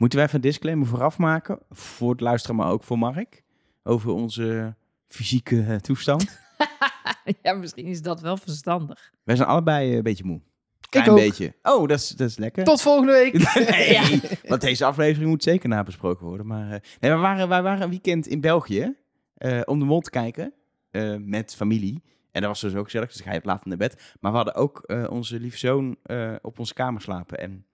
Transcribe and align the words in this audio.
Moeten 0.00 0.18
wij 0.18 0.26
even 0.26 0.38
een 0.40 0.50
disclaimer 0.50 0.86
vooraf 0.86 1.18
maken? 1.18 1.58
Voor 1.70 2.10
het 2.10 2.20
luisteren, 2.20 2.56
maar 2.56 2.70
ook 2.70 2.82
voor 2.82 2.98
Mark. 2.98 3.42
Over 3.82 4.10
onze 4.10 4.74
fysieke 5.08 5.62
eh, 5.62 5.76
toestand. 5.76 6.38
ja, 7.42 7.52
misschien 7.52 7.86
is 7.86 8.02
dat 8.02 8.20
wel 8.20 8.36
verstandig. 8.36 9.12
Wij 9.24 9.36
zijn 9.36 9.48
allebei 9.48 9.96
een 9.96 10.02
beetje 10.02 10.24
moe. 10.24 10.40
Klein 10.88 11.08
ook. 11.08 11.16
beetje. 11.16 11.54
Oh, 11.62 11.88
dat 11.88 11.98
is, 11.98 12.08
dat 12.08 12.28
is 12.28 12.36
lekker. 12.36 12.64
Tot 12.64 12.82
volgende 12.82 13.12
week. 13.12 13.32
nee, 13.70 13.92
Ja. 13.92 14.18
want 14.48 14.60
deze 14.60 14.84
aflevering 14.84 15.30
moet 15.30 15.42
zeker 15.42 15.68
nabesproken 15.68 16.26
worden. 16.26 16.46
Maar 16.46 16.70
eh, 16.72 16.80
nee, 17.00 17.10
we, 17.10 17.16
waren, 17.16 17.48
wij 17.48 17.62
waren 17.62 17.82
een 17.82 17.90
weekend 17.90 18.26
in 18.26 18.40
België 18.40 18.96
eh, 19.34 19.60
om 19.64 19.78
de 19.78 19.84
mol 19.84 20.00
te 20.00 20.10
kijken 20.10 20.52
eh, 20.90 21.16
met 21.18 21.54
familie. 21.54 22.02
En 22.30 22.40
dat 22.40 22.50
was 22.50 22.60
dus 22.60 22.74
ook 22.74 22.84
gezellig, 22.84 23.08
dus 23.08 23.16
dan 23.16 23.26
ga 23.26 23.32
je 23.32 23.40
laat 23.42 23.64
naar 23.64 23.76
bed. 23.76 24.14
Maar 24.20 24.30
we 24.30 24.36
hadden 24.36 24.54
ook 24.54 24.82
eh, 24.86 25.06
onze 25.10 25.40
lieve 25.40 25.58
zoon 25.58 25.96
eh, 26.02 26.34
op 26.42 26.58
onze 26.58 26.74
kamer 26.74 27.00
slapen. 27.02 27.38
En 27.38 27.64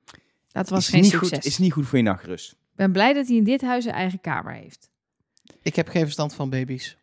Dat 0.57 0.69
was 0.69 0.79
is 0.85 0.89
geen 0.89 1.01
niet 1.01 1.11
succes. 1.11 1.31
Goed, 1.31 1.45
is 1.45 1.59
niet 1.59 1.73
goed 1.73 1.87
voor 1.87 1.99
je 1.99 2.05
nachtrust. 2.05 2.51
Ik 2.53 2.57
ben 2.75 2.93
blij 2.93 3.13
dat 3.13 3.27
hij 3.27 3.37
in 3.37 3.45
dit 3.45 3.61
huis 3.63 3.85
een 3.85 3.93
eigen 3.93 4.21
kamer 4.21 4.53
heeft. 4.53 4.91
Ik 5.63 5.77
heb 5.77 5.89
geen 5.89 6.03
verstand 6.03 6.35
van 6.35 6.51
baby's. 6.51 6.97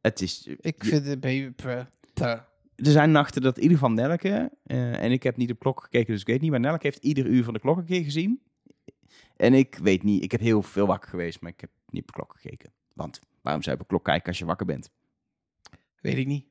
Het 0.00 0.20
is, 0.20 0.46
Ik 0.60 0.82
je- 0.82 0.88
vind 0.88 1.04
de 1.04 1.18
baby... 1.18 1.50
puh. 1.50 1.80
er 2.14 2.40
zijn 2.76 3.10
nachten 3.10 3.42
dat 3.42 3.56
in 3.56 3.62
ieder 3.62 3.78
geval 3.78 3.92
Nelke, 3.92 4.50
eh, 4.64 5.02
en 5.02 5.12
ik 5.12 5.22
heb 5.22 5.36
niet 5.36 5.50
op 5.50 5.58
klok 5.58 5.82
gekeken, 5.82 6.12
dus 6.12 6.20
ik 6.20 6.26
weet 6.26 6.40
niet, 6.40 6.50
maar 6.50 6.60
Nelke 6.60 6.86
heeft 6.86 7.02
ieder 7.04 7.26
uur 7.26 7.44
van 7.44 7.52
de 7.54 7.60
klok 7.60 7.76
een 7.76 7.84
keer 7.84 8.04
gezien. 8.04 8.40
En 9.36 9.54
ik 9.54 9.78
weet 9.82 10.02
niet, 10.02 10.22
ik 10.24 10.30
heb 10.32 10.40
heel 10.40 10.62
veel 10.62 10.86
wakker 10.86 11.10
geweest, 11.10 11.40
maar 11.40 11.50
ik 11.50 11.60
heb 11.60 11.70
niet 11.88 12.00
op 12.02 12.06
de 12.06 12.12
klok 12.14 12.34
gekeken. 12.40 12.70
Want 12.92 13.20
waarom 13.42 13.62
zou 13.62 13.76
je 13.76 13.82
op 13.82 13.88
de 13.88 13.94
klok 13.94 14.04
kijken 14.04 14.28
als 14.28 14.38
je 14.38 14.44
wakker 14.44 14.66
bent? 14.66 14.90
Weet 16.00 16.16
ik 16.16 16.26
niet. 16.26 16.44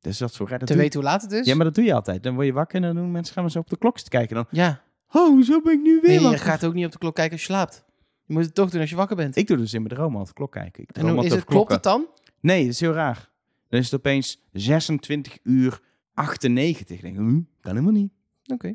Dus 0.00 0.18
dat 0.18 0.30
is 0.30 0.36
zo 0.36 0.44
raar. 0.48 0.58
Dat 0.58 0.68
Te 0.68 0.76
weten 0.76 1.00
hoe 1.00 1.08
laat 1.08 1.22
het 1.22 1.32
is? 1.32 1.46
Ja, 1.46 1.54
maar 1.54 1.64
dat 1.64 1.74
doe 1.74 1.84
je 1.84 1.94
altijd. 1.94 2.22
Dan 2.22 2.34
word 2.34 2.46
je 2.46 2.52
wakker 2.52 2.76
en 2.76 2.82
dan 2.82 2.94
doen 2.94 3.10
mensen 3.10 3.34
gaan 3.34 3.44
we 3.44 3.50
zo 3.50 3.58
op 3.58 3.70
de 3.70 3.78
klok 3.78 3.98
zitten 3.98 4.18
kijken. 4.18 4.36
Dan, 4.36 4.46
Ja. 4.50 4.82
Oh, 5.12 5.28
hoezo 5.28 5.60
ben 5.60 5.72
ik 5.72 5.82
nu 5.82 6.00
weer 6.00 6.20
Nee, 6.20 6.30
je 6.30 6.38
gaat 6.38 6.64
ook 6.64 6.74
niet 6.74 6.84
op 6.84 6.92
de 6.92 6.98
klok 6.98 7.14
kijken 7.14 7.32
als 7.32 7.40
je 7.40 7.52
slaapt. 7.52 7.84
Je 8.24 8.34
moet 8.34 8.44
het 8.44 8.54
toch 8.54 8.70
doen 8.70 8.80
als 8.80 8.90
je 8.90 8.96
wakker 8.96 9.16
bent. 9.16 9.36
Ik 9.36 9.46
doe 9.46 9.56
dus 9.56 9.74
in 9.74 9.82
mijn 9.82 9.94
droom 9.94 10.16
altijd 10.16 10.34
klok 10.34 10.52
kijken. 10.52 10.82
Ik 10.82 10.88
en 10.88 11.02
droom 11.02 11.14
hoe 11.14 11.24
is 11.24 11.32
het, 11.32 11.44
klopt 11.44 11.72
het 11.72 11.82
dan? 11.82 12.06
Nee, 12.40 12.62
dat 12.62 12.72
is 12.72 12.80
heel 12.80 12.92
raar. 12.92 13.30
Dan 13.68 13.80
is 13.80 13.90
het 13.90 13.94
opeens 13.94 14.42
26 14.52 15.38
uur 15.42 15.80
98. 16.14 16.96
Ik 16.96 17.02
denk, 17.02 17.16
hm, 17.16 17.40
kan 17.60 17.72
helemaal 17.72 17.92
niet. 17.92 18.12
Oké. 18.52 18.74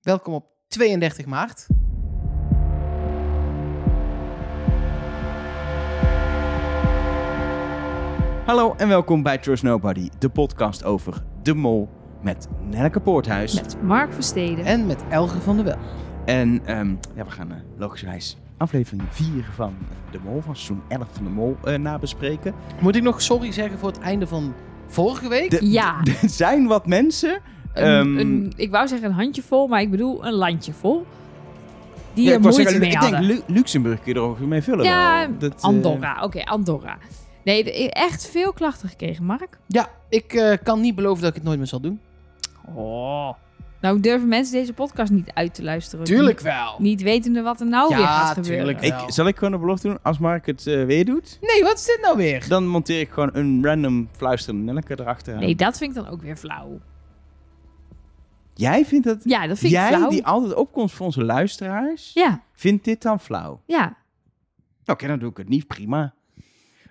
Welkom 0.00 0.34
op 0.34 0.46
32 0.68 1.26
maart. 1.26 1.66
Hallo 8.44 8.74
en 8.76 8.88
welkom 8.88 9.22
bij 9.22 9.38
Trust 9.38 9.62
Nobody, 9.62 10.08
de 10.18 10.28
podcast 10.28 10.84
over 10.84 11.24
De 11.42 11.54
Mol 11.54 11.88
met 12.24 12.48
Nelke 12.70 13.00
Poorthuis. 13.00 13.54
Met 13.54 13.76
Mark 13.82 14.12
Versteden. 14.12 14.64
En 14.64 14.86
met 14.86 15.04
Elge 15.10 15.40
van 15.40 15.56
der 15.56 15.64
Wel. 15.64 15.76
En 16.24 16.60
ehm, 16.66 16.88
ja, 17.14 17.24
we 17.24 17.30
gaan 17.30 17.50
uh, 17.50 17.56
logischerwijs 17.76 18.36
aflevering 18.56 19.02
4 19.10 19.26
van 19.54 19.74
De 20.10 20.18
Mol, 20.24 20.40
van 20.40 20.56
seizoen 20.56 20.82
11 20.88 21.06
van 21.12 21.24
De 21.24 21.30
Mol, 21.30 21.56
eh, 21.64 21.74
nabespreken. 21.78 22.54
Moet 22.80 22.96
ik 22.96 23.02
nog 23.02 23.22
sorry 23.22 23.52
zeggen 23.52 23.78
voor 23.78 23.88
het 23.88 23.98
einde 24.00 24.26
van 24.26 24.54
vorige 24.86 25.28
week? 25.28 25.50
De- 25.50 25.70
Ja. 25.70 25.96
Er 26.22 26.28
zijn 26.28 26.66
wat 26.66 26.86
mensen... 26.86 27.40
Een, 27.72 27.84
ehm, 27.84 28.18
een, 28.18 28.52
ik 28.56 28.70
wou 28.70 28.88
zeggen 28.88 29.08
een 29.08 29.14
handjevol, 29.14 29.66
maar 29.66 29.80
ik 29.80 29.90
bedoel 29.90 30.26
een 30.26 30.32
landje 30.32 30.72
vol. 30.72 31.06
Die 32.14 32.24
ja, 32.24 32.32
er 32.32 32.40
moeite 32.40 32.60
zeggen, 32.62 32.80
mee 32.80 32.90
ik 32.90 32.96
hadden. 32.96 33.26
denk 33.26 33.44
Lu- 33.48 33.54
Luxemburg 33.54 34.00
kun 34.02 34.12
je 34.12 34.18
er 34.18 34.24
ook 34.24 34.38
mee 34.38 34.62
vullen. 34.62 34.84
Ja. 34.84 35.26
Dat, 35.38 35.54
eh, 35.54 35.62
Andorra. 35.62 36.22
Oké, 36.22 36.42
Andorra. 36.44 36.96
Nee, 37.44 37.90
echt 37.90 38.26
veel 38.26 38.52
klachten 38.52 38.88
gekregen, 38.88 39.24
Mark. 39.24 39.58
Ja, 39.66 39.88
ik 40.08 40.32
eh, 40.32 40.52
kan 40.62 40.80
niet 40.80 40.94
beloven 40.94 41.20
dat 41.20 41.30
ik 41.30 41.36
het 41.36 41.44
nooit 41.44 41.58
meer 41.58 41.66
zal 41.66 41.80
doen. 41.80 42.00
Oh. 42.74 43.32
Nou 43.80 44.00
durven 44.00 44.28
mensen 44.28 44.52
deze 44.54 44.72
podcast 44.72 45.12
niet 45.12 45.30
uit 45.32 45.54
te 45.54 45.62
luisteren. 45.62 46.04
Tuurlijk 46.04 46.40
wel. 46.40 46.70
Niet, 46.72 46.80
niet 46.80 47.02
wetende 47.02 47.42
wat 47.42 47.60
er 47.60 47.66
nou 47.66 47.90
Ja, 47.90 47.96
weer 47.96 48.06
gaat 48.06 48.34
gebeuren. 48.34 48.64
tuurlijk. 48.64 48.84
ik, 48.84 48.92
wel. 49.00 49.12
zal 49.12 49.26
ik 49.26 49.36
gewoon 49.38 49.52
een 49.54 49.60
belofte 49.60 49.88
doen? 49.88 49.98
Als 50.02 50.18
Mark 50.18 50.46
het 50.46 50.66
eh, 50.66 50.84
weer 50.84 51.04
doet, 51.04 51.38
Nee, 51.40 51.62
wat 51.62 51.74
is 51.78 51.84
dit 51.84 51.98
nou 52.02 52.16
weer? 52.16 52.48
dan 52.48 52.66
monteer 52.68 53.00
ik 53.00 53.10
gewoon 53.10 53.30
een 53.32 53.64
random 53.64 54.08
fluisterende 54.16 54.72
Nelke 54.72 55.00
erachter. 55.00 55.36
Nee, 55.38 55.54
dat 55.54 55.78
vind 55.78 55.96
ik 55.96 56.02
dan 56.02 56.12
ook 56.12 56.22
weer 56.22 56.36
flauw. 56.36 56.80
Jij 58.54 58.84
vindt 58.84 59.06
dat... 59.06 59.20
Ja, 59.24 59.46
dat 59.46 59.58
vind 59.58 59.72
Jij, 59.72 59.90
ik 59.90 59.96
flauw. 59.96 60.10
die 60.10 60.26
altijd 60.26 60.54
opkomt 60.54 60.92
voor 60.92 61.06
onze 61.06 61.24
luisteraars, 61.24 62.12
Ja, 62.12 62.42
vindt 62.52 62.84
dit 62.84 63.02
dan 63.02 63.20
flauw? 63.20 63.60
ja. 63.66 63.96
Oké, 64.86 65.06
dan 65.06 65.18
doe 65.18 65.30
ik 65.30 65.36
het 65.36 65.48
niet. 65.48 65.66
Prima. 65.66 66.14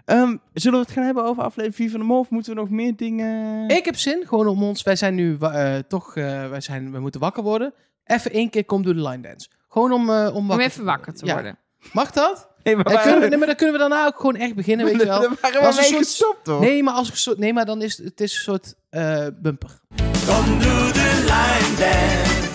Ehm, 0.05 0.35
zullen 0.53 0.79
we 0.79 0.85
het 0.85 0.93
gaan 0.95 1.03
hebben 1.03 1.23
over 1.23 1.43
aflevering 1.43 1.75
4 1.75 1.89
van 1.89 1.99
de 1.99 2.05
Mol? 2.05 2.19
Of 2.19 2.29
moeten 2.29 2.53
we 2.53 2.59
nog 2.59 2.69
meer 2.69 2.95
dingen... 2.95 3.67
Ik 3.69 3.85
heb 3.85 3.95
zin, 3.97 4.23
gewoon 4.27 4.47
om 4.47 4.63
ons. 4.63 4.83
Wij 4.83 4.95
zijn 4.95 5.15
nu 5.15 5.37
eh, 5.39 5.75
toch, 5.87 6.15
eh, 6.15 6.49
wij 6.49 6.61
zijn, 6.61 6.91
we 6.91 6.99
moeten 6.99 7.19
wakker 7.21 7.43
worden. 7.43 7.73
Even 8.05 8.31
één 8.31 8.49
keer 8.49 8.65
kom 8.65 8.83
door 8.83 8.93
de 8.93 9.01
line 9.01 9.21
dance. 9.21 9.47
Gewoon 9.69 9.91
om, 9.91 10.09
eh, 10.09 10.27
om 10.29 10.35
Om 10.35 10.47
wakker 10.47 10.65
even 10.65 10.85
wakker 10.85 11.13
te 11.13 11.25
Ja. 11.25 11.33
worden. 11.33 11.57
Mag 11.91 12.11
dat? 12.11 12.49
Nee, 12.63 12.75
maar 12.75 12.83
kunnen 13.01 13.19
we, 13.21 13.27
nee, 13.27 13.37
maar 13.37 13.47
dan 13.47 13.55
kunnen 13.55 13.73
we 13.75 13.81
daarna 13.81 14.05
ook 14.05 14.15
gewoon 14.15 14.35
echt 14.35 14.55
beginnen, 14.55 14.85
weet 14.85 14.99
je 14.99 15.05
wel. 15.05 15.19
Waren 15.41 15.59
we 15.59 15.65
Als 15.65 15.77
een 15.77 15.83
soort- 15.83 15.97
gestopt, 15.97 16.43
toch? 16.43 16.59
Nee, 16.59 16.83
maar, 16.83 16.93
als 16.93 17.09
ik 17.09 17.15
zo, 17.15 17.33
nee, 17.37 17.53
maar 17.53 17.65
dan 17.65 17.81
is 17.81 17.97
het, 17.97 18.21
is 18.21 18.35
een 18.35 18.41
soort 18.41 18.73
eh, 18.89 19.27
bumper. 19.41 19.79
Kom 20.27 20.59
doe 20.59 20.91
de 20.91 21.23
line 21.25 21.75
dance. 21.77 22.51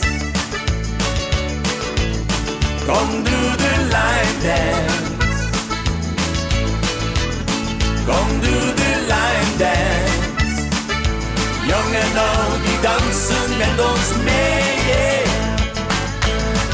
Kom 2.86 3.10
doe 3.24 3.56
de 3.56 3.86
line 3.90 4.42
dance. 4.42 4.77
Kom 8.08 8.40
doe 8.40 8.74
de 8.80 8.92
line 9.10 9.52
dance. 9.58 10.16
Jong 11.70 11.94
en 12.04 12.16
oud 12.28 12.60
die 12.66 12.80
dansen 12.82 13.56
met 13.58 13.76
ons 13.90 14.08
mee. 14.24 14.76
yeah. 14.88 15.56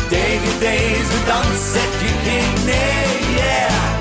Tegen 0.08 0.58
deze 0.58 1.24
dans 1.26 1.72
zeg 1.72 1.90
je 2.02 2.12
geen 2.24 2.64
nee. 2.64 3.34
Yeah. 3.34 4.00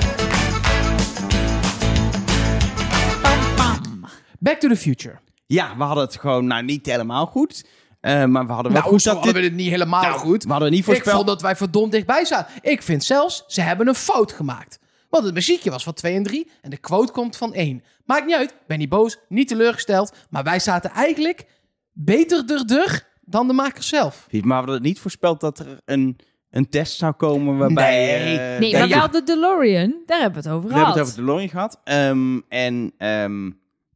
Pam, 3.21 3.39
pam. 3.55 4.05
Back 4.39 4.59
to 4.59 4.67
the 4.67 4.75
Future. 4.77 5.19
Ja, 5.45 5.77
we 5.77 5.83
hadden 5.83 6.03
het 6.03 6.17
gewoon, 6.19 6.45
nou, 6.47 6.63
niet 6.63 6.85
helemaal 6.85 7.25
goed. 7.25 7.65
Eh, 8.01 8.25
maar 8.25 8.47
we 8.47 8.53
hadden 8.53 8.71
wel 8.71 8.81
Nou, 8.81 8.93
goed 8.93 9.01
zo 9.01 9.09
dat 9.13 9.17
hadden 9.23 9.33
dit... 9.33 9.43
we 9.43 9.47
het 9.49 9.57
niet 9.57 9.69
helemaal 9.71 10.01
Nou, 10.01 10.17
goed. 10.19 10.43
We 10.43 10.51
hadden 10.51 10.69
niet 10.69 10.79
Ik 10.79 10.85
voorspeld... 10.85 11.15
vond 11.15 11.27
dat 11.27 11.41
wij 11.41 11.55
verdomd 11.55 11.91
dichtbij 11.91 12.25
zaten. 12.25 12.53
Ik 12.61 12.81
vind 12.83 13.03
zelfs, 13.03 13.43
ze 13.47 13.61
hebben 13.61 13.87
een 13.87 13.95
fout 13.95 14.31
gemaakt. 14.31 14.79
Want 15.13 15.25
het 15.25 15.33
muziekje 15.33 15.69
was 15.69 15.83
van 15.83 15.93
2 15.93 16.15
en 16.15 16.23
3 16.23 16.51
en 16.61 16.69
de 16.69 16.77
quote 16.77 17.11
komt 17.11 17.37
van 17.37 17.53
1. 17.53 17.83
Maakt 18.05 18.25
niet 18.25 18.35
uit, 18.35 18.55
ben 18.67 18.79
niet 18.79 18.89
boos, 18.89 19.17
niet 19.29 19.47
teleurgesteld. 19.47 20.15
Maar 20.29 20.43
wij 20.43 20.59
zaten 20.59 20.89
eigenlijk 20.91 21.45
beter 21.91 22.43
er 22.67 23.07
dan 23.21 23.47
de 23.47 23.53
makers 23.53 23.87
zelf. 23.87 24.27
Maar 24.31 24.41
we 24.41 24.53
hadden 24.53 24.73
het 24.73 24.83
niet 24.83 24.99
voorspeld 24.99 25.39
dat 25.39 25.59
er 25.59 25.81
een, 25.85 26.17
een 26.49 26.69
test 26.69 26.97
zou 26.97 27.13
komen 27.13 27.57
waarbij... 27.57 28.05
Nee. 28.05 28.37
eh, 28.37 28.59
Nee, 28.59 28.73
maar 28.73 28.89
wel 28.89 29.11
de 29.11 29.23
DeLorean. 29.23 30.01
Daar 30.05 30.19
hebben 30.19 30.43
we 30.43 30.49
het 30.49 30.57
over 30.57 30.69
We 30.69 30.75
hebben 30.75 30.93
gehad. 30.93 30.95
het 30.95 31.03
over 31.03 31.15
de 31.15 31.21
DeLorean 31.21 31.49
gehad. 31.49 31.79
Ehm, 31.83 32.39
en 32.49 32.93
ehm, 32.97 33.43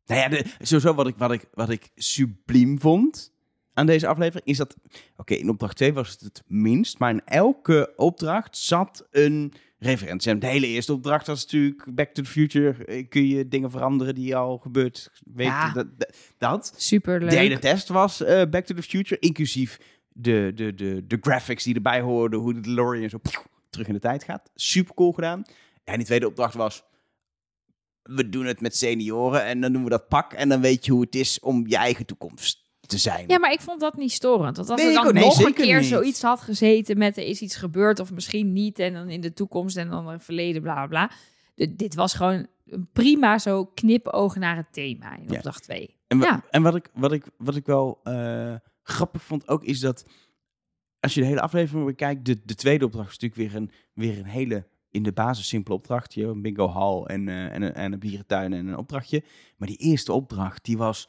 nou 0.05 0.22
ja, 0.22 0.28
de, 0.29 0.45
sowieso 0.59 0.94
wat 0.94 1.07
ik, 1.07 1.16
wat, 1.17 1.31
ik, 1.31 1.45
wat 1.53 1.69
ik 1.69 1.89
subliem 1.95 2.79
vond 2.79 3.34
aan 3.73 3.85
deze 3.85 4.07
aflevering 4.07 4.47
is 4.47 4.57
dat... 4.57 4.75
Oké, 5.17 5.34
in 5.34 5.49
opdracht 5.49 5.78
2 5.78 5.94
was 5.94 6.09
het 6.09 6.22
het 6.22 6.44
minst, 6.47 6.99
maar 6.99 7.11
in 7.11 7.22
elke 7.25 7.94
opdracht 7.95 8.57
zat 8.57 9.07
een 9.11 9.53
referentie. 9.80 10.32
En 10.32 10.40
de 10.40 10.48
hele 10.48 10.68
eerste 10.68 10.94
opdracht 10.94 11.28
was 11.28 11.44
natuurlijk 11.44 11.96
Back 11.96 12.14
to 12.14 12.22
the 12.22 12.30
Future. 12.30 12.86
Eh, 12.86 13.08
Kun 13.10 13.28
je 13.28 13.48
dingen 13.48 13.72
veranderen 13.72 14.16
die 14.16 14.36
al 14.36 14.58
gebeurd 14.58 15.12
weten. 15.34 15.54
Ja. 15.54 15.72
Dat, 15.72 15.88
dat. 16.38 16.74
Superleuk. 16.76 17.30
De 17.30 17.36
hele 17.36 17.60
test 17.60 17.88
was 17.88 18.24
eh, 18.24 18.50
Back 18.50 18.66
to 18.66 18.76
the 18.76 18.84
Future, 18.84 19.20
inclusief 19.20 19.80
de, 20.10 20.52
de, 20.56 20.74
de, 20.74 21.08
de 21.08 21.18
graphics 21.22 21.64
die 21.64 21.76
erbij 21.76 22.02
hoorden, 22.02 22.40
hoe 22.40 22.54
de 22.54 22.60
DeLorean 22.60 23.10
zo 23.10 23.20
terug 23.70 23.88
in 23.88 23.94
de 23.94 24.00
tijd 24.00 24.24
gaat. 24.24 24.52
Super 24.56 24.94
cool 24.94 25.12
gedaan. 25.12 25.44
En 25.84 25.98
die 25.98 26.06
tweede 26.06 26.28
opdracht 26.28 26.54
was, 26.54 26.84
we 28.04 28.30
doen 28.30 28.46
het 28.46 28.62
met 28.62 28.76
senioren 28.76 29.44
en 29.44 29.62
dan 29.62 29.74
doen 29.74 29.84
we 29.84 29.90
dat 29.90 30.08
pak 30.08 30.34
en 30.34 30.50
dan 30.50 30.62
weet 30.62 30.86
je 30.86 30.92
hoe 30.92 31.02
het 31.02 31.16
is 31.16 31.40
om 31.40 31.68
je 31.68 31.76
eigen 31.76 32.06
toekomst 32.06 32.66
te 32.88 32.98
zijn. 32.98 33.24
Ja, 33.28 33.40
maar 33.40 33.52
ik 33.52 33.62
vond 33.62 33.80
dat 33.80 33.98
niet 33.98 34.12
storend. 34.12 34.58
Want 34.58 34.70
als 34.70 34.81
Nee, 34.81 34.90
er 34.96 35.03
dan 35.03 35.14
nee, 35.14 35.24
nog 35.24 35.40
een 35.46 35.53
keer 35.53 35.80
niet. 35.80 35.86
zoiets 35.90 36.22
had 36.22 36.42
gezeten 36.42 36.98
met 36.98 37.18
er 37.18 37.24
is 37.24 37.42
iets 37.42 37.56
gebeurd 37.56 38.00
of 38.00 38.12
misschien 38.12 38.53
niet 38.53 38.80
en 38.80 38.94
dan 38.94 39.09
in 39.09 39.22
de 39.22 39.34
toekomst 39.34 39.78
en 39.78 39.90
dan 39.90 40.08
het 40.08 40.23
verleden, 40.23 40.61
bla 40.61 40.73
bla 40.73 40.88
bla. 40.88 41.11
De- 41.56 41.76
dit 41.76 41.96
was 41.96 42.14
gewoon 42.14 42.47
een 42.66 42.90
prima 42.94 43.38
zo 43.40 43.66
knipogen 43.66 44.41
naar 44.41 44.56
het 44.56 44.73
thema 44.73 45.17
in 45.17 45.32
opdracht 45.35 45.64
2. 45.64 45.96
En, 46.08 46.20
Ja. 46.20 46.44
en 46.50 46.61
wat, 46.64 46.76
ik, 46.76 46.90
wat, 46.94 47.11
ik, 47.11 47.23
wat 47.38 47.56
ik 47.56 47.66
wel 47.66 48.00
eh, 48.03 48.56
grappig 48.84 49.23
vond 49.23 49.47
ook, 49.47 49.64
is 49.64 49.79
dat 49.79 50.06
als 51.00 51.14
je 51.14 51.22
de 51.22 51.28
hele 51.28 51.41
aflevering 51.41 51.85
bekijkt, 51.85 52.26
de, 52.26 52.41
de 52.46 52.56
tweede 52.56 52.85
opdracht 52.85 53.11
is 53.11 53.17
natuurlijk 53.20 53.52
weer 53.52 53.61
een, 53.61 53.72
weer 53.94 54.17
een 54.17 54.26
hele 54.26 54.67
in 54.91 55.03
de 55.03 55.11
basis 55.11 55.47
simpele 55.47 55.76
opdracht. 55.76 56.14
Je 56.14 56.23
een 56.26 56.41
bingo 56.41 56.67
hal 56.67 57.08
en, 57.08 57.28
eh, 57.28 57.53
en, 57.53 57.61
een, 57.61 57.73
en 57.73 57.94
een 57.94 58.00
bierentuin 58.00 58.53
en 58.53 58.67
een 58.67 58.78
opdrachtje. 58.78 59.23
Maar 59.58 59.67
die 59.67 59.78
eerste 59.78 60.14
opdracht, 60.14 60.66
die 60.66 60.78
was 60.78 61.08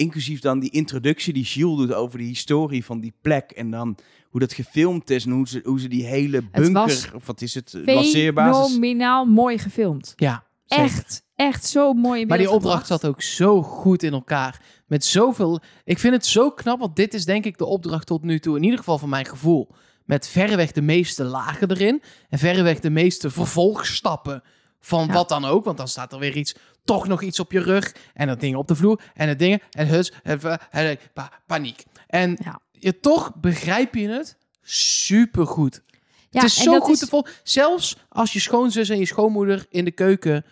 inclusief 0.00 0.40
dan 0.40 0.58
die 0.58 0.70
introductie 0.70 1.32
die 1.32 1.44
Gilles 1.44 1.76
doet 1.76 1.92
over 1.92 2.18
de 2.18 2.24
historie 2.24 2.84
van 2.84 3.00
die 3.00 3.12
plek. 3.22 3.50
En 3.50 3.70
dan 3.70 3.96
hoe 4.30 4.40
dat 4.40 4.52
gefilmd 4.52 5.10
is 5.10 5.24
en 5.24 5.30
hoe 5.30 5.48
ze, 5.48 5.60
hoe 5.64 5.80
ze 5.80 5.88
die 5.88 6.04
hele 6.04 6.42
bunker, 6.42 6.72
was 6.72 7.10
of 7.14 7.26
wat 7.26 7.40
is 7.40 7.54
het, 7.54 7.76
lanceerbasis... 7.84 8.66
Fenomenaal 8.66 9.24
mooi 9.24 9.58
gefilmd. 9.58 10.12
Ja, 10.16 10.44
zeker. 10.64 10.84
Echt, 10.84 11.22
echt 11.34 11.64
zo 11.64 11.92
mooi 11.92 12.20
in 12.20 12.26
Maar 12.26 12.38
die 12.38 12.50
opdracht 12.50 12.80
gebracht. 12.80 13.00
zat 13.00 13.10
ook 13.10 13.22
zo 13.22 13.62
goed 13.62 14.02
in 14.02 14.12
elkaar. 14.12 14.62
Met 14.86 15.04
zoveel. 15.04 15.60
Ik 15.84 15.98
vind 15.98 16.14
het 16.14 16.26
zo 16.26 16.50
knap, 16.50 16.78
want 16.78 16.96
dit 16.96 17.14
is 17.14 17.24
denk 17.24 17.44
ik 17.44 17.58
de 17.58 17.66
opdracht 17.66 18.06
tot 18.06 18.22
nu 18.22 18.38
toe, 18.38 18.56
in 18.56 18.62
ieder 18.62 18.78
geval 18.78 18.98
van 18.98 19.08
mijn 19.08 19.26
gevoel. 19.26 19.68
met 20.04 20.28
verreweg 20.28 20.72
de 20.72 20.82
meeste 20.82 21.24
lagen 21.24 21.70
erin. 21.70 22.02
En 22.28 22.38
verreweg 22.38 22.80
de 22.80 22.90
meeste 22.90 23.30
vervolgstappen 23.30 24.42
van 24.80 25.06
Ja. 25.06 25.12
wat 25.12 25.28
dan 25.28 25.44
ook. 25.44 25.64
Want 25.64 25.76
dan 25.76 25.88
staat 25.88 26.12
er 26.12 26.18
weer 26.18 26.36
iets, 26.36 26.54
toch 26.84 27.08
nog 27.08 27.22
iets 27.22 27.40
op 27.40 27.52
je 27.52 27.60
rug. 27.60 27.94
En 28.14 28.26
dat 28.26 28.40
ding 28.40 28.56
op 28.56 28.68
de 28.68 28.74
vloer. 28.76 29.00
En 29.14 29.28
het 29.28 29.38
dingen. 29.38 29.60
En 29.70 29.86
huts. 29.88 30.12
En, 30.22 30.40
en, 30.42 30.58
en 30.70 30.98
pa- 31.14 31.32
paniek. 31.46 31.84
En 32.06 32.36
Ja. 32.44 32.60
je, 32.72 33.00
toch 33.00 33.34
begrijp 33.34 33.94
je 33.94 34.08
het 34.08 34.36
supergoed. 34.62 35.82
Ja, 36.30 36.40
het 36.40 36.48
is 36.50 36.62
zo 36.62 36.80
goed 36.80 36.92
is- 36.94 36.98
te 36.98 37.06
volgen. 37.06 37.32
Zelfs 37.42 37.96
als 38.08 38.32
je 38.32 38.40
schoonzus 38.40 38.88
en 38.88 38.98
je 38.98 39.06
schoonmoeder 39.06 39.66
in 39.68 39.84
de 39.84 39.90
keuken 39.90 40.44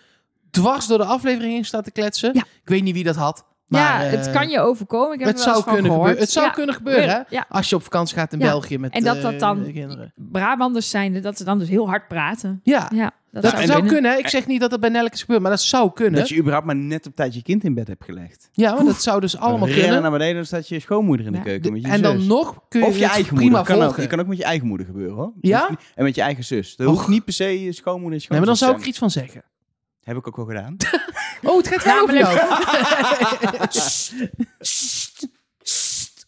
dwars 0.50 0.86
door 0.86 0.98
de 0.98 1.04
aflevering 1.04 1.52
heen 1.52 1.64
staat 1.64 1.84
te 1.84 1.90
kletsen. 1.90 2.34
Ja. 2.34 2.40
Ik 2.40 2.68
weet 2.68 2.82
niet 2.82 2.94
wie 2.94 3.04
dat 3.04 3.16
had. 3.16 3.44
Maar, 3.68 3.80
ja, 3.80 4.04
eh, 4.04 4.10
het 4.10 4.30
kan 4.30 4.48
je 4.48 4.60
overkomen. 4.60 5.12
Ik 5.12 5.18
heb 5.18 5.28
het 5.28 5.44
wel 5.44 5.54
zou 5.54 5.64
kunnen 5.64 5.82
gehoord. 5.84 5.98
gebeuren. 6.00 6.20
Het 6.22 6.30
zou 6.30 6.46
Ja, 6.46 6.52
kunnen 6.52 6.74
gebeuren, 6.74 7.08
hè? 7.08 7.20
Ja, 7.28 7.46
Als 7.48 7.68
je 7.68 7.76
op 7.76 7.82
vakantie 7.82 8.16
gaat 8.16 8.32
in 8.32 8.38
Ja. 8.38 8.44
België 8.46 8.78
met 8.78 8.92
En 8.92 9.04
dat 9.04 9.22
dat 9.22 9.32
eh, 9.32 9.38
dan- 9.38 9.62
de 9.62 9.72
kinderen. 9.72 10.12
Brabanders 10.16 10.90
zijn 10.90 11.20
dat 11.22 11.36
ze 11.38 11.44
dan 11.44 11.58
dus 11.58 11.68
heel 11.68 11.88
hard 11.88 12.08
praten. 12.08 12.60
Ja, 12.62 12.90
Ja, 12.94 13.10
dat, 13.30 13.42
dat 13.42 13.52
zou 13.52 13.66
zou 13.66 13.86
kunnen. 13.86 14.10
hè. 14.10 14.16
Ik 14.16 14.28
zeg 14.28 14.46
niet 14.46 14.60
dat 14.60 14.70
het 14.70 14.80
bij 14.80 14.90
Nelke 14.90 15.12
is 15.12 15.20
gebeurd, 15.20 15.40
maar 15.42 15.50
dat 15.50 15.60
zou 15.60 15.92
kunnen. 15.92 16.20
Dat 16.20 16.28
je 16.28 16.36
überhaupt 16.36 16.66
maar 16.66 16.76
net 16.76 17.06
op 17.06 17.16
tijd 17.16 17.34
je 17.34 17.42
kind 17.42 17.64
in 17.64 17.74
bed 17.74 17.86
hebt 17.88 18.04
gelegd. 18.04 18.48
Ja, 18.52 18.74
maar 18.74 18.84
dat 18.84 19.02
zou 19.02 19.20
dus 19.20 19.36
allemaal 19.38 19.66
Rennen 19.66 19.84
kunnen. 19.84 20.02
naar 20.02 20.10
beneden, 20.10 20.34
dan 20.34 20.44
staat 20.44 20.68
je 20.68 20.80
schoonmoeder 20.80 21.26
in 21.26 21.32
de 21.32 21.38
Ja. 21.38 21.44
keuken 21.44 21.62
De- 21.62 21.70
met 21.70 21.82
je 21.82 21.88
en 21.88 22.02
dan 22.02 22.16
zus. 22.18 22.26
nog 22.26 22.58
kun 22.68 22.80
je 22.80 22.86
Of 22.86 22.96
je 22.96 23.02
het 23.02 23.12
eigen 23.12 23.34
prima 23.34 23.50
moeder. 23.56 23.66
Kan 23.66 23.76
ook, 23.76 23.82
volgen. 23.82 24.02
je 24.02 24.08
kan 24.08 24.20
ook 24.20 24.26
met 24.26 24.38
je 24.38 24.44
eigen 24.44 24.66
moeder 24.66 24.86
gebeuren, 24.86 25.14
hoor. 25.16 25.32
Ja? 25.40 25.68
En 25.94 26.04
met 26.04 26.14
je 26.14 26.22
eigen 26.22 26.44
zus. 26.44 26.76
Dat 26.76 26.86
hoeft 26.86 27.08
niet 27.08 27.24
per 27.24 27.32
se 27.32 27.62
je 27.64 27.72
schoonmoeder 27.72 28.20
en 28.20 28.26
Nee, 28.28 28.38
maar 28.38 28.46
dan 28.48 28.56
zou 28.56 28.74
ik 28.74 28.80
er 28.80 28.86
iets 28.86 28.98
van 28.98 29.10
zeggen. 29.10 29.42
Heb 30.08 30.16
ik 30.16 30.26
ook 30.28 30.36
wel 30.36 30.44
gedaan. 30.46 30.76
Oh, 31.42 31.56
het 31.56 31.68
gaat 31.68 31.84
wel 31.84 32.02
over 32.02 32.16
jou. 32.18 32.38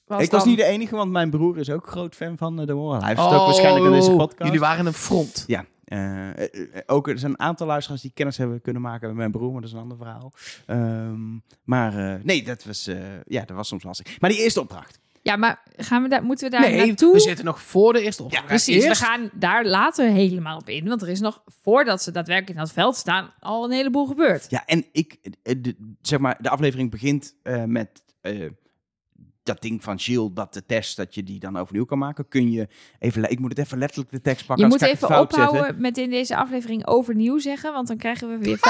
Was 0.07 0.23
ik 0.23 0.31
was 0.31 0.41
dan- 0.41 0.49
niet 0.49 0.59
de 0.59 0.65
enige, 0.65 0.97
want 0.97 1.11
mijn 1.11 1.31
broer 1.31 1.59
is 1.59 1.71
ook 1.71 1.87
groot 1.87 2.15
fan 2.15 2.37
van 2.37 2.61
eh, 2.61 2.67
de 2.67 2.75
Moral. 2.75 3.01
Hij 3.01 3.09
heeft 3.09 3.21
ook 3.21 3.31
waarschijnlijk 3.31 3.85
aan 3.87 3.93
deze 3.93 4.11
Oh, 4.11 4.17
podcast. 4.17 4.45
Jullie 4.45 4.61
waren 4.61 4.87
een 4.87 4.93
front. 4.93 5.45
Ja, 5.47 5.65
eh, 5.85 6.31
eh, 6.31 6.39
eh, 6.53 6.83
ook 6.87 7.09
er 7.09 7.19
zijn 7.19 7.33
een 7.33 7.41
aantal 7.41 7.67
luisteraars 7.67 8.03
die 8.03 8.11
kennis 8.15 8.37
hebben 8.37 8.61
kunnen 8.61 8.83
maken 8.83 9.09
met 9.09 9.17
mijn 9.17 9.31
broer, 9.31 9.53
maar 9.53 9.61
dat 9.61 9.71
is 9.71 9.77
een 9.77 9.83
ander 9.83 9.97
verhaal. 9.97 10.33
Ehm, 10.67 11.37
maar 11.65 11.97
eh, 12.15 12.23
nee, 12.23 12.43
dat 12.43 12.65
was, 12.65 12.87
eh, 12.87 12.97
ja, 13.27 13.45
dat 13.45 13.57
was 13.57 13.69
soms 13.69 13.83
lastig. 13.83 14.21
Maar 14.21 14.31
die 14.31 14.39
eerste 14.43 14.61
opdracht. 14.61 15.00
Ja, 15.23 15.37
maar 15.37 15.63
gaan 15.77 16.03
we 16.03 16.09
daar, 16.09 16.23
moeten 16.23 16.51
we 16.51 16.57
daar 16.57 16.71
Nee, 16.71 16.87
naartoe? 16.87 17.13
we 17.13 17.21
zitten 17.21 17.45
nog 17.45 17.63
voor 17.63 17.93
de 17.93 18.03
eerste 18.03 18.23
opdracht. 18.23 18.47
Precies, 18.47 18.85
Eerst- 18.85 19.01
we 19.01 19.07
gaan 19.07 19.31
daar 19.33 19.67
later 19.67 20.09
helemaal 20.09 20.59
op 20.59 20.69
in. 20.69 20.89
Want 20.89 21.03
er 21.03 21.09
is 21.09 21.21
nog, 21.21 21.43
voordat 21.63 22.03
ze 22.03 22.11
daadwerkelijk 22.11 22.59
in 22.59 22.65
dat 22.65 22.73
veld 22.73 22.97
staan, 22.97 23.33
al 23.41 23.65
een 23.65 23.71
heleboel 23.71 24.07
gebeurd. 24.07 24.47
Ja, 24.51 24.63
en 24.67 24.85
ik, 24.93 25.17
eh, 25.43 25.55
de, 25.59 25.97
zeg 26.03 26.19
maar, 26.19 26.39
de 26.41 26.51
aflevering 26.51 26.91
begint 26.91 27.35
eh, 27.43 27.65
met 27.65 28.05
eh, 28.21 28.47
dat 29.43 29.63
ding 29.63 29.83
van 29.83 29.99
Gilles, 29.99 30.31
dat 30.35 30.55
de 30.55 30.67
test, 30.67 30.97
dat 30.97 31.15
je 31.15 31.23
die 31.23 31.41
dan 31.41 31.57
overnieuw 31.57 31.85
kan 31.85 31.99
maken. 31.99 32.29
Kun 32.29 32.51
je 32.51 32.69
even, 32.99 33.31
ik 33.31 33.39
moet 33.39 33.51
het 33.51 33.59
even 33.59 33.79
letterlijk 33.79 34.11
de 34.11 34.21
tekst 34.21 34.47
pakken. 34.47 34.65
Je 34.65 34.71
moet 34.71 34.83
even 34.83 35.21
ophouden 35.21 35.61
zetten. 35.61 35.81
met 35.81 35.99
in 35.99 36.11
deze 36.11 36.37
aflevering 36.37 36.87
overnieuw 36.87 37.39
zeggen. 37.39 37.73
Want 37.73 37.89
dan 37.89 37.97
krijgen 37.97 38.29
we 38.29 38.39
weer 38.39 38.59
25.000 38.59 38.63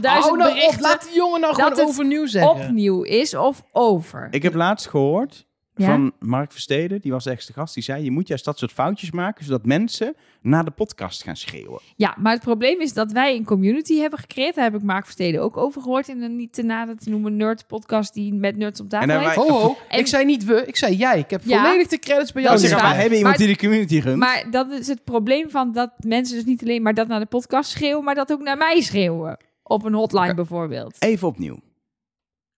Hou 0.02 0.36
nou 0.36 0.50
op, 0.50 0.54
berichten 0.56 0.80
laat 0.80 1.02
die 1.04 1.14
jongen 1.14 1.40
nou 1.40 1.54
gewoon 1.54 1.80
overnieuw 1.80 2.26
zeggen. 2.26 2.50
opnieuw 2.50 3.02
is 3.02 3.34
of 3.34 3.62
over. 3.72 4.28
Ik 4.30 4.42
heb 4.42 4.54
laatst 4.54 4.88
gehoord 4.88 5.46
Ja? 5.78 5.86
van 5.86 6.12
Mark 6.18 6.52
Versteden, 6.52 7.00
die 7.00 7.12
was 7.12 7.24
de 7.24 7.30
extra 7.30 7.54
gast, 7.54 7.74
die 7.74 7.82
zei, 7.82 8.04
je 8.04 8.10
moet 8.10 8.28
juist 8.28 8.44
dat 8.44 8.58
soort 8.58 8.72
foutjes 8.72 9.10
maken, 9.10 9.44
zodat 9.44 9.66
mensen 9.66 10.14
naar 10.42 10.64
de 10.64 10.70
podcast 10.70 11.22
gaan 11.22 11.36
schreeuwen. 11.36 11.80
Ja, 11.96 12.14
maar 12.18 12.32
het 12.32 12.42
probleem 12.42 12.80
is 12.80 12.92
dat 12.92 13.12
wij 13.12 13.36
een 13.36 13.44
community 13.44 13.96
hebben 13.98 14.18
gecreëerd. 14.18 14.54
Daar 14.54 14.64
heb 14.64 14.74
ik 14.74 14.82
Mark 14.82 15.04
Versteden 15.04 15.42
ook 15.42 15.56
over 15.56 15.82
gehoord 15.82 16.08
in 16.08 16.22
een 16.22 16.36
niet 16.36 16.52
te 16.52 16.62
nader 16.62 16.96
te 16.96 17.10
noemen 17.10 17.36
nerd 17.36 17.66
podcast 17.66 18.14
die 18.14 18.34
met 18.34 18.56
nerds 18.56 18.80
op 18.80 18.88
tafel 18.88 19.18
heet. 19.20 19.34
Ho, 19.34 19.48
ho. 19.48 19.76
En- 19.88 19.98
ik 19.98 20.06
zei 20.06 20.24
niet 20.24 20.44
we, 20.44 20.64
ik 20.66 20.76
zei 20.76 20.96
jij. 20.96 21.18
Ik 21.18 21.30
heb 21.30 21.42
Ja. 21.44 21.62
volledig 21.64 21.86
de 21.88 21.98
credits 21.98 22.32
bij 22.32 22.42
jou. 22.42 22.54
Dat 22.54 22.64
is 22.64 22.70
zeg 22.70 22.78
waar. 22.78 22.86
maar, 22.88 22.96
we 22.96 23.00
hebben 23.00 23.18
iemand 23.18 23.38
Maar- 23.38 23.46
die 23.46 23.56
de 23.56 23.62
community 23.62 23.98
runt. 23.98 24.18
Maar 24.18 24.46
dat 24.50 24.70
is 24.70 24.86
het 24.88 25.04
probleem 25.04 25.50
van 25.50 25.72
dat 25.72 25.90
mensen 25.98 26.36
dus 26.36 26.44
niet 26.44 26.62
alleen 26.62 26.82
maar 26.82 26.94
dat 26.94 27.08
naar 27.08 27.20
de 27.20 27.26
podcast 27.26 27.70
schreeuwen, 27.70 28.04
maar 28.04 28.14
dat 28.14 28.32
ook 28.32 28.42
naar 28.42 28.56
mij 28.56 28.80
schreeuwen. 28.80 29.38
Op 29.62 29.84
een 29.84 29.94
hotline 29.94 30.34
bijvoorbeeld. 30.34 30.96
Even 31.02 31.28
opnieuw. 31.28 31.58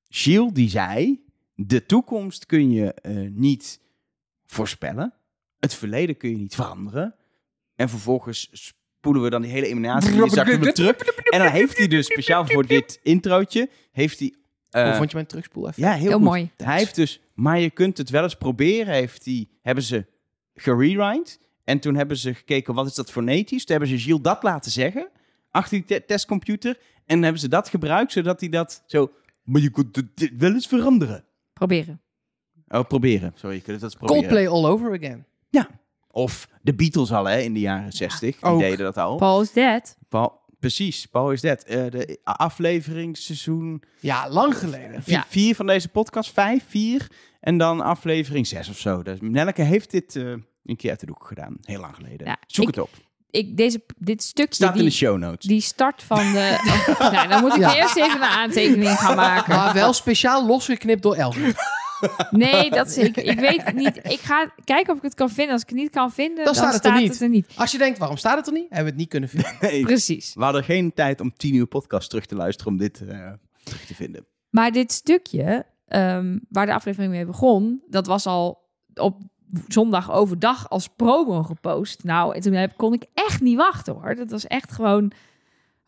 Gilles 0.09 0.53
die 0.53 0.69
zei, 0.69 1.21
de 1.67 1.87
toekomst 1.87 2.47
kun 2.47 2.71
je 2.71 2.95
eh, 2.95 3.17
niet 3.31 3.81
voorspellen. 4.47 5.12
Het 5.59 5.75
verleden 5.75 6.17
kun 6.17 6.31
je 6.31 6.37
niet 6.37 6.55
veranderen. 6.55 7.15
En 7.75 7.89
vervolgens 7.89 8.49
spoelen 8.53 9.23
we 9.23 9.31
dan 9.31 9.43
die 9.43 9.51
hele 9.51 9.67
emanatie 9.67 10.11
die 10.61 10.73
terug. 10.73 10.97
En 11.25 11.39
dan 11.39 11.49
heeft 11.53 11.79
hij 11.79 11.89
dus 11.89 12.07
speciaal 12.07 12.47
voor 12.47 12.67
dit 12.67 13.01
introotje, 13.03 13.69
heeft 13.93 14.19
hij... 14.19 14.35
eh, 14.71 14.85
Hoe 14.85 14.95
vond 14.95 15.09
je 15.11 15.15
mijn 15.17 15.29
terugspoel 15.29 15.69
even? 15.69 15.83
ja, 15.83 15.93
heel, 15.93 16.19
mooi. 16.19 16.51
Hij 16.57 16.79
heeft 16.79 16.95
dus, 16.95 17.21
maar 17.35 17.59
je 17.61 17.71
kunt 17.71 17.99
het 17.99 18.11
wel 18.11 18.23
eens 18.23 18.35
proberen, 18.37 18.95
heeft 18.95 19.25
hij, 19.25 19.49
hebben 19.62 19.85
ze 19.85 20.07
gerewind. 20.55 21.39
En 21.65 21.79
toen 21.81 21.95
hebben 21.95 22.17
ze 22.17 22.35
gekeken, 22.35 22.75
wat 22.75 22.87
is 22.87 22.95
dat 22.95 23.11
fonetisch? 23.11 23.65
Toen 23.65 23.77
hebben 23.79 23.99
ze 23.99 24.05
Gilles 24.05 24.23
dat 24.23 24.43
laten 24.43 24.71
zeggen, 24.71 25.09
achter 25.51 25.79
die 25.79 25.87
te- 25.87 26.05
testcomputer. 26.07 26.79
En 27.07 27.23
hebben 27.23 27.41
ze 27.41 27.49
dat 27.49 27.69
gebruikt, 27.69 28.12
zodat 28.12 28.41
hij 28.41 28.49
dat 28.49 28.83
zo... 28.87 29.12
Maar 29.43 29.61
je 29.61 29.71
kunt 29.71 29.97
het 29.97 30.31
wel 30.39 30.53
eens 30.53 30.67
veranderen. 30.67 31.25
Proberen. 31.67 32.01
Oh, 32.69 32.85
proberen. 32.89 33.33
Sorry, 33.35 33.57
je 33.57 33.62
kunt 33.62 33.75
het 33.75 33.85
eens 33.85 33.95
proberen. 33.95 34.23
Coldplay 34.23 34.49
all 34.49 34.65
over 34.67 34.93
again. 34.95 35.25
Of 36.12 36.49
de 36.62 36.75
Beatles 36.75 37.12
al, 37.12 37.25
hè, 37.25 37.39
in 37.39 37.53
de 37.55 37.61
jaren 37.61 37.93
60. 37.93 38.41
die 38.41 38.51
ook. 38.51 38.61
deden 38.61 38.79
dat 38.85 38.97
al. 38.97 39.17
Paul 39.17 39.41
is 39.41 39.53
dead. 39.53 39.97
Paul, 40.09 40.41
precies, 40.59 41.07
Paul 41.07 41.33
is 41.33 41.41
dat. 41.41 41.62
Eh, 41.65 41.91
de 41.91 42.19
aflevering, 42.23 43.17
seizoen 43.17 43.83
Ja, 44.01 44.31
lang 44.31 44.57
geleden. 44.59 45.03
vier, 45.03 45.15
Ja. 45.15 45.25
vier 45.29 45.55
van 45.55 45.67
deze 45.67 45.89
podcast. 45.89 46.31
Vijf, 46.33 46.65
vier. 46.69 47.11
En 47.41 47.59
dan 47.59 47.81
aflevering 47.81 48.47
zes 48.47 48.69
of 48.69 48.79
zo. 48.79 49.03
Dus 49.03 49.19
Nelleke 49.21 49.62
heeft 49.62 49.91
dit 49.91 50.17
eh, 50.17 50.25
een 50.65 50.77
keer 50.77 50.91
uit 50.91 51.01
de 51.01 51.07
doek 51.07 51.25
gedaan. 51.27 51.57
Heel 51.62 51.81
lang 51.81 51.95
geleden. 51.95 52.27
Ja, 52.27 52.37
Zoek 52.47 52.69
ik- 52.69 52.75
het 52.75 52.85
op. 52.85 52.91
Ik, 53.31 53.56
deze, 53.56 53.82
dit 53.99 54.23
stukje, 54.23 54.55
Staat 54.55 54.69
in 54.75 54.81
die, 54.81 54.88
de 54.91 54.94
show 54.97 55.19
notes. 55.19 55.47
die 55.47 55.61
start 55.61 56.03
van 56.03 56.32
de... 56.32 56.59
Oh, 57.00 57.12
nou, 57.12 57.29
dan 57.29 57.41
moet 57.41 57.55
ik 57.55 57.61
Ja. 57.61 57.75
eerst 57.75 57.97
even 57.97 58.17
een 58.17 58.29
aantekening 58.29 58.91
gaan 58.99 59.17
maken. 59.17 59.55
Maar 59.56 59.75
wel 59.75 59.93
speciaal 59.93 60.47
losgeknipt 60.47 61.03
door 61.03 61.15
Elger. 61.15 61.79
Nee, 62.31 62.71
dat 62.71 62.87
is, 62.87 62.99
ik, 62.99 63.17
ik 63.17 63.41
weet 63.41 63.73
niet. 63.75 63.97
Ik 64.03 64.21
ga 64.21 64.53
kijken 64.65 64.93
of 64.93 64.97
ik 64.99 65.05
het 65.05 65.15
kan 65.15 65.31
vinden. 65.31 65.53
Als 65.53 65.62
ik 65.62 65.69
het 65.69 65.79
niet 65.79 65.91
kan 65.91 66.12
vinden, 66.12 66.44
dan, 66.44 66.55
staat 66.55 66.75
het 66.75 66.85
er 66.85 66.94
niet. 67.00 67.12
het 67.12 67.21
er 67.21 67.29
niet. 67.29 67.47
Als 67.56 67.73
je 67.73 67.79
denkt, 67.79 67.99
waarom 67.99 68.17
staat 68.17 68.37
het 68.37 68.47
er 68.47 68.53
niet? 68.53 68.62
Hebben 68.69 68.82
we 68.85 68.91
het 68.91 68.99
niet 68.99 69.09
kunnen 69.09 69.29
vinden. 69.29 69.56
Nee, 69.61 69.83
Precies. 69.83 70.35
we 70.35 70.43
hadden 70.44 70.65
geen 70.65 70.93
tijd 70.94 71.21
om 71.21 71.33
tien 71.37 71.55
uur 71.55 71.67
podcast 71.67 72.09
terug 72.11 72.26
te 72.26 72.35
luisteren 72.35 72.73
om 72.73 72.79
dit 72.79 73.00
eh, 73.09 73.33
terug 73.62 73.85
te 73.87 73.94
vinden. 73.94 74.26
Maar 74.50 74.73
dit 74.73 74.93
stukje, 74.93 75.67
ehm, 75.87 76.38
waar 76.49 76.67
de 76.67 76.75
aflevering 76.75 77.12
mee 77.12 77.26
begon, 77.26 77.83
dat 77.88 78.06
was 78.06 78.26
al 78.26 78.69
op 78.94 79.21
zondag 79.69 80.12
overdag 80.12 80.69
als 80.70 80.88
promo 80.97 81.43
gepost. 81.43 82.05
Nou, 82.05 82.35
en 82.35 82.41
toen 82.41 82.52
heb, 82.52 82.76
kon 82.76 82.93
ik 82.93 83.05
echt 83.14 83.41
niet 83.41 83.56
wachten 83.56 83.94
hoor. 83.94 84.14
Dat 84.14 84.31
was 84.31 84.47
echt 84.47 84.73
gewoon. 84.73 85.12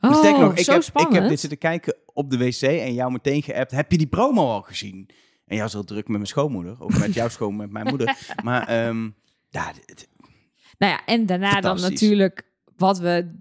Oh, 0.00 0.14
Sterker 0.14 0.40
nog, 0.40 0.54
ik 0.54 0.64
zo 0.64 0.73
heb, 0.73 0.83
spannend. 0.83 1.14
ik 1.14 1.21
heb 1.21 1.31
dit 1.31 1.40
zitten 1.40 1.59
kijken 1.59 1.97
op 2.07 2.31
de 2.31 2.38
wc 2.38 2.62
en 2.62 2.95
jou 2.95 3.12
meteen 3.12 3.42
geappt. 3.42 3.71
Heb 3.71 3.90
je 3.92 3.99
die 3.99 4.07
promo 4.07 4.47
al 4.50 4.62
gezien? 4.62 5.09
En 5.47 5.57
jou 5.57 5.69
zo 5.69 5.83
druk 5.83 6.02
met 6.09 6.16
mijn 6.16 6.26
schoonmoeder. 6.26 6.76
Of 6.81 6.99
met 6.99 7.14
jouw 7.14 7.28
schoon, 7.28 7.57
met 7.57 7.71
mijn 7.71 7.87
moeder. 7.87 8.16
Maar 8.45 8.69
ehm, 8.69 9.09
ja, 9.49 9.73
dit- 9.87 10.09
Nou 10.78 10.92
ja, 10.92 11.04
en 11.04 11.26
daarna 11.26 11.61
dan 11.61 11.81
natuurlijk 11.81 12.42
wat 12.76 12.99
we 12.99 13.38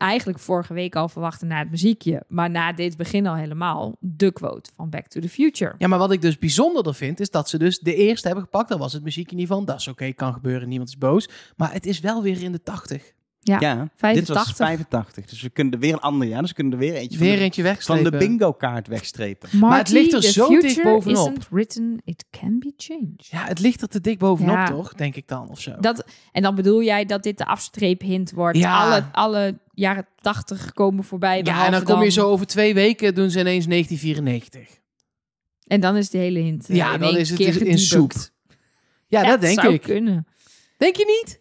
eigenlijk 0.00 0.38
vorige 0.38 0.74
week 0.74 0.96
al 0.96 1.08
verwachten 1.08 1.48
na 1.48 1.58
het 1.58 1.70
muziekje. 1.70 2.22
Maar 2.28 2.50
na 2.50 2.72
dit 2.72 2.96
begin 2.96 3.26
al 3.26 3.34
helemaal, 3.34 3.96
de 4.00 4.32
quote 4.32 4.70
van 4.76 4.90
Back 4.90 5.06
to 5.06 5.20
the 5.20 5.28
Future. 5.28 5.74
Ja, 5.78 5.88
maar 5.88 5.98
wat 5.98 6.12
ik 6.12 6.22
dus 6.22 6.38
bijzonderder 6.38 6.94
vind, 6.94 7.20
is 7.20 7.30
dat 7.30 7.48
ze 7.48 7.58
dus 7.58 7.78
de 7.78 7.94
eerste 7.94 8.26
hebben 8.26 8.44
gepakt. 8.44 8.68
Dat 8.68 8.78
was 8.78 8.92
het 8.92 9.02
muziekje 9.02 9.36
niet 9.36 9.48
van. 9.48 9.64
Dat 9.64 9.80
is 9.80 9.88
oké, 9.88 10.12
kan 10.12 10.32
gebeuren, 10.32 10.68
niemand 10.68 10.88
is 10.88 10.98
boos. 10.98 11.28
Maar 11.56 11.72
het 11.72 11.86
is 11.86 12.00
wel 12.00 12.22
weer 12.22 12.42
in 12.42 12.52
de 12.52 12.62
80. 12.62 13.12
Ja, 13.42 13.56
ja, 13.60 13.74
dit 13.82 13.90
85. 13.96 14.34
was 14.34 14.52
85. 14.56 15.26
Dus 15.26 15.42
we 15.42 15.50
kunnen 15.50 15.72
er 15.72 15.78
weer 15.78 15.92
een 15.92 16.00
ander 16.00 16.28
jaar. 16.28 16.40
Dus 16.40 16.48
we 16.48 16.54
kunnen 16.54 16.72
er 16.72 16.78
weer 16.78 16.94
eentje 16.94 17.18
van 17.18 17.26
de- 17.26 17.32
eentje 17.38 17.62
van 17.62 17.70
wegstrepen. 17.72 18.10
de 18.12 18.18
bingo 18.18 18.52
kaart 18.52 18.86
wegstrepen. 18.88 19.48
Marty, 19.58 19.76
het 19.78 19.88
ligt 19.88 20.12
er 20.12 20.22
zo 20.22 20.48
dicht 20.60 20.82
bovenop. 20.82 21.28
Isn't 21.28 21.48
written, 21.50 22.00
it 22.04 22.24
can 22.30 22.58
be 22.58 22.72
changed. 22.76 23.26
Ja, 23.30 23.44
het 23.44 23.58
ligt 23.58 23.82
er 23.82 23.88
te 23.88 24.00
dik 24.00 24.18
bovenop, 24.18 24.54
Ja. 24.54 24.66
toch? 24.66 24.92
Denk 24.94 25.16
ik 25.16 25.28
dan, 25.28 25.48
of 25.48 25.60
zo. 25.60 25.76
Dat, 25.80 26.04
en 26.32 26.42
dan 26.42 26.54
bedoel 26.54 26.82
jij 26.82 27.04
dat 27.04 27.22
dit 27.22 27.38
de 27.38 27.46
afstreephint 27.46 28.30
wordt. 28.32 28.58
Ja. 28.58 28.82
Alle, 28.84 29.04
alle 29.12 29.58
jaren 29.72 30.06
80 30.20 30.72
komen 30.72 31.04
voorbij. 31.04 31.40
ja, 31.44 31.64
en 31.66 31.72
dan 31.72 31.82
kom 31.82 32.02
je 32.02 32.10
zo 32.10 32.28
over 32.28 32.46
twee 32.46 32.74
weken, 32.74 33.14
doen 33.14 33.30
ze 33.30 33.40
ineens 33.40 33.66
1994. 33.66 34.78
En 35.66 35.80
dan 35.80 35.96
is 35.96 36.10
de 36.10 36.18
hele 36.18 36.38
hint. 36.38 36.68
eh, 36.68 36.76
ja, 36.76 36.92
in 36.94 37.00
dan 37.00 37.08
één 37.08 37.18
is 37.18 37.28
het 37.30 37.38
keer 37.38 37.66
in 37.66 37.78
soep. 37.78 38.12
Ja, 39.06 39.22
dat 39.24 39.40
denk 39.40 39.60
zou 39.60 39.72
ik. 39.74 39.80
kunnen. 39.82 40.26
Denk 40.76 40.96
je 40.96 41.22
niet? 41.22 41.39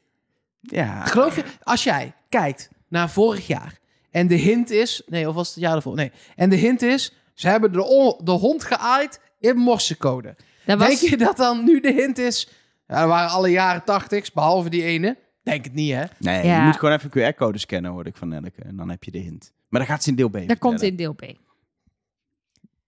Ja, 0.62 1.06
Geloof 1.06 1.36
je, 1.36 1.44
als 1.64 1.84
jij 1.84 2.14
kijkt 2.30 2.70
naar 2.88 3.10
vorig 3.10 3.48
jaar 3.48 3.78
en 4.12 4.28
de 4.28 4.36
hint 4.36 4.70
is, 4.70 5.02
nee, 5.06 5.28
of 5.30 5.36
was 5.36 5.46
het 5.48 5.56
het 5.56 5.64
jaar 5.64 5.76
ervoor? 5.76 5.96
Nee. 5.96 6.12
En 6.36 6.50
de 6.50 6.56
hint 6.56 6.82
is, 6.82 7.14
ze 7.34 7.48
hebben 7.48 7.72
de, 7.74 8.16
de 8.24 8.32
hond 8.32 8.64
geaaid 8.64 9.22
in 9.40 9.56
morsecode. 9.58 10.36
Was, 10.66 10.78
Denk 10.88 10.98
je 11.12 11.18
dat 11.18 11.38
dan 11.38 11.64
nu 11.64 11.80
de 11.80 11.94
hint 11.94 12.18
is, 12.18 12.50
ja, 12.88 13.00
dat 13.00 13.08
waren 13.08 13.30
alle 13.30 13.50
jaren 13.50 13.84
tachtigs, 13.84 14.32
behalve 14.32 14.70
die 14.70 14.84
ene? 14.84 15.18
Denk 15.44 15.64
het 15.64 15.74
niet, 15.74 15.94
hè? 15.94 16.04
nee, 16.18 16.46
Ja. 16.46 16.58
je 16.60 16.66
moet 16.66 16.78
gewoon 16.78 16.96
even 16.96 17.10
QR-code 17.34 17.58
scannen, 17.58 17.92
hoorde 17.92 18.10
ik 18.10 18.18
van 18.18 18.28
Nelleke. 18.28 18.62
En 18.62 18.76
dan 18.76 18.90
heb 18.90 19.04
je 19.04 19.12
de 19.12 19.18
hint. 19.18 19.52
Maar 19.68 19.80
dan 19.80 19.90
gaat 19.90 20.04
ze 20.04 20.10
in 20.10 20.16
deel 20.16 20.30
B 20.30 20.48
dat 20.48 20.58
komt 20.58 20.82
in 20.82 20.96
deel 20.96 21.14
B. 21.14 21.22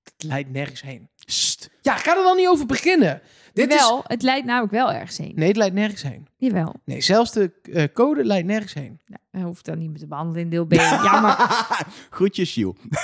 Het 0.04 0.24
leidt 0.24 0.52
nergens 0.52 0.82
heen. 0.82 1.10
Sst. 1.16 1.70
Ja, 1.82 1.96
ga 1.98 2.18
er 2.18 2.24
dan 2.24 2.38
niet 2.38 2.48
over 2.48 2.66
beginnen. 2.66 3.22
Dit 3.54 3.74
wel, 3.74 3.98
is... 3.98 4.04
het 4.08 4.22
leidt 4.22 4.46
namelijk 4.46 4.72
wel 4.72 4.92
ergens 4.92 5.18
heen. 5.18 5.32
Nee, 5.36 5.48
het 5.48 5.58
leidt 5.58 5.74
nergens 5.76 6.04
heen. 6.04 6.28
Jawel. 6.38 6.76
Nee, 6.86 7.02
zelfs 7.02 7.32
de 7.32 7.52
eh, 7.74 7.84
code 7.94 8.26
leidt 8.26 8.48
nergens 8.48 8.74
heen. 8.74 9.00
Nou, 9.08 9.22
hij 9.32 9.42
hoeft 9.42 9.66
dan 9.66 9.78
niet 9.78 9.90
meer 9.90 10.00
te 10.00 10.08
behandelen 10.08 10.42
in 10.42 10.50
deel 10.50 10.66
B. 10.66 10.74
ja, 10.74 11.20
maar 11.22 11.68
Groetjes, 12.10 12.54
Giel. 12.54 12.76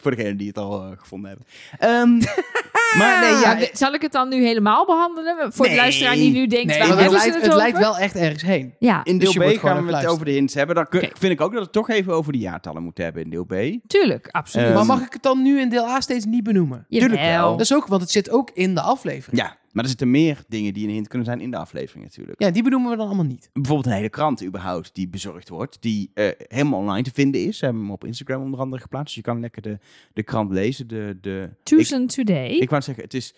Voor 0.00 0.16
degenen 0.16 0.36
die 0.36 0.48
het 0.48 0.58
al 0.58 0.84
eh, 0.84 0.98
gevonden 0.98 1.28
hebben. 1.28 1.46
Ehm, 1.78 2.10
maar 2.98 3.20
nee, 3.20 3.40
ja... 3.40 3.56
Ja, 3.56 3.66
zal 3.72 3.92
ik 3.92 4.02
het 4.02 4.12
dan 4.12 4.28
nu 4.28 4.44
helemaal 4.44 4.86
behandelen? 4.86 5.52
Voor 5.52 5.68
de 5.68 5.74
luisteraar 5.74 6.14
die 6.14 6.32
nu 6.32 6.46
denkt, 6.46 6.66
Nee, 6.66 6.78
waar 6.78 6.88
het 6.88 7.10
leidt, 7.10 7.34
het 7.34 7.44
het 7.44 7.54
leidt 7.54 7.78
wel 7.78 7.98
echt 7.98 8.16
ergens 8.16 8.42
heen. 8.42 8.74
Ja, 8.78 9.04
In 9.04 9.18
Dus 9.18 9.32
deel 9.32 9.48
je 9.48 9.56
B 9.56 9.60
gaan 9.60 9.86
we 9.86 9.96
het 9.96 10.06
over 10.06 10.24
de 10.24 10.30
hints 10.30 10.54
hebben. 10.54 10.74
Dan 10.74 10.86
vind 10.90 11.22
ik 11.22 11.40
ook 11.40 11.50
dat 11.50 11.58
we 11.58 11.58
het 11.58 11.72
toch 11.72 11.90
even 11.90 12.12
over 12.12 12.32
de 12.32 12.38
jaartallen 12.38 12.82
moeten 12.82 13.04
hebben 13.04 13.22
in 13.22 13.30
deel 13.30 13.44
B. 13.44 13.54
tuurlijk, 13.86 14.28
absoluut. 14.30 14.74
Maar 14.74 14.86
mag 14.86 15.00
ik 15.00 15.12
het 15.12 15.22
dan 15.22 15.42
nu 15.42 15.60
in 15.60 15.68
deel 15.68 15.88
A 15.88 16.00
steeds 16.00 16.24
niet 16.24 16.44
benoemen? 16.44 16.86
tuurlijk 16.88 17.20
wel. 17.20 17.50
Dat 17.50 17.60
is 17.60 17.74
ook, 17.74 17.86
want 17.86 18.02
het 18.02 18.10
zit 18.10 18.30
ook 18.30 18.50
in 18.54 18.74
de 18.74 18.80
aflevering. 18.80 19.42
Ja, 19.42 19.56
maar 19.74 19.82
er 19.82 19.88
zitten 19.90 20.10
meer 20.10 20.44
dingen 20.48 20.74
die 20.74 20.86
een 20.86 20.92
hint 20.94 21.08
kunnen 21.08 21.26
zijn 21.26 21.40
in 21.40 21.50
de 21.50 21.56
aflevering 21.56 22.04
natuurlijk. 22.04 22.40
Ja, 22.42 22.50
die 22.50 22.62
benoemen 22.62 22.90
we 22.90 22.96
dan 22.96 23.06
allemaal 23.06 23.24
niet. 23.24 23.50
Bijvoorbeeld 23.52 23.86
een 23.86 23.92
hele 23.92 24.08
krant 24.08 24.44
überhaupt 24.44 24.94
die 24.94 25.08
bezorgd 25.08 25.48
wordt. 25.48 25.76
Die 25.80 26.10
eh, 26.14 26.28
helemaal 26.48 26.78
online 26.80 27.02
te 27.02 27.10
vinden 27.14 27.44
is. 27.46 27.58
Ze 27.58 27.64
hebben 27.64 27.82
hem 27.82 27.92
op 27.92 28.04
Instagram 28.04 28.42
onder 28.42 28.60
andere 28.60 28.82
geplaatst. 28.82 29.06
Dus 29.06 29.14
je 29.14 29.30
kan 29.30 29.40
lekker 29.40 29.62
de, 29.62 29.78
de 30.12 30.22
krant 30.22 30.50
lezen. 30.50 30.86
De, 30.86 31.18
de, 31.20 31.48
ik, 31.50 31.64
Tucson 31.64 32.06
Today. 32.06 32.48
ik 32.50 32.70
wou 32.70 32.82
zeggen, 32.82 33.04
het 33.04 33.14
is 33.14 33.34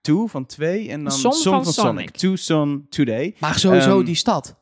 Two 0.00 0.26
van 0.26 0.46
twee 0.46 0.88
en 0.88 1.02
dan 1.04 1.12
Son 1.12 1.32
Son 1.32 1.52
van 1.52 1.64
van 1.64 1.72
Sonic. 1.72 1.94
Sonic. 1.98 2.10
Tucson 2.16 2.86
Today. 2.88 3.34
Maar 3.38 3.58
sowieso 3.58 3.96
Ehm, 3.96 4.04
die 4.04 4.14
stad. 4.14 4.56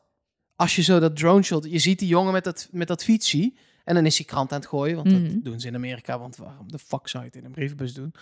Als 0.55 0.75
je 0.75 0.81
zo 0.81 0.99
dat 0.99 1.15
drone 1.15 1.41
shot... 1.43 1.67
Je 1.69 1.79
ziet 1.79 1.99
die 1.99 2.07
jongen 2.07 2.33
met 2.33 2.43
dat, 2.43 2.67
met 2.71 2.87
dat 2.87 3.03
fietsie. 3.03 3.57
En 3.83 3.95
dan 3.95 4.05
is 4.05 4.17
hij 4.17 4.25
krant 4.25 4.51
aan 4.51 4.59
het 4.59 4.67
gooien. 4.67 4.95
Want 4.95 5.11
Mhm. 5.11 5.23
dat 5.23 5.43
doen 5.43 5.59
ze 5.59 5.67
in 5.67 5.75
Amerika. 5.75 6.19
Want 6.19 6.35
waarom 6.35 6.71
de 6.71 6.79
fuck 6.79 7.07
zou 7.07 7.23
je 7.23 7.29
het 7.29 7.39
in 7.39 7.45
een 7.45 7.51
brievenbus 7.51 7.93
doen? 7.93 8.13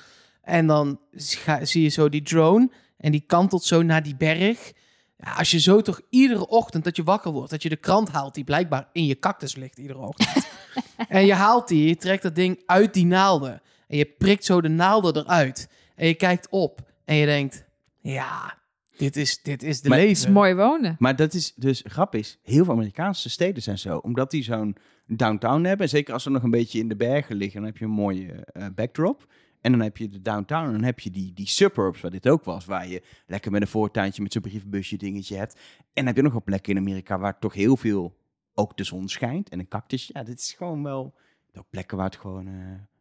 En 0.46 0.68
dan 0.68 1.00
ga- 1.12 1.66
zie 1.66 1.84
je 1.84 1.90
zo 1.90 2.10
die 2.10 2.22
drone. 2.22 2.70
En 2.98 3.12
die 3.12 3.24
kantelt 3.28 3.64
zo 3.64 3.82
naar 3.82 4.04
die 4.04 4.16
berg. 4.16 4.72
Ja, 5.18 5.34
als 5.34 5.52
je 5.52 5.60
zo 5.60 5.82
toch 5.82 6.02
iedere 6.10 6.48
ochtend 6.48 6.84
dat 6.84 6.96
je 6.96 7.04
wakker 7.04 7.32
wordt... 7.32 7.50
dat 7.52 7.64
je 7.64 7.70
de 7.70 7.76
krant 7.76 8.10
haalt 8.12 8.34
die 8.34 8.44
blijkbaar 8.44 8.90
in 8.92 9.06
je 9.06 9.20
cactus 9.20 9.56
ligt 9.56 9.78
iedere 9.78 10.00
ochtend. 10.00 10.48
en 11.10 11.26
je 11.26 11.34
haalt 11.34 11.68
die, 11.68 11.88
je 11.88 11.96
trekt 11.96 12.24
dat 12.24 12.36
ding 12.36 12.62
uit 12.66 12.94
die 12.94 13.06
naalden. 13.06 13.62
En 13.88 13.98
je 13.98 14.06
prikt 14.06 14.46
zo 14.46 14.62
de 14.62 14.68
naalden 14.70 15.16
eruit. 15.18 15.70
En 15.96 16.08
je 16.08 16.14
kijkt 16.14 16.48
op. 16.50 16.80
En 17.06 17.16
je 17.16 17.26
denkt... 17.26 17.64
Ja, 18.02 18.58
dit 18.98 19.16
is, 19.18 19.42
dit 19.42 19.64
is 19.64 19.82
de 19.82 19.90
Maar- 19.90 20.00
Het 20.00 20.08
is 20.10 20.18
leven. 20.20 20.34
mooi 20.34 20.54
wonen. 20.54 20.96
Maar 21.00 21.16
dat 21.16 21.34
is 21.34 21.54
dus 21.56 21.84
grap 21.88 22.16
is, 22.16 22.40
heel 22.44 22.64
veel 22.64 22.74
Amerikaanse 22.74 23.30
steden 23.30 23.64
zijn 23.64 23.78
zo. 23.80 23.98
Omdat 23.98 24.32
die 24.32 24.44
zo'n 24.44 24.76
downtown 25.08 25.64
hebben. 25.64 25.86
En 25.86 25.90
zeker 25.92 26.14
als 26.14 26.24
ze 26.24 26.30
nog 26.30 26.44
een 26.44 26.52
beetje 26.52 26.80
in 26.80 26.88
de 26.88 26.96
bergen 26.96 27.36
liggen, 27.36 27.60
dan 27.62 27.70
heb 27.70 27.78
je 27.78 27.86
een 27.86 27.92
mooie 27.92 28.32
eh, 28.46 28.66
backdrop. 28.76 29.28
En 29.66 29.72
dan 29.72 29.82
heb 29.82 29.98
je 29.98 30.10
de 30.10 30.22
downtown 30.22 30.66
en 30.66 30.72
dan 30.72 30.84
heb 30.84 31.00
je 31.00 31.12
die, 31.12 31.34
die 31.34 31.48
suburbs, 31.48 32.02
waar 32.02 32.12
dit 32.12 32.30
ook 32.30 32.44
was. 32.44 32.66
Waar 32.66 32.88
je 32.88 33.02
lekker 33.28 33.52
met 33.52 33.62
een 33.62 33.68
voortuintje 33.68 34.22
met 34.22 34.34
zo'n 34.34 34.42
brievenbusje 34.42 34.98
dingetje 34.98 35.38
hebt. 35.38 35.54
En 35.54 35.60
dan 35.94 36.06
heb 36.06 36.16
je 36.16 36.22
nog 36.22 36.32
wel 36.32 36.44
plekken 36.44 36.72
in 36.74 36.80
Amerika 36.80 37.20
waar 37.20 37.40
toch 37.40 37.54
heel 37.54 37.78
veel 37.78 38.16
ook 38.54 38.78
de 38.78 38.84
zon 38.84 39.08
schijnt. 39.08 39.50
En 39.50 39.60
een 39.60 39.68
cactus, 39.68 40.10
ja, 40.14 40.24
dit 40.24 40.40
is 40.40 40.54
gewoon 40.54 40.84
wel 40.84 41.14
ook 41.54 41.70
plekken 41.70 41.98
waar 41.98 42.06
het 42.06 42.16
gewoon 42.16 42.48
eh, 42.48 42.54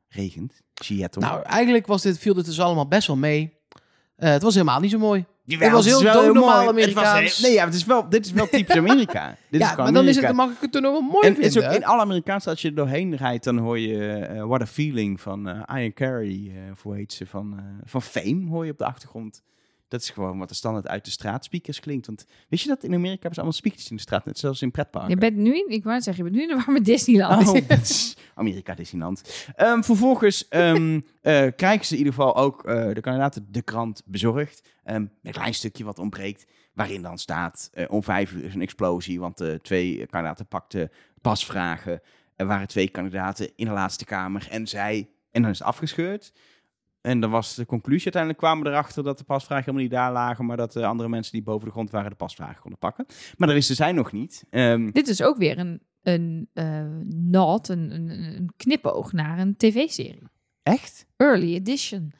regent. 0.08 0.62
Seattle. 0.74 1.22
Nou, 1.22 1.42
eigenlijk 1.42 1.86
was 1.86 2.02
dit, 2.02 2.18
viel 2.18 2.34
dit 2.34 2.44
dus 2.44 2.60
allemaal 2.60 2.88
best 2.88 3.06
wel 3.06 3.16
mee. 3.16 3.52
Eh, 4.16 4.30
het 4.30 4.42
was 4.42 4.54
helemaal 4.54 4.80
niet 4.80 4.90
zo 4.90 4.98
mooi. 4.98 5.24
Jawel, 5.46 5.66
het 5.68 5.76
was 5.76 5.86
heel 5.86 6.02
wel 6.02 6.12
doodnormaal 6.22 6.64
mooi. 6.72 6.84
Het 6.84 6.92
was 6.94 7.04
Amerikaans. 7.04 7.36
heel- 7.36 7.46
nee, 7.48 7.56
ja, 7.58 7.64
het 7.64 7.74
is 7.74 7.84
wel, 7.84 8.08
dit 8.08 8.24
is 8.26 8.32
wel 8.32 8.48
typisch 8.48 8.76
Amerika. 8.84 9.36
dit 9.50 9.60
ja, 9.60 9.74
maar 9.76 9.92
dan, 9.92 10.06
is 10.08 10.16
het, 10.16 10.26
dan 10.26 10.34
mag 10.36 10.50
ik 10.50 10.56
het 10.60 10.72
toch 10.72 10.82
nog 10.82 10.92
wel 10.92 11.00
mooi 11.00 11.26
En 11.26 11.34
het 11.34 11.52
vinden. 11.52 11.68
ook 11.70 11.74
in 11.76 11.84
alle 11.84 12.00
Amerikaanse, 12.00 12.50
als 12.50 12.62
je 12.62 12.68
er 12.68 12.74
doorheen 12.74 13.16
rijdt, 13.16 13.44
dan 13.44 13.58
hoor 13.58 13.78
je 13.78 14.08
eh, 14.14 14.44
What 14.44 14.60
a 14.60 14.66
Feeling 14.66 15.20
van 15.20 15.48
eh 15.48 15.76
Ian 15.80 15.92
Carey, 15.92 16.52
of 16.72 16.82
hoe 16.82 16.94
heet 16.96 17.12
ze, 17.12 17.26
van, 17.26 17.60
van 17.84 18.02
Fame, 18.02 18.48
hoor 18.48 18.64
je 18.64 18.70
op 18.72 18.78
de 18.78 18.84
achtergrond. 18.84 19.42
Dat 19.94 20.02
is 20.02 20.10
gewoon 20.10 20.38
wat 20.38 20.50
er 20.50 20.56
standaard 20.56 20.88
uit 20.88 21.04
de 21.04 21.10
straatspeakers 21.10 21.80
klinkt. 21.80 22.06
Want 22.06 22.24
wist 22.48 22.62
je 22.62 22.68
dat 22.68 22.82
in 22.82 22.94
Amerika 22.94 23.10
hebben 23.12 23.30
ze 23.34 23.40
allemaal 23.40 23.52
speakers 23.58 23.90
in 23.90 23.96
de 23.96 24.02
straat, 24.02 24.24
net 24.24 24.38
zoals 24.38 24.62
in 24.62 24.70
pretparken? 24.70 25.10
Je 25.10 25.16
bent 25.16 25.36
nu, 25.36 25.56
in- 25.58 25.70
ik 25.70 25.84
wou 25.84 26.00
zeggen, 26.00 26.24
je 26.24 26.30
bent 26.30 26.42
nu 26.42 26.50
in 26.50 26.56
de 26.56 26.64
war 26.64 26.72
met 26.74 26.84
Disneyland. 26.84 27.48
Oh, 27.48 27.56
Amerika 28.34 28.74
Disneyland. 28.74 29.46
Ehm, 29.56 29.82
vervolgens 29.82 30.48
eh, 30.48 30.66
krijgen 31.56 31.84
ze 31.86 31.92
in 31.92 31.98
ieder 31.98 32.12
geval 32.12 32.36
ook 32.36 32.64
eh, 32.64 32.88
de 32.92 33.00
kandidaten 33.00 33.46
de 33.50 33.62
krant 33.62 34.02
bezorgd. 34.06 34.62
Met 34.84 34.94
een 35.22 35.32
klein 35.32 35.54
stukje 35.54 35.84
wat 35.84 35.98
ontbreekt. 35.98 36.46
Waarin 36.72 37.02
dan 37.02 37.18
staat, 37.18 37.70
eh, 37.72 37.84
om 37.88 38.02
vijf 38.02 38.32
uur 38.32 38.44
is 38.44 38.54
een 38.54 38.62
explosie. 38.62 39.20
Want 39.20 39.38
de 39.38 39.58
twee 39.62 40.06
kandidaten 40.06 40.46
pakten 40.46 40.90
pasvragen. 41.20 42.00
Er 42.36 42.46
waren 42.46 42.66
twee 42.68 42.88
kandidaten 42.88 43.50
in 43.56 43.66
de 43.66 43.72
laatste 43.72 44.04
kamer. 44.04 44.46
En 44.50 44.66
zij, 44.66 45.08
en 45.30 45.42
dan 45.42 45.50
is 45.50 45.58
het 45.58 45.68
afgescheurd. 45.68 46.32
En 47.04 47.20
dan 47.20 47.30
was 47.30 47.54
de 47.54 47.66
conclusie, 47.66 48.04
uiteindelijk 48.04 48.42
kwamen 48.42 48.64
we 48.64 48.70
erachter 48.70 49.02
dat 49.02 49.18
de 49.18 49.24
pasvragen 49.24 49.64
helemaal 49.64 49.82
niet 49.82 49.92
daar 49.92 50.12
lagen. 50.12 50.46
Maar 50.46 50.56
dat 50.56 50.72
de 50.72 50.86
andere 50.86 51.08
mensen 51.08 51.32
die 51.32 51.42
boven 51.42 51.66
de 51.66 51.72
grond 51.72 51.90
waren 51.90 52.10
de 52.10 52.16
pasvragen 52.16 52.60
konden 52.60 52.78
pakken. 52.78 53.04
Maar 53.36 53.46
dat 53.48 53.56
wisten 53.56 53.76
zij 53.76 53.92
nog 53.92 54.12
niet. 54.12 54.44
Ehm, 54.50 54.90
Dit 54.90 55.08
is 55.08 55.22
ook 55.22 55.36
weer 55.36 55.58
een, 55.58 55.80
een 56.02 56.48
eh 56.52 56.84
nod, 57.08 57.68
een, 57.68 57.90
een, 57.94 58.10
een 58.10 58.50
knipoog 58.56 59.12
naar 59.12 59.38
een 59.38 59.56
tv-serie. 59.56 60.28
echt? 60.62 61.06
Early 61.16 61.54
Edition. 61.54 62.12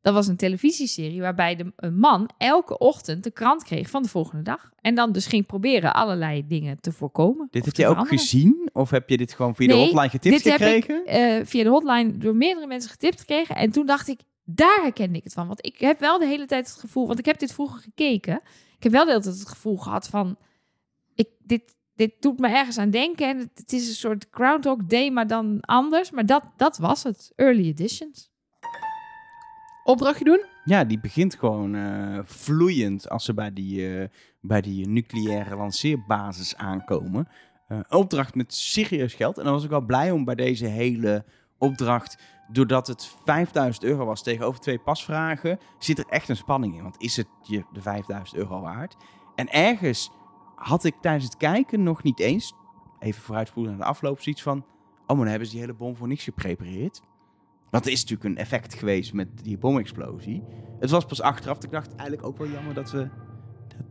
Dat 0.00 0.14
was 0.14 0.26
een 0.26 0.36
televisieserie 0.36 1.20
waarbij 1.20 1.56
de, 1.56 1.72
een 1.76 1.98
man 1.98 2.30
elke 2.38 2.78
ochtend 2.78 3.24
de 3.24 3.30
krant 3.30 3.64
kreeg 3.64 3.90
van 3.90 4.02
de 4.02 4.08
volgende 4.08 4.42
dag. 4.42 4.70
En 4.80 4.94
dan 4.94 5.12
dus 5.12 5.26
ging 5.26 5.46
proberen 5.46 5.94
allerlei 5.94 6.46
dingen 6.46 6.80
te 6.80 6.92
voorkomen. 6.92 7.48
Dit 7.50 7.64
heb 7.64 7.76
je 7.76 7.82
ook 7.86 7.90
veranderen. 7.90 8.18
gezien? 8.18 8.68
Of 8.72 8.90
heb 8.90 9.08
je 9.08 9.16
dit 9.16 9.32
gewoon 9.32 9.54
via 9.54 9.66
de 9.66 9.74
hotline 9.74 10.08
getipt 10.08 10.42
dit 10.44 10.58
heb 10.58 10.60
ik- 10.74 10.84
gekregen? 10.84 11.06
eh, 11.06 11.46
via 11.46 11.62
de 11.62 11.68
hotline 11.68 12.16
door 12.18 12.36
meerdere 12.36 12.66
mensen 12.66 12.90
getipt 12.90 13.20
gekregen. 13.20 13.56
En 13.56 13.70
toen 13.70 13.86
dacht 13.86 14.08
ik, 14.08 14.20
daar 14.54 14.82
herkende 14.82 15.18
ik 15.18 15.24
het 15.24 15.32
van. 15.32 15.46
Want 15.46 15.66
ik 15.66 15.78
heb 15.78 15.98
wel 16.00 16.18
de 16.18 16.26
hele 16.26 16.46
tijd 16.46 16.68
het 16.68 16.80
gevoel, 16.80 17.06
want 17.06 17.18
ik 17.18 17.24
heb 17.24 17.38
dit 17.38 17.52
vroeger 17.52 17.80
gekeken. 17.80 18.40
Ik 18.76 18.82
heb 18.82 18.92
wel 18.92 19.04
de 19.04 19.10
hele 19.10 19.22
tijd 19.22 19.38
het 19.38 19.48
gevoel 19.48 19.76
gehad 19.76 20.08
van, 20.08 20.36
ik, 21.14 21.28
dit, 21.38 21.76
dit 21.94 22.12
doet 22.20 22.38
me 22.38 22.48
ergens 22.48 22.78
aan 22.78 22.90
denken. 22.90 23.28
En 23.28 23.38
het, 23.38 23.50
het 23.54 23.72
is 23.72 23.88
een 23.88 23.94
soort 23.94 24.26
Groundhog 24.30 24.84
Day, 24.84 25.10
maar 25.10 25.26
dan 25.26 25.60
anders. 25.60 26.10
Maar 26.10 26.26
dat, 26.26 26.44
dat 26.56 26.78
was 26.78 27.02
het, 27.02 27.32
early 27.36 27.66
editions. 27.66 28.30
Opdrachtje 29.84 30.24
doen? 30.24 30.44
Ja, 30.64 30.84
die 30.84 31.00
begint 31.00 31.34
gewoon 31.34 31.74
eh, 31.74 32.18
vloeiend 32.24 33.08
als 33.08 33.24
ze 33.24 33.34
bij 33.34 33.52
die, 33.52 33.98
eh, 33.98 34.08
bij 34.40 34.60
die 34.60 34.88
nucleaire 34.88 35.56
lanceerbasis 35.56 36.56
aankomen. 36.56 37.28
Eh, 37.68 37.76
een 37.76 37.98
opdracht 37.98 38.34
met 38.34 38.54
serieus 38.54 39.14
geld. 39.14 39.38
En 39.38 39.44
dan 39.44 39.52
was 39.52 39.64
ik 39.64 39.70
wel 39.70 39.80
blij 39.80 40.10
om 40.10 40.24
bij 40.24 40.34
deze 40.34 40.66
hele 40.66 41.24
opdracht, 41.58 42.22
doordat 42.52 42.86
het 42.86 43.16
5000 43.24 43.84
euro 43.84 44.04
was 44.04 44.22
tegenover 44.22 44.60
twee 44.60 44.78
pasvragen, 44.78 45.58
zit 45.78 45.98
er 45.98 46.06
echt 46.08 46.28
een 46.28 46.36
spanning 46.36 46.74
in. 46.76 46.82
Want 46.82 47.00
is 47.00 47.16
het 47.16 47.28
je 47.42 47.64
de 47.72 47.82
5000 47.82 48.38
euro 48.38 48.60
waard? 48.60 48.96
En 49.34 49.52
ergens 49.52 50.10
had 50.54 50.84
ik 50.84 50.94
tijdens 51.00 51.24
het 51.24 51.36
kijken 51.36 51.82
nog 51.82 52.02
niet 52.02 52.18
eens, 52.18 52.54
even 52.98 53.22
vooruitspoelen 53.22 53.72
naar 53.72 53.80
de 53.80 53.86
afloop, 53.86 54.20
zoiets 54.20 54.42
van, 54.42 54.58
oh, 54.58 55.06
maar 55.06 55.16
dan 55.16 55.26
hebben 55.26 55.46
ze 55.46 55.52
die 55.52 55.62
hele 55.62 55.74
bom 55.74 55.96
voor 55.96 56.08
niks 56.08 56.24
geprepareerd. 56.24 57.02
Want 57.70 57.86
er 57.86 57.92
is 57.92 58.00
natuurlijk 58.00 58.28
een 58.28 58.42
effect 58.42 58.74
geweest 58.74 59.12
met 59.12 59.28
die 59.44 59.58
bomexplosie. 59.58 60.42
Het 60.80 60.90
was 60.90 61.04
pas 61.04 61.22
achteraf 61.22 61.64
ik 61.64 61.70
dacht, 61.70 61.94
eigenlijk 61.94 62.26
ook 62.26 62.38
wel 62.38 62.48
jammer 62.48 62.74
dat 62.74 62.90
we, 62.90 63.08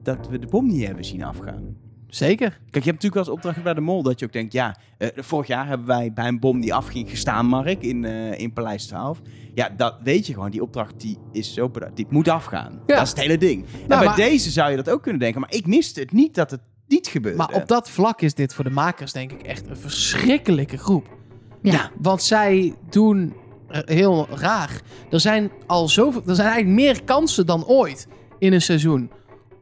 dat 0.03 0.27
we 0.27 0.39
de 0.39 0.47
bom 0.47 0.67
niet 0.67 0.85
hebben 0.85 1.05
zien 1.05 1.23
afgaan. 1.23 1.77
Zeker. 2.11 2.49
Kijk, 2.49 2.59
je 2.83 2.89
hebt 2.91 3.03
natuurlijk 3.03 3.13
wel 3.13 3.23
eens 3.23 3.33
opdracht 3.33 3.63
bij 3.63 3.73
de 3.73 3.81
mol 3.81 4.03
dat 4.03 4.19
je 4.19 4.25
ook 4.25 4.33
denkt, 4.33 4.53
ja, 4.53 4.75
eh, 4.97 5.07
vorig 5.15 5.47
jaar 5.47 5.67
hebben 5.67 5.87
wij 5.87 6.13
bij 6.13 6.27
een 6.27 6.39
bom 6.39 6.59
die 6.61 6.73
afging 6.73 7.09
gestaan, 7.09 7.45
Mark, 7.45 7.81
in, 7.83 8.05
eh, 8.05 8.39
in 8.39 8.53
Paleis 8.53 8.85
12. 8.85 9.21
Ja, 9.53 9.69
dat 9.77 9.95
weet 10.03 10.27
je 10.27 10.33
gewoon, 10.33 10.51
die 10.51 10.61
opdracht 10.61 10.93
die 10.99 11.17
is 11.31 11.53
zo 11.53 11.69
bedacht, 11.69 11.95
die 11.95 12.05
moet 12.09 12.27
afgaan. 12.27 12.71
Ja. 12.87 12.95
Dat 12.95 13.03
is 13.03 13.09
het 13.09 13.19
hele 13.19 13.37
ding. 13.37 13.63
en 13.65 13.69
Nou, 13.77 13.87
bij 13.87 14.03
maar- 14.05 14.15
deze 14.15 14.49
zou 14.49 14.69
je 14.71 14.75
dat 14.75 14.89
ook 14.89 15.01
kunnen 15.01 15.21
denken, 15.21 15.41
maar 15.41 15.53
ik 15.53 15.65
miste 15.67 15.99
het 15.99 16.11
niet 16.11 16.35
dat 16.35 16.51
het 16.51 16.61
niet 16.87 17.07
gebeurde. 17.07 17.37
Maar 17.37 17.53
op 17.53 17.67
dat 17.67 17.89
vlak 17.89 18.21
is 18.21 18.33
dit 18.33 18.53
voor 18.53 18.63
de 18.63 18.69
makers 18.69 19.11
denk 19.11 19.31
ik 19.31 19.41
echt 19.41 19.67
een 19.69 19.77
verschrikkelijke 19.77 20.77
groep. 20.77 21.07
Ja. 21.61 21.91
Want 22.01 22.23
zij 22.23 22.73
doen 22.89 23.33
r- 23.67 23.79
heel 23.85 24.27
raar. 24.29 24.81
Er 25.09 25.19
zijn 25.19 25.51
al 25.67 25.87
zoveel, 25.89 26.21
er 26.27 26.35
zijn 26.35 26.47
eigenlijk 26.47 26.79
meer 26.81 27.03
kansen 27.03 27.45
dan 27.45 27.65
ooit 27.65 28.07
in 28.39 28.53
een 28.53 28.61
seizoen 28.61 29.11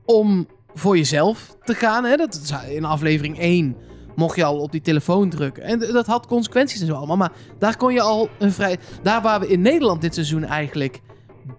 om 0.05 0.47
voor 0.73 0.97
jezelf 0.97 1.55
te 1.63 1.73
gaan. 1.73 2.03
Hè? 2.03 2.15
Dat 2.15 2.53
in 2.69 2.85
aflevering 2.85 3.39
1 3.39 3.75
mocht 4.15 4.35
je 4.35 4.43
al 4.43 4.59
op 4.59 4.71
die 4.71 4.81
telefoon 4.81 5.29
drukken. 5.29 5.63
En 5.63 5.79
dat 5.79 6.05
had 6.05 6.27
consequenties 6.27 6.81
en 6.81 6.87
zo 6.87 6.93
allemaal. 6.93 7.17
Maar 7.17 7.31
daar 7.59 7.77
kon 7.77 7.93
je 7.93 8.01
al 8.01 8.29
een 8.39 8.51
vrij... 8.51 8.77
Daar 9.03 9.21
waar 9.21 9.39
we 9.39 9.47
in 9.47 9.61
Nederland 9.61 10.01
dit 10.01 10.13
seizoen 10.13 10.43
eigenlijk 10.43 10.99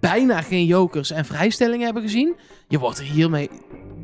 bijna 0.01 0.41
geen 0.43 0.65
jokers 0.67 1.11
en 1.11 1.25
vrijstellingen 1.25 1.85
hebben 1.85 2.03
gezien. 2.03 2.37
Je 2.69 2.79
wordt 2.79 2.99
er 2.99 3.05
hiermee 3.05 3.51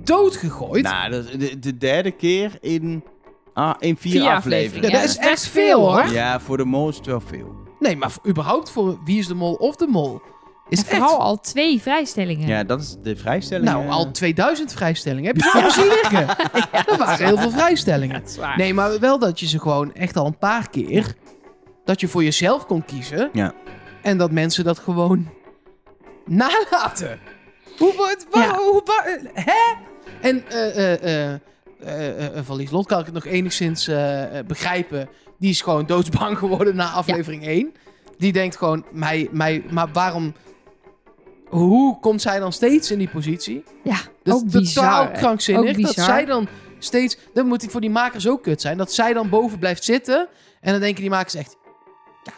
doodgegooid. 0.05 0.83
Nou, 0.83 1.11
de, 1.39 1.59
de 1.59 1.77
derde 1.77 2.11
keer 2.11 2.53
in, 2.61 3.05
ah, 3.55 3.75
in 3.79 3.97
vier, 3.97 4.13
Vier 4.13 4.31
afleveringen. 4.31 4.91
Ja, 4.91 4.97
dat 4.97 5.01
Ja, 5.01 5.07
is 5.09 5.15
dat 5.15 5.25
is 5.25 5.31
echt 5.31 5.47
veel 5.47 5.81
hoor. 5.81 6.03
hoor. 6.03 6.13
Ja, 6.13 6.41
voor 6.41 6.57
de 6.57 6.65
mol 6.65 6.89
is 6.89 6.97
het 6.97 7.07
wel 7.07 7.21
veel. 7.21 7.55
Nee, 7.81 7.97
maar 7.97 8.11
voor, 8.11 8.27
überhaupt 8.29 8.71
voor 8.71 8.99
Wie 9.05 9.19
is 9.19 9.27
de 9.27 9.35
Mol 9.35 9.55
of 9.55 9.77
de 9.77 9.87
Mol 9.87 10.21
is 10.69 10.85
En 10.85 11.01
echt... 11.03 11.17
al 11.17 11.41
twee 11.41 11.81
vrijstellingen. 11.83 12.47
Ja, 12.49 12.65
dat 12.65 12.81
is 12.81 12.97
de 13.03 13.17
vrijstelling. 13.17 13.69
Nou, 13.69 13.85
eh. 13.85 13.91
al 13.93 14.11
2000 14.11 14.73
vrijstellingen. 14.73 15.27
Heb 15.27 15.37
je 15.37 15.43
ze 15.49 15.51
allemaal 15.53 15.71
zien 15.71 15.87
liggen? 15.89 16.27
Dat 16.87 16.97
waren 16.99 17.27
heel 17.27 17.39
veel 17.39 17.51
vrijstellingen. 17.51 18.23
Nee, 18.57 18.75
maar 18.75 18.99
wel 19.01 19.19
dat 19.19 19.41
je 19.41 19.47
ze 19.47 19.59
gewoon 19.61 19.95
echt 19.95 20.17
al 20.17 20.27
een 20.27 20.39
paar 20.39 20.71
keer... 20.71 21.15
dat 21.85 22.01
je 22.01 22.09
voor 22.09 22.25
jezelf 22.25 22.67
kon 22.67 22.85
kiezen. 22.85 23.31
Ja. 23.33 23.53
En 24.03 24.19
dat 24.19 24.31
mensen 24.31 24.65
dat 24.65 24.79
gewoon 24.79 25.29
nalaten. 26.25 27.19
Hoe, 27.79 27.95
wat, 27.97 28.27
wa- 28.31 28.41
Ja. 28.43 28.55
hoe, 28.57 28.83
wa- 28.85 29.31
hè? 29.35 29.75
En 30.21 30.45
eh 30.49 30.93
eh 30.93 31.03
eh 31.33 31.41
eh, 31.81 32.37
eh, 32.39 32.45
van 32.45 32.57
Lieslot 32.57 32.87
kan 32.87 32.99
ik 32.99 33.05
het 33.05 33.15
nog 33.15 33.25
enigszins 33.25 33.91
begrijpen. 34.47 35.09
Die 35.39 35.51
is 35.51 35.61
gewoon 35.61 35.87
doodsbang 35.87 36.39
geworden 36.39 36.77
na 36.77 36.91
aflevering 36.91 37.47
1. 37.47 37.73
Die 38.19 38.33
denkt 38.33 38.57
gewoon, 38.57 38.85
mij, 38.93 39.29
mij, 39.31 39.65
maar 39.71 39.89
waarom... 39.93 40.35
Hoe 41.49 42.01
komt 42.01 42.23
zij 42.23 42.39
dan 42.39 42.53
steeds 42.53 42.91
in 42.91 42.99
die 42.99 43.09
positie? 43.09 43.65
Ja, 43.85 43.99
Dat 44.23 44.35
ook 44.35 44.45
is 44.45 44.53
bizar. 44.53 44.85
totaal 44.85 45.05
hè. 45.05 45.19
krankzinnig. 45.19 45.77
Ook 45.77 45.83
Dat 45.83 45.95
zij 45.95 46.25
dan 46.25 46.49
steeds... 46.79 47.17
Dan 47.35 47.47
moet 47.47 47.61
die 47.61 47.71
voor 47.71 47.81
die 47.81 47.91
makers 47.91 48.29
ook 48.29 48.43
kut 48.43 48.61
zijn. 48.61 48.77
Dat 48.79 48.93
zij 48.93 49.13
dan 49.13 49.29
boven 49.29 49.59
blijft 49.59 49.85
zitten. 49.85 50.29
En 50.61 50.73
dan 50.73 50.81
denken 50.81 51.01
die 51.01 51.11
makers 51.11 51.35
echt... 51.35 51.57
Ja, 52.25 52.33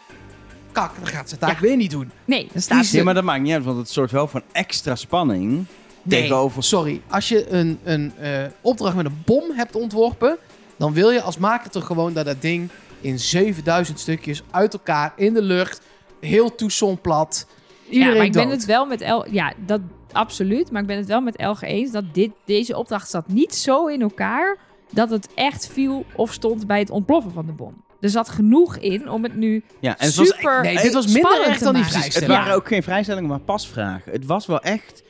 kak, 0.71 0.91
dan 0.97 1.07
gaat 1.07 1.29
ze 1.29 1.35
het 1.35 1.43
eigenlijk 1.43 1.73
weer 1.73 1.81
niet 1.81 1.91
doen. 1.91 2.11
Nee, 2.25 2.49
dan 2.53 2.61
staat 2.61 2.83
Die 2.83 2.97
Ja, 2.97 3.03
maar 3.03 3.13
dat 3.13 3.23
maakt 3.23 3.41
niet 3.41 3.53
uit, 3.53 3.63
want 3.63 3.77
het 3.77 3.89
soort 3.89 4.11
wel 4.11 4.27
van 4.27 4.41
extra 4.51 4.95
spanning 4.95 5.65
Nee, 6.01 6.19
tegenover... 6.21 6.63
sorry. 6.63 7.01
Als 7.09 7.29
je 7.29 7.49
een, 7.49 7.79
een 7.83 8.13
eh, 8.17 8.43
opdracht 8.61 8.95
met 8.95 9.05
een 9.05 9.21
bom 9.25 9.43
hebt 9.51 9.75
ontworpen... 9.75 10.37
dan 10.77 10.93
wil 10.93 11.09
je 11.09 11.21
als 11.21 11.37
maker 11.37 11.69
toch 11.69 11.85
gewoon 11.85 12.13
dat 12.13 12.25
dat 12.25 12.41
ding... 12.41 12.69
in 13.01 13.19
7000 13.19 13.99
stukjes 13.99 14.43
uit 14.51 14.73
elkaar 14.73 15.13
in 15.15 15.33
de 15.33 15.41
lucht... 15.41 15.81
heel 16.19 16.55
toeson 16.55 17.01
plat... 17.01 17.47
Iedereen 17.89 18.11
ja, 18.11 18.17
maar 18.17 18.25
ik 18.25 18.31
ben 18.31 18.43
dood. 18.43 18.51
het 18.51 18.65
wel 18.65 18.85
met 18.85 19.01
El... 19.01 19.31
Ja, 19.31 19.53
dat 19.65 19.81
absoluut. 20.11 20.71
Maar 20.71 20.81
ik 20.81 20.87
ben 20.87 20.97
het 20.97 21.07
wel 21.07 21.21
met 21.21 21.35
Elge 21.35 21.65
eens 21.65 21.91
dat 21.91 22.03
dit, 22.13 22.31
deze 22.45 22.77
opdracht 22.77 23.09
zat 23.09 23.27
niet 23.27 23.55
zo 23.55 23.85
in 23.87 24.01
elkaar... 24.01 24.57
dat 24.91 25.09
het 25.09 25.27
echt 25.35 25.67
viel 25.67 26.05
of 26.15 26.33
stond 26.33 26.67
bij 26.67 26.79
het 26.79 26.89
ontploffen 26.89 27.31
van 27.31 27.45
de 27.45 27.51
bom. 27.51 27.83
Er 28.01 28.09
zat 28.09 28.29
genoeg 28.29 28.77
in 28.77 29.09
om 29.09 29.23
het 29.23 29.35
nu 29.35 29.63
Ja, 29.79 29.97
en 29.97 30.05
het 30.05 30.15
was 30.15 30.27
super... 30.27 30.61
Nee, 30.61 30.81
dit 30.81 30.93
was 30.93 31.05
minder 31.05 31.23
spannend 31.23 31.49
echt 31.49 31.63
dan 31.63 31.73
die 31.73 31.83
maken. 31.83 32.11
Het 32.13 32.25
waren 32.25 32.55
ook 32.55 32.67
geen 32.67 32.83
vrijstellingen, 32.83 33.29
maar 33.29 33.39
pasvragen. 33.39 34.11
Het 34.11 34.25
was 34.25 34.45
wel 34.45 34.61
echt 34.61 35.03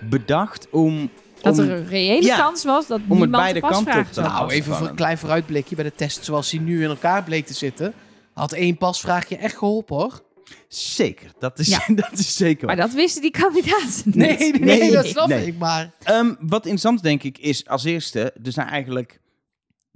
bedacht 0.00 0.70
om... 0.70 1.10
Dat 1.40 1.58
om- 1.58 1.64
er 1.64 1.76
een 1.76 1.86
reële 1.86 2.26
Ja, 2.26 2.36
kans 2.36 2.64
was 2.64 2.86
dat 2.86 2.98
het 2.98 3.08
niemand 3.08 3.30
beide 3.30 3.60
de 3.60 3.60
kanten 3.60 3.84
pasvragen 3.84 4.08
op 4.08 4.12
te. 4.12 4.20
Nou, 4.20 4.50
even 4.50 4.74
voor 4.74 4.88
een 4.88 4.94
klein 4.94 5.18
vooruitblikje 5.18 5.74
bij 5.74 5.84
de 5.84 5.94
test 5.94 6.24
zoals 6.24 6.50
die 6.50 6.60
nu 6.60 6.82
in 6.82 6.88
elkaar 6.88 7.22
bleek 7.22 7.46
te 7.46 7.54
zitten. 7.54 7.92
Had 8.32 8.52
één 8.52 8.76
pasvraagje 8.76 9.36
echt 9.36 9.56
geholpen 9.56 9.96
hoor. 9.96 10.20
Zeker, 10.68 11.30
dat 11.38 11.58
is, 11.58 11.68
Ja. 11.68 11.80
dat 11.94 12.12
is 12.12 12.36
zeker 12.36 12.66
Maar 12.66 12.76
waar. 12.76 12.86
dat 12.86 12.94
wisten 12.94 13.22
die 13.22 13.30
kandidaten 13.30 14.02
niet. 14.04 14.14
Nee, 14.14 14.36
nee, 14.52 14.60
Nee, 14.78 14.90
dat 14.92 15.06
snap 15.06 15.28
nee. 15.28 15.46
ik. 15.46 15.58
Maar 15.58 15.92
Ehm, 16.02 16.26
wat 16.40 16.60
interessant 16.64 17.02
denk 17.02 17.22
ik 17.22 17.38
is 17.38 17.66
als 17.68 17.84
eerste, 17.84 18.20
er 18.44 18.52
zijn 18.52 18.66
eigenlijk 18.68 19.20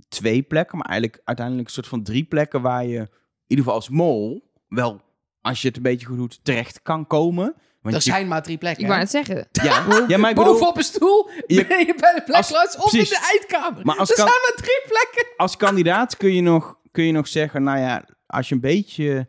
twee 0.08 0.42
plekken, 0.42 0.78
maar 0.78 0.86
eigenlijk 0.88 1.20
uiteindelijk 1.24 1.66
een 1.68 1.74
soort 1.74 1.86
van 1.88 2.02
drie 2.02 2.24
plekken 2.24 2.62
waar 2.62 2.84
je 2.86 2.98
in 2.98 3.08
ieder 3.46 3.64
geval 3.64 3.74
als 3.74 3.88
mol 3.88 4.50
wel, 4.68 5.00
als 5.40 5.62
je 5.62 5.68
het 5.68 5.76
een 5.76 5.82
beetje 5.82 6.06
goed 6.06 6.16
doet, 6.16 6.40
terecht 6.42 6.82
kan 6.82 7.06
komen. 7.06 7.54
Want 7.82 7.94
er 7.94 8.02
je- 8.04 8.10
zijn 8.10 8.28
maar 8.28 8.42
drie 8.42 8.58
plekken. 8.58 8.82
Ik 8.82 8.88
wou 8.88 8.98
hè? 9.00 9.04
net 9.04 9.14
zeggen. 9.26 9.48
ja, 9.52 10.04
ja, 10.08 10.18
maar 10.18 10.30
ik 10.30 10.36
bedoel, 10.36 10.52
Bovenop 10.52 10.76
een 10.76 10.82
stoel 10.82 11.30
Je- 11.46 11.66
ben 11.66 11.78
je 11.78 11.94
bij 11.96 12.14
de 12.14 12.22
plekluis 12.24 12.76
of 12.76 12.92
in 12.92 13.04
de 13.04 13.28
eindkamer. 13.32 13.84
Maar 13.86 13.96
als 13.96 14.10
er 14.10 14.16
kan- 14.16 14.28
zijn 14.28 14.40
maar 14.40 14.54
drie 14.56 14.82
plekken. 14.88 15.26
als 15.36 15.56
kandidaat 15.56 16.16
kun 16.16 16.34
je, 16.34 16.40
nog, 16.42 16.78
kun 16.90 17.04
je 17.04 17.12
nog 17.12 17.28
zeggen, 17.28 17.62
nou 17.62 17.78
ja, 17.78 18.04
als 18.26 18.48
je 18.48 18.54
een 18.54 18.60
beetje 18.60 19.28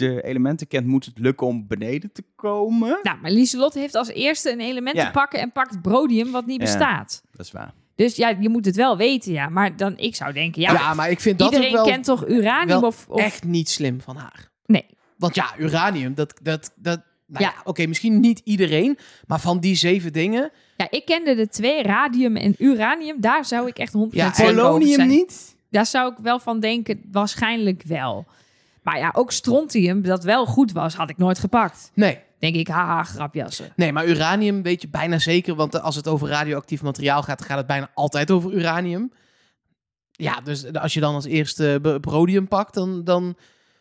de 0.00 0.22
elementen 0.22 0.66
kent, 0.66 0.86
moet 0.86 1.04
het 1.04 1.18
lukken 1.18 1.46
om 1.46 1.66
beneden 1.66 2.12
te 2.12 2.24
komen. 2.36 2.98
Nou, 3.02 3.18
maar 3.22 3.30
Lieselot 3.30 3.74
heeft 3.74 3.94
als 3.94 4.08
eerste 4.08 4.52
een 4.52 4.60
element 4.60 4.96
Ja. 4.96 5.04
te 5.04 5.10
pakken 5.10 5.40
en 5.40 5.52
pakt 5.52 5.82
brodium 5.82 6.30
wat 6.30 6.46
niet 6.46 6.58
Ja. 6.60 6.64
bestaat. 6.64 7.22
Dat 7.32 7.46
is 7.46 7.52
waar. 7.52 7.72
Dus 7.94 8.16
ja, 8.16 8.28
je 8.40 8.48
moet 8.48 8.64
het 8.64 8.76
wel 8.76 8.96
weten, 8.96 9.32
ja. 9.32 9.48
Maar 9.48 9.76
dan, 9.76 9.98
ik 9.98 10.14
zou 10.14 10.32
denken, 10.32 10.62
ja, 10.62 10.72
Ja, 10.72 10.94
maar 10.94 11.10
ik 11.10 11.20
vind 11.20 11.38
dat 11.38 11.46
ook 11.48 11.52
iedereen 11.54 11.74
wel 11.74 11.84
kent 11.84 12.04
toch 12.04 12.28
uranium 12.28 12.66
wel 12.80 12.82
of, 12.82 13.06
of... 13.08 13.20
echt 13.20 13.44
niet 13.44 13.68
slim 13.68 14.00
van 14.00 14.16
haar. 14.16 14.48
Nee. 14.66 14.86
Want 15.16 15.34
ja, 15.34 15.54
uranium, 15.58 16.14
dat... 16.14 16.34
dat, 16.42 16.72
dat 16.76 17.00
nou 17.26 17.44
ja, 17.44 17.52
Ja. 17.56 17.60
oké, 17.64 17.86
misschien 17.86 18.20
niet 18.20 18.40
iedereen. 18.44 18.98
Maar 19.26 19.40
van 19.40 19.60
die 19.60 19.74
zeven 19.74 20.12
dingen... 20.12 20.50
Ja, 20.76 20.86
ik 20.90 21.04
kende 21.04 21.34
de 21.34 21.48
twee, 21.48 21.82
radium 21.82 22.36
en 22.36 22.54
uranium. 22.58 23.20
Daar 23.20 23.44
zou 23.44 23.68
ik 23.68 23.78
echt 23.78 23.92
100% 23.96 24.00
Ja, 24.10 24.30
Polonium 24.36 25.06
niet? 25.06 25.56
Daar 25.70 25.86
zou 25.86 26.12
ik 26.12 26.18
wel 26.22 26.38
van 26.38 26.60
denken, 26.60 27.00
waarschijnlijk 27.12 27.82
wel. 27.86 28.26
Maar 28.82 28.98
ja, 28.98 29.12
ook 29.16 29.32
strontium, 29.32 30.02
dat 30.02 30.24
wel 30.24 30.46
goed 30.46 30.72
was, 30.72 30.94
had 30.94 31.10
ik 31.10 31.18
nooit 31.18 31.38
gepakt. 31.38 31.90
Nee. 31.94 32.18
Denk 32.38 32.54
ik, 32.54 32.68
haha, 32.68 33.02
grapjassen. 33.02 33.72
Nee, 33.76 33.92
maar 33.92 34.06
uranium 34.06 34.62
weet 34.62 34.82
je 34.82 34.88
bijna 34.88 35.18
zeker. 35.18 35.54
Want 35.54 35.80
als 35.80 35.96
het 35.96 36.08
over 36.08 36.28
radioactief 36.28 36.82
materiaal 36.82 37.22
gaat, 37.22 37.38
dan 37.38 37.46
gaat 37.46 37.58
het 37.58 37.66
bijna 37.66 37.90
altijd 37.94 38.30
over 38.30 38.52
uranium. 38.52 39.12
Ja, 40.10 40.40
dus 40.40 40.72
als 40.72 40.94
je 40.94 41.00
dan 41.00 41.14
als 41.14 41.24
eerste 41.24 41.98
brodium 42.00 42.48
pakt, 42.48 42.74
dan, 42.74 43.04
dan 43.04 43.36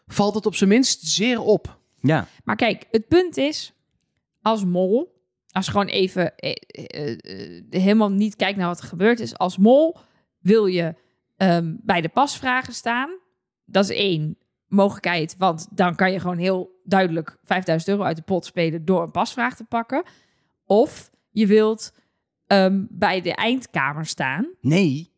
valt 0.07 0.35
het 0.35 0.45
op 0.45 0.55
zijn 0.55 0.69
minst 0.69 1.07
zeer 1.07 1.41
op. 1.41 1.79
Ja. 2.01 2.27
Maar 2.43 2.55
kijk, 2.55 2.85
het 2.91 3.07
punt 3.07 3.37
is, 3.37 3.73
als 4.41 4.65
mol, 4.65 5.21
als 5.51 5.65
je 5.65 5.71
gewoon 5.71 5.87
even 5.87 6.35
eh, 6.37 6.53
eh, 6.67 7.11
eh, 7.11 7.63
helemaal 7.69 8.11
niet 8.11 8.35
kijkt 8.35 8.57
naar 8.57 8.67
wat 8.67 8.79
er 8.79 8.87
gebeurd 8.87 9.19
is, 9.19 9.37
als 9.37 9.57
mol 9.57 9.97
wil 10.39 10.65
je 10.65 10.95
ehm, 11.37 11.75
bij 11.81 12.01
de 12.01 12.09
pasvragen 12.09 12.73
staan. 12.73 13.09
Dat 13.65 13.83
is 13.83 13.95
één 13.97 14.37
mogelijkheid, 14.69 15.35
want 15.37 15.67
dan 15.71 15.95
kan 15.95 16.11
je 16.11 16.19
gewoon 16.19 16.37
heel 16.37 16.79
duidelijk 16.83 17.37
5000 17.43 17.91
euro 17.91 18.03
uit 18.03 18.15
de 18.15 18.21
pot 18.21 18.45
spelen 18.45 18.85
door 18.85 19.01
een 19.03 19.11
pasvraag 19.11 19.55
te 19.55 19.63
pakken. 19.63 20.03
Of 20.65 21.09
je 21.31 21.47
wilt 21.47 21.93
ehm, 22.47 22.83
bij 22.89 23.21
de 23.21 23.35
eindkamer 23.35 24.05
staan. 24.05 24.47
Nee. 24.61 25.11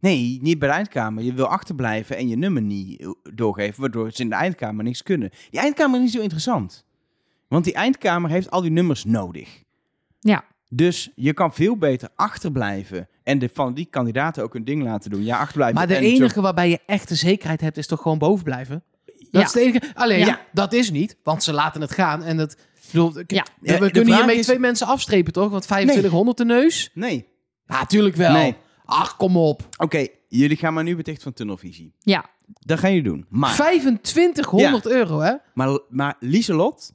Nee, 0.00 0.38
niet 0.42 0.58
bij 0.58 0.68
de 0.68 0.74
eindkamer. 0.74 1.24
Je 1.24 1.32
wil 1.34 1.46
achterblijven 1.46 2.16
en 2.16 2.28
je 2.28 2.36
nummer 2.36 2.62
niet 2.62 3.00
eh, 3.00 3.08
doorgeven, 3.34 3.80
waardoor 3.80 4.10
ze 4.10 4.22
in 4.22 4.28
de 4.28 4.34
eindkamer 4.34 4.84
niks 4.84 5.02
kunnen. 5.02 5.30
Die 5.50 5.60
eindkamer 5.60 5.96
is 5.96 6.02
niet 6.04 6.12
zo 6.14 6.20
interessant. 6.20 6.84
Want 7.48 7.64
die 7.64 7.74
eindkamer 7.74 8.30
heeft 8.30 8.50
al 8.50 8.60
die 8.60 8.70
nummers 8.70 9.04
nodig. 9.04 9.62
Ja. 10.20 10.44
Dus 10.68 11.10
je 11.14 11.32
kan 11.32 11.52
veel 11.54 11.76
beter 11.76 12.08
achterblijven 12.14 13.08
en 13.22 13.38
de, 13.38 13.48
van 13.52 13.74
die 13.74 13.84
kandidaten 13.84 14.42
ook 14.42 14.54
een 14.54 14.64
ding 14.64 14.82
laten 14.82 15.10
doen. 15.10 15.24
Ja, 15.24 15.38
achterblijven. 15.38 15.76
Maar 15.78 15.86
de 15.86 15.94
en 15.94 16.02
enige 16.02 16.34
zo- 16.34 16.40
waarbij 16.40 16.70
je 16.70 16.80
echte 16.86 17.14
zekerheid 17.14 17.60
hebt, 17.60 17.76
is 17.76 17.86
toch 17.86 18.02
gewoon 18.02 18.18
boven 18.18 18.44
blijven? 18.44 18.84
Dat 19.30 19.40
Ja. 19.40 19.46
is 19.46 19.54
het 19.54 19.62
enige. 19.62 19.90
Alleen, 19.94 20.18
Ja. 20.18 20.26
ja. 20.26 20.40
dat 20.52 20.72
is 20.72 20.90
niet, 20.90 21.16
want 21.22 21.42
ze 21.42 21.52
laten 21.52 21.80
het 21.80 21.92
gaan. 21.92 22.22
En 22.22 22.36
dat, 22.36 22.56
bedoel, 22.90 23.12
Ja. 23.26 23.44
we 23.60 23.78
de 23.78 23.90
kunnen 23.90 24.14
hiermee 24.16 24.38
is- 24.38 24.44
twee 24.46 24.58
mensen 24.58 24.86
afstrepen, 24.86 25.32
toch? 25.32 25.50
Want 25.50 25.62
2500 25.62 26.36
de 26.36 26.44
neus? 26.44 26.90
Nee. 26.94 27.26
Ja, 27.66 27.78
natuurlijk 27.80 28.16
wel. 28.16 28.32
Nee. 28.32 28.56
Ach, 28.84 29.16
kom 29.16 29.36
op. 29.36 29.68
Oké, 29.78 30.06
jullie 30.28 30.56
gaan 30.56 30.74
maar 30.74 30.84
nu 30.84 30.96
beticht 30.96 31.22
van 31.22 31.32
tunnelvisie. 31.32 31.94
Ja, 31.98 32.24
Dat 32.60 32.78
gaan 32.78 32.90
jullie 32.94 33.10
doen. 33.10 33.26
Maar, 33.28 33.54
2500 33.54 34.86
euro, 34.86 35.18
hè? 35.20 35.34
maar, 35.54 35.78
maar 35.88 36.16
Lieselot 36.20 36.92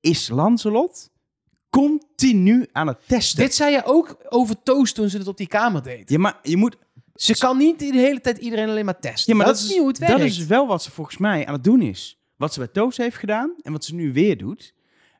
is 0.00 0.28
Lancelot 0.28 1.10
continu 1.70 2.66
aan 2.72 2.86
het 2.86 2.98
testen. 3.06 3.38
Dit 3.38 3.54
zei 3.54 3.72
je 3.72 3.82
ook 3.84 4.16
over 4.28 4.62
Toast 4.62 4.94
toen 4.94 5.08
ze 5.08 5.18
het 5.18 5.26
op 5.28 5.36
die 5.36 5.46
kamer 5.46 5.82
deed. 5.82 6.10
Ja, 6.10 6.18
maar 6.18 6.38
je 6.42 6.56
moet 6.56 6.76
Ze 7.20 7.36
kan 7.36 7.56
niet 7.56 7.78
de 7.78 7.84
hele 7.84 8.20
tijd 8.20 8.38
iedereen 8.38 8.68
alleen 8.68 8.84
maar 8.84 8.98
testen. 8.98 9.32
Ja, 9.32 9.38
maar 9.38 9.46
dat, 9.46 9.56
is 9.56 9.68
niet 9.68 9.78
hoe 9.78 9.88
het 9.88 9.98
werkt. 9.98 10.18
Dat 10.18 10.26
is 10.26 10.46
wel 10.46 10.66
wat 10.66 10.82
ze 10.82 10.90
volgens 10.90 11.16
mij 11.16 11.46
aan 11.46 11.52
het 11.52 11.64
doen 11.64 11.82
is. 11.82 12.18
Wat 12.36 12.52
ze 12.52 12.58
bij 12.58 12.68
Toos 12.68 12.96
heeft 12.96 13.16
gedaan 13.16 13.54
en 13.62 13.72
wat 13.72 13.84
ze 13.84 13.94
nu 13.94 14.12
weer 14.12 14.38
doet. 14.38 14.74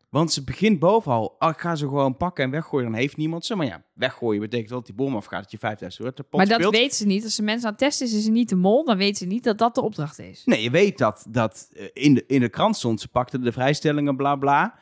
Want 0.09 0.33
ze 0.33 0.45
begint 0.45 0.79
bovenal, 0.79 1.37
oh, 1.39 1.49
ik 1.49 1.59
ga 1.59 1.75
ze 1.75 1.85
gewoon 1.85 2.17
pakken 2.17 2.45
en 2.45 2.51
weggooien, 2.51 2.91
dan 2.91 2.99
heeft 2.99 3.17
niemand 3.17 3.45
ze. 3.45 3.57
Maar 3.57 3.67
ja, 3.67 3.85
weggooien 3.93 4.41
betekent 4.41 4.69
dat 4.69 4.87
die 4.87 4.95
bom 4.95 5.17
afgaat, 5.17 5.43
dat 5.43 5.51
je 5.51 5.59
5000 5.59 6.03
euro 6.03 6.15
te 6.15 6.23
pot 6.23 6.39
maar 6.41 6.49
dat 6.49 6.59
speelt. 6.59 6.75
weet 6.75 6.95
ze 6.95 7.07
niet. 7.07 7.25
Als 7.25 7.35
ze 7.35 7.43
mensen 7.43 7.67
aan 7.67 7.73
het 7.73 7.81
testen 7.81 8.07
is, 8.07 8.15
is 8.15 8.25
ze 8.25 8.31
niet 8.31 8.49
de 8.49 8.57
mol. 8.57 8.85
Dan 8.85 8.97
weet 8.97 9.19
ze 9.19 9.27
niet 9.27 9.45
dat 9.45 9.59
dat 9.59 9.75
de 9.75 9.83
opdracht 9.83 10.19
is. 10.19 10.43
Nee, 10.45 10.63
je 10.63 10.71
weet 10.71 10.99
dat, 10.99 11.27
dat 11.29 11.69
eh, 11.73 11.87
in, 11.93 12.15
de, 12.15 12.25
in 12.27 12.41
de 12.41 12.49
krant 12.49 12.77
stond, 12.77 13.01
ze 13.01 13.09
pakten 13.09 13.43
de 13.43 13.53
vrijstellingen, 13.53 14.17
bla 14.17 14.37
bla. 14.37 14.79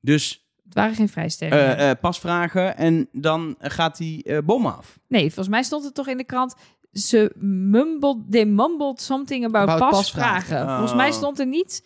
Dus 0.00 0.47
Het 0.68 0.76
waren 0.76 0.94
geen 0.94 1.08
vrijstellingen. 1.08 1.76
eh, 1.76 1.90
eh, 1.90 1.96
pasvragen 2.00 2.76
en 2.76 3.08
dan 3.12 3.54
gaat 3.58 3.96
die 3.96 4.22
eh, 4.22 4.38
bom 4.44 4.66
af. 4.66 4.98
Nee, 5.08 5.22
volgens 5.26 5.48
mij 5.48 5.62
stond 5.62 5.84
het 5.84 5.94
toch 5.94 6.08
in 6.08 6.16
de 6.16 6.24
krant. 6.24 6.54
Ze 6.92 7.32
mumbled, 7.40 8.16
they 8.30 8.44
mumbled 8.44 9.00
something 9.00 9.44
about, 9.44 9.68
About 9.68 9.90
pasvragen. 9.90 10.34
pasvragen. 10.38 10.68
Volgens 10.68 10.94
mij 10.94 11.08
Oh. 11.08 11.14
stond 11.14 11.38
er 11.38 11.46
niet 11.46 11.84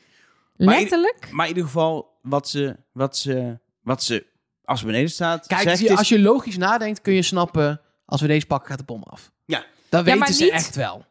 Maar 0.56 0.78
letterlijk. 0.78 1.28
Maar 1.30 1.44
in 1.46 1.50
ieder 1.52 1.64
geval, 1.66 2.18
wat 2.22 2.48
ze, 2.48 2.76
wat 2.92 3.16
ze, 3.16 3.58
wat 3.82 4.02
ze 4.02 4.26
als 4.64 4.80
ze 4.80 4.86
beneden 4.86 5.10
staat, 5.10 5.46
Kijk, 5.46 5.76
zegt 5.76 5.96
als 5.98 6.08
je 6.08 6.20
logisch 6.20 6.56
nadenkt, 6.56 7.00
kun 7.00 7.12
je 7.12 7.22
snappen... 7.22 7.80
als 8.04 8.20
we 8.20 8.26
deze 8.26 8.46
pakken, 8.46 8.68
gaat 8.68 8.78
de 8.78 8.84
bom 8.84 9.02
af. 9.02 9.30
Ja. 9.44 9.64
Dat 9.88 10.06
Ja, 10.06 10.10
maar 10.14 10.18
weten 10.18 10.34
ze 10.34 10.42
niet- 10.44 10.52
echt 10.52 10.76
wel. 10.76 11.04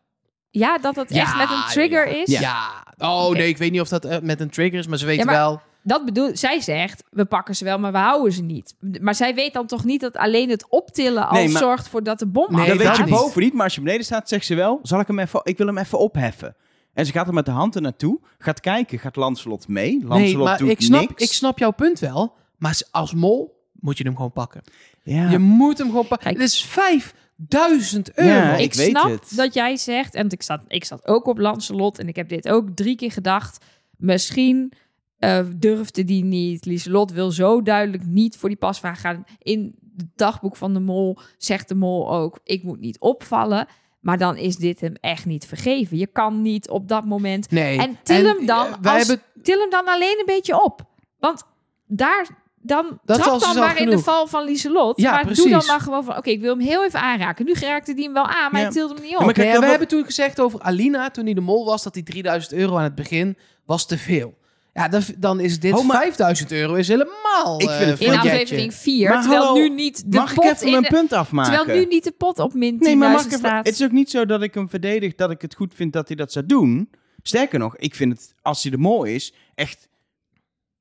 Ja, 0.50 0.78
dat 0.78 0.96
het 0.96 1.10
Ja, 1.14 1.22
echt 1.22 1.38
met 1.38 1.50
een 1.50 1.64
trigger 1.70 2.08
ja. 2.10 2.22
is. 2.24 2.40
Ja. 2.40 2.86
Oh 2.98 3.30
nee, 3.32 3.48
ik 3.48 3.58
weet 3.58 3.72
niet 3.72 3.82
of 3.82 3.88
dat 3.88 4.22
met 4.22 4.40
een 4.40 4.50
trigger 4.50 4.80
is, 4.80 4.88
maar 4.88 4.98
ze 4.98 5.06
weten 5.06 5.26
Ja, 5.26 5.32
maar- 5.32 5.40
wel... 5.42 5.62
Dat 5.84 6.06
bedoel, 6.06 6.38
zij 6.38 6.60
zegt, 6.60 7.04
we 7.10 7.26
pakken 7.26 7.56
ze 7.56 7.63
wel, 7.63 7.80
maar 7.80 7.91
we 7.91 7.98
houden 7.98 8.32
ze 8.34 8.41
niet. 8.44 8.76
Maar 9.02 9.15
zij 9.15 9.36
weet 9.36 9.54
dan 9.54 9.67
toch 9.67 9.84
niet 9.84 10.02
dat 10.02 10.15
alleen 10.17 10.50
het 10.50 10.65
optillen 10.70 11.28
al 11.28 11.34
Nee, 11.34 11.50
maar- 11.50 11.62
zorgt 11.62 11.88
voor 11.88 12.04
dat 12.04 12.20
de 12.20 12.28
bom 12.28 12.56
Nee, 12.56 12.67
dat 12.67 12.78
weet 12.78 12.98
je 12.98 13.04
niet. 13.04 13.12
boven 13.13 13.41
niet, 13.41 13.54
maar 13.54 13.63
als 13.63 13.76
je 13.76 13.82
beneden 13.82 14.06
staat, 14.06 14.30
zegt 14.30 14.46
ze 14.46 14.56
wel: 14.56 14.80
zal 14.84 15.00
ik 15.00 15.08
hem 15.08 15.20
even, 15.20 15.39
ik 15.44 15.58
wil 15.58 15.67
hem 15.67 15.78
even 15.78 16.00
opheffen. 16.00 16.56
En 16.94 17.06
ze 17.06 17.12
gaat 17.12 17.28
er 17.28 17.34
met 17.34 17.46
de 17.46 17.52
hand 17.52 17.76
er 17.76 17.82
naartoe, 17.82 18.20
gaat 18.38 18.60
kijken, 18.60 19.00
gaat 19.00 19.15
Lancelot 19.15 19.67
mee. 19.67 19.91
Lancelot 19.91 20.20
Nee, 20.20 20.36
maar 20.38 20.58
doet 20.58 20.70
ik 20.70 20.82
snap, 20.82 21.10
niks. 21.10 21.24
ik 21.24 21.32
snap 21.32 21.60
jouw 21.60 21.72
punt 21.72 22.00
wel. 22.00 22.34
Maar 22.58 22.82
als 22.91 23.13
mol 23.13 23.60
moet 23.74 23.98
je 23.98 24.04
hem 24.04 24.15
gewoon 24.15 24.32
pakken. 24.32 24.62
Ja. 25.04 25.30
Je 25.30 25.38
moet 25.39 25.78
hem 25.78 25.88
gewoon 25.88 26.08
pakken. 26.08 26.30
Het 26.30 26.39
is 26.41 26.65
5000 26.65 28.13
euro. 28.13 28.30
Ja, 28.32 28.54
ik 28.56 28.60
ik 28.60 28.74
weet 28.74 28.89
snap 28.89 29.10
het. 29.10 29.32
dat 29.36 29.54
jij 29.54 29.78
zegt, 29.78 30.15
en 30.15 30.30
ik 30.30 30.41
zat, 30.44 30.62
ik 30.67 30.86
zat 30.86 31.08
ook 31.08 31.26
op 31.26 31.38
Lancelot 31.38 32.00
en 32.00 32.08
ik 32.08 32.15
heb 32.15 32.30
dit 32.30 32.50
ook 32.50 32.70
drie 32.76 32.96
keer 32.96 33.12
gedacht. 33.12 33.65
Misschien 33.98 34.74
eh, 35.22 35.46
durfde 35.58 36.04
die 36.06 36.24
niet. 36.24 36.66
Lieselot 36.66 37.12
wil 37.12 37.32
zo 37.32 37.62
duidelijk 37.62 38.06
niet 38.06 38.38
voor 38.38 38.50
die 38.50 38.58
pasvraag 38.58 39.02
gaan. 39.02 39.24
In 39.38 39.76
het 39.98 40.06
dagboek 40.16 40.56
van 40.56 40.74
de 40.74 40.80
mol 40.80 41.18
zegt 41.38 41.68
de 41.68 41.76
mol 41.76 42.12
ook... 42.14 42.40
ik 42.44 42.64
moet 42.64 42.80
niet 42.80 43.00
opvallen. 43.00 43.68
Maar 44.00 44.18
dan 44.18 44.38
is 44.38 44.56
dit 44.58 44.82
hem 44.82 44.94
echt 45.02 45.26
niet 45.26 45.46
vergeven. 45.46 45.98
Je 45.98 46.08
kan 46.08 46.42
niet 46.42 46.70
op 46.70 46.88
dat 46.88 47.06
moment... 47.06 47.52
Nee. 47.52 47.78
En 47.78 47.98
til 48.04 48.26
hem 48.26 48.46
dan, 48.46 48.66
eh, 48.68 48.74
wij 48.82 48.98
als- 48.98 49.08
hebben 49.08 49.26
til 49.44 49.60
hem 49.60 49.70
dan 49.70 49.86
alleen 49.88 50.20
een 50.20 50.26
beetje 50.26 50.64
op. 50.64 50.82
Want 51.20 51.44
daar... 51.88 52.40
Dan 52.64 53.00
Dat 53.06 53.18
trap 53.18 53.32
was 53.32 53.42
dan 53.42 53.52
dus 53.54 53.62
al 53.62 53.68
maar 53.68 53.78
in 53.82 53.90
de 53.90 54.00
val 54.00 54.28
van 54.28 54.44
Lieselot. 54.46 55.02
Ja, 55.02 55.12
maar 55.12 55.24
doe 55.24 55.34
precies. 55.34 55.52
dan 55.52 55.66
maar 55.66 55.80
gewoon 55.80 56.04
van... 56.04 56.18
Oké, 56.18 56.30
ik 56.30 56.42
wil 56.42 56.58
hem 56.58 56.66
heel 56.68 56.84
even 56.86 57.00
aanraken. 57.00 57.46
Nu 57.46 57.54
raakte 57.54 57.94
hij 57.94 58.04
hem 58.04 58.14
wel 58.14 58.26
aan, 58.28 58.52
maar 58.52 58.60
Ja. 58.62 58.66
hij 58.68 58.76
tilde 58.76 58.94
hem 58.94 59.02
niet 59.04 59.12
Ja, 59.12 59.18
op. 59.18 59.24
maar 59.26 59.34
kijk, 59.34 59.46
Nee, 59.48 59.56
en 59.56 59.62
dat 59.62 59.64
we 59.64 59.70
hebben 59.70 59.88
toen 59.88 60.06
gezegd 60.06 60.40
over 60.40 60.60
Alina, 60.62 61.10
toen 61.10 61.26
hij 61.26 61.34
de 61.34 61.42
mol 61.42 61.66
was, 61.66 61.84
dat 61.84 61.94
die 61.94 62.04
3000 62.04 62.54
euro 62.54 62.78
aan 62.78 62.84
het 62.84 62.96
begin 62.96 63.38
was 63.66 63.86
te 63.86 63.98
veel. 63.98 64.34
Ja, 64.74 64.88
dan, 64.88 65.02
dan 65.18 65.40
is 65.40 65.60
dit 65.60 65.74
Oh, 65.74 65.86
maar- 65.88 66.02
5000 66.02 66.52
euro 66.52 66.74
is 66.74 66.88
helemaal 66.88 67.62
Ik 67.62 67.70
vind 67.70 67.90
het 67.90 68.00
eh, 68.00 68.08
in 68.08 68.18
aflevering 68.20 68.74
4. 68.74 69.10
Maar 69.10 69.22
terwijl 69.22 69.44
hallo, 69.44 69.60
nu 69.62 69.70
niet 69.70 70.12
de 70.12 70.18
Mag 70.18 70.34
pot 70.34 70.44
ik 70.44 70.52
even 70.52 70.66
in 70.66 70.72
mijn 70.72 70.84
de- 70.84 70.90
punt 70.90 71.14
afmaken? 71.14 71.54
Terwijl 71.58 71.80
nu 71.80 71.86
niet 71.86 72.04
de 72.04 72.12
pot 72.12 72.40
op 72.40 72.54
min 72.54 72.74
10.000 72.74 72.80
Nee, 72.80 72.96
maar 72.96 73.12
mag 73.12 73.26
even, 73.26 73.56
het 73.56 73.68
is 73.68 73.84
ook 73.84 73.92
niet 73.92 74.10
zo 74.10 74.26
dat 74.26 74.42
ik 74.42 74.54
hem 74.54 74.70
verdedig 74.70 75.16
dat 75.16 75.32
ik 75.32 75.42
het 75.42 75.56
goed 75.56 75.74
vind 75.76 75.94
dat 75.94 76.08
hij 76.08 76.16
dat 76.18 76.32
zou 76.32 76.46
doen. 76.46 76.90
Sterker 77.24 77.60
nog, 77.60 77.78
ik 77.78 77.96
vind 77.96 78.14
het, 78.14 78.34
als 78.42 78.62
hij 78.62 78.72
de 78.72 78.78
mol 78.78 79.04
is, 79.04 79.34
echt 79.56 79.90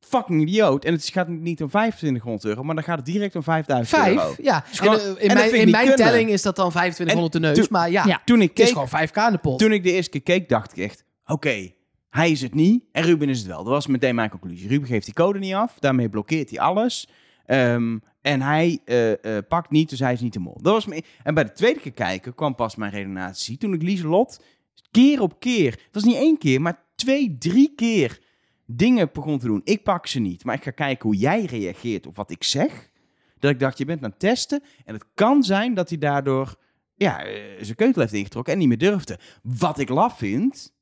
fucking 0.01 0.43
idioot. 0.43 0.85
En 0.85 0.93
het 0.93 1.09
gaat 1.13 1.29
niet 1.29 1.63
om 1.63 1.69
2500 1.69 2.45
euro, 2.45 2.63
maar 2.63 2.75
dan 2.75 2.85
gaat 2.85 2.97
het 2.97 3.07
direct 3.07 3.37
om 3.37 3.43
5000 3.43 4.07
euro. 4.07 4.21
Vijf, 4.21 4.37
ja. 4.43 4.65
En, 4.71 4.77
gewoon- 4.77 4.99
eh, 4.99 5.07
en 5.07 5.13
dat 5.15 5.19
in 5.19 5.35
mijn, 5.35 5.55
in 5.55 5.71
mijn 5.71 5.95
telling 5.95 6.31
is 6.31 6.43
dat 6.43 6.57
dan 6.57 6.71
2500 6.71 7.33
de 7.33 7.41
neus. 7.41 7.57
toen- 7.57 7.67
maar 7.71 7.91
ja, 7.91 8.05
Ja. 8.07 8.23
Toen 8.25 8.43
ik 8.43 8.49
het 8.49 8.59
is 8.59 8.65
keek, 8.65 8.73
gewoon 8.73 8.89
5k 8.89 9.17
aan 9.19 9.33
de 9.33 9.39
pot. 9.39 9.59
toen 9.59 9.73
ik 9.73 9.83
de 9.83 9.93
eerste 9.93 10.11
keer 10.11 10.23
keek, 10.23 10.49
dacht 10.49 10.77
ik 10.77 10.85
echt, 10.85 11.05
oké, 11.27 11.71
hij 12.11 12.31
is 12.31 12.41
het 12.41 12.55
niet 12.55 12.85
en 12.93 13.03
Ruben 13.03 13.29
is 13.29 13.39
het 13.39 13.47
wel. 13.47 13.65
Dat 13.65 13.73
was 13.73 13.87
meteen 13.87 14.15
mijn 14.15 14.31
conclusie. 14.31 14.69
Ruben 14.69 14.89
geeft 14.89 15.05
die 15.05 15.15
code 15.15 15.39
niet 15.39 15.55
af, 15.55 15.79
daarmee 15.79 16.09
blokkeert 16.09 16.51
hij 16.51 16.61
alles. 16.61 17.09
Ehm, 17.47 17.99
en 18.21 18.43
hij 18.43 18.81
eh, 18.85 19.37
eh, 19.37 19.45
pakt 19.49 19.71
niet, 19.71 19.91
dus 19.91 19.99
hij 19.99 20.13
is 20.13 20.21
niet 20.21 20.33
de 20.33 20.39
mol. 20.39 20.59
Dat 20.63 20.73
was. 20.73 21.03
En 21.23 21.35
bij 21.35 21.45
de 21.45 21.53
tweede 21.53 21.81
keer 21.81 21.93
kijken 21.93 22.35
kwam 22.35 22.55
pas 22.55 22.77
mijn 22.77 22.93
redenatie. 22.93 23.59
Toen 23.59 23.75
ik 23.75 23.83
Lieselot 23.83 24.45
keer 24.91 25.21
op 25.21 25.41
keer, 25.41 25.71
het 25.71 25.89
was 25.95 26.05
niet 26.05 26.17
één 26.17 26.39
keer, 26.39 26.61
maar 26.61 26.83
twee, 26.95 27.37
drie 27.39 27.73
keer 27.77 28.21
dingen 28.67 29.11
begon 29.13 29.39
te 29.39 29.47
doen. 29.47 29.61
Ik 29.65 29.83
pak 29.83 30.07
ze 30.07 30.21
niet, 30.21 30.45
maar 30.45 30.55
ik 30.55 30.63
ga 30.63 30.71
kijken 30.71 31.09
hoe 31.09 31.19
jij 31.19 31.45
reageert 31.45 32.07
op 32.07 32.17
wat 32.17 32.31
ik 32.31 32.45
zeg. 32.45 32.91
Dat 33.39 33.51
ik 33.51 33.59
dacht, 33.59 33.79
je 33.79 33.85
bent 33.85 34.05
aan 34.05 34.11
het 34.11 34.19
testen. 34.19 34.63
En 34.85 34.95
het 34.95 35.05
kan 35.15 35.43
zijn 35.43 35.75
dat 35.75 35.89
hij 35.89 35.99
daardoor 35.99 36.57
ja, 36.95 37.25
eh, 37.25 37.41
zijn 37.61 37.77
keutel 37.77 38.01
heeft 38.01 38.15
ingetrokken 38.15 38.53
en 38.53 38.59
niet 38.59 38.69
meer 38.69 38.79
durfde. 38.79 39.19
Wat 39.43 39.79
ik 39.79 39.89
laf 39.89 40.19
vind, 40.19 40.75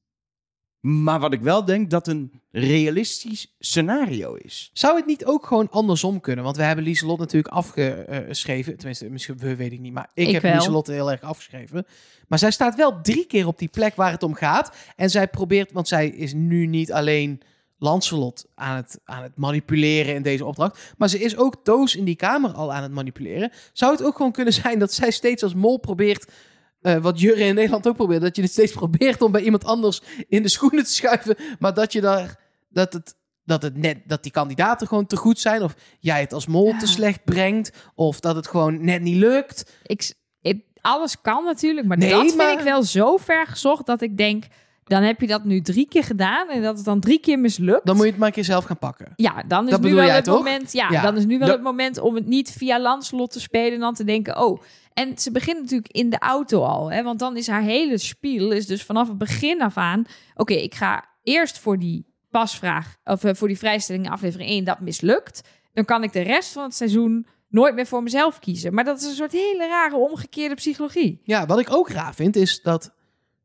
maar 0.89 1.21
wat 1.21 1.33
ik 1.33 1.41
wel 1.41 1.65
denk 1.65 1.91
dat 1.91 2.07
een 2.07 2.41
realistisch 2.51 3.55
scenario 3.59 4.35
is. 4.35 4.71
Zou 4.73 4.97
het 4.97 5.07
niet 5.07 5.25
ook 5.25 5.47
gewoon 5.47 5.71
andersom 5.71 6.21
kunnen? 6.21 6.45
Want 6.45 6.57
we 6.57 6.63
hebben 6.63 6.85
Lieselot 6.85 7.19
natuurlijk 7.19 7.55
afgeschreven. 7.55 8.77
Tenminste, 8.77 9.11
misschien 9.11 9.39
we 9.39 9.57
weet 9.57 9.73
ik 9.73 9.81
niet. 9.81 9.93
Maar 9.93 10.11
ik, 10.15 10.27
Ik 10.27 10.33
heb 10.33 10.43
wel. 10.43 10.53
Lieselot 10.53 10.87
heel 10.87 11.11
erg 11.11 11.21
afgeschreven. 11.21 11.87
Maar 12.29 12.39
zij 12.39 12.51
staat 12.51 12.75
wel 12.75 13.01
drie 13.01 13.27
keer 13.27 13.47
op 13.47 13.59
die 13.59 13.69
plek 13.69 13.97
waar 13.97 14.11
het 14.11 14.23
om 14.23 14.35
gaat. 14.35 14.77
En 14.97 15.11
zij 15.11 15.29
probeert, 15.29 15.73
want 15.73 15.89
zij 15.89 16.09
is 16.09 16.33
nu 16.35 16.67
niet 16.67 16.93
alleen 16.93 17.41
Lancelot 17.79 18.47
aan 18.55 18.77
het, 18.77 19.01
aan 19.05 19.23
het 19.23 19.37
manipuleren 19.37 20.15
in 20.15 20.23
deze 20.23 20.45
opdracht. 20.45 20.95
Maar 20.97 21.09
ze 21.09 21.19
is 21.19 21.37
ook 21.37 21.57
Toos 21.63 21.97
in 21.97 22.05
die 22.05 22.17
kamer 22.17 22.53
al 22.53 22.73
aan 22.73 22.83
het 22.83 22.93
manipuleren. 22.93 23.53
Zou 23.73 23.93
het 23.93 24.03
ook 24.03 24.17
gewoon 24.17 24.33
kunnen 24.33 24.53
zijn 24.53 24.79
dat 24.79 24.93
zij 24.93 25.11
steeds 25.11 25.43
als 25.43 25.55
mol 25.55 25.79
probeert... 25.79 26.31
eh, 26.81 26.97
wat 26.97 27.21
Jurre 27.21 27.45
in 27.45 27.55
Nederland 27.55 27.89
ook 27.89 27.97
probeert. 27.97 28.21
Dat 28.23 28.37
je 28.37 28.43
het 28.43 28.51
steeds 28.51 28.73
probeert 28.73 29.23
om 29.23 29.33
bij 29.33 29.43
iemand 29.43 29.65
anders 29.65 30.03
in 30.29 30.43
de 30.43 30.49
schoenen 30.49 30.85
te 30.85 30.93
schuiven. 30.93 31.37
Maar 31.59 31.75
dat 31.75 31.93
je 31.93 32.01
daar... 32.01 32.37
Dat 32.69 32.93
het 32.93 33.17
dat, 33.45 33.63
het 33.63 33.77
net, 33.77 33.99
dat 34.07 34.23
die 34.23 34.33
kandidaten 34.33 34.87
gewoon 34.87 35.07
te 35.07 35.17
goed 35.17 35.39
zijn. 35.39 35.63
Of 35.63 35.75
jij 36.01 36.21
het 36.21 36.33
als 36.33 36.47
mol 36.47 36.75
te 36.79 36.87
slecht 36.87 37.25
brengt. 37.25 37.73
Of 37.95 38.21
dat 38.21 38.37
het 38.37 38.47
gewoon 38.49 38.85
net 38.85 39.03
niet 39.03 39.17
lukt. 39.17 39.73
ik, 39.83 40.13
alles 40.81 41.21
kan 41.21 41.45
natuurlijk, 41.45 41.87
maar 41.87 41.99
Nee, 41.99 42.11
dat 42.11 42.21
vind 42.21 42.37
maar- 42.37 42.53
ik 42.53 42.61
wel 42.61 42.83
zo 42.83 43.17
ver 43.17 43.47
gezocht 43.47 43.87
dat 43.87 44.01
ik 44.03 44.17
denk, 44.17 44.45
dan 44.85 45.03
heb 45.03 45.21
je 45.21 45.27
dat 45.27 45.45
nu 45.45 45.61
drie 45.61 45.89
keer 45.89 46.05
gedaan 46.05 46.49
en 46.49 46.63
dat 46.63 46.77
het 46.77 46.85
dan 46.85 47.01
drie 47.01 47.19
keer 47.21 47.39
mislukt. 47.39 47.87
Dan 47.87 47.95
moet 47.97 48.05
je 48.05 48.11
het 48.11 48.19
maar 48.19 48.29
een 48.29 48.35
keer 48.35 48.45
zelf 48.45 48.65
gaan 48.65 48.79
pakken. 48.79 49.13
Ja, 49.17 49.43
dan 49.47 49.65
is 49.65 49.71
Dat 49.71 49.81
nu 49.81 49.95
wel 49.95 50.09
het 50.09 50.25
toch? 50.25 50.37
moment. 50.37 50.73
Ja, 50.73 50.89
Ja. 50.91 51.03
dan 51.03 51.17
is 51.17 51.25
nu 51.25 51.39
wel 51.39 51.47
Dat- 51.49 51.57
het 51.57 51.65
moment 51.67 51.99
om 51.99 52.15
het 52.15 52.27
niet 52.27 52.51
via 52.51 52.81
Lancelot 52.81 53.31
te 53.31 53.41
spelen 53.41 53.73
en 53.73 53.81
dan 53.81 53.95
te 53.95 54.05
denken, 54.05 54.41
oh. 54.41 54.61
En 54.99 55.19
ze 55.19 55.31
begint 55.31 55.61
natuurlijk 55.61 55.93
in 55.93 56.11
de 56.11 56.19
auto 56.19 56.63
al, 56.63 56.93
hè, 56.93 57.03
want 57.03 57.19
dan 57.19 57.37
is 57.37 57.47
haar 57.47 57.63
hele 57.63 57.99
spiel 57.99 58.51
is 58.51 58.67
dus 58.67 58.83
vanaf 58.83 59.09
het 59.09 59.19
begin 59.19 59.63
af 59.63 59.77
aan. 59.77 60.05
Oké, 60.35 60.53
ik 60.53 60.75
ga 60.75 61.05
eerst 61.23 61.59
voor 61.59 61.79
die 61.79 62.07
pasvraag 62.31 62.97
of 63.05 63.25
eh, 63.25 63.35
voor 63.35 63.49
die 63.49 63.59
vrijstelling 63.59 64.05
in 64.05 64.11
aflevering 64.11 64.51
1 64.51 64.65
dat 64.65 64.81
mislukt. 64.81 65.49
Dan 65.73 65.85
kan 65.85 66.03
ik 66.03 66.13
de 66.13 66.21
rest 66.21 66.53
van 66.53 66.63
het 66.63 66.75
seizoen 66.75 67.27
nooit 67.49 67.75
meer 67.75 67.87
voor 67.87 68.03
mezelf 68.03 68.39
kiezen. 68.39 68.75
Maar 68.75 68.85
dat 68.85 69.01
is 69.01 69.07
een 69.07 69.15
soort 69.15 69.33
hele 69.33 69.67
rare 69.69 69.97
omgekeerde 69.97 70.55
psychologie. 70.55 71.21
Ja, 71.25 71.47
wat 71.47 71.59
ik 71.59 71.73
ook 71.73 71.91
raar 71.91 72.15
vind 72.15 72.37
is 72.37 72.63
dat... 72.63 72.95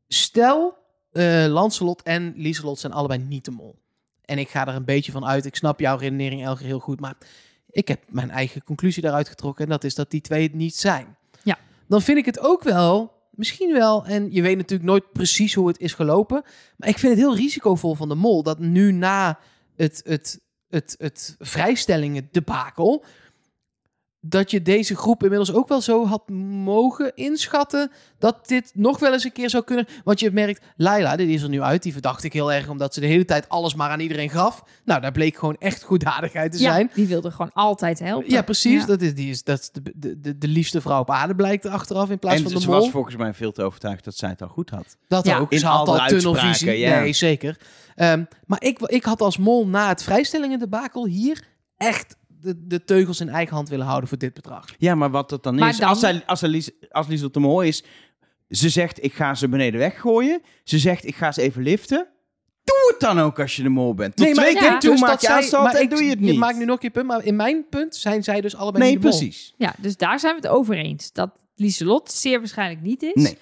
Stel, 0.08 0.76
eh 1.12 1.46
Lancelot 1.48 2.02
en 2.02 2.32
Lieselot 2.36 2.78
zijn 2.78 2.92
allebei 2.92 3.20
niet 3.20 3.44
de 3.44 3.50
mol. 3.50 3.78
En 4.24 4.38
ik 4.38 4.48
ga 4.48 4.66
er 4.66 4.74
een 4.74 4.84
beetje 4.84 5.12
van 5.12 5.26
uit. 5.26 5.44
Ik 5.44 5.56
snap 5.56 5.80
jouw 5.80 5.96
redenering, 5.96 6.44
Elger, 6.44 6.66
heel 6.66 6.78
goed. 6.78 7.00
Maar 7.00 7.16
ik 7.70 7.88
heb 7.88 8.00
mijn 8.08 8.30
eigen 8.30 8.64
conclusie 8.64 9.02
daaruit 9.02 9.28
getrokken. 9.28 9.64
En 9.64 9.70
dat 9.70 9.84
is 9.84 9.94
dat 9.94 10.10
die 10.10 10.20
twee 10.20 10.42
het 10.42 10.54
niet 10.54 10.76
zijn. 10.76 11.16
Dan 11.88 12.02
vind 12.02 12.18
ik 12.18 12.24
het 12.24 12.40
ook 12.40 12.62
wel... 12.62 13.12
Misschien 13.30 13.72
wel, 13.72 14.04
en 14.04 14.32
je 14.32 14.42
weet 14.42 14.56
natuurlijk 14.56 14.88
nooit 14.88 15.12
precies 15.12 15.54
hoe 15.54 15.68
het 15.68 15.78
is 15.78 15.92
gelopen. 15.92 16.42
Maar 16.76 16.88
ik 16.88 16.98
vind 16.98 17.12
het 17.12 17.22
heel 17.22 17.36
risicovol 17.36 17.94
van 17.94 18.08
de 18.08 18.14
mol 18.14 18.42
dat 18.42 18.58
nu 18.58 18.92
na 18.92 19.38
het, 19.76 20.02
het, 20.04 20.40
het, 20.68 20.94
het 20.98 21.36
vrijstellingen 21.38 22.28
debakel. 22.30 23.04
Dat 24.26 24.50
je 24.50 24.62
deze 24.62 24.96
groep 24.96 25.22
inmiddels 25.22 25.52
ook 25.52 25.68
wel 25.68 25.80
zo 25.80 26.06
had 26.06 26.28
mogen 26.28 27.12
inschatten. 27.14 27.90
Dat 28.18 28.48
dit 28.48 28.70
nog 28.74 28.98
wel 28.98 29.12
eens 29.12 29.24
een 29.24 29.32
keer 29.32 29.50
zou 29.50 29.64
kunnen. 29.64 29.86
Want 30.04 30.20
je 30.20 30.30
merkt, 30.30 30.64
Laila, 30.76 31.16
dit 31.16 31.28
is 31.28 31.42
er 31.42 31.48
nu 31.48 31.62
uit. 31.62 31.82
Die 31.82 31.92
verdacht 31.92 32.24
ik 32.24 32.32
heel 32.32 32.52
erg 32.52 32.68
omdat 32.68 32.94
ze 32.94 33.00
de 33.00 33.06
hele 33.06 33.24
tijd 33.24 33.48
alles 33.48 33.74
maar 33.74 33.90
aan 33.90 34.00
iedereen 34.00 34.30
gaf. 34.30 34.62
Nou, 34.84 35.00
daar 35.00 35.12
bleek 35.12 35.36
gewoon 35.36 35.56
echt 35.58 35.82
goeddadigheid 35.82 36.52
te 36.52 36.58
zijn. 36.58 36.86
Ja, 36.88 36.94
die 36.94 37.06
wilde 37.06 37.30
gewoon 37.30 37.50
altijd 37.52 37.98
helpen. 37.98 38.30
Ja, 38.30 38.42
precies. 38.42 38.80
Ja. 38.80 38.86
Dat 38.86 39.00
is, 39.00 39.14
die 39.14 39.30
is, 39.30 39.42
dat 39.44 39.60
is 39.60 39.70
de, 39.70 39.92
de, 39.94 40.20
de, 40.20 40.38
de 40.38 40.48
liefste 40.48 40.80
vrouw 40.80 41.00
op 41.00 41.10
aarde, 41.10 41.34
blijkt 41.34 41.64
er 41.64 41.70
achteraf 41.70 42.10
in 42.10 42.18
plaats 42.18 42.36
en 42.36 42.42
van 42.42 42.52
de 42.52 42.60
ze 42.60 42.68
mol. 42.68 42.80
was 42.80 42.90
volgens 42.90 43.16
mij 43.16 43.34
veel 43.34 43.52
te 43.52 43.62
overtuigd 43.62 44.04
dat 44.04 44.16
zij 44.16 44.28
het 44.28 44.42
al 44.42 44.48
goed 44.48 44.70
had. 44.70 44.96
Dat 45.08 45.26
Ja. 45.26 45.38
ook. 45.38 45.52
In 45.52 45.58
Ze 45.58 45.66
had 45.66 45.88
alle 45.88 46.00
al 46.00 46.06
tunnelvisie. 46.08 46.68
Nee, 46.86 47.12
zeker. 47.12 47.58
Ehm, 47.94 48.24
maar 48.46 48.62
ik, 48.62 48.78
ik 48.80 49.04
had 49.04 49.20
als 49.20 49.38
mol 49.38 49.66
na 49.66 49.88
het 49.88 50.02
vrijstellingen 50.02 50.58
debakel 50.58 51.06
hier 51.06 51.44
echt 51.76 52.16
de, 52.44 52.66
de 52.66 52.84
teugels 52.84 53.20
in 53.20 53.28
eigen 53.28 53.54
hand 53.54 53.68
willen 53.68 53.86
houden 53.86 54.08
voor 54.08 54.18
dit 54.18 54.34
bedrag. 54.34 54.64
Ja, 54.78 54.94
maar 54.94 55.10
wat 55.10 55.28
dat 55.28 55.42
dan 55.42 55.54
Maar 55.54 55.68
is, 55.68 55.76
dan- 55.76 55.88
als, 55.88 56.00
zij, 56.00 56.22
als, 56.26 56.40
Lies, 56.40 56.70
als 56.90 57.06
Lieselot 57.06 57.34
de 57.34 57.40
Mol 57.40 57.62
is, 57.62 57.84
ze 58.48 58.68
zegt 58.68 59.04
ik 59.04 59.12
ga 59.12 59.34
ze 59.34 59.48
beneden 59.48 59.80
weggooien. 59.80 60.40
Ze 60.64 60.78
zegt 60.78 61.06
ik 61.06 61.14
ga 61.14 61.32
ze 61.32 61.42
even 61.42 61.62
liften. 61.62 62.08
Doe 62.64 62.90
het 62.90 63.00
dan 63.00 63.20
ook 63.20 63.40
als 63.40 63.56
je 63.56 63.62
de 63.62 63.68
mol 63.68 63.94
bent. 63.94 64.16
Tot 64.16 64.26
nee, 64.26 64.34
maar 64.34 64.44
twee 64.44 64.54
ik 64.54 64.60
keer 64.60 64.70
denk 64.70 64.80
toe 64.80 64.90
dus 64.90 65.00
maak 65.00 65.10
dat 65.10 65.20
je 65.20 65.56
en 65.56 65.82
ik, 65.82 65.90
doe 65.90 66.02
je 66.04 66.10
het 66.10 66.20
niet. 66.20 66.38
maakt 66.38 66.58
nu 66.58 66.64
nog 66.64 66.82
je 66.82 66.90
punt, 66.90 67.06
maar 67.06 67.24
in 67.24 67.36
mijn 67.36 67.66
punt 67.68 67.96
zijn 67.96 68.22
zij 68.22 68.40
dus 68.40 68.56
allebei 68.56 68.84
nee, 68.84 68.92
niet 68.92 69.02
de 69.02 69.08
mol. 69.08 69.18
precies. 69.18 69.54
Ja, 69.56 69.74
dus 69.78 69.96
daar 69.96 70.20
zijn 70.20 70.34
we 70.34 70.40
het 70.40 70.50
over 70.50 70.76
eens. 70.76 71.12
Dat 71.12 71.30
Lieselot 71.54 72.10
zeer 72.12 72.38
waarschijnlijk 72.38 72.80
niet 72.80 73.02
is. 73.02 73.22
Nee. 73.22 73.38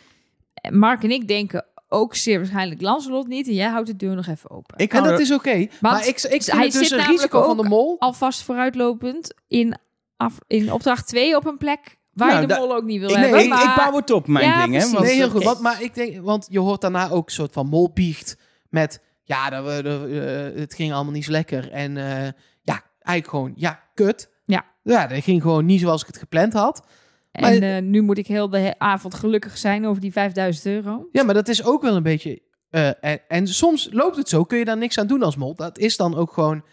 Mark 0.70 1.02
en 1.02 1.10
ik 1.10 1.28
denken 1.28 1.66
ook 1.92 2.14
zeer 2.14 2.38
waarschijnlijk 2.38 2.80
Lancelot 2.80 3.26
niet. 3.26 3.46
En 3.46 3.54
jij 3.54 3.68
houdt 3.68 3.86
de 3.86 3.96
deur 3.96 4.14
nog 4.14 4.26
even 4.26 4.50
open. 4.50 4.78
Ik 4.78 4.90
En 4.92 4.96
hou 4.98 5.10
dat 5.10 5.18
er- 5.18 5.24
is 5.24 5.32
oké. 5.32 5.66
Maar 5.80 6.00
ik, 6.06 6.06
ik 6.08 6.18
vind 6.42 6.46
hij 6.46 6.64
het 6.64 6.72
dus 6.72 6.88
zit 6.88 6.98
een 6.98 7.06
risico 7.06 7.42
van 7.42 7.56
de 7.56 7.62
mol. 7.68 7.96
Alvast 7.98 8.42
vooruitlopend 8.42 9.34
in, 9.48 9.78
af, 10.16 10.38
in 10.46 10.72
opdracht 10.72 11.06
2 11.08 11.36
op 11.36 11.46
een 11.46 11.56
plek 11.58 11.98
waar 12.12 12.28
Nou, 12.28 12.40
je 12.40 12.46
de 12.46 12.54
mol 12.54 12.74
ook 12.74 12.84
niet 12.84 13.00
wil 13.00 13.08
ik, 13.10 13.16
hebben. 13.16 13.40
ik, 13.42 13.48
maar... 13.48 13.62
ik 13.64 13.74
bouw 13.76 13.96
het 13.96 14.10
op, 14.10 14.26
mijn 14.26 14.46
Ja, 14.46 14.62
ding. 14.62 14.76
Hè, 14.76 14.90
want- 14.90 15.04
Nee, 15.04 15.14
heel 15.14 15.30
goed. 15.30 15.44
Want, 15.44 15.60
maar 15.60 15.82
ik 15.82 15.94
denk, 15.94 16.20
want 16.24 16.46
je 16.50 16.58
hoort 16.58 16.80
daarna 16.80 17.10
ook 17.10 17.26
een 17.26 17.32
soort 17.32 17.52
van 17.52 17.66
molbiecht 17.68 18.36
met... 18.68 19.00
Ja, 19.24 19.50
dat 19.50 19.64
we, 19.64 19.82
dat, 19.82 20.06
eh, 20.08 20.60
het 20.60 20.74
ging 20.74 20.92
allemaal 20.92 21.12
niet 21.12 21.24
zo 21.24 21.30
lekker. 21.30 21.70
En 21.70 21.96
eh, 21.96 22.28
ja, 22.62 22.82
eigenlijk 22.98 23.28
gewoon, 23.28 23.52
ja, 23.56 23.80
kut. 23.94 24.30
Ja. 24.44 24.64
Ja, 24.82 25.06
dat 25.06 25.22
ging 25.22 25.42
gewoon 25.42 25.66
niet 25.66 25.80
zoals 25.80 26.00
ik 26.00 26.06
het 26.06 26.18
gepland 26.18 26.52
had. 26.52 26.86
En 27.32 27.62
eh, 27.62 27.82
nu 27.82 28.00
moet 28.00 28.18
ik 28.18 28.26
heel 28.26 28.48
de 28.50 28.74
avond 28.78 29.14
gelukkig 29.14 29.58
zijn 29.58 29.86
over 29.86 30.00
die 30.00 30.12
5000 30.12 30.66
euro. 30.66 31.08
Ja, 31.12 31.22
maar 31.22 31.34
dat 31.34 31.48
is 31.48 31.64
ook 31.64 31.82
wel 31.82 31.96
een 31.96 32.02
beetje... 32.02 32.42
eh, 32.70 32.88
en, 33.00 33.20
en 33.28 33.46
soms 33.48 33.88
loopt 33.90 34.16
het 34.16 34.28
zo, 34.28 34.44
kun 34.44 34.58
je 34.58 34.64
daar 34.64 34.76
niks 34.76 34.98
aan 34.98 35.06
doen 35.06 35.22
als 35.22 35.36
mol. 35.36 35.54
Dat 35.54 35.78
is 35.78 35.96
dan 35.96 36.16
ook 36.16 36.32
gewoon 36.32 36.64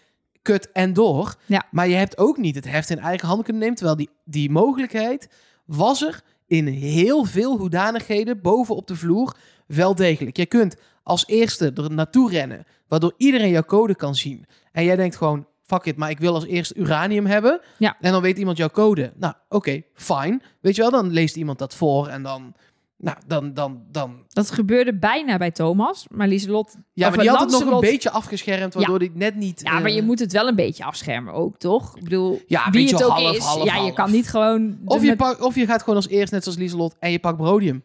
kut 0.41 0.71
en 0.71 0.93
door. 0.93 1.35
Ja. 1.45 1.67
Maar 1.71 1.87
je 1.87 1.95
hebt 1.95 2.17
ook 2.17 2.37
niet 2.37 2.55
het 2.55 2.69
heft 2.71 2.89
in 2.89 2.99
eigen 2.99 3.27
handen 3.27 3.43
kunnen 3.45 3.61
nemen. 3.61 3.77
Terwijl 3.77 3.97
die, 3.97 4.09
die 4.25 4.49
mogelijkheid 4.51 5.29
was 5.65 6.01
er 6.01 6.21
in 6.47 6.67
heel 6.67 7.25
veel 7.25 7.57
hoedanigheden 7.57 8.41
boven 8.41 8.75
op 8.75 8.87
de 8.87 8.95
vloer 8.95 9.35
wel 9.67 9.95
degelijk. 9.95 10.37
Je 10.37 10.45
kunt 10.45 10.75
als 11.03 11.27
eerste 11.27 11.71
er 11.75 11.91
naartoe 11.91 12.29
rennen, 12.29 12.65
waardoor 12.87 13.13
iedereen 13.17 13.49
jouw 13.49 13.63
code 13.63 13.95
kan 13.95 14.15
zien. 14.15 14.45
En 14.71 14.83
jij 14.83 14.95
denkt 14.95 15.15
gewoon, 15.15 15.47
fuck 15.69 15.85
it, 15.85 15.97
maar 15.97 16.09
ik 16.09 16.19
wil 16.19 16.33
als 16.33 16.45
eerste 16.45 16.75
uranium 16.75 17.25
hebben. 17.25 17.61
Ja. 17.77 17.97
En 18.01 18.11
dan 18.11 18.21
weet 18.21 18.37
iemand 18.37 18.57
jouw 18.57 18.69
code. 18.69 19.13
Nou, 19.15 19.33
oké, 19.49 19.81
fine. 19.93 20.41
Weet 20.61 20.75
je 20.75 20.81
wel, 20.81 20.91
dan 20.91 21.11
leest 21.11 21.35
iemand 21.35 21.59
dat 21.59 21.75
voor 21.75 22.07
en 22.07 22.23
dan 22.23 22.55
Nou, 22.97 23.17
dan, 23.27 23.53
dan, 23.53 23.81
dan... 23.91 24.25
Dat 24.27 24.51
gebeurde 24.51 24.97
bijna 24.97 25.37
bij 25.37 25.51
Thomas, 25.51 26.05
maar 26.09 26.27
Lieselot... 26.27 26.75
Ja, 26.93 27.09
maar 27.09 27.19
die 27.19 27.29
had 27.29 27.39
het 27.39 27.65
nog 27.65 27.73
een 27.73 27.79
beetje 27.79 28.09
afgeschermd, 28.11 28.73
waardoor 28.73 28.99
die 28.99 29.11
net 29.13 29.35
niet... 29.35 29.61
Ja, 29.63 29.73
maar 29.73 29.85
eh, 29.85 29.95
je 29.95 30.01
moet 30.01 30.19
het 30.19 30.31
wel 30.31 30.47
een 30.47 30.55
beetje 30.55 30.83
afschermen 30.83 31.33
ook, 31.33 31.57
toch? 31.57 31.97
Ik 31.97 32.03
bedoel, 32.03 32.41
Ja, 32.47 32.69
wie 32.71 32.87
het 32.87 33.03
ook 33.03 33.11
half, 33.11 33.35
is. 33.35 33.43
half, 33.43 33.63
ja, 33.63 33.75
je 33.75 33.93
kan 33.93 34.11
niet 34.11 34.29
gewoon... 34.29 34.77
Of 34.85 35.03
je, 35.03 35.15
pak, 35.15 35.43
of 35.43 35.55
je 35.55 35.65
gaat 35.65 35.79
gewoon 35.79 35.95
als 35.95 36.07
eerst, 36.07 36.31
net 36.31 36.43
zoals 36.43 36.57
Lieselot, 36.57 36.95
en 36.99 37.11
je 37.11 37.19
pakt 37.19 37.37
Brodium. 37.37 37.83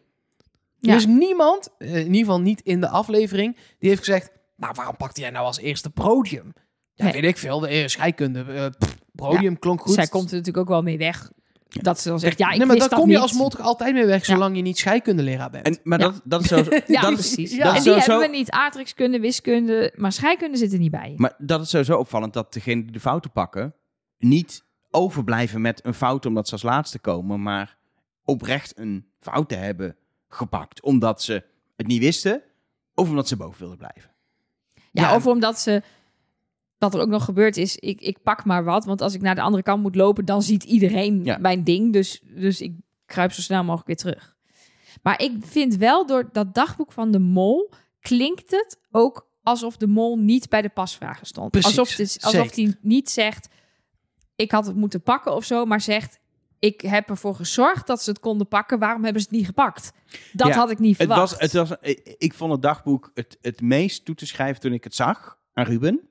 Ja. 0.77 0.91
Er 0.91 0.97
is 0.97 1.05
niemand, 1.05 1.69
eh, 1.77 1.95
in 1.95 2.05
ieder 2.05 2.19
geval 2.19 2.41
niet 2.41 2.61
in 2.61 2.81
de 2.81 2.89
aflevering, 2.89 3.57
die 3.79 3.89
heeft 3.89 4.03
gezegd... 4.03 4.31
Nou, 4.57 4.73
waarom 4.75 4.97
pakte 4.97 5.21
jij 5.21 5.29
nou 5.29 5.45
als 5.45 5.59
eerste 5.59 5.89
Brodium? 5.89 6.53
Ja, 6.95 7.03
Nee. 7.03 7.13
weet 7.13 7.23
ik 7.23 7.37
veel. 7.37 7.59
De 7.59 7.67
eh, 7.67 7.87
scheikunde. 7.87 8.69
pff, 8.77 8.95
Brodium 9.11 9.59
klonk 9.59 9.81
goed. 9.81 9.93
Zij 9.93 10.07
komt 10.07 10.29
er 10.29 10.37
natuurlijk 10.37 10.57
ook 10.57 10.67
wel 10.67 10.81
mee 10.81 10.97
weg. 10.97 11.31
Dat 11.67 11.99
ze 11.99 12.09
dan 12.09 12.19
zegt, 12.19 12.37
ja, 12.37 12.45
ik 12.51 12.57
nee, 12.57 12.65
maar 12.67 12.75
wist 12.75 12.79
daar 12.79 12.89
dat 12.89 12.99
kom 12.99 13.07
je 13.09 13.13
niet. 13.15 13.23
als 13.23 13.33
mol 13.33 13.49
toch 13.49 13.59
altijd 13.61 13.93
mee 13.93 14.05
weg, 14.05 14.25
zolang 14.25 14.55
je 14.55 14.61
niet 14.61 14.77
scheikundeleraar 14.77 15.49
bent. 15.49 15.65
En, 15.65 15.79
maar 15.83 15.99
Ja. 15.99 16.05
dat, 16.05 16.21
dat 16.23 16.41
is 16.41 16.47
zo. 16.47 16.55
Ja, 16.87 17.01
dat, 17.01 17.13
precies. 17.13 17.51
ja. 17.55 17.57
dat 17.63 17.67
en 17.67 17.73
die 17.73 17.81
sowieso- 17.91 18.11
hebben 18.11 18.29
we 18.31 18.35
niet. 18.37 18.49
Aardrijkskunde, 18.51 19.19
wiskunde, 19.19 19.93
maar 19.95 20.11
scheikunde 20.11 20.57
zit 20.57 20.73
er 20.73 20.79
niet 20.79 20.91
bij. 20.91 21.13
Maar 21.17 21.33
dat 21.37 21.61
is 21.61 21.69
sowieso 21.69 21.97
opvallend 21.97 22.33
dat 22.33 22.53
degenen 22.53 22.83
die 22.83 22.91
de 22.91 22.99
fouten 22.99 23.31
pakken... 23.31 23.73
niet 24.17 24.63
overblijven 24.91 25.61
met 25.61 25.85
een 25.85 25.93
fout 25.93 26.25
omdat 26.25 26.45
ze 26.47 26.53
als 26.53 26.63
laatste 26.63 26.99
komen... 26.99 27.41
maar 27.41 27.77
oprecht 28.23 28.77
een 28.79 29.05
fout 29.19 29.49
te 29.49 29.55
hebben 29.55 29.95
gepakt. 30.29 30.81
Omdat 30.81 31.23
ze 31.23 31.43
het 31.75 31.87
niet 31.87 32.01
wisten 32.01 32.41
of 32.93 33.09
omdat 33.09 33.27
ze 33.27 33.35
boven 33.35 33.59
wilden 33.59 33.77
blijven. 33.77 34.11
Ja, 34.91 35.01
Ja. 35.09 35.15
of 35.15 35.27
omdat 35.27 35.59
ze... 35.59 35.81
Wat 36.85 36.93
er 36.93 37.05
ook 37.05 37.09
nog 37.13 37.25
gebeurt 37.25 37.57
is, 37.57 37.75
ik, 37.75 38.01
ik 38.01 38.17
pak 38.23 38.45
maar 38.45 38.63
wat. 38.63 38.85
Want 38.85 39.01
als 39.01 39.13
ik 39.13 39.21
naar 39.21 39.35
de 39.35 39.41
andere 39.41 39.63
kant 39.63 39.81
moet 39.81 39.95
lopen, 39.95 40.25
dan 40.25 40.41
ziet 40.41 40.63
iedereen 40.63 41.23
Ja. 41.23 41.37
mijn 41.37 41.63
ding. 41.63 41.93
Dus, 41.93 42.21
dus 42.23 42.61
ik 42.61 42.73
kruip 43.05 43.31
zo 43.31 43.41
snel 43.41 43.63
mogelijk 43.63 43.87
weer 43.87 43.95
terug. 44.13 44.35
Maar 45.03 45.21
ik 45.21 45.31
vind 45.39 45.75
wel, 45.75 46.05
door 46.05 46.29
dat 46.31 46.53
dagboek 46.53 46.91
van 46.91 47.11
de 47.11 47.19
mol... 47.19 47.71
klinkt 47.99 48.51
het 48.51 48.79
ook 48.91 49.27
alsof 49.43 49.77
de 49.77 49.87
mol 49.87 50.17
niet 50.17 50.49
bij 50.49 50.61
de 50.61 50.69
pasvragen 50.69 51.25
stond. 51.27 51.51
Precies, 51.51 51.77
alsof 51.77 51.95
het, 51.97 52.17
alsof 52.21 52.55
hij 52.55 52.75
niet 52.81 53.09
zegt, 53.09 53.47
ik 54.35 54.51
had 54.51 54.65
het 54.65 54.75
moeten 54.75 55.01
pakken 55.01 55.35
of 55.35 55.45
zo. 55.45 55.65
Maar 55.65 55.81
zegt, 55.81 56.19
ik 56.59 56.81
heb 56.81 57.09
ervoor 57.09 57.35
gezorgd 57.35 57.87
dat 57.87 58.01
ze 58.03 58.09
het 58.09 58.19
konden 58.19 58.47
pakken. 58.47 58.79
Waarom 58.79 59.03
hebben 59.03 59.21
ze 59.21 59.27
het 59.27 59.37
niet 59.37 59.45
gepakt? 59.45 59.91
Dat 60.33 60.47
Ja, 60.47 60.53
had 60.55 60.69
ik 60.71 60.79
niet 60.79 60.97
Het 60.97 61.07
verwacht. 61.07 61.31
was, 61.31 61.39
het 61.39 61.53
was, 61.53 61.71
ik, 61.81 62.15
ik 62.17 62.33
vond 62.33 62.51
het 62.51 62.61
dagboek 62.61 63.11
het, 63.13 63.37
het 63.41 63.61
meest 63.61 64.05
toe 64.05 64.15
te 64.15 64.25
schrijven 64.25 64.61
toen 64.61 64.73
ik 64.73 64.83
het 64.83 64.95
zag 64.95 65.37
aan 65.53 65.65
Ruben. 65.65 66.09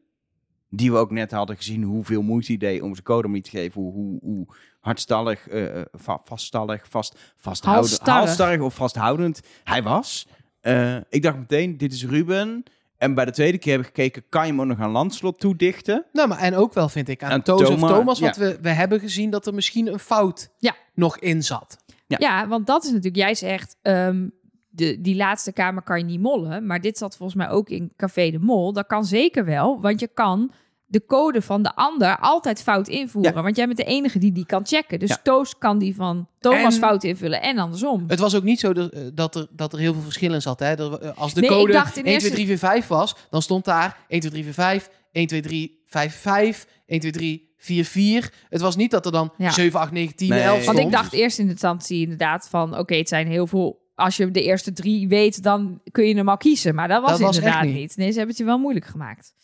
Die 0.77 0.93
we 0.93 0.99
ook 0.99 1.11
net 1.11 1.31
hadden 1.31 1.57
gezien 1.57 1.83
hoeveel 1.83 2.23
moeite 2.23 2.47
hij 2.47 2.57
deed 2.57 2.83
om 2.83 2.93
zijn 2.93 3.05
code 3.05 3.29
niet 3.29 3.45
te 3.45 3.51
geven. 3.51 3.81
Hoe, 3.81 3.93
hoe, 3.93 4.19
hoe 4.23 4.47
hardstallig, 4.81 5.49
eh, 5.49 5.81
eh, 5.81 5.87
va- 5.93 6.21
vaststallig, 6.25 6.89
vast, 6.89 7.19
vasthoudend, 7.37 8.01
Halstarrig. 8.07 8.61
of 8.61 8.75
vasthoudend 8.75 9.41
hij 9.65 9.83
was. 9.83 10.27
Eh, 10.61 10.97
ik 11.09 11.23
dacht 11.23 11.39
meteen, 11.39 11.77
dit 11.77 11.93
is 11.93 12.07
Ruben. 12.07 12.63
En 12.97 13.15
bij 13.15 13.25
de 13.25 13.31
tweede 13.31 13.59
keer 13.59 13.73
heb 13.73 13.81
ik 13.81 13.87
gekeken, 13.87 14.23
kan 14.29 14.43
je 14.47 14.51
hem 14.53 14.61
ook 14.61 14.67
nog 14.67 14.81
aan 14.81 14.91
Landslot 14.91 15.41
toedichten? 15.41 16.05
Nou, 16.13 16.29
maar 16.29 16.39
en 16.39 16.55
ook 16.55 16.73
wel 16.75 16.89
vind 16.89 17.09
ik 17.09 17.23
aan, 17.23 17.31
Aan 17.31 17.43
Toos 17.43 17.61
of 17.61 17.67
Thomas, 17.69 17.91
Thomas, 17.91 18.19
ja. 18.19 18.25
want 18.25 18.37
we, 18.37 18.59
we 18.63 18.69
hebben 18.69 19.01
gezien 19.01 19.31
dat 19.31 19.47
er 19.47 19.55
misschien 19.55 19.87
een 19.93 19.99
fout 19.99 20.51
Ja. 20.59 20.75
nog 20.95 21.19
in 21.19 21.43
zat. 21.43 21.77
Ja. 22.07 22.17
Ja. 22.21 22.49
want 22.49 22.67
dat 22.67 22.85
is 22.85 22.89
natuurlijk, 22.91 23.17
jij 23.17 23.35
zegt, 23.35 23.77
ehm, 23.83 24.29
de, 24.69 25.01
die 25.01 25.17
laatste 25.17 25.53
kamer 25.53 25.83
kan 25.83 25.99
je 25.99 26.05
niet 26.05 26.21
mollen. 26.21 26.67
Maar 26.67 26.81
dit 26.81 26.99
zat 26.99 27.17
volgens 27.17 27.39
mij 27.39 27.49
ook 27.49 27.69
in 27.69 27.93
Café 27.97 28.31
de 28.31 28.39
Mol. 28.39 28.73
Dat 28.73 28.87
kan 28.87 29.05
zeker 29.05 29.45
wel, 29.45 29.81
want 29.81 30.01
je 30.01 30.09
kan 30.15 30.53
de 30.95 31.05
code 31.07 31.43
van 31.43 31.63
de 31.63 31.75
ander 31.75 32.19
altijd 32.19 32.63
fout 32.63 32.89
invoeren. 32.89 33.35
Ja. 33.35 33.43
Want 33.43 33.57
jij 33.57 33.67
bent 33.67 33.77
de 33.79 33.85
enige 33.85 34.19
die 34.19 34.33
die 34.33 34.47
kan 34.47 34.67
checken. 34.67 34.99
Dus 34.99 35.09
Ja. 35.09 35.21
Toos 35.23 35.59
kan 35.59 35.79
die 35.79 35.95
van 35.95 36.29
Thomas 36.41 36.75
En- 36.75 36.81
fout 36.81 37.05
invullen 37.05 37.43
en 37.43 37.59
andersom. 37.59 38.05
Het 38.09 38.19
was 38.19 38.35
ook 38.35 38.43
niet 38.43 38.61
zo 38.61 38.73
dat, 38.73 38.91
eh, 38.93 39.01
dat, 39.15 39.35
er, 39.35 39.47
dat 39.51 39.73
er 39.73 39.79
heel 39.79 39.93
veel 39.93 40.03
verschil 40.03 40.35
in 40.35 40.43
zat. 40.43 40.59
Hè? 40.61 40.75
Eh, 40.75 41.19
als 41.19 41.35
de 41.35 41.41
Nee, 41.41 41.51
code 41.51 41.73
dacht 41.73 41.97
in 41.97 42.05
1, 42.05 42.05
2, 42.05 42.13
eerste- 42.15 42.31
3, 42.31 42.47
4, 42.47 42.59
5 42.59 42.87
was, 42.87 43.15
dan 43.31 43.43
stond 43.43 43.65
daar 43.65 43.97
1, 44.09 44.21
2, 44.21 44.31
3, 44.33 44.45
4, 44.45 44.53
5, 44.55 44.91
1, 45.13 45.27
2, 45.27 45.41
3, 45.43 45.83
5, 45.87 46.15
5, 46.21 46.67
1, 46.87 47.01
2, 47.01 47.13
3, 47.13 47.53
4, 47.57 47.85
4. 47.85 48.33
Het 48.49 48.61
was 48.61 48.77
niet 48.77 48.91
dat 48.91 49.07
er 49.07 49.13
dan 49.13 49.33
Ja. 49.39 49.51
7, 49.51 49.81
8, 49.81 49.93
9, 49.93 50.17
10, 50.17 50.29
Nee. 50.29 50.39
11 50.41 50.49
Want 50.51 50.63
stond. 50.63 50.77
Want 50.79 50.89
ik 50.89 50.95
dacht 50.95 51.13
eerst 51.13 51.39
in 51.39 51.49
instantie 51.49 52.03
inderdaad 52.03 52.49
van... 52.51 52.79
oké, 52.79 52.95
het 52.97 53.09
zijn 53.09 53.27
heel 53.27 53.47
veel... 53.47 53.83
Als 53.95 54.17
je 54.17 54.31
de 54.31 54.43
eerste 54.43 54.73
drie 54.73 55.09
weet, 55.09 55.43
dan 55.43 55.81
kun 55.91 56.05
je 56.05 56.15
hem 56.17 56.29
al 56.29 56.37
kiezen. 56.37 56.75
Maar 56.75 56.89
dat 56.89 57.01
was 57.03 57.11
Dat 57.11 57.21
was 57.21 57.37
inderdaad 57.37 57.63
niet. 57.63 57.75
niet. 57.75 57.97
Nee, 57.97 58.07
ze 58.11 58.13
hebben 58.13 58.29
het 58.29 58.39
je 58.39 58.45
wel 58.45 58.59
moeilijk 58.59 58.87
gemaakt. 58.87 59.35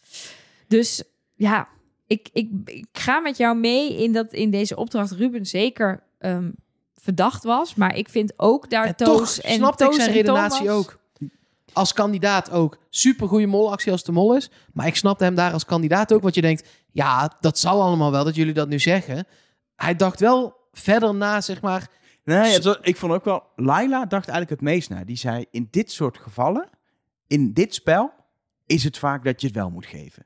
Dus 0.69 1.03
ja, 1.41 1.69
ik, 2.07 2.29
ik, 2.33 2.51
ik 2.65 2.87
ga 2.93 3.21
met 3.21 3.37
jou 3.37 3.57
mee 3.57 3.97
in, 4.03 4.13
dat, 4.13 4.33
in 4.33 4.51
deze 4.51 4.77
opdracht 4.77 5.11
Ruben 5.13 5.47
zeker 5.47 6.03
ehm, 6.19 6.51
verdacht 6.95 7.45
was. 7.45 7.75
Maar 7.75 7.97
ik 7.97 8.09
vind 8.09 8.33
ook 8.37 8.71
daar 8.71 8.87
en 8.87 8.97
Toos 8.97 9.35
toch 9.35 9.45
en 9.45 9.55
snapte 9.55 9.85
ik 9.85 9.93
zijn 9.93 10.09
en 10.09 10.15
redenatie 10.15 10.67
Thomas- 10.67 10.77
ook. 10.77 10.99
Als 11.73 11.93
kandidaat 11.93 12.51
ook. 12.51 12.79
Super 12.91 13.29
goede 13.29 13.47
molactie 13.47 13.93
als 13.93 14.05
de 14.05 14.13
mol 14.13 14.37
is. 14.37 14.51
Maar 14.73 14.87
ik 14.87 14.97
snapte 14.97 15.25
hem 15.25 15.35
daar 15.35 15.53
als 15.53 15.65
kandidaat 15.65 16.13
ook. 16.13 16.23
Want 16.23 16.35
je 16.35 16.41
denkt, 16.41 16.69
ja, 16.91 17.37
dat 17.41 17.59
zal 17.59 17.83
allemaal 17.83 18.11
wel 18.11 18.25
dat 18.25 18.35
jullie 18.35 18.55
dat 18.55 18.69
nu 18.69 18.79
zeggen. 18.79 19.27
Hij 19.77 19.97
dacht 19.97 20.21
wel 20.21 20.55
verder 20.73 21.15
na, 21.15 21.41
zeg 21.41 21.61
maar. 21.61 21.89
Nee, 22.25 22.53
het 22.53 22.65
was- 22.65 22.79
ik 22.83 22.97
vond 22.97 23.13
ook 23.13 23.25
wel... 23.25 23.43
Laila 23.57 23.99
dacht 24.07 24.29
eigenlijk 24.29 24.51
het 24.61 24.71
meest 24.71 24.91
na. 24.91 25.05
Die 25.05 25.17
zei, 25.17 25.45
in 25.51 25.69
dit 25.71 25.93
soort 25.93 26.19
gevallen, 26.19 26.69
in 27.27 27.53
dit 27.53 27.75
spel, 27.75 28.13
is 28.67 28.85
het 28.85 28.99
vaak 28.99 29.25
dat 29.25 29.41
je 29.41 29.47
het 29.47 29.57
wel 29.57 29.71
moet 29.71 29.87
geven. 29.87 30.25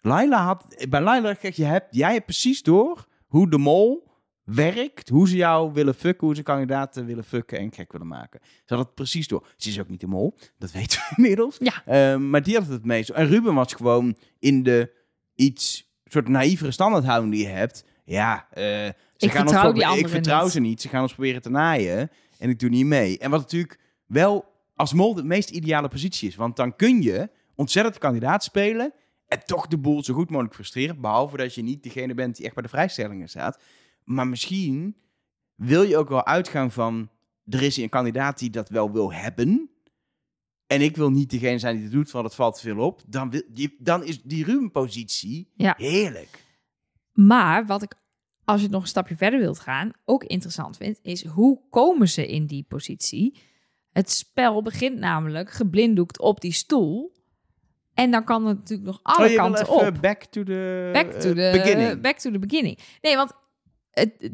Laila 0.00 0.44
had... 0.44 0.86
Bij 0.88 1.00
Laila, 1.00 1.34
kijk, 1.34 1.54
je 1.54 1.64
hebt, 1.64 1.86
jij 1.96 2.12
hebt 2.12 2.24
precies 2.24 2.62
door 2.62 3.06
hoe 3.26 3.50
de 3.50 3.58
mol 3.58 4.08
werkt. 4.44 5.08
Hoe 5.08 5.28
ze 5.28 5.36
jou 5.36 5.72
willen 5.72 5.94
fucken, 5.94 6.26
hoe 6.26 6.36
ze 6.36 6.42
kandidaten 6.42 7.06
willen 7.06 7.24
fucken 7.24 7.58
en 7.58 7.72
gek 7.72 7.92
willen 7.92 8.06
maken. 8.06 8.40
Ze 8.64 8.74
had 8.74 8.84
het 8.84 8.94
precies 8.94 9.28
door. 9.28 9.46
Ze 9.56 9.68
is 9.68 9.80
ook 9.80 9.88
niet 9.88 10.00
de 10.00 10.06
mol, 10.06 10.34
dat 10.58 10.70
weten 10.78 10.98
we 11.08 11.14
inmiddels. 11.16 11.56
Ja. 11.58 11.82
Ehm, 11.86 12.30
maar 12.30 12.42
die 12.42 12.56
had 12.56 12.66
het 12.66 12.84
meest. 12.84 13.08
En 13.08 13.26
Ruben 13.26 13.54
was 13.54 13.72
gewoon 13.74 14.16
in 14.38 14.62
de 14.62 14.92
iets 15.34 15.92
soort 16.04 16.28
naïvere 16.28 16.70
standaardhouding 16.70 17.32
die 17.32 17.42
je 17.42 17.48
hebt. 17.52 17.84
Ja, 18.04 18.46
eh, 18.50 18.62
ze 18.64 18.94
Ik 19.16 19.30
gaan 19.30 19.42
ons 19.42 19.50
vertrouw 19.52 19.72
probe- 19.72 19.92
die 19.94 19.98
Ik 19.98 20.08
vertrouw 20.08 20.42
niet. 20.42 20.52
ze 20.52 20.60
niet. 20.60 20.80
Ze 20.80 20.88
gaan 20.88 21.02
ons 21.02 21.12
proberen 21.12 21.42
te 21.42 21.50
naaien. 21.50 22.10
En 22.38 22.48
ik 22.50 22.58
doe 22.58 22.68
niet 22.70 22.86
mee. 22.86 23.18
En 23.18 23.30
wat 23.30 23.40
natuurlijk 23.40 23.78
wel 24.06 24.44
als 24.74 24.92
mol 24.92 25.14
de 25.14 25.24
meest 25.24 25.50
ideale 25.50 25.88
positie 25.88 26.28
is. 26.28 26.36
Want 26.36 26.56
dan 26.56 26.76
kun 26.76 27.02
je 27.02 27.28
ontzettend 27.54 27.98
kandidaat 27.98 28.44
spelen. 28.44 28.92
En 29.30 29.44
toch 29.44 29.66
de 29.66 29.78
boel 29.78 30.04
zo 30.04 30.14
goed 30.14 30.30
mogelijk 30.30 30.54
frustreren. 30.54 31.00
Behalve 31.00 31.36
dat 31.36 31.54
je 31.54 31.62
niet 31.62 31.82
degene 31.82 32.14
bent 32.14 32.36
die 32.36 32.44
echt 32.44 32.54
bij 32.54 32.62
de 32.62 32.68
vrijstellingen 32.68 33.28
staat. 33.28 33.62
Maar 34.04 34.28
misschien 34.28 34.96
wil 35.54 35.82
je 35.82 35.96
ook 35.96 36.08
wel 36.08 36.26
uitgaan 36.26 36.70
van... 36.70 37.10
Er 37.44 37.62
is 37.62 37.76
een 37.76 37.88
kandidaat 37.88 38.38
die 38.38 38.50
dat 38.50 38.68
wel 38.68 38.92
wil 38.92 39.12
hebben. 39.12 39.70
En 40.66 40.80
ik 40.80 40.96
wil 40.96 41.10
niet 41.10 41.30
degene 41.30 41.58
zijn 41.58 41.74
die 41.74 41.84
het 41.84 41.92
doet, 41.92 42.10
want 42.10 42.24
het 42.24 42.34
valt 42.34 42.54
te 42.54 42.60
veel 42.60 42.78
op. 42.78 43.02
Dan, 43.06 43.30
wil, 43.30 43.42
die, 43.48 43.76
dan 43.78 44.04
is 44.04 44.22
die 44.22 44.44
Ruben-positie 44.44 45.50
Ja. 45.54 45.74
heerlijk. 45.76 46.44
Maar 47.12 47.66
wat 47.66 47.82
ik, 47.82 47.94
als 48.44 48.56
je 48.56 48.62
het 48.62 48.72
nog 48.72 48.82
een 48.82 48.88
stapje 48.88 49.16
verder 49.16 49.40
wilt 49.40 49.58
gaan, 49.58 49.92
ook 50.04 50.24
interessant 50.24 50.76
vind, 50.76 50.98
is 51.02 51.24
hoe 51.24 51.60
komen 51.70 52.08
ze 52.08 52.26
in 52.28 52.46
die 52.46 52.64
positie? 52.68 53.38
Het 53.92 54.10
spel 54.10 54.62
begint 54.62 54.98
namelijk 54.98 55.50
geblinddoekt 55.50 56.20
op 56.20 56.40
die 56.40 56.52
stoel. 56.52 57.12
En 58.00 58.10
dan 58.10 58.24
kan 58.24 58.46
het 58.46 58.56
natuurlijk 58.58 58.88
nog 58.88 59.00
alle 59.02 59.24
oh, 59.24 59.30
je 59.30 59.36
wil 59.36 59.44
kanten 59.44 59.62
even 59.62 59.86
op. 59.86 60.00
back 60.00 60.24
to 60.24 60.42
the, 60.42 60.90
Back 60.92 61.10
to 61.10 61.28
eh, 61.28 61.34
the 61.34 61.58
beginning. 61.58 62.00
Back 62.00 62.18
to 62.18 62.30
the 62.30 62.38
beginning. 62.38 62.78
Nee, 63.00 63.16
want 63.16 63.32
het, 63.90 64.30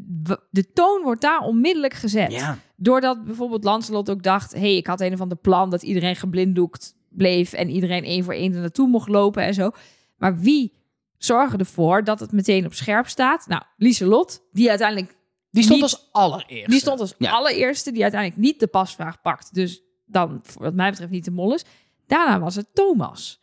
de 0.50 0.72
toon 0.72 1.02
wordt 1.02 1.20
daar 1.20 1.40
onmiddellijk 1.40 1.94
gezet. 1.94 2.32
Ja. 2.32 2.58
Doordat 2.76 3.24
bijvoorbeeld 3.24 3.64
Lancelot 3.64 4.10
ook 4.10 4.22
dacht... 4.22 4.52
hé, 4.52 4.58
hey, 4.60 4.76
ik 4.76 4.86
had 4.86 5.00
een 5.00 5.12
of 5.12 5.20
ander 5.20 5.38
plan 5.38 5.70
dat 5.70 5.82
iedereen 5.82 6.16
geblinddoekt 6.16 6.94
bleef... 7.08 7.52
en 7.52 7.68
iedereen 7.70 8.04
één 8.04 8.24
voor 8.24 8.34
één 8.34 8.54
er 8.54 8.60
naartoe 8.60 8.88
mocht 8.88 9.08
lopen 9.08 9.42
en 9.42 9.54
zo. 9.54 9.70
Maar 10.16 10.38
wie 10.38 10.72
zorgde 11.18 11.58
ervoor 11.58 12.04
dat 12.04 12.20
het 12.20 12.32
meteen 12.32 12.66
op 12.66 12.74
scherp 12.74 13.08
staat? 13.08 13.46
Nou, 13.46 13.62
Lieselot, 13.76 14.42
die 14.52 14.68
uiteindelijk... 14.68 15.16
Die 15.50 15.62
stond 15.64 15.80
Niet- 15.80 15.90
als 15.92 16.08
allereerste. 16.12 16.70
Die 16.70 16.80
stond 16.80 17.00
als 17.00 17.14
Ja. 17.18 17.30
allereerste, 17.30 17.92
die 17.92 18.02
uiteindelijk 18.02 18.40
niet 18.40 18.60
de 18.60 18.66
pasvraag 18.66 19.20
pakt. 19.22 19.54
Dus 19.54 19.82
dan, 20.06 20.42
wat 20.58 20.74
mij 20.74 20.90
betreft, 20.90 21.10
niet 21.10 21.24
de 21.24 21.30
mol 21.30 21.54
is. 21.54 21.64
Daarna 22.06 22.40
was 22.40 22.54
het 22.54 22.74
Thomas. 22.74 23.40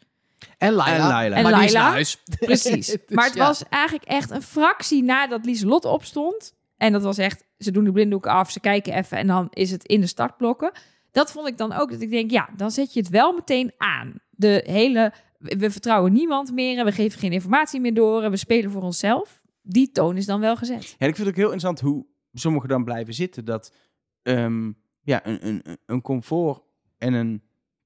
En 0.57 0.73
Laila. 0.73 1.03
En 1.03 1.07
Laila. 1.07 1.41
Maar 1.41 1.51
En 1.51 1.57
die 1.57 1.67
is 1.67 1.73
Laila. 1.73 1.81
naar 1.81 1.91
huis. 1.91 2.23
Precies. 2.39 2.87
Dus 2.87 2.97
maar 3.09 3.25
het 3.25 3.33
ja. 3.33 3.45
was 3.47 3.63
eigenlijk 3.69 4.05
echt 4.05 4.31
een 4.31 4.41
fractie 4.41 5.03
nadat 5.03 5.45
Lieselot 5.45 5.85
opstond. 5.85 6.53
En 6.77 6.91
dat 6.91 7.03
was 7.03 7.17
echt, 7.17 7.43
ze 7.57 7.71
doen 7.71 7.83
de 7.83 7.91
blinddoek 7.91 8.27
af, 8.27 8.51
ze 8.51 8.59
kijken 8.59 8.93
even 8.93 9.17
en 9.17 9.27
dan 9.27 9.47
is 9.49 9.71
het 9.71 9.83
in 9.83 10.01
de 10.01 10.07
startblokken. 10.07 10.71
Dat 11.11 11.31
vond 11.31 11.47
ik 11.47 11.57
dan 11.57 11.73
ook, 11.73 11.91
dat 11.91 12.01
ik 12.01 12.09
denk, 12.09 12.31
ja, 12.31 12.49
dan 12.57 12.71
zet 12.71 12.93
je 12.93 12.99
het 12.99 13.09
wel 13.09 13.33
meteen 13.33 13.71
aan. 13.77 14.13
De 14.29 14.63
hele, 14.65 15.13
we 15.37 15.55
we 15.57 15.71
vertrouwen 15.71 16.13
niemand 16.13 16.51
meer 16.51 16.77
en 16.77 16.85
we 16.85 16.91
geven 16.91 17.19
geen 17.19 17.31
informatie 17.31 17.79
meer 17.79 17.93
door 17.93 18.23
en 18.23 18.31
we 18.31 18.37
spelen 18.37 18.71
voor 18.71 18.81
onszelf. 18.81 19.41
Die 19.61 19.91
toon 19.91 20.17
is 20.17 20.25
dan 20.25 20.39
wel 20.39 20.55
gezet. 20.55 20.95
Ja, 20.97 21.07
ik 21.07 21.15
vind 21.15 21.17
het 21.17 21.27
ook 21.27 21.35
heel 21.35 21.51
interessant 21.51 21.79
hoe 21.79 22.05
sommigen 22.33 22.69
dan 22.69 22.83
blijven 22.83 23.13
zitten. 23.13 23.45
Dat 23.45 23.73
ehm, 24.21 24.71
ja, 25.01 25.25
een, 25.25 25.47
een, 25.47 25.77
een 25.85 26.01
comfort 26.01 26.61
en 26.97 27.13
een 27.13 27.41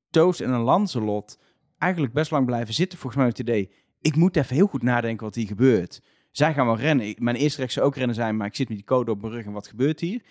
toast 0.10 0.41
en 0.41 0.50
een 0.50 0.62
Lancelot 0.62 1.38
eigenlijk 1.78 2.13
best 2.13 2.32
lang 2.32 2.46
blijven 2.46 2.74
zitten. 2.74 3.00
Volgens 3.00 3.22
mij 3.22 3.32
het 3.32 3.40
idee, 3.40 3.72
ik 4.02 4.16
moet 4.16 4.36
even 4.36 4.56
heel 4.56 4.68
goed 4.68 4.84
nadenken 4.84 5.26
wat 5.26 5.36
hier 5.36 5.48
gebeurt. 5.48 6.02
Zij 6.32 6.54
gaan 6.54 6.66
wel 6.66 6.78
rennen. 6.78 7.16
Mijn 7.18 7.36
eerste 7.36 7.62
recht 7.62 7.74
zou 7.74 7.86
ook 7.86 7.96
rennen 7.96 8.16
zijn, 8.16 8.38
maar 8.38 8.48
ik 8.48 8.56
zit 8.56 8.68
met 8.68 8.78
die 8.78 8.86
code 8.86 9.12
op 9.12 9.22
mijn 9.22 9.34
rug 9.34 9.46
en 9.46 9.52
wat 9.52 9.68
gebeurt 9.68 10.00
hier? 10.00 10.22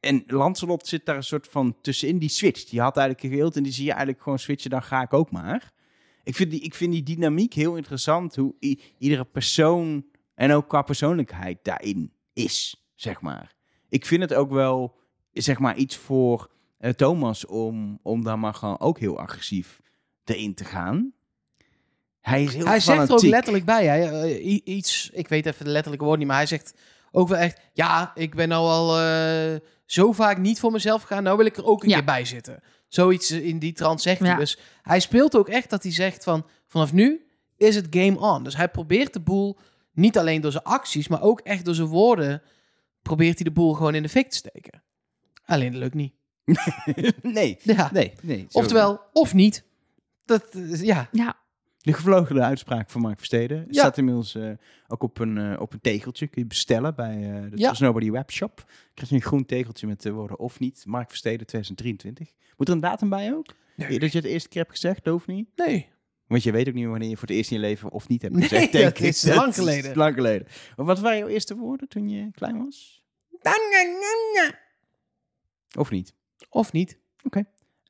en 0.00 0.24
Lancelot 0.26 0.86
zit 0.86 1.06
daar 1.06 1.16
een 1.16 1.22
soort 1.22 1.48
van 1.48 1.76
tussenin. 1.80 2.18
Die 2.18 2.28
switcht. 2.28 2.70
Die 2.70 2.80
had 2.80 2.96
eigenlijk 2.96 3.34
gewild 3.34 3.56
en 3.56 3.62
die 3.62 3.72
zie 3.72 3.84
je 3.84 3.90
eigenlijk 3.90 4.22
gewoon 4.22 4.38
switchen. 4.38 4.70
Dan 4.70 4.82
ga 4.82 5.02
ik 5.02 5.12
ook 5.12 5.30
maar. 5.30 5.72
Ik 6.24 6.34
vind 6.34 6.50
die, 6.50 6.60
ik 6.60 6.74
vind 6.74 6.92
die 6.92 7.02
dynamiek 7.02 7.52
heel 7.52 7.76
interessant. 7.76 8.36
Hoe 8.36 8.54
iedere 8.98 9.24
persoon 9.24 10.04
en 10.34 10.52
ook 10.52 10.68
qua 10.68 10.82
persoonlijkheid 10.82 11.58
daarin 11.62 12.12
is, 12.32 12.86
zeg 12.94 13.20
maar. 13.20 13.54
Ik 13.88 14.06
vind 14.06 14.22
het 14.22 14.34
ook 14.34 14.50
wel, 14.50 14.98
zeg 15.32 15.58
maar, 15.58 15.76
iets 15.76 15.96
voor 15.96 16.50
eh, 16.78 16.90
Thomas 16.90 17.46
om, 17.46 17.98
om 18.02 18.24
daar 18.24 18.38
maar 18.38 18.54
gewoon 18.54 18.80
ook 18.80 18.98
heel 18.98 19.18
agressief 19.18 19.80
erin 20.24 20.54
te 20.54 20.64
gaan. 20.64 21.12
Hij 22.20 22.42
is 22.42 22.54
heel 22.54 22.66
Hij 22.66 22.80
zegt 22.80 23.08
er 23.08 23.14
ook 23.14 23.22
letterlijk 23.22 23.64
bij. 23.64 23.86
Hij, 23.86 24.10
eh, 24.10 24.60
iets, 24.66 25.10
ik 25.12 25.28
weet 25.28 25.46
even 25.46 25.64
de 25.64 25.70
letterlijke 25.70 26.04
woord 26.04 26.18
niet, 26.18 26.26
maar 26.28 26.36
hij 26.36 26.46
zegt 26.46 26.74
ook 27.10 27.28
wel 27.28 27.38
echt... 27.38 27.60
Ja, 27.72 28.12
ik 28.14 28.34
ben 28.34 28.48
nou 28.48 28.66
al 28.68 29.00
eh, 29.00 29.60
zo 29.86 30.12
vaak 30.12 30.38
niet 30.38 30.60
voor 30.60 30.72
mezelf 30.72 31.02
gegaan. 31.02 31.22
Nou 31.22 31.36
wil 31.36 31.46
ik 31.46 31.56
er 31.56 31.64
ook 31.64 31.82
een 31.82 31.88
Ja. 31.88 31.94
keer 31.96 32.04
bij 32.04 32.24
zitten. 32.24 32.62
Zoiets 32.88 33.30
in 33.30 33.58
die 33.58 33.72
trant 33.72 34.00
zegt 34.02 34.20
hij. 34.20 34.34
Dus 34.36 34.58
hij 34.82 35.00
speelt 35.00 35.36
ook 35.36 35.48
echt 35.48 35.70
dat 35.70 35.82
hij 35.82 35.92
zegt 35.92 36.24
van... 36.24 36.46
Vanaf 36.66 36.92
nu 36.92 37.26
is 37.56 37.74
het 37.74 37.86
game 37.90 38.18
on. 38.18 38.44
Dus 38.44 38.56
hij 38.56 38.68
probeert 38.68 39.12
de 39.12 39.20
boel 39.20 39.58
niet 39.92 40.18
alleen 40.18 40.40
door 40.40 40.52
zijn 40.52 40.64
acties, 40.64 41.08
maar 41.08 41.22
ook 41.22 41.40
echt 41.40 41.64
door 41.64 41.74
zijn 41.74 41.88
woorden... 41.88 42.42
probeert 43.02 43.34
hij 43.34 43.44
de 43.44 43.50
boel 43.52 43.72
gewoon 43.74 43.94
in 43.94 44.02
de 44.02 44.08
fik 44.08 44.30
te 44.30 44.36
steken. 44.36 44.82
Alleen 45.44 45.72
dat 45.72 45.80
lukt 45.80 45.94
niet. 45.94 46.12
nee, 47.22 47.58
Ja. 47.62 47.90
nee, 47.92 48.12
nee. 48.22 48.46
Oftewel, 48.50 49.00
of 49.12 49.34
niet. 49.34 49.64
Dat, 50.38 50.54
eh, 50.54 50.82
ja. 50.82 51.08
Ja, 51.12 51.38
De 51.78 51.92
gevlogen 51.92 52.42
uitspraak 52.44 52.90
van 52.90 53.00
Mark 53.00 53.16
Versteden 53.16 53.58
Ja. 53.58 53.64
staat 53.80 53.98
inmiddels 53.98 54.34
eh, 54.34 54.50
ook 54.88 55.02
op 55.02 55.18
een, 55.18 55.38
eh, 55.38 55.60
op 55.60 55.72
een 55.72 55.80
tegeltje. 55.80 56.26
Kun 56.26 56.42
je 56.42 56.48
bestellen 56.48 56.94
bij 56.94 57.14
eh 57.16 57.50
de 57.50 57.56
Ja. 57.56 57.66
Trust 57.66 57.80
Nobody 57.80 58.10
webshop. 58.10 58.64
Krijg 58.94 59.10
je 59.10 59.14
een 59.16 59.22
groen 59.22 59.46
tegeltje 59.46 59.86
met 59.86 60.02
de 60.02 60.12
woorden 60.12 60.38
of 60.38 60.58
niet. 60.58 60.84
Mark 60.86 61.08
Versteden 61.08 61.46
2023. 61.46 62.32
Moet 62.56 62.68
er 62.68 62.74
een 62.74 62.80
datum 62.80 63.08
bij 63.08 63.34
ook? 63.34 63.46
Nee. 63.76 63.98
Dat 63.98 64.10
je 64.10 64.16
het 64.18 64.26
de 64.26 64.32
eerste 64.32 64.48
keer 64.48 64.60
hebt 64.62 64.74
gezegd, 64.74 65.04
dat 65.04 65.12
hoeft 65.12 65.26
niet. 65.26 65.48
Nee. 65.56 65.88
Want 66.26 66.42
je 66.42 66.52
weet 66.52 66.68
ook 66.68 66.74
niet 66.74 66.86
wanneer 66.86 67.08
je 67.08 67.16
voor 67.16 67.28
het 67.28 67.36
eerst 67.36 67.50
in 67.50 67.56
je 67.56 67.62
leven 67.62 67.90
of 67.90 68.08
niet 68.08 68.22
hebt 68.22 68.34
Nee, 68.34 68.48
gezegd. 68.48 68.62
dat 68.72 68.80
denk 68.80 68.98
ik. 68.98 69.04
is 69.04 69.22
lang 69.22 69.54
geleden. 69.54 69.96
lang 69.96 70.14
geleden. 70.14 70.46
Maar 70.76 70.86
wat 70.86 70.98
waren 71.00 71.18
jouw 71.18 71.28
eerste 71.28 71.56
woorden 71.56 71.88
toen 71.88 72.08
je 72.08 72.30
klein 72.32 72.64
was? 72.64 73.04
Of 75.78 75.90
niet? 75.90 76.14
Of 76.48 76.72
niet. 76.72 76.98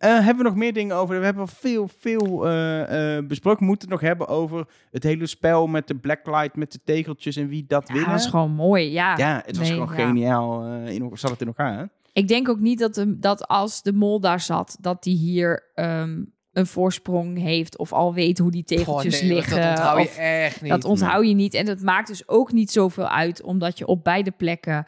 Eh, 0.01 0.11
hebben 0.15 0.37
we 0.37 0.43
nog 0.43 0.55
meer 0.55 0.73
dingen 0.73 0.97
over? 0.97 1.19
We 1.19 1.25
hebben 1.25 1.49
veel, 1.49 1.89
veel 1.99 2.47
eh, 2.47 3.17
eh, 3.17 3.27
besproken. 3.27 3.61
We 3.61 3.67
moeten 3.67 3.89
het 3.91 4.01
nog 4.01 4.09
hebben 4.09 4.29
over 4.29 4.67
het 4.91 5.03
hele 5.03 5.27
spel 5.27 5.67
met 5.67 5.89
de 5.89 5.95
blacklight, 5.95 6.57
met 6.57 6.73
de 6.73 6.81
tegeltjes 6.85 7.37
en 7.37 7.49
wie 7.49 7.65
dat 7.69 7.89
ja 7.89 7.95
winnen. 7.95 8.11
dat 8.13 8.21
was 8.23 8.31
gewoon 8.31 8.51
mooi. 8.51 8.91
Ja, 8.91 9.17
Ja, 9.17 9.43
het 9.47 9.57
was 9.57 9.69
Nee, 9.69 9.79
gewoon 9.79 9.97
ja. 9.97 10.07
geniaal. 10.07 10.65
eh 10.65 10.95
in, 10.95 11.03
elkaar- 11.03 11.19
zat 11.19 11.31
het 11.31 11.41
in 11.41 11.47
elkaar, 11.47 11.79
hè? 11.79 11.85
Ik 12.13 12.29
denk 12.29 12.49
ook 12.49 12.59
niet 12.61 12.79
dat, 12.79 12.97
hem, 12.97 13.17
dat 13.21 13.49
als 13.49 13.83
de 13.83 13.93
mol 13.93 14.21
daar 14.21 14.41
zat, 14.41 14.77
dat 14.81 15.03
die 15.03 15.17
hier 15.17 15.71
ehm, 15.75 16.23
een 16.53 16.67
voorsprong 16.67 17.39
heeft 17.39 17.79
of 17.79 17.93
al 17.93 18.15
weet 18.15 18.39
hoe 18.39 18.51
die 18.51 18.65
tegeltjes 18.65 19.19
Goh, 19.19 19.25
nee, 19.27 19.35
liggen. 19.35 19.57
Dat 19.61 19.69
onthoud 19.71 20.15
je 20.15 20.21
echt 20.21 20.61
niet. 20.63 20.71
Dat 20.71 20.85
onthoud 20.85 21.27
je 21.27 21.35
niet. 21.35 21.55
En 21.55 21.65
dat 21.67 21.81
maakt 21.81 22.09
dus 22.09 22.29
ook 22.29 22.53
niet 22.53 22.71
zoveel 22.71 23.09
uit, 23.09 23.43
omdat 23.43 23.79
je 23.79 23.87
op 23.87 24.05
beide 24.05 24.31
plekken 24.31 24.87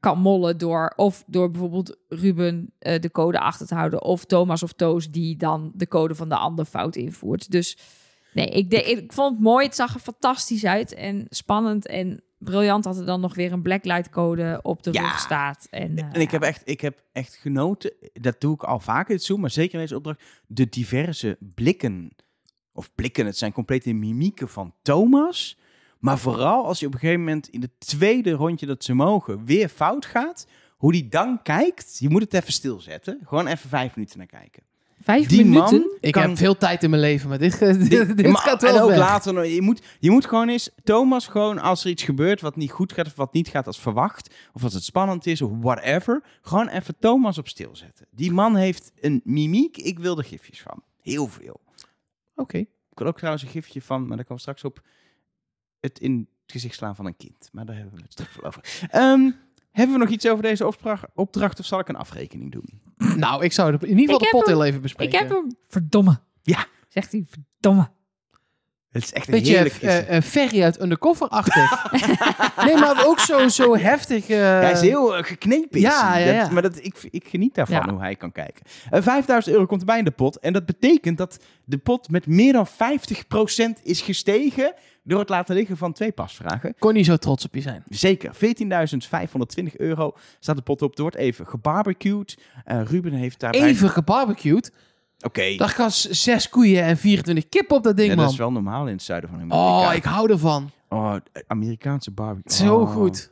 kan 0.00 0.18
mollen 0.18 0.58
door 0.58 0.92
of 0.96 1.24
door 1.26 1.50
bijvoorbeeld 1.50 1.96
Ruben 2.08 2.72
eh, 2.78 3.00
de 3.00 3.10
code 3.10 3.40
achter 3.40 3.66
te 3.66 3.74
houden, 3.74 4.02
of 4.02 4.24
Thomas 4.24 4.62
of 4.62 4.72
Toos 4.72 5.10
die 5.10 5.36
dan 5.36 5.72
de 5.74 5.88
code 5.88 6.14
van 6.14 6.28
de 6.28 6.36
ander 6.36 6.64
fout 6.64 6.96
invoert. 6.96 7.50
Dus 7.50 7.78
nee, 8.34 8.46
ik, 8.46 8.70
de, 8.70 8.82
ik 8.82 9.12
vond 9.12 9.32
het 9.32 9.42
mooi. 9.42 9.66
Het 9.66 9.74
zag 9.74 9.94
er 9.94 10.00
fantastisch 10.00 10.64
uit 10.64 10.94
en 10.94 11.26
spannend 11.28 11.86
en 11.86 12.22
briljant 12.38 12.84
dat 12.84 12.98
er 12.98 13.06
dan 13.06 13.20
nog 13.20 13.34
weer 13.34 13.52
een 13.52 13.62
blacklight 13.62 14.10
code 14.10 14.58
op 14.62 14.82
de 14.82 14.92
Ja. 14.92 15.00
rug 15.00 15.18
staat. 15.18 15.66
En, 15.70 15.96
eh, 15.96 16.04
En 16.12 16.20
ik 16.20 16.30
heb, 16.30 16.42
echt, 16.42 16.62
ik 16.64 16.80
heb 16.80 17.04
echt 17.12 17.34
genoten, 17.34 17.92
dat 18.12 18.40
doe 18.40 18.54
ik 18.54 18.62
al 18.62 18.80
vaker 18.80 19.14
dit 19.14 19.24
zoen, 19.24 19.40
maar 19.40 19.50
zeker 19.50 19.74
in 19.74 19.80
deze 19.80 19.96
opdracht, 19.96 20.22
de 20.46 20.68
diverse 20.68 21.36
blikken, 21.54 22.16
of 22.72 22.94
blikken, 22.94 23.26
het 23.26 23.36
zijn 23.36 23.52
complete 23.52 23.92
mimieken 23.92 24.48
van 24.48 24.74
Thomas. 24.82 25.58
Maar 26.00 26.18
vooral 26.18 26.66
als 26.66 26.80
je 26.80 26.86
op 26.86 26.92
een 26.94 26.98
gegeven 26.98 27.20
moment 27.24 27.48
in 27.48 27.60
het 27.60 27.70
tweede 27.78 28.30
rondje 28.32 28.66
dat 28.66 28.84
ze 28.84 28.94
mogen 28.94 29.44
weer 29.44 29.68
fout 29.68 30.06
gaat, 30.06 30.46
hoe 30.76 30.92
die 30.92 31.08
dan 31.08 31.42
kijkt, 31.42 31.96
je 31.98 32.08
moet 32.08 32.22
het 32.22 32.34
even 32.34 32.52
stilzetten, 32.52 33.18
gewoon 33.24 33.46
even 33.46 33.68
vijf 33.68 33.94
minuten 33.96 34.18
naar 34.18 34.26
kijken. 34.26 34.62
Vijf 35.02 35.26
Die 35.28 35.44
minuten. 35.44 35.78
man 35.80 35.96
Ik 36.00 36.12
kan- 36.12 36.22
heb 36.28 36.36
veel 36.36 36.56
tijd 36.56 36.82
in 36.82 36.90
mijn 36.90 37.02
leven, 37.02 37.28
maar 37.28 37.38
dit, 37.38 37.58
dit, 37.88 38.16
dit 38.16 38.26
maar- 38.26 38.36
gaat 38.36 38.62
en 38.62 38.72
wel 38.72 38.90
ook 38.90 38.96
later, 38.96 39.46
je 39.46 39.62
moet, 39.62 39.82
je 39.98 40.10
moet 40.10 40.26
gewoon 40.26 40.48
eens, 40.48 40.70
Thomas, 40.84 41.26
gewoon 41.26 41.58
als 41.58 41.84
er 41.84 41.90
iets 41.90 42.02
gebeurt 42.02 42.40
wat 42.40 42.56
niet 42.56 42.70
goed 42.70 42.92
gaat 42.92 43.06
of 43.06 43.14
wat 43.14 43.32
niet 43.32 43.48
gaat 43.48 43.66
als 43.66 43.80
verwacht, 43.80 44.34
of 44.52 44.62
als 44.64 44.74
het 44.74 44.84
spannend 44.84 45.26
is 45.26 45.42
of 45.42 45.50
whatever, 45.60 46.22
gewoon 46.42 46.68
even 46.68 46.96
Thomas 46.98 47.38
op 47.38 47.48
stil 47.48 47.76
zetten. 47.76 48.06
Die 48.10 48.32
man 48.32 48.56
heeft 48.56 48.92
een 49.00 49.20
mimiek, 49.24 49.76
ik 49.76 49.98
wil 49.98 50.18
er 50.18 50.24
gifjes 50.24 50.60
van. 50.60 50.82
Heel 51.00 51.26
veel. 51.26 51.60
Oké. 52.36 52.58
Ik 52.58 52.98
wil 52.98 53.06
ook 53.06 53.16
trouwens 53.16 53.42
een 53.44 53.50
gifje 53.50 53.82
van, 53.82 54.00
maar 54.06 54.16
daar 54.16 54.26
komen 54.26 54.34
we 54.34 54.40
straks 54.40 54.64
op, 54.64 54.80
het 55.80 55.98
in 55.98 56.18
het 56.42 56.52
gezicht 56.52 56.74
slaan 56.74 56.96
van 56.96 57.06
een 57.06 57.16
kind. 57.16 57.48
Maar 57.52 57.64
daar 57.66 57.76
hebben 57.76 57.94
we 57.94 58.02
het 58.02 58.12
straks 58.12 58.36
wel 58.36 58.44
over. 58.44 58.62
Ehm, 58.90 59.30
hebben 59.70 59.92
we 59.96 60.02
nog 60.04 60.08
iets 60.08 60.28
over 60.28 60.42
deze 60.42 60.66
opdracht, 60.66 61.04
opdracht 61.14 61.58
of 61.60 61.66
zal 61.66 61.78
ik 61.78 61.88
een 61.88 61.96
afrekening 61.96 62.52
doen? 62.52 62.80
Nou, 63.16 63.44
ik 63.44 63.52
zou 63.52 63.72
in 63.72 63.80
ieder 63.88 63.96
geval 63.98 64.14
Ik 64.14 64.20
de 64.22 64.28
pot 64.30 64.46
heel 64.46 64.64
even 64.64 64.76
Ik 64.76 64.82
bespreken. 64.82 65.18
heb 65.18 65.28
hem. 65.28 65.56
Verdomme. 65.66 66.20
Ja. 66.42 66.66
Zegt 66.88 67.12
hij, 67.12 67.24
verdomme. 67.28 67.90
Het 68.90 69.02
is 69.02 69.12
echt 69.12 69.26
een 69.28 69.34
Beetje 69.34 69.52
heerlijk 69.52 69.74
eh, 69.74 69.80
gifje. 69.94 70.04
eh, 70.06 70.20
Ferry 70.22 70.62
uit 70.62 70.80
Undercover-achtig. 70.82 71.92
nee, 72.64 72.76
maar 72.76 73.06
ook 73.06 73.18
zo, 73.20 73.48
zo 73.48 73.76
heftig. 73.76 74.28
eh, 74.28 74.36
Hij 74.38 74.72
is 74.72 74.80
heel 74.80 75.22
geknepen. 75.22 75.76
is 75.76 75.82
ja, 75.82 76.16
ja, 76.16 76.24
Dat- 76.26 76.34
ja. 76.46 76.50
maar 76.52 76.62
dat, 76.62 76.84
ik, 76.84 76.96
ik 77.10 77.28
geniet 77.28 77.54
daarvan 77.54 77.76
Ja. 77.76 77.90
hoe 77.92 78.00
hij 78.00 78.16
kan 78.16 78.32
kijken. 78.32 78.62
Eh 78.90 79.02
5000 79.02 79.54
euro 79.54 79.66
komt 79.66 79.80
erbij 79.80 79.98
in 79.98 80.04
de 80.04 80.10
pot. 80.10 80.38
En 80.38 80.52
dat 80.52 80.66
betekent 80.66 81.18
dat 81.18 81.38
de 81.64 81.78
pot 81.78 82.08
met 82.10 82.26
meer 82.26 82.52
dan 82.52 82.66
50% 82.66 83.82
is 83.82 84.00
gestegen 84.00 84.74
door 85.02 85.18
het 85.18 85.28
laten 85.28 85.54
liggen 85.54 85.76
van 85.76 85.92
twee 85.92 86.12
pasvragen. 86.12 86.74
kon 86.78 86.94
niet 86.94 87.06
zo 87.06 87.16
trots 87.16 87.44
op 87.44 87.54
je 87.54 87.60
zijn. 87.60 87.82
Zeker, 87.88 88.34
14.520 88.34 89.76
euro 89.76 90.12
staat 90.40 90.56
de 90.56 90.62
pot 90.62 90.82
op. 90.82 90.96
Er 90.96 91.02
wordt 91.02 91.16
even 91.16 91.46
gebarbecued. 91.46 92.38
Eh, 92.64 92.82
Ruben 92.84 93.12
heeft 93.12 93.40
daarbij... 93.40 93.60
Even 93.62 93.90
gebarbecued. 93.90 94.72
Oké, 95.20 95.54
Daar 95.56 95.68
gaan 95.68 95.90
zes 95.90 96.48
koeien 96.48 96.82
en 96.82 96.96
24 96.96 97.48
kip 97.48 97.70
op 97.72 97.82
dat 97.82 97.96
ding, 97.96 98.08
ja, 98.08 98.14
man. 98.14 98.24
dat 98.24 98.32
is 98.32 98.38
wel 98.38 98.52
normaal 98.52 98.86
in 98.86 98.92
het 98.92 99.02
zuiden 99.02 99.30
van 99.30 99.38
Amerika. 99.40 99.88
Oh, 99.88 99.94
ik 99.94 100.04
hou 100.04 100.30
ervan. 100.30 100.70
Oh, 100.88 101.14
Amerikaanse 101.46 102.10
barbecue. 102.10 102.56
Zo 102.66 102.76
Oh, 102.76 102.90
goed. 102.90 103.30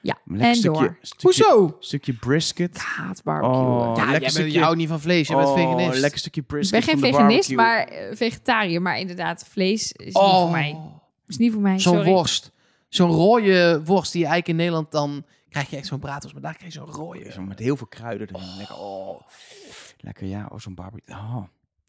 Ja, 0.00 0.18
en 0.38 0.54
stukje, 0.54 0.78
door. 0.80 0.96
Stukje, 1.00 1.22
Hoezo? 1.22 1.76
stukje 1.80 2.12
brisket. 2.12 2.78
Haat 2.78 3.22
barbecue. 3.24 3.56
Oh, 3.56 3.82
Ja, 3.86 3.92
lekker 3.94 4.10
jij 4.10 4.18
bent, 4.20 4.32
stukje- 4.32 4.52
je 4.52 4.60
houdt 4.60 4.76
niet 4.76 4.88
van 4.88 5.00
vlees, 5.00 5.28
je 5.28 5.36
bent 5.36 5.48
Oh, 5.48 5.54
veganist. 5.54 6.00
lekker 6.00 6.18
stukje 6.18 6.40
ik 6.40 6.46
brisket 6.46 6.84
ben 6.86 6.88
geen 6.98 7.12
veganist, 7.12 7.54
maar 7.54 7.84
eh, 7.84 8.16
vegetariër. 8.16 8.82
Maar 8.82 8.98
inderdaad, 8.98 9.44
vlees 9.50 9.92
is 9.92 10.04
niet 10.04 10.14
Oh, 10.16 10.40
voor 10.42 10.50
mij. 10.50 10.78
Is 11.28 11.36
niet 11.36 11.52
voor 11.52 11.62
mij, 11.62 11.78
zo'n 11.78 12.04
worst. 12.04 12.52
Zo'n 12.88 13.10
rode 13.10 13.82
worst 13.84 14.12
die 14.12 14.20
je 14.20 14.26
eigenlijk 14.26 14.58
in 14.58 14.64
Nederland 14.64 14.90
dan... 14.90 15.24
krijg 15.48 15.70
je 15.70 15.76
echt 15.76 15.86
zo'n 15.86 15.98
braadworst, 15.98 16.32
maar 16.32 16.42
daar 16.42 16.54
krijg 16.54 16.72
je 16.72 16.78
zo'n 16.78 16.90
rode. 16.90 17.32
Zo 17.32 17.42
met 17.42 17.58
heel 17.58 17.76
veel 17.76 17.86
kruiden 17.86 18.28
erin. 18.28 18.56
Lekker, 18.56 18.76
oh. 18.76 19.20
Lekker, 20.00 20.26
ja. 20.26 20.48
Oh, 20.52 20.58
zo'n 20.58 20.74
barbecue. 20.74 21.14
Oh. 21.16 21.42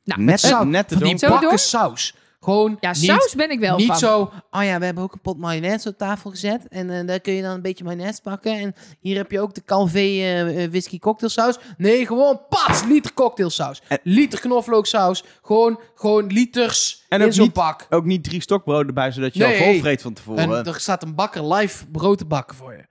Nou, 0.03 0.21
net, 0.21 0.39
Zout, 0.39 0.67
net 0.67 0.91
van 0.91 1.03
die. 1.03 1.17
Zo 1.17 1.29
bakken 1.29 1.59
saus. 1.59 2.15
Gewoon 2.41 2.77
Ja, 2.79 2.89
niet, 2.89 2.97
saus 2.97 3.35
ben 3.35 3.49
ik 3.51 3.59
wel 3.59 3.77
niet 3.77 3.87
van. 3.87 3.97
zo... 3.97 4.19
Oh 4.51 4.63
ja, 4.63 4.79
we 4.79 4.85
hebben 4.85 5.03
ook 5.03 5.13
een 5.13 5.21
pot 5.21 5.37
mayonaise 5.37 5.89
op 5.89 5.97
tafel 5.97 6.29
gezet. 6.29 6.67
En 6.67 6.89
eh, 6.89 7.07
daar 7.07 7.19
kun 7.19 7.33
je 7.33 7.41
dan 7.41 7.51
een 7.51 7.61
beetje 7.61 7.83
mayonaise 7.83 8.21
pakken. 8.21 8.53
En 8.59 8.75
hier 8.99 9.17
heb 9.17 9.31
je 9.31 9.39
ook 9.41 9.53
de 9.53 9.63
Calvé 9.65 9.97
eh, 9.99 10.63
eh, 10.63 10.69
whisky 10.71 10.99
cocktailsaus. 10.99 11.57
Nee, 11.77 12.05
gewoon 12.05 12.41
pas, 12.49 12.83
liter 12.83 13.13
cocktailsaus. 13.13 13.81
En- 13.87 13.99
liter 14.03 14.39
knoflooksaus. 14.39 15.23
Gewoon, 15.41 15.79
gewoon 15.95 16.27
liters 16.27 17.05
En 17.09 17.19
in 17.21 17.25
ook 17.27 17.33
zo'n 17.33 17.43
niet- 17.43 17.53
pak. 17.53 17.87
Ook 17.89 18.05
niet 18.05 18.23
drie 18.23 18.41
stokbroden 18.41 18.87
erbij, 18.87 19.11
zodat 19.11 19.33
je 19.33 19.43
Nee. 19.43 19.59
al 19.59 19.63
vol 19.71 19.79
vreet 19.79 20.01
van 20.01 20.13
tevoren. 20.13 20.43
En 20.43 20.65
er 20.65 20.79
staat 20.79 21.03
een 21.03 21.15
bakker 21.15 21.53
live 21.53 21.87
brood 21.87 22.17
te 22.17 22.25
bakken 22.25 22.55
voor 22.57 22.71
je. 22.73 22.85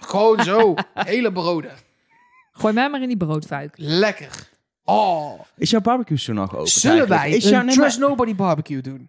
Gewoon 0.00 0.42
zo. 0.44 0.74
hele 0.94 1.32
broden. 1.32 1.72
Gooi 2.52 2.74
mij 2.74 2.90
maar 2.90 3.02
in 3.02 3.08
die 3.08 3.16
broodfuik. 3.16 3.74
Lekker. 3.76 4.50
Oh. 4.84 5.40
Is 5.56 5.70
jouw 5.70 5.80
barbecue 5.80 6.18
zo 6.18 6.32
nog 6.32 6.54
open? 6.56 6.68
Zullen 6.70 7.08
wij 7.08 7.30
Is 7.30 7.48
jouw, 7.48 7.60
een 7.60 7.66
maar- 7.66 7.74
Trust 7.74 7.98
Nobody 7.98 8.34
barbecue 8.34 8.80
doen? 8.80 9.08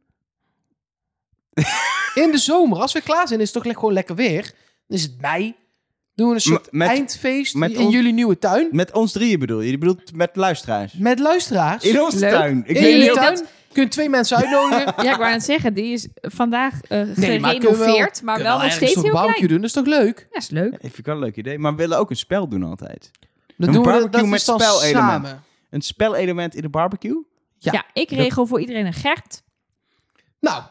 In 2.23 2.31
de 2.31 2.37
zomer, 2.37 2.79
als 2.79 2.93
we 2.93 3.01
klaar 3.01 3.27
zijn, 3.27 3.39
is 3.39 3.45
het 3.45 3.55
toch 3.55 3.65
le- 3.65 3.73
gewoon 3.79 3.93
lekker 3.93 4.15
weer. 4.15 4.41
Dan 4.87 4.97
is 4.97 5.03
het 5.03 5.21
mei. 5.21 5.55
Doen 6.15 6.27
we 6.29 6.33
een 6.33 6.41
soort 6.41 6.71
met- 6.71 6.87
eindfeest 6.87 7.55
met 7.55 7.71
in 7.71 7.89
jullie 7.89 8.13
nieuwe 8.13 8.37
tuin. 8.39 8.67
Met 8.71 8.91
ons 8.91 9.11
drieën 9.11 9.39
bedoel 9.39 9.61
je? 9.61 9.71
Je 9.71 9.77
bedoelt 9.77 10.15
met 10.15 10.35
luisteraars? 10.35 10.93
Met 10.93 11.19
luisteraars. 11.19 11.83
In 11.83 12.01
onze 12.01 12.19
Leuk. 12.19 12.29
tuin. 12.31 12.57
Ik 12.57 12.67
In 12.67 12.73
weet 12.73 12.83
jullie 12.83 12.99
niet 12.99 13.11
of- 13.11 13.17
tuin. 13.17 13.41
Kun 13.71 13.83
je 13.83 13.89
twee 13.89 14.09
mensen 14.09 14.37
uitnodigen. 14.37 14.93
Ja, 15.05 15.11
ik 15.11 15.17
wou 15.17 15.31
net 15.31 15.43
zeggen, 15.43 15.73
die 15.73 15.93
is 15.93 16.07
vandaag 16.21 16.81
eh 16.81 17.01
Nee, 17.15 17.39
maar 17.39 17.51
kunnen 17.51 17.71
we 17.71 17.77
wel- 17.77 17.85
gerenoveerd, 17.85 18.21
maar 18.21 18.43
wel 18.43 18.57
we 18.57 18.63
nog 18.63 18.71
steeds 18.73 18.93
heel 18.93 19.01
barbecue 19.11 19.33
klein. 19.33 19.47
doen, 19.47 19.57
dat 19.57 19.65
is 19.67 19.71
toch 19.73 19.85
leuk? 19.85 20.27
Ja, 20.31 20.37
is 20.37 20.49
leuk. 20.49 20.71
Ja, 20.71 20.77
vind 20.79 20.97
ik 20.97 21.05
wel 21.05 21.15
een 21.15 21.21
leuk 21.21 21.35
idee. 21.37 21.59
Maar 21.59 21.71
we 21.71 21.77
willen 21.77 21.97
ook 21.97 22.09
een 22.09 22.15
spel 22.15 22.47
doen 22.47 22.63
altijd. 22.63 23.11
Dan 23.57 23.67
Een 23.67 23.73
doen 23.73 23.83
we 23.83 23.89
dat, 23.91 23.99
barbecue 24.11 24.21
dat 24.21 24.29
met 24.29 24.41
spelelement. 24.41 24.95
samen. 24.95 25.43
Een 25.73 25.81
spelelement 25.81 26.55
in 26.55 26.61
de 26.61 26.69
barbecue? 26.69 27.25
Ja. 27.57 27.71
Ja, 27.71 27.85
ik 27.93 28.09
regel 28.09 28.45
voor 28.45 28.59
iedereen 28.59 28.85
een 28.85 28.93
Gert. 28.93 29.43
Nou, 30.39 30.63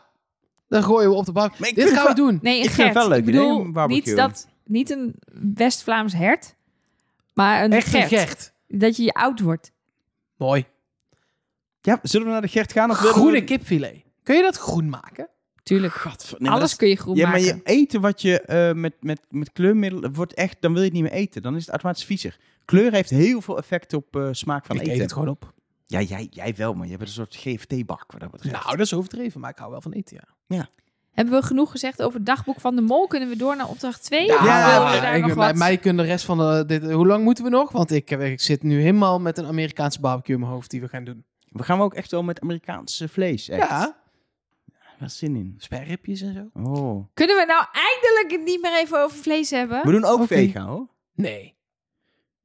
dan 0.68 0.82
gooien 0.82 1.10
we 1.10 1.16
op 1.16 1.24
de 1.24 1.32
bank. 1.32 1.74
Dit 1.74 1.90
gaan 1.90 2.06
we 2.06 2.14
doen. 2.14 2.38
Nee, 2.42 2.58
een 2.58 2.64
Ik 2.64 2.70
vind 2.70 2.76
het 2.88 2.92
Gert. 2.92 2.94
wel 2.94 3.02
een 3.04 3.08
leuk 3.10 3.18
ik 3.18 3.24
bedoel, 3.24 3.50
idee, 3.52 3.64
een 3.64 3.72
barbecue. 3.72 4.06
niet, 4.06 4.16
dat, 4.16 4.48
niet 4.64 4.90
een 4.90 5.14
West-Vlaams 5.54 6.12
hert, 6.12 6.54
Maar 7.34 7.64
een 7.64 7.72
Echt 7.72 7.88
Gert, 7.88 8.12
een 8.12 8.18
Gert. 8.18 8.52
Dat 8.68 8.96
je 8.96 9.02
je 9.02 9.12
oud 9.12 9.40
wordt. 9.40 9.72
Mooi. 10.36 10.66
Ja, 11.80 11.98
zullen 12.02 12.26
we 12.26 12.32
naar 12.32 12.42
de 12.42 12.48
Gert 12.48 12.72
gaan? 12.72 12.90
Of 12.90 12.98
willen 13.00 13.14
Groene 13.14 13.38
we... 13.38 13.44
kipfilet. 13.44 14.02
Kun 14.22 14.36
je 14.36 14.42
dat 14.42 14.56
groen 14.56 14.88
maken? 14.88 15.28
Tuurlijk. 15.62 16.04
Nee, 16.04 16.14
maar 16.38 16.50
Alles 16.50 16.76
kun 16.76 16.88
je 16.88 16.96
groen 16.96 17.14
is- 17.14 17.20
Ja, 17.20 17.28
maar 17.28 17.40
maken. 17.40 17.56
je 17.56 17.62
eten 17.64 18.00
wat 18.00 18.22
je 18.22 18.40
eh, 18.40 18.72
met, 18.74 18.94
met, 19.00 19.20
met 19.30 19.52
kleurmiddelen 19.52 20.12
wordt 20.14 20.34
echt, 20.34 20.56
dan 20.60 20.72
wil 20.72 20.80
je 20.80 20.86
het 20.86 20.94
niet 20.96 21.02
meer 21.02 21.12
eten. 21.12 21.42
Dan 21.42 21.54
is 21.54 21.60
het 21.60 21.70
automatisch 21.70 22.04
viezer. 22.04 22.38
Kleur 22.64 22.92
heeft 22.92 23.10
heel 23.10 23.40
veel 23.40 23.58
effect 23.58 23.92
op 23.94 24.16
eh, 24.16 24.28
smaak 24.30 24.66
van 24.66 24.76
ik 24.76 24.82
eten. 24.82 24.94
eet 24.94 25.00
het 25.00 25.12
gewoon 25.12 25.28
op. 25.28 25.52
Ja, 25.86 26.00
jij, 26.00 26.26
jij 26.30 26.54
wel, 26.54 26.74
maar 26.74 26.86
je 26.86 26.96
bent 26.96 27.08
een 27.08 27.14
soort 27.14 27.36
GFT-bak 27.36 28.12
wat. 28.30 28.44
Nou, 28.44 28.64
dat 28.76 28.80
is 28.86 28.94
overdreven, 28.94 29.40
maar 29.40 29.50
ik 29.50 29.58
hou 29.58 29.70
wel 29.70 29.80
van 29.80 29.92
eten, 29.92 30.26
ja. 30.48 30.68
Hebben 31.12 31.34
we 31.40 31.46
genoeg 31.46 31.70
gezegd 31.70 32.02
over 32.02 32.16
het 32.16 32.26
dagboek 32.26 32.60
van 32.60 32.76
de 32.76 32.80
mol? 32.82 33.06
Kunnen 33.06 33.28
we 33.28 33.36
door 33.36 33.56
naar 33.56 33.68
opdracht 33.68 34.02
2? 34.04 34.26
Ja, 34.26 34.44
ja, 34.44 35.12
ik, 35.12 35.20
nog 35.26 35.34
mij, 35.34 35.46
wat? 35.46 35.56
mij 35.56 35.76
kunnen 35.78 36.04
de 36.04 36.10
rest 36.10 36.24
van 36.24 36.38
de... 36.38 36.64
Dit, 36.66 36.90
hoe 36.90 37.06
lang 37.06 37.24
moeten 37.24 37.44
we 37.44 37.50
nog? 37.50 37.72
Want 37.72 37.90
ik, 37.90 38.10
ik 38.10 38.40
zit 38.40 38.62
nu 38.62 38.80
helemaal 38.80 39.20
met 39.20 39.38
een 39.38 39.46
Amerikaanse 39.46 40.00
barbecue 40.00 40.34
in 40.34 40.40
mijn 40.40 40.52
hoofd 40.52 40.70
die 40.70 40.80
we 40.80 40.88
gaan 40.88 41.04
doen. 41.04 41.24
We 41.48 41.62
gaan 41.62 41.80
ook 41.80 41.94
echt 41.94 42.10
wel 42.10 42.22
met 42.22 42.40
Amerikaanse 42.40 43.08
vlees. 43.08 43.48
Echt. 43.48 43.68
Ja, 43.68 43.96
Wel 44.98 45.08
zin 45.08 45.36
in. 45.36 45.54
sperripjes 45.58 46.20
en 46.20 46.32
zo. 46.34 46.60
Oh. 46.62 47.06
Kunnen 47.14 47.36
we 47.36 47.44
nou 47.46 47.64
eindelijk 47.72 48.30
het 48.30 48.44
niet 48.44 48.62
meer 48.62 48.78
even 48.78 49.02
over 49.02 49.16
vlees 49.18 49.50
hebben? 49.50 49.80
We 49.84 49.90
doen 49.90 50.04
ook 50.04 50.26
vegan, 50.26 50.66
hoor. 50.68 50.86
Nee. 51.14 51.54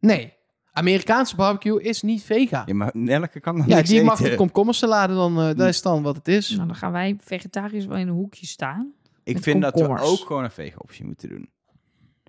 Nee. 0.07 0.33
Amerikaanse 0.71 1.35
barbecue 1.35 1.81
is 1.81 2.01
niet 2.01 2.23
vegan. 2.23 2.63
Ja, 2.65 2.73
maar 2.73 2.89
Nelke 2.93 3.39
kan 3.39 3.57
nog 3.57 3.67
Ja, 3.67 3.75
niks 3.75 3.89
die 3.89 4.03
mag 4.03 4.19
eten. 4.19 4.31
de 4.31 4.37
komkommersalade 4.37 5.13
dan, 5.13 5.39
eh 5.39 5.45
dat 5.55 5.67
is 5.67 5.81
dan 5.81 6.03
wat 6.03 6.15
het 6.15 6.27
is. 6.27 6.49
Nou, 6.49 6.67
dan 6.67 6.75
gaan 6.75 6.91
wij 6.91 7.15
vegetariërs 7.19 7.85
wel 7.85 7.97
in 7.97 8.07
een 8.07 8.13
hoekje 8.13 8.45
staan. 8.45 8.93
Ik 9.23 9.33
met 9.33 9.43
vind 9.43 9.61
dat 9.61 9.73
we 9.73 9.79
komkommers. 9.79 10.09
ook 10.09 10.27
gewoon 10.27 10.43
een 10.43 10.51
vegan 10.51 10.81
optie 10.81 11.05
moeten 11.05 11.29
doen. 11.29 11.49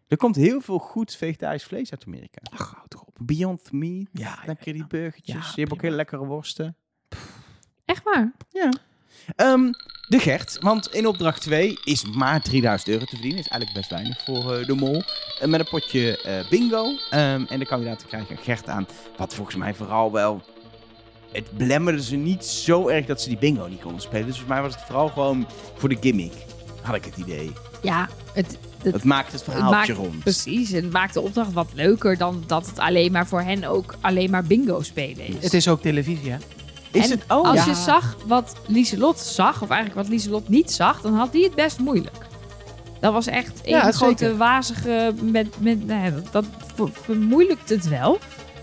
Er 0.09 0.17
komt 0.17 0.37
heel 0.37 0.61
veel 0.61 0.79
goed 0.79 1.15
vegetarisch 1.15 1.65
vlees 1.65 1.91
uit 1.91 2.05
Amerika. 2.07 2.41
Ach, 2.53 2.73
houd 2.75 2.91
toch 2.91 3.03
op. 3.05 3.17
Beyond 3.23 3.73
Meat, 3.73 4.07
Ja, 4.13 4.39
lekker 4.47 4.73
die 4.73 4.87
burgertjes. 4.87 5.35
Ja, 5.35 5.41
je 5.55 5.61
hebt 5.61 5.61
ook 5.61 5.67
prima. 5.67 5.83
hele 5.83 5.97
lekkere 5.97 6.25
worsten. 6.27 6.77
Echt 7.85 8.03
waar? 8.03 8.33
Ja. 8.51 8.69
Ehm, 9.37 9.71
de 10.09 10.19
Gert, 10.19 10.57
want 10.61 10.95
in 10.95 11.07
opdracht 11.07 11.43
2 11.43 11.79
is 11.85 12.05
maar 12.05 12.43
3000 12.43 12.91
euro 12.91 13.05
te 13.05 13.11
verdienen. 13.15 13.39
Is 13.41 13.49
eigenlijk 13.49 13.81
best 13.81 13.91
weinig 13.91 14.21
voor 14.25 14.55
eh, 14.55 14.67
de 14.67 14.75
mol. 14.75 15.03
Eh, 15.41 15.49
met 15.49 15.61
een 15.61 15.69
potje 15.69 16.23
eh, 16.23 16.49
bingo. 16.51 16.93
Ehm, 17.11 17.45
en 17.49 17.59
de 17.59 17.67
kandidaten 17.67 18.07
krijgen 18.09 18.31
een 18.37 18.43
Gert 18.43 18.69
aan. 18.69 18.87
Wat 19.17 19.35
volgens 19.35 19.57
mij 19.57 19.75
vooral 19.75 20.13
wel... 20.13 20.43
Het 21.33 21.51
belemmerde 21.51 22.03
ze 22.03 22.17
niet 22.17 22.45
zo 22.45 22.89
erg 22.89 23.07
dat 23.07 23.21
ze 23.23 23.29
die 23.29 23.39
bingo 23.39 23.67
niet 23.67 23.81
konden 23.81 24.01
spelen. 24.01 24.27
Dus 24.27 24.37
volgens 24.37 24.55
mij 24.55 24.63
was 24.63 24.75
het 24.75 24.85
vooral 24.85 25.09
gewoon 25.09 25.47
voor 25.77 25.89
de 25.89 25.97
gimmick. 26.01 26.33
Had 26.83 26.95
ik 26.95 27.05
het 27.05 27.17
idee. 27.17 27.53
Ja, 27.83 28.09
het, 28.33 28.59
het, 28.83 28.93
Het 28.93 29.05
maakt 29.05 29.33
het 29.33 29.41
het 29.41 29.43
verhaaltje 29.53 29.95
maakt, 29.95 30.07
rond. 30.07 30.19
precies. 30.19 30.71
Het 30.71 30.93
maakt 30.93 31.15
de 31.15 31.21
opdracht 31.21 31.53
wat 31.53 31.69
leuker 31.75 32.19
dan 32.19 32.45
dat 32.47 32.67
het 32.67 32.79
alleen 32.79 33.13
maar 33.13 33.27
voor 33.27 33.43
hen 33.43 33.65
ook 33.65 33.95
alleen 34.01 34.31
maar 34.31 34.45
bingo 34.45 34.83
spelen 34.83 35.27
is. 35.27 35.43
Het 35.43 35.55
is 35.55 35.69
ook 35.69 35.83
televisie, 35.83 36.31
hè? 36.31 36.37
Is 36.93 37.05
En 37.05 37.11
het... 37.11 37.23
Oh, 37.29 37.45
Als 37.45 37.59
ja. 37.59 37.67
je 37.67 37.75
zag 37.75 38.17
wat 38.27 38.53
Lieselot 38.67 39.19
zag, 39.19 39.63
of 39.63 39.69
eigenlijk 39.71 40.01
wat 40.01 40.09
Lieselot 40.11 40.49
niet 40.49 40.71
zag, 40.73 41.01
dan 41.01 41.15
had 41.15 41.33
die 41.33 41.45
het 41.45 41.55
best 41.55 41.79
moeilijk. 41.79 42.27
Dat 43.01 43.13
was 43.13 43.27
echt 43.27 43.61
een 43.65 43.71
Ja, 43.71 43.93
grote 43.93 44.25
zeker. 44.25 44.37
wazige... 44.37 45.15
Met, 45.23 45.61
met, 45.61 45.87
nou 45.87 46.05
ja, 46.05 46.11
dat, 46.11 46.33
dat 46.33 46.45
ver- 46.75 46.91
vermoeilijkt 47.03 47.69
het 47.69 47.89
wel. 47.89 48.19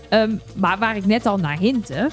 Ehm, 0.08 0.36
maar 0.54 0.78
waar 0.78 0.96
ik 0.96 1.06
net 1.06 1.26
al 1.26 1.36
naar 1.36 1.58
hintte... 1.58 2.10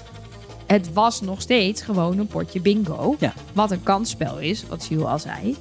Het 0.68 0.93
was 0.93 1.22
nog 1.22 1.41
steeds 1.41 1.82
gewoon 1.82 2.18
een 2.18 2.28
potje 2.28 2.59
bingo. 2.61 3.16
Ja. 3.20 3.34
Wat 3.53 3.72
een 3.72 3.84
kansspel 3.84 4.39
is, 4.39 4.64
wat 4.68 4.86
Jules 4.89 5.05
al 5.05 5.20
zei. 5.20 5.55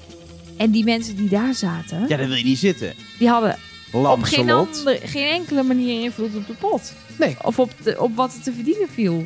En 0.57 0.71
die 0.71 0.85
mensen 0.85 1.17
die 1.17 1.29
daar 1.29 1.55
zaten, 1.55 2.01
Ja, 2.09 2.17
daar 2.17 2.27
wil 2.29 2.37
je 2.37 2.45
niet 2.45 2.59
zitten. 2.59 2.95
die 3.19 3.29
hadden 3.29 3.57
op 3.93 4.23
geen, 4.23 4.51
andere, 4.51 4.99
geen 5.05 5.31
enkele 5.31 5.63
manier 5.63 6.03
invloed 6.03 6.37
op 6.37 6.47
de 6.47 6.53
pot. 6.55 6.93
Nee. 7.19 7.37
Of 7.43 7.59
op, 7.59 7.71
de, 7.83 8.01
op 8.01 8.17
wat 8.17 8.35
er 8.35 8.43
te 8.43 8.53
verdienen 8.53 8.89
viel. 8.89 9.25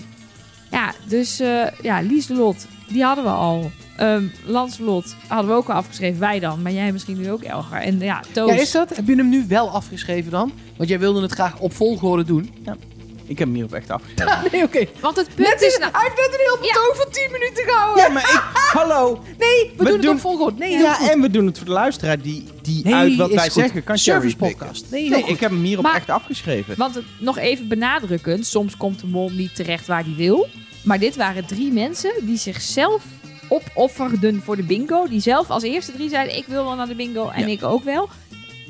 Ja, 0.71 0.93
dus 1.09 1.41
eh 1.41 1.67
ja, 1.83 2.01
Lieselot, 2.01 2.67
die 2.89 3.03
hadden 3.05 3.25
we 3.25 3.31
al. 3.31 3.71
Ehm 3.97 4.25
Lancelot 4.45 5.17
hadden 5.29 5.51
we 5.51 5.57
ook 5.57 5.69
al 5.69 5.75
afgeschreven, 5.75 6.21
wij 6.21 6.41
dan. 6.41 6.63
Maar 6.63 6.73
jij 6.73 6.93
misschien 6.93 7.19
nu 7.19 7.31
ook 7.31 7.43
Elger. 7.43 7.81
En 7.81 7.99
ja, 7.99 8.23
Toos. 8.33 8.51
Ja, 8.51 8.61
is 8.61 8.71
dat? 8.71 8.97
Heb 8.97 9.07
je 9.07 9.17
hem 9.17 9.29
nu 9.29 9.45
wel 9.49 9.71
afgeschreven 9.71 10.31
dan? 10.31 10.53
Want 10.77 10.89
jij 10.89 10.99
wilde 10.99 11.23
het 11.23 11.33
graag 11.33 11.59
op 11.59 11.73
volgorde 11.73 12.25
doen. 12.25 12.51
Ik 13.27 13.39
heb 13.39 13.47
hem 13.49 13.55
hierop 13.57 13.73
echt 13.75 13.91
afgeschreven. 13.91 14.39
Nee, 14.53 14.63
oké. 14.63 14.87
Want 15.01 15.17
het 15.17 15.29
punt 15.35 15.63
is... 15.63 15.79
Nou, 15.79 15.93
Hij 15.93 16.01
heeft 16.03 16.17
net 16.17 16.41
een 16.41 16.45
heel 16.45 16.65
Ja. 16.67 16.73
betoog 16.73 16.97
van 16.97 17.11
10 17.13 17.29
minuten 17.33 17.65
gehouden. 17.65 18.05
ja, 18.05 18.11
maar 18.11 18.23
ik... 18.23 18.43
Hallo! 18.81 19.23
Nee, 19.39 19.73
we, 19.77 19.85
We 19.85 19.85
doen, 19.85 19.87
doen- 20.01 20.01
het 20.01 20.09
op 20.09 20.21
volgorde. 20.21 20.59
Nee, 20.59 20.79
Ja, 20.79 21.11
en 21.11 21.21
we 21.21 21.31
doen 21.31 21.47
het 21.47 21.57
voor 21.57 21.67
de 21.67 21.73
luisteraar 21.73 22.21
die, 22.21 22.45
die 22.63 22.85
Nee, 22.85 22.95
uit 22.95 23.17
wat 23.17 23.29
is 23.29 23.35
wij 23.35 23.45
goed. 23.45 23.53
zeggen 23.63 23.85
kan 23.85 23.99
Service 23.99 24.37
podcast. 24.37 24.87
Nee, 24.91 25.05
ik 25.09 25.41
heb 25.41 25.51
hem 25.51 25.63
hierop 25.63 25.85
Maar- 25.85 25.95
echt 25.95 26.11
afgeschreven. 26.11 26.75
want 26.77 26.95
het, 26.95 27.05
nog 27.19 27.39
even 27.39 27.69
benadrukkend, 27.69 28.47
soms 28.47 28.77
komt 28.77 29.01
de 29.01 29.07
mol 29.07 29.31
niet 29.31 29.55
terecht 29.55 29.87
waar 29.87 30.05
hij 30.05 30.15
wil. 30.17 30.47
Maar 30.85 30.99
dit 30.99 31.17
waren 31.17 31.47
drie 31.47 31.73
mensen 31.73 32.13
die 32.21 32.39
zichzelf 32.39 33.03
opofferden 33.49 34.43
voor 34.45 34.57
de 34.57 34.63
bingo. 34.63 35.09
Die 35.09 35.21
zelf 35.21 35.51
als 35.51 35.63
eerste 35.63 35.93
drie 35.93 36.09
zeiden, 36.09 36.37
ik 36.37 36.45
wil 36.47 36.65
wel 36.65 36.75
naar 36.75 36.89
de 36.89 36.95
bingo 36.95 37.29
en 37.29 37.41
Ja. 37.41 37.47
ik 37.47 37.63
ook 37.65 37.85
wel. 37.85 38.09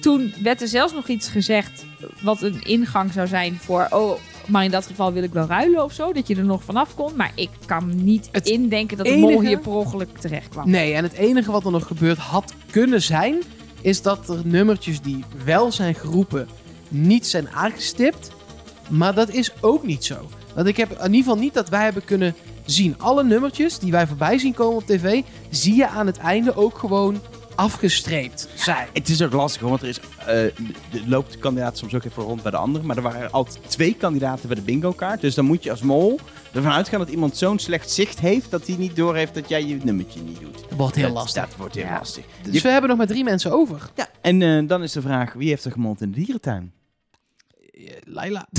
Toen 0.00 0.34
werd 0.42 0.60
er 0.62 0.68
zelfs 0.68 0.92
nog 0.92 1.08
iets 1.08 1.28
gezegd 1.28 1.84
wat 2.20 2.42
een 2.42 2.62
ingang 2.62 3.12
zou 3.12 3.26
zijn 3.26 3.58
voor... 3.62 3.86
Oh, 3.90 4.18
maar 4.46 4.64
in 4.64 4.70
dat 4.70 4.86
geval 4.86 5.12
wil 5.12 5.22
ik 5.22 5.32
wel 5.32 5.46
ruilen 5.46 5.84
of 5.84 5.92
zo. 5.92 6.12
Dat 6.12 6.28
je 6.28 6.36
er 6.36 6.44
nog 6.44 6.64
vanaf 6.64 6.94
kon. 6.94 7.16
Maar 7.16 7.32
ik 7.34 7.50
kan 7.66 8.04
niet 8.04 8.28
Het 8.32 8.46
indenken 8.46 8.96
dat 8.96 9.06
de 9.06 9.16
mol 9.16 9.40
hier 9.40 9.58
per 9.58 9.72
ongeluk 9.72 10.18
terecht 10.18 10.48
kwam. 10.48 10.70
Nee, 10.70 10.94
en 10.94 11.02
het 11.02 11.12
enige 11.12 11.50
wat 11.50 11.64
er 11.64 11.70
nog 11.70 11.86
gebeurd 11.86 12.18
had 12.18 12.54
kunnen 12.70 13.02
zijn... 13.02 13.42
is 13.80 14.02
dat 14.02 14.28
er 14.28 14.40
nummertjes 14.44 15.00
die 15.00 15.24
wel 15.44 15.72
zijn 15.72 15.94
geroepen 15.94 16.48
niet 16.88 17.26
zijn 17.26 17.48
aangestipt. 17.48 18.30
Maar 18.88 19.14
dat 19.14 19.30
is 19.30 19.52
ook 19.60 19.86
niet 19.86 20.04
zo. 20.04 20.16
Want 20.54 20.66
ik 20.66 20.76
heb 20.76 20.90
in 20.90 21.04
ieder 21.04 21.16
geval 21.16 21.36
niet 21.36 21.54
dat 21.54 21.68
wij 21.68 21.84
hebben 21.84 22.04
kunnen 22.04 22.34
zien. 22.64 22.94
Alle 22.98 23.24
nummertjes 23.24 23.78
die 23.78 23.92
wij 23.92 24.06
voorbij 24.06 24.38
zien 24.38 24.54
komen 24.54 24.76
op 24.76 24.86
tv... 24.86 25.22
zie 25.50 25.74
je 25.74 25.88
aan 25.88 26.06
het 26.06 26.18
einde 26.18 26.56
ook 26.56 26.78
gewoon 26.78 27.20
afgestreept 27.56 28.48
zijn. 28.54 28.88
Het 28.92 29.08
is 29.08 29.22
ook 29.22 29.32
lastig, 29.32 29.62
want 29.62 29.82
er 29.82 29.88
is, 29.88 30.00
eh, 30.26 30.40
loopt 31.06 31.32
de 31.32 31.38
kandidaat 31.38 31.78
soms 31.78 31.94
ook 31.94 32.04
even 32.04 32.22
rond 32.22 32.42
bij 32.42 32.50
de 32.50 32.56
andere. 32.56 32.84
Maar 32.84 32.96
er 32.96 33.02
waren 33.02 33.30
altijd 33.32 33.58
twee 33.66 33.94
kandidaten 33.94 34.46
bij 34.46 34.56
de 34.56 34.62
bingo 34.62 34.92
kaart. 34.92 35.20
Dus 35.20 35.34
dan 35.34 35.44
moet 35.44 35.62
je 35.62 35.70
als 35.70 35.82
mol 35.82 36.20
ervan 36.52 36.72
uitgaan 36.72 36.98
dat 36.98 37.08
iemand 37.08 37.36
zo'n 37.36 37.58
slecht 37.58 37.90
zicht 37.90 38.20
heeft... 38.20 38.50
dat 38.50 38.66
hij 38.66 38.76
niet 38.76 38.96
doorheeft 38.96 39.34
dat 39.34 39.48
jij 39.48 39.64
je 39.64 39.76
nummertje 39.82 40.20
niet 40.20 40.40
doet. 40.40 40.54
Dat 40.68 40.78
wordt 40.78 40.94
heel 40.94 41.04
dat, 41.04 41.14
lastig. 41.14 41.48
Dat 41.48 41.56
wordt 41.56 41.74
heel 41.74 41.84
Ja. 41.84 41.98
lastig. 41.98 42.24
Dus 42.50 42.62
we 42.62 42.68
hebben 42.68 42.88
nog 42.88 42.98
maar 42.98 43.06
drie 43.06 43.24
mensen 43.24 43.52
over. 43.52 43.90
Ja, 43.94 44.08
en 44.20 44.42
eh, 44.42 44.68
dan 44.68 44.82
is 44.82 44.92
de 44.92 45.00
vraag, 45.02 45.32
wie 45.32 45.48
heeft 45.48 45.64
er 45.64 45.72
gemold 45.72 46.00
in 46.00 46.10
de 46.12 46.16
dierentuin? 46.18 46.72
Eh, 47.72 47.90
Laila. 48.04 48.46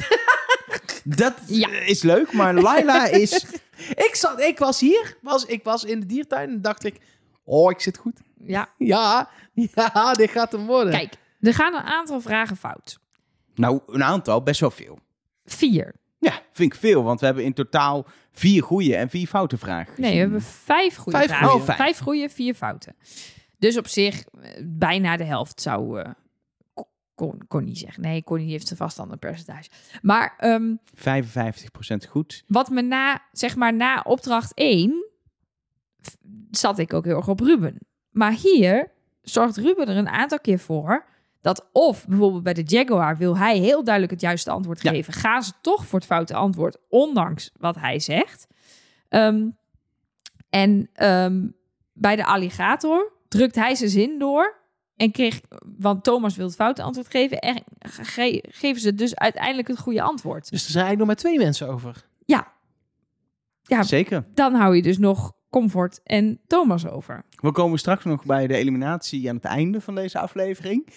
Dat 1.03 1.33
Ja. 1.47 1.69
is 1.69 2.01
leuk, 2.03 2.33
maar 2.33 2.53
Laila 2.53 3.07
is... 3.07 3.45
Ik, 4.07 4.09
zat, 4.15 4.39
ik 4.41 4.59
was 4.59 4.79
hier, 4.79 5.17
was, 5.21 5.45
ik 5.45 5.63
was 5.63 5.83
in 5.83 5.99
de 5.99 6.05
diertuin 6.05 6.49
en 6.49 6.61
dacht 6.61 6.83
ik... 6.85 6.95
Oh, 7.49 7.71
ik 7.71 7.79
zit 7.79 7.97
goed. 7.97 8.19
Ja, 8.45 8.69
Ja, 8.77 9.29
ja, 9.53 10.11
dit 10.13 10.29
gaat 10.31 10.51
hem 10.51 10.65
worden. 10.65 10.93
kijk. 10.93 11.13
Er 11.41 11.53
gaan 11.53 11.73
een 11.73 11.81
aantal 11.81 12.21
vragen 12.21 12.55
fout. 12.55 12.99
Nou, 13.55 13.81
een 13.87 14.03
aantal, 14.03 14.43
best 14.43 14.59
wel 14.59 14.71
veel. 14.71 14.99
Vier. 15.45 15.95
Ja, 16.19 16.41
vind 16.51 16.73
ik 16.73 16.79
veel, 16.79 17.03
want 17.03 17.19
we 17.19 17.25
hebben 17.25 17.43
in 17.43 17.53
totaal 17.53 18.05
vier 18.31 18.63
goede 18.63 18.95
en 18.95 19.09
vier 19.09 19.27
foute 19.27 19.57
vragen. 19.57 19.93
Nee, 20.01 20.11
we 20.13 20.17
hebben 20.17 20.41
vijf 20.41 20.95
goede 20.95 21.17
Vijf 21.17 21.29
vragen. 21.29 21.53
Oh, 21.53 21.63
vijf. 21.63 21.77
vijf 21.77 21.99
goede, 21.99 22.29
vier 22.29 22.53
fouten. 22.53 22.95
Dus 23.57 23.77
op 23.77 23.87
zich, 23.87 24.23
eh, 24.41 24.49
bijna 24.65 25.17
de 25.17 25.23
helft 25.23 25.61
zou... 25.61 26.01
eh, 26.01 26.09
kon, 27.15 27.41
kon 27.47 27.63
niet 27.63 27.77
zeggen. 27.77 28.01
Nee, 28.01 28.23
Connie 28.23 28.51
heeft 28.51 28.71
een 28.71 28.77
vast 28.77 28.99
ander 28.99 29.17
percentage. 29.17 29.69
Maar 30.01 30.33
ehm, 30.37 30.75
55% 30.95 32.09
goed. 32.09 32.43
wat 32.47 32.69
me 32.69 32.81
na, 32.81 33.21
zeg 33.31 33.55
maar, 33.55 33.73
na 33.73 34.01
opdracht 34.05 34.51
1 34.53 34.89
f- 34.91 35.06
zat 36.51 36.77
ik 36.79 36.93
ook 36.93 37.05
heel 37.05 37.15
erg 37.17 37.27
op 37.27 37.39
Ruben. 37.39 37.77
Maar 38.09 38.31
hier 38.33 38.91
zorgt 39.21 39.57
Ruben 39.57 39.87
er 39.87 39.97
een 39.97 40.07
aantal 40.09 40.39
keer 40.39 40.59
voor 40.59 41.05
dat 41.41 41.69
of 41.71 42.07
bijvoorbeeld 42.07 42.43
bij 42.43 42.53
de 42.53 42.63
Jaguar 42.63 43.17
wil 43.17 43.37
hij 43.37 43.57
heel 43.57 43.83
duidelijk 43.83 44.13
het 44.13 44.21
juiste 44.21 44.51
antwoord 44.51 44.81
Ja. 44.81 44.91
geven. 44.91 45.13
Gaan 45.13 45.43
ze 45.43 45.51
toch 45.61 45.85
voor 45.85 45.99
het 45.99 46.07
foute 46.07 46.33
antwoord, 46.35 46.77
ondanks 46.89 47.51
wat 47.59 47.75
hij 47.75 47.99
zegt. 47.99 48.47
Ehm, 49.09 49.49
en 50.49 50.89
ehm, 50.93 51.47
bij 51.93 52.15
de 52.15 52.25
alligator 52.25 53.11
drukt 53.27 53.55
hij 53.55 53.75
zijn 53.75 53.89
zin 53.89 54.19
door 54.19 54.55
en 54.95 55.11
kreeg, 55.11 55.41
want 55.77 56.03
Thomas 56.03 56.35
wil 56.35 56.45
het 56.45 56.55
foute 56.55 56.81
antwoord 56.81 57.09
geven 57.09 57.39
en 57.39 57.63
ge- 57.79 58.43
geven 58.49 58.81
ze 58.81 58.93
dus 58.95 59.15
uiteindelijk 59.15 59.67
het 59.67 59.79
goede 59.79 60.01
antwoord. 60.01 60.49
Dus 60.49 60.65
er 60.65 60.71
zijn 60.71 60.85
eigenlijk 60.85 60.97
nog 60.97 61.07
maar 61.07 61.31
twee 61.31 61.45
mensen 61.45 61.67
over. 61.69 62.05
Ja. 62.25 62.51
Ja, 63.61 63.83
Zeker. 63.83 64.25
dan 64.33 64.53
hou 64.53 64.75
je 64.75 64.81
dus 64.81 64.97
nog 64.97 65.33
Comfort 65.49 65.99
en 66.03 66.39
Thomas 66.47 66.87
over. 66.87 67.25
We 67.35 67.51
komen 67.51 67.79
straks 67.79 68.03
nog 68.03 68.25
bij 68.25 68.47
de 68.47 68.55
eliminatie 68.55 69.29
aan 69.29 69.35
het 69.35 69.45
einde 69.45 69.81
van 69.81 69.95
deze 69.95 70.19
aflevering. 70.19 70.87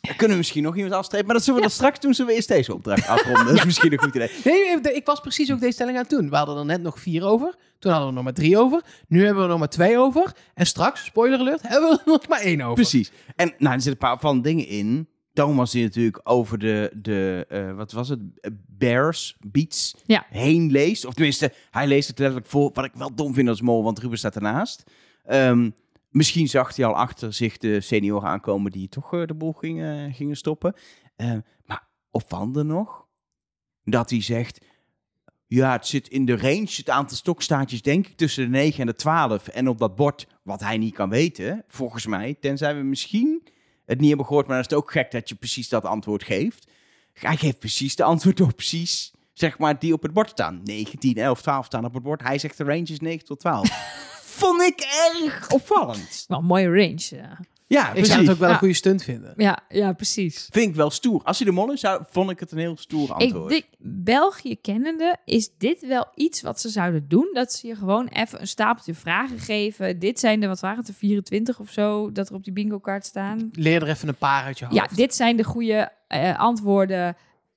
Dan 0.00 0.16
kunnen 0.16 0.30
we 0.30 0.36
misschien 0.36 0.62
nog 0.62 0.76
iemand 0.76 0.94
afstrepen, 0.94 1.26
maar 1.26 1.36
dat 1.36 1.44
zullen 1.44 1.60
we 1.60 1.66
dan 1.66 1.76
straks 1.76 2.00
doen. 2.00 2.14
Zullen 2.14 2.30
we 2.30 2.36
eerst 2.36 2.48
deze 2.48 2.74
opdracht 2.74 3.06
afronden? 3.06 3.46
Dat 3.46 3.54
is 3.54 3.64
misschien 3.74 3.92
een 3.92 3.98
goed 3.98 4.14
idee. 4.14 4.30
Nee, 4.44 4.94
ik 4.94 5.06
was 5.06 5.20
precies 5.20 5.52
ook 5.52 5.60
deze 5.60 5.72
stelling 5.72 5.96
aan 5.96 6.02
het 6.02 6.12
doen. 6.12 6.30
We 6.30 6.36
hadden 6.36 6.56
er 6.56 6.64
net 6.64 6.82
nog 6.82 7.00
vier 7.00 7.24
over. 7.24 7.54
Toen 7.78 7.92
hadden 7.92 8.00
we 8.00 8.18
er 8.18 8.24
nog 8.24 8.24
maar 8.24 8.42
drie 8.42 8.58
over. 8.58 8.82
Nu 9.08 9.18
hebben 9.18 9.36
we 9.36 9.42
er 9.42 9.48
nog 9.48 9.58
maar 9.58 9.68
twee 9.68 9.98
over. 9.98 10.32
En 10.54 10.66
straks, 10.66 11.04
spoiler 11.04 11.38
alert, 11.38 11.62
hebben 11.68 11.90
we 11.90 11.96
er 11.96 12.02
nog 12.04 12.28
maar 12.28 12.40
één 12.40 12.60
over. 12.60 12.74
Precies. 12.74 13.12
En 13.36 13.54
nou, 13.58 13.74
er 13.74 13.80
zitten 13.80 13.92
een 13.92 14.08
paar 14.08 14.18
van 14.18 14.42
dingen 14.42 14.66
in. 14.66 15.08
Thomas 15.40 15.70
die 15.70 15.82
natuurlijk 15.82 16.20
over 16.24 16.58
de, 16.58 16.90
de 16.94 17.46
eh, 17.48 17.72
wat 17.72 17.92
was 17.92 18.08
het, 18.08 18.20
Eh, 18.40 18.50
Bears, 18.66 19.36
Beats 19.46 19.96
Ja. 20.06 20.26
heen 20.28 20.70
leest. 20.70 21.04
Of 21.04 21.14
tenminste, 21.14 21.52
hij 21.70 21.86
leest 21.86 22.08
het 22.08 22.18
letterlijk 22.18 22.48
voor, 22.48 22.70
wat 22.74 22.84
ik 22.84 22.92
wel 22.94 23.14
dom 23.14 23.34
vind 23.34 23.48
als 23.48 23.60
mol, 23.60 23.82
want 23.82 23.98
Ruben 23.98 24.18
staat 24.18 24.34
ernaast. 24.34 24.90
Ehm, 25.24 25.70
misschien 26.08 26.48
zag 26.48 26.76
hij 26.76 26.84
al 26.84 26.94
achter 26.94 27.32
zich 27.32 27.58
de 27.58 27.80
senioren 27.80 28.28
aankomen 28.28 28.70
die 28.70 28.88
toch 28.88 29.14
eh, 29.14 29.26
de 29.26 29.34
boel 29.34 29.52
gingen, 29.52 30.12
gingen 30.14 30.36
stoppen. 30.36 30.74
Eh, 31.16 31.32
maar 31.64 31.88
opvallende 32.10 32.62
nog, 32.62 33.06
dat 33.84 34.10
hij 34.10 34.22
zegt... 34.22 34.64
Ja, 35.46 35.72
het 35.72 35.86
zit 35.86 36.08
in 36.08 36.24
de 36.24 36.36
range, 36.36 36.74
het 36.76 36.90
aantal 36.90 37.16
stokstaartjes, 37.16 37.82
denk 37.82 38.06
ik, 38.06 38.16
tussen 38.16 38.44
de 38.44 38.50
9 38.50 38.80
en 38.80 38.86
de 38.86 38.94
12. 38.94 39.48
En 39.48 39.68
op 39.68 39.78
dat 39.78 39.96
bord, 39.96 40.26
wat 40.42 40.60
hij 40.60 40.78
niet 40.78 40.94
kan 40.94 41.08
weten, 41.08 41.64
volgens 41.68 42.06
mij, 42.06 42.34
tenzij 42.40 42.76
we 42.76 42.82
misschien 42.82 43.42
het 43.90 44.00
niet 44.00 44.08
hebben 44.08 44.26
gehoord, 44.26 44.46
maar 44.46 44.56
dan 44.56 44.64
is 44.64 44.70
het 44.70 44.80
ook 44.80 44.90
gek 44.90 45.10
dat 45.10 45.28
je 45.28 45.34
precies 45.34 45.68
dat 45.68 45.84
antwoord 45.84 46.24
geeft. 46.24 46.66
Hij 47.12 47.36
geeft 47.36 47.58
precies 47.58 47.96
de 47.96 48.02
antwoord 48.02 48.40
op 48.40 48.56
precies, 48.56 49.12
zeg 49.32 49.58
maar, 49.58 49.78
die 49.78 49.92
op 49.92 50.02
het 50.02 50.12
bord 50.12 50.30
staan. 50.30 50.60
9, 50.64 50.98
10, 50.98 51.16
11, 51.16 51.42
12 51.42 51.66
staan 51.66 51.84
op 51.84 51.94
het 51.94 52.02
bord. 52.02 52.22
Hij 52.22 52.38
zegt 52.38 52.56
de 52.56 52.64
range 52.64 52.82
is 52.82 53.00
9 53.00 53.24
tot 53.24 53.40
12. 53.40 53.68
Vond 54.40 54.62
ik 54.62 54.80
erg 54.80 55.50
opvallend. 55.50 56.24
Wel 56.28 56.38
een 56.38 56.44
mooie 56.44 56.68
range. 56.68 57.06
Ja, 57.10 57.38
Ja, 57.72 57.86
Ik 57.86 57.92
precies. 57.92 58.08
zou 58.08 58.20
het 58.20 58.30
ook 58.30 58.38
wel 58.38 58.46
Ja. 58.48 58.52
een 58.54 58.58
goede 58.60 58.74
stunt 58.74 59.02
vinden. 59.02 59.32
ja, 59.36 59.58
ja 59.68 59.92
precies. 59.92 60.48
Vind 60.52 60.68
ik 60.68 60.74
wel 60.74 60.90
stoer. 60.90 61.22
Als 61.24 61.38
hij 61.38 61.46
de 61.46 61.52
mol 61.52 61.72
is, 61.72 61.80
zou, 61.80 62.02
vond 62.10 62.30
ik 62.30 62.40
het 62.40 62.52
een 62.52 62.58
heel 62.58 62.76
stoer 62.76 63.02
Ik 63.04 63.10
antwoord. 63.10 63.48
denk, 63.50 63.64
België 63.78 64.56
kennende, 64.60 65.16
is 65.24 65.50
dit 65.58 65.86
wel 65.86 66.08
iets 66.14 66.42
wat 66.42 66.60
ze 66.60 66.68
zouden 66.68 67.08
doen. 67.08 67.30
Dat 67.32 67.52
ze 67.52 67.66
je 67.66 67.74
gewoon 67.74 68.06
even 68.08 68.40
een 68.40 68.46
stapeltje 68.46 68.94
vragen 68.94 69.38
geven. 69.38 69.98
Dit 69.98 70.20
zijn 70.20 70.40
de, 70.40 70.46
wat 70.46 70.60
waren 70.60 70.76
het, 70.78 70.86
de 70.86 70.92
24 70.92 71.60
of 71.60 71.70
zo, 71.70 72.12
dat 72.12 72.28
er 72.28 72.34
op 72.34 72.44
die 72.44 72.52
bingo 72.52 72.78
kaart 72.78 73.06
staan. 73.06 73.50
Leer 73.52 73.82
er 73.82 73.88
even 73.88 74.08
een 74.08 74.14
paar 74.14 74.44
uit 74.44 74.58
je 74.58 74.64
hoofd. 74.64 74.76
Ja, 74.76 74.88
dit 74.96 75.14
zijn 75.14 75.36
de 75.36 75.44
goede 75.44 75.92
eh, 76.08 76.38
antwoorden. 76.38 77.16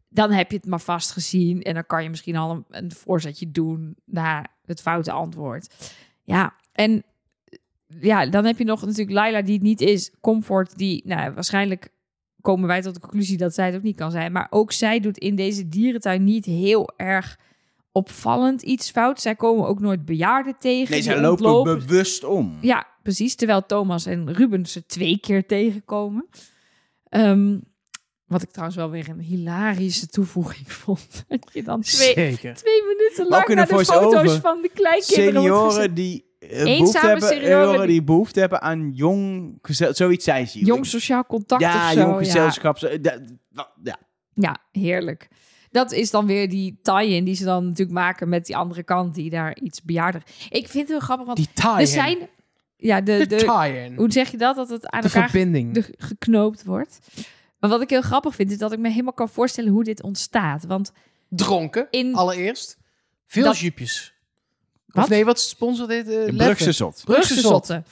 Dan 0.09 0.31
heb 0.31 0.51
je 0.51 0.57
het 0.57 0.65
maar 0.65 0.81
vast 0.81 1.11
gezien. 1.11 1.61
En 1.61 1.73
dan 1.73 1.85
kan 1.85 2.03
je 2.03 2.09
misschien 2.09 2.35
al 2.35 2.51
een, 2.51 2.65
een 2.69 2.91
voorzetje 2.91 3.51
doen 3.51 3.95
naar 4.05 4.47
het 4.65 4.81
foute 4.81 5.11
antwoord. 5.11 5.73
Ja, 6.23 6.53
en 6.73 7.03
ja, 8.01 8.25
dan 8.25 8.45
heb 8.45 8.57
je 8.57 8.63
nog 8.63 8.81
natuurlijk 8.81 9.11
Laila 9.11 9.41
die 9.41 9.53
het 9.53 9.63
niet 9.63 9.81
is. 9.81 10.11
Comfort 10.21 10.77
die, 10.77 11.01
nou, 11.05 11.33
waarschijnlijk 11.33 11.89
komen 12.41 12.67
wij 12.67 12.81
tot 12.81 12.93
de 12.93 12.99
conclusie 12.99 13.37
dat 13.37 13.53
zij 13.53 13.65
het 13.65 13.75
ook 13.75 13.83
niet 13.83 13.95
kan 13.95 14.11
zijn. 14.11 14.31
Maar 14.31 14.47
ook 14.49 14.71
zij 14.71 14.99
doet 14.99 15.17
in 15.17 15.35
deze 15.35 15.69
dierentuin 15.69 16.23
niet 16.23 16.45
heel 16.45 16.93
erg 16.97 17.37
opvallend 17.91 18.61
iets 18.61 18.91
fout. 18.91 19.21
Zij 19.21 19.35
komen 19.35 19.67
ook 19.67 19.79
nooit 19.79 20.05
bejaarden 20.05 20.55
tegen. 20.59 20.91
nee, 20.91 21.01
zij 21.01 21.21
lopen 21.21 21.45
ontlopen. 21.45 21.87
bewust 21.87 22.23
om. 22.23 22.57
Ja, 22.61 22.87
precies. 23.03 23.35
Terwijl 23.35 23.65
Thomas 23.65 24.05
en 24.05 24.33
Ruben 24.33 24.65
ze 24.65 24.85
twee 24.85 25.17
keer 25.17 25.45
tegenkomen. 25.45 26.27
Ehm, 27.09 27.57
wat 28.25 28.41
ik 28.41 28.49
trouwens 28.49 28.77
wel 28.77 28.89
weer 28.89 29.09
een 29.09 29.19
hilarische 29.19 30.07
toevoeging 30.07 30.71
vond. 30.81 31.25
Dat 31.27 31.49
je 31.53 31.63
dan 31.63 31.81
twee, 31.81 32.13
Zeker. 32.13 32.53
twee 32.53 32.83
minuten 32.87 33.27
lang 33.27 33.47
naar 33.47 33.67
de 33.67 33.85
foto's 33.85 34.35
van 34.35 34.61
de 34.61 34.69
kleinkinderen 34.73 35.41
senioren 35.41 35.93
die 35.93 36.32
behoefte 36.49 36.99
hebben, 36.99 37.27
senioren 37.27 37.65
senioren 37.65 37.87
die- 37.87 38.03
behoefte 38.03 38.39
hebben 38.39 38.61
aan 38.61 38.91
jong 38.93 39.57
gezel, 39.61 39.93
zoiets 39.93 40.25
zei 40.25 40.45
ze. 40.45 40.65
Jong 40.65 40.85
sociaal 40.85 41.25
contact 41.25 41.61
of 41.63 41.67
ja, 41.73 41.91
zo. 41.91 41.99
jong 41.99 42.11
ja. 42.11 42.17
gezelschap. 42.17 42.79
wa- 42.79 43.69
Ja, 43.83 43.97
Ja, 44.33 44.57
heerlijk. 44.71 45.27
Dat 45.71 45.91
is 45.91 46.11
dan 46.11 46.25
weer 46.25 46.49
die 46.49 46.79
tie-in 46.81 47.23
die 47.23 47.35
ze 47.35 47.43
dan 47.43 47.63
natuurlijk 47.63 47.97
maken 47.97 48.29
met 48.29 48.45
die 48.45 48.55
andere 48.57 48.83
kant 48.83 49.15
die 49.15 49.29
daar 49.29 49.57
iets 49.59 49.81
bejaarder. 49.83 50.23
Ik 50.49 50.67
vind 50.67 50.73
het 50.73 50.87
heel 50.87 50.99
grappig, 50.99 51.25
want 51.25 51.37
Die 51.37 51.49
tie-in. 51.53 51.77
er 51.79 51.87
zijn... 51.87 52.17
Ja, 52.77 53.01
de, 53.01 53.17
De 53.17 53.25
de, 53.27 53.35
tie-in. 53.35 53.95
hoe 53.95 54.11
zeg 54.11 54.31
je 54.31 54.37
dat? 54.37 54.55
Dat 54.55 54.69
het 54.69 54.87
aan 54.87 55.01
De 55.01 55.07
elkaar 55.07 55.29
verbinding. 55.29 55.73
de, 55.73 55.93
geknoopt 55.97 56.63
wordt. 56.63 56.99
Maar 57.59 57.69
wat 57.69 57.81
ik 57.81 57.89
heel 57.89 58.01
grappig 58.01 58.35
vind, 58.35 58.51
is 58.51 58.57
dat 58.57 58.71
ik 58.71 58.79
me 58.79 58.89
helemaal 58.89 59.13
kan 59.13 59.29
voorstellen 59.29 59.71
hoe 59.71 59.83
dit 59.83 60.03
ontstaat. 60.03 60.63
Want 60.65 60.91
Dronken, 61.29 61.87
in 61.89 62.15
allereerst. 62.15 62.77
Veel 63.27 63.43
Dat- 63.43 63.59
jupjes. 63.59 64.12
Wat? 64.93 65.03
Of 65.03 65.09
nee, 65.09 65.25
wat 65.25 65.39
sponsort 65.39 65.89
dit? 65.89 66.07
Uh, 66.07 66.37
Brugse 66.37 66.71
zot. 66.71 67.01
Brugse 67.05 67.33
zot. 67.33 67.51
Zotten. 67.51 67.85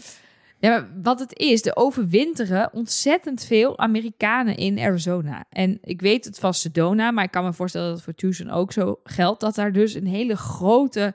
Ja, 0.60 0.70
maar 0.70 0.90
wat 1.04 1.20
het 1.20 1.38
is, 1.40 1.66
er 1.66 1.76
overwinteren 1.76 2.70
ontzettend 2.74 3.44
veel 3.44 3.80
Amerikanen 3.80 4.58
in 4.58 4.80
Arizona. 4.80 5.46
En 5.50 5.78
ik 5.82 6.02
weet 6.02 6.26
het 6.26 6.40
van 6.40 6.54
Sedona, 6.54 7.12
maar 7.12 7.24
ik 7.24 7.32
kan 7.32 7.44
me 7.44 7.54
voorstellen 7.54 7.88
dat 7.88 7.96
het 7.96 8.06
voor 8.06 8.16
Tucson 8.16 8.50
ook 8.50 8.72
zo 8.72 9.00
geldt. 9.04 9.42
Dat 9.42 9.56
daar 9.56 9.72
dus 9.72 9.94
een 9.94 10.08
hele 10.08 10.38
grote 10.38 11.14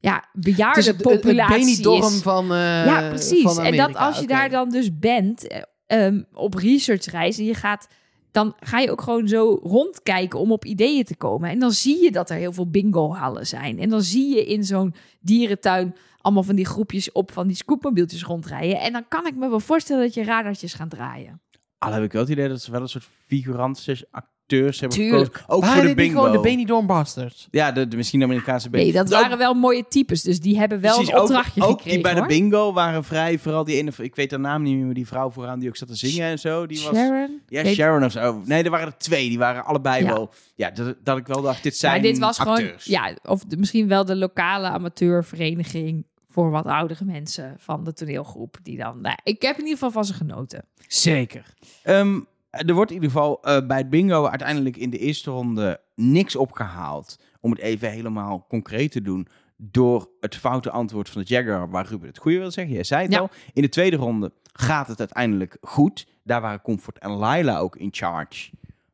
ja, 0.00 0.24
Het 0.32 0.76
is 0.76 0.86
het, 0.86 1.04
het, 1.04 1.24
het 1.24 1.46
Benidorm 1.48 2.14
is. 2.14 2.22
van 2.22 2.52
eh 2.52 2.84
ja, 2.84 3.08
precies. 3.08 3.42
van 3.42 3.64
en 3.64 3.76
dat 3.76 3.96
als 3.96 4.18
je 4.18 4.26
daar 4.26 4.50
dan 4.50 4.70
dus 4.70 4.98
bent 4.98 5.64
ehm, 5.86 6.22
op 6.32 6.54
researchreis 6.54 7.38
en 7.38 7.44
je 7.44 7.54
gaat, 7.54 7.88
dan 8.30 8.54
ga 8.60 8.78
je 8.78 8.90
ook 8.90 9.02
gewoon 9.02 9.28
zo 9.28 9.60
rondkijken 9.62 10.38
om 10.38 10.52
op 10.52 10.64
ideeën 10.64 11.04
te 11.04 11.16
komen. 11.16 11.50
En 11.50 11.58
dan 11.58 11.70
zie 11.72 12.02
je 12.02 12.12
dat 12.12 12.30
er 12.30 12.36
heel 12.36 12.52
veel 12.52 12.70
bingo-hallen 12.70 13.46
zijn. 13.46 13.78
En 13.78 13.88
dan 13.88 14.02
zie 14.02 14.34
je 14.34 14.46
in 14.46 14.64
zo'n 14.64 14.94
dierentuin 15.20 15.94
allemaal 16.20 16.42
van 16.42 16.54
die 16.54 16.66
groepjes 16.66 17.12
op 17.12 17.32
van 17.32 17.46
die 17.46 17.56
scootmobieltjes 17.56 18.22
rondrijden. 18.22 18.80
En 18.80 18.92
dan 18.92 19.08
kan 19.08 19.26
ik 19.26 19.36
me 19.36 19.48
wel 19.48 19.60
voorstellen 19.60 20.02
dat 20.02 20.14
je 20.14 20.24
radartjes 20.24 20.74
gaan 20.74 20.88
draaien. 20.88 21.40
Al 21.78 21.92
heb 21.92 22.02
ik 22.02 22.12
wel 22.12 22.22
het 22.22 22.30
idee 22.30 22.48
dat 22.48 22.62
ze 22.62 22.70
wel 22.70 22.80
een 22.80 22.88
soort 22.88 23.08
figuranten, 23.26 24.06
acteurs 24.50 24.80
hebben 24.80 24.98
Tuurlijk. 24.98 25.24
gekozen. 25.36 25.48
Ook 25.48 25.60
Waren 25.60 25.74
voor 25.76 25.82
de 25.82 25.88
dit 25.88 25.96
niet 25.96 26.06
bingo. 26.06 26.22
gewoon 26.24 26.42
de 26.42 26.48
Benidorm 26.48 26.86
Bastards? 26.86 27.48
ja, 27.50 27.72
de, 27.72 27.88
de, 27.88 27.96
misschien 27.96 28.18
de 28.18 28.24
Amerikaanse 28.24 28.70
bingo. 28.70 28.84
Nee, 28.84 28.94
dat 28.94 29.08
waren 29.08 29.38
wel 29.38 29.54
mooie 29.54 29.84
types, 29.88 30.22
dus 30.22 30.40
die 30.40 30.58
hebben 30.58 30.80
wel 30.80 30.94
Precies, 30.94 31.12
een 31.14 31.20
opdrachtje 31.20 31.62
ook, 31.62 31.68
ook 31.70 31.76
gekregen. 31.82 32.02
die 32.02 32.12
bij 32.12 32.20
de 32.22 32.26
bingo 32.28 32.72
waren 32.72 33.04
vrij, 33.04 33.38
vooral 33.38 33.64
die 33.64 33.76
ene, 33.76 33.92
ik 33.98 34.14
weet 34.14 34.30
haar 34.30 34.40
naam 34.40 34.62
niet 34.62 34.76
meer, 34.76 34.84
maar 34.84 34.94
die 34.94 35.06
vrouw 35.06 35.30
vooraan 35.30 35.58
die 35.58 35.68
ook 35.68 35.76
zat 35.76 35.88
te 35.88 35.94
zingen 35.94 36.28
en 36.30 36.38
zo. 36.38 36.66
Die 36.66 36.78
was, 36.84 36.96
Sharon? 36.96 37.40
ja, 37.48 37.62
Weet- 37.62 37.74
Sharon 37.74 38.04
of 38.04 38.12
zo. 38.12 38.42
Nee, 38.44 38.62
er 38.62 38.70
waren 38.70 38.86
er 38.86 38.96
twee, 38.98 39.28
die 39.28 39.38
waren 39.38 39.64
allebei 39.64 40.02
Ja. 40.04 40.12
wel. 40.12 40.32
Ja, 40.54 40.70
dat, 40.70 40.94
dat 41.04 41.18
ik 41.18 41.26
wel 41.26 41.42
dacht, 41.42 41.62
dit 41.62 41.76
zijn 41.76 41.92
maar 41.92 42.02
dit 42.02 42.18
was 42.18 42.38
acteurs. 42.38 42.84
gewoon, 42.84 43.02
ja, 43.08 43.16
of 43.30 43.44
de- 43.44 43.56
misschien 43.56 43.88
wel 43.88 44.04
de 44.04 44.16
lokale 44.16 44.68
amateurvereniging 44.68 46.06
voor 46.28 46.50
wat 46.50 46.64
oudere 46.66 47.04
mensen 47.04 47.54
van 47.58 47.84
de 47.84 47.92
toneelgroep. 47.92 48.56
Die 48.62 48.76
dan, 48.76 49.00
nou, 49.00 49.16
ik 49.22 49.42
heb 49.42 49.54
in 49.56 49.62
ieder 49.62 49.74
geval 49.78 49.90
van 49.90 50.04
ze 50.04 50.14
genoten. 50.14 50.64
Zeker. 50.86 51.44
Ehm, 51.82 52.20
er 52.50 52.74
wordt 52.74 52.90
in 52.90 52.96
ieder 52.96 53.10
geval 53.10 53.42
eh, 53.42 53.66
bij 53.66 53.78
het 53.78 53.90
bingo 53.90 54.26
uiteindelijk 54.26 54.76
in 54.76 54.90
de 54.90 54.98
eerste 54.98 55.30
ronde 55.30 55.80
niks 55.94 56.36
opgehaald. 56.36 57.18
Om 57.40 57.50
het 57.50 57.60
even 57.60 57.90
helemaal 57.90 58.46
concreet 58.48 58.92
te 58.92 59.02
doen. 59.02 59.28
Door 59.56 60.10
het 60.20 60.36
foute 60.36 60.70
antwoord 60.70 61.08
van 61.10 61.22
de 61.22 61.28
Jagger, 61.28 61.70
waar 61.70 61.86
Ruben 61.86 62.08
het 62.08 62.18
goede 62.18 62.38
wil 62.38 62.50
zeggen. 62.50 62.74
Jij 62.74 62.84
zei 62.84 63.02
het 63.02 63.12
Ja. 63.12 63.18
al. 63.18 63.30
In 63.52 63.62
de 63.62 63.68
tweede 63.68 63.96
ronde 63.96 64.32
gaat 64.52 64.86
het 64.88 64.98
uiteindelijk 64.98 65.56
goed. 65.60 66.06
Daar 66.24 66.40
waren 66.40 66.62
Comfort 66.62 66.98
en 66.98 67.10
Laila 67.10 67.58
ook 67.58 67.76
in 67.76 67.88
charge 67.90 68.50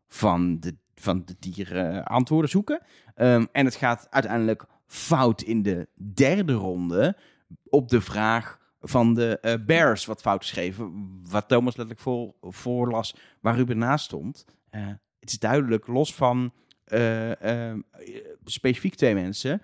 van 0.09 0.61
de, 0.61 0.75
van 0.95 1.23
de 1.25 1.37
dieren 1.39 2.05
antwoorden 2.05 2.51
zoeken. 2.51 2.81
Ehm, 3.15 3.45
en 3.53 3.65
het 3.65 3.75
gaat 3.75 4.07
uiteindelijk 4.11 4.65
fout 4.87 5.43
in 5.43 5.63
de 5.63 5.89
derde 6.15 6.53
ronde 6.53 7.17
op 7.69 7.89
de 7.89 8.01
vraag 8.01 8.59
van 8.89 9.15
de 9.15 9.39
eh, 9.41 9.55
Bears 9.67 10.05
wat 10.05 10.21
fout 10.21 10.41
geschreven. 10.41 11.11
Wat 11.31 11.49
Thomas 11.49 11.77
letterlijk 11.77 12.01
voor, 12.01 12.35
voorlas 12.41 13.17
waar 13.41 13.57
Ruben 13.57 13.79
naast 13.79 14.05
stond. 14.05 14.45
Eh, 14.71 14.87
het 15.21 15.31
is 15.31 15.39
duidelijk, 15.39 15.87
los 15.87 16.15
van 16.15 16.53
eh, 16.85 17.73
specifiek 18.45 18.95
twee 18.95 19.15
mensen. 19.15 19.63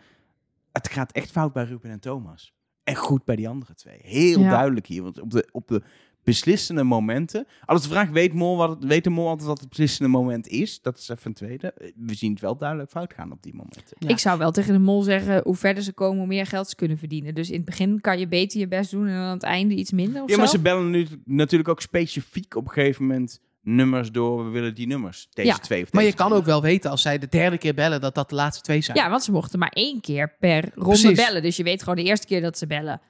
Het 0.73 0.89
gaat 0.89 1.12
echt 1.12 1.31
fout 1.31 1.53
bij 1.53 1.64
Ruben 1.64 1.91
en 1.91 2.01
Thomas. 2.01 2.55
En 2.85 2.95
goed 2.97 3.25
bij 3.25 3.37
die 3.37 3.49
andere 3.49 3.75
twee. 3.75 3.99
Heel 4.03 4.41
Ja. 4.41 4.51
duidelijk 4.51 4.87
hier. 4.87 5.03
Want 5.03 5.20
op 5.20 5.31
de, 5.31 5.49
op 5.53 5.68
de 5.68 5.83
beslissende 6.25 6.83
momenten. 6.83 7.47
Als 7.64 7.83
de 7.83 7.89
vraag 7.89 8.09
weet, 8.11 8.33
Mol 8.33 8.57
wat 8.57 8.68
het, 8.70 8.85
weet 8.85 9.05
de 9.05 9.11
Mol 9.11 9.29
altijd 9.29 9.49
wat 9.49 9.61
het 9.61 9.68
beslissende 9.68 10.09
moment 10.11 10.47
is. 10.49 10.81
Dat 10.83 10.99
is 10.99 11.09
even 11.09 11.27
een 11.27 11.35
tweede. 11.35 11.75
We 11.97 12.14
zien 12.14 12.31
het 12.31 12.41
wel 12.41 12.57
duidelijk 12.57 12.91
fout 12.91 13.12
gaan 13.14 13.33
op 13.33 13.43
die 13.43 13.53
momenten. 13.55 13.83
Ja. 13.99 14.09
Ik 14.09 14.18
zou 14.18 14.39
wel 14.39 14.51
tegen 14.53 14.73
de 14.73 14.79
mol 14.79 15.03
zeggen, 15.03 15.41
hoe 15.45 15.55
verder 15.57 15.83
ze 15.83 15.93
komen, 15.93 16.18
hoe 16.18 16.27
meer 16.27 16.47
geld 16.47 16.68
ze 16.68 16.75
kunnen 16.77 16.99
verdienen. 16.99 17.35
Dus 17.35 17.49
in 17.51 17.57
het 17.57 17.64
begin 17.64 18.01
kan 18.01 18.18
je 18.18 18.29
beter 18.29 18.61
je 18.61 18.68
best 18.68 18.91
doen 18.91 19.07
en 19.07 19.14
aan 19.14 19.33
het 19.35 19.43
einde 19.43 19.75
iets 19.75 19.93
minder 19.93 20.23
of 20.23 20.31
Ja, 20.31 20.37
maar 20.37 20.47
zo. 20.47 20.57
ze 20.57 20.62
bellen 20.62 20.91
nu 20.91 21.07
natuurlijk 21.25 21.68
ook 21.70 21.81
specifiek 21.81 22.55
op 22.57 22.64
een 22.64 22.73
gegeven 22.73 23.07
moment 23.07 23.41
nummers 23.64 24.11
door. 24.11 24.45
We 24.45 24.51
willen 24.51 24.75
die 24.75 24.87
nummers. 24.87 25.29
Deze 25.31 25.49
Ja. 25.49 25.59
twee 25.59 25.83
of 25.83 25.93
Maar 25.93 26.03
je 26.03 26.11
deze 26.11 26.23
kan 26.23 26.33
ook 26.33 26.45
wel 26.45 26.62
weten 26.62 26.91
als 26.91 27.03
zij 27.03 27.18
de 27.18 27.29
derde 27.29 27.59
keer 27.59 27.75
bellen 27.75 28.01
dat 28.01 28.14
dat 28.14 28.29
de 28.29 28.35
laatste 28.35 28.62
twee 28.62 28.81
zijn. 28.81 28.97
Ja, 28.97 29.11
want 29.11 29.23
ze 29.23 29.33
mochten 29.33 29.59
maar 29.59 29.73
één 29.73 30.01
keer 30.01 30.37
per 30.41 30.70
ronde 30.75 30.89
Precies. 30.99 31.16
bellen. 31.25 31.43
Dus 31.43 31.57
je 31.57 31.62
weet 31.62 31.81
gewoon 31.83 31.97
de 31.97 32.05
eerste 32.05 32.27
keer 32.27 32.41
dat 32.41 32.59
ze 32.59 32.66
bellen. 32.66 33.01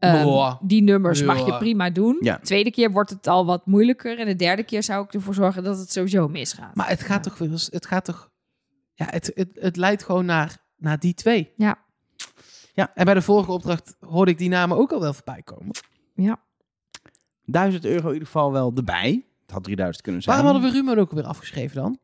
Ehm, 0.00 0.66
die 0.66 0.82
nummers 0.82 1.22
mag 1.22 1.46
je 1.46 1.56
prima 1.58 1.90
doen. 1.90 2.16
Ja. 2.20 2.38
Tweede 2.38 2.70
keer 2.70 2.90
wordt 2.92 3.10
het 3.10 3.26
al 3.26 3.46
wat 3.46 3.66
moeilijker. 3.66 4.18
En 4.18 4.26
de 4.26 4.36
derde 4.36 4.62
keer 4.62 4.82
zou 4.82 5.04
ik 5.04 5.14
ervoor 5.14 5.34
zorgen 5.34 5.62
dat 5.64 5.78
het 5.78 5.92
sowieso 5.92 6.28
misgaat. 6.28 6.74
Maar 6.74 6.88
het 6.88 7.00
gaat 7.02 7.22
toch 7.22 7.38
wel 7.38 7.50
eens- 7.50 7.68
het 7.72 7.86
gaat 7.86 8.04
toch, 8.04 8.30
ja, 8.94 9.06
het, 9.10 9.30
het, 9.34 9.48
het 9.54 9.76
leidt 9.76 10.02
gewoon 10.04 10.24
naar, 10.24 10.56
naar 10.76 10.98
die 10.98 11.14
twee. 11.14 11.52
Ja. 11.56 11.78
Ja. 12.74 12.90
En 12.94 13.04
bij 13.04 13.14
de 13.14 13.22
vorige 13.22 13.52
opdracht 13.52 13.96
hoorde 14.00 14.30
ik 14.30 14.38
die 14.38 14.48
namen 14.48 14.76
ook 14.76 14.92
al 14.92 15.00
wel 15.00 15.12
voorbij 15.12 15.42
komen. 15.42 15.70
Ja. 16.14 16.40
1000 17.44 17.84
euro 17.84 18.06
in 18.06 18.12
ieder 18.12 18.26
geval 18.26 18.52
wel 18.52 18.72
erbij. 18.76 19.24
Het 19.42 19.50
had 19.50 19.64
3000 19.64 20.04
kunnen 20.04 20.22
zijn. 20.22 20.36
Waarom 20.36 20.52
hadden 20.54 20.72
we 20.72 20.78
Ruben 20.78 20.98
ook 20.98 21.10
weer 21.12 21.24
afgeschreven 21.26 21.76
dan? 21.76 21.98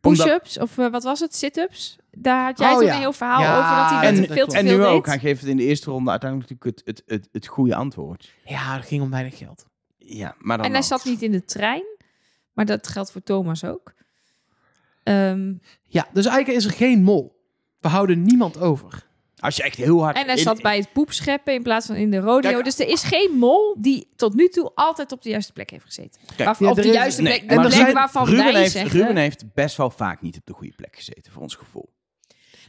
Push-ups 0.00 0.58
of 0.58 0.78
eh, 0.78 0.90
wat 0.90 1.02
was 1.02 1.20
het? 1.20 1.34
Sit-ups? 1.34 1.98
Daar 2.10 2.44
had 2.44 2.58
jij 2.58 2.70
Oh, 2.72 2.76
toen 2.78 2.86
ja. 2.86 2.92
een 2.94 2.98
heel 3.00 3.12
verhaal 3.12 3.40
Ja, 3.40 3.58
over 3.58 3.76
dat 3.76 4.00
hij 4.00 4.08
en- 4.08 4.34
veel 4.34 4.46
te 4.46 4.56
En 4.56 4.66
veel 4.66 4.76
nu 4.76 4.82
deed. 4.82 4.92
ook. 4.92 5.06
Hij 5.06 5.18
geeft 5.18 5.40
het 5.40 5.50
in 5.50 5.56
de 5.56 5.62
eerste 5.62 5.90
ronde 5.90 6.10
uiteindelijk 6.10 6.50
natuurlijk 6.50 6.78
het, 6.86 6.96
het, 7.06 7.20
het, 7.20 7.28
het 7.32 7.46
goede 7.46 7.74
antwoord. 7.74 8.32
Ja, 8.44 8.76
het 8.76 8.86
ging 8.86 9.02
om 9.02 9.10
weinig 9.10 9.38
geld. 9.38 9.66
Ja, 9.96 10.34
maar 10.38 10.56
dan 10.56 10.66
En 10.66 10.72
hij 10.72 10.80
ook. 10.80 10.86
zat 10.86 11.04
niet 11.04 11.22
in 11.22 11.32
de 11.32 11.44
trein. 11.44 11.84
Maar 12.52 12.64
dat 12.66 12.88
geldt 12.88 13.12
voor 13.12 13.22
Thomas 13.22 13.64
ook. 13.64 13.92
Ehm, 15.02 15.54
Ja, 15.82 16.06
dus 16.12 16.26
eigenlijk 16.26 16.58
is 16.58 16.64
er 16.64 16.72
geen 16.72 17.02
mol. 17.02 17.36
We 17.80 17.88
houden 17.88 18.22
niemand 18.22 18.60
over. 18.60 19.06
Als 19.40 19.56
je 19.56 19.62
echt 19.62 19.76
heel 19.76 20.02
hard... 20.02 20.16
en 20.16 20.26
hij 20.26 20.36
in- 20.36 20.42
zat 20.42 20.62
bij 20.62 20.76
het 20.76 20.92
poepscheppen 20.92 21.54
in 21.54 21.62
plaats 21.62 21.86
van 21.86 21.94
in 21.96 22.10
de 22.10 22.18
rodeo. 22.18 22.50
Kijk, 22.50 22.64
dus 22.64 22.78
er 22.78 22.88
is 22.88 23.02
geen 23.02 23.30
mol 23.38 23.76
die 23.78 24.08
tot 24.16 24.34
nu 24.34 24.48
toe 24.48 24.72
altijd 24.74 25.12
op 25.12 25.22
de 25.22 25.28
juiste 25.28 25.52
plek 25.52 25.70
heeft 25.70 25.84
gezeten. 25.84 26.20
Kijk, 26.36 26.58
ja, 26.58 26.68
er 26.68 26.74
de 26.74 26.86
is- 26.86 26.92
juiste 26.94 27.22
nee, 27.22 27.36
plek, 27.38 27.48
de 27.48 27.54
maar 27.54 27.64
plek 27.66 27.78
zijn- 27.78 27.94
waarvan 27.94 28.24
Ruben 28.26 28.44
wij 28.44 28.60
heeft, 28.60 28.72
zeggen... 28.72 29.00
Ruben 29.00 29.16
heeft 29.16 29.44
best 29.54 29.76
wel 29.76 29.90
vaak 29.90 30.22
niet 30.22 30.36
op 30.36 30.46
de 30.46 30.52
goede 30.52 30.72
plek 30.76 30.96
gezeten, 30.96 31.32
voor 31.32 31.42
ons 31.42 31.54
gevoel. 31.54 31.88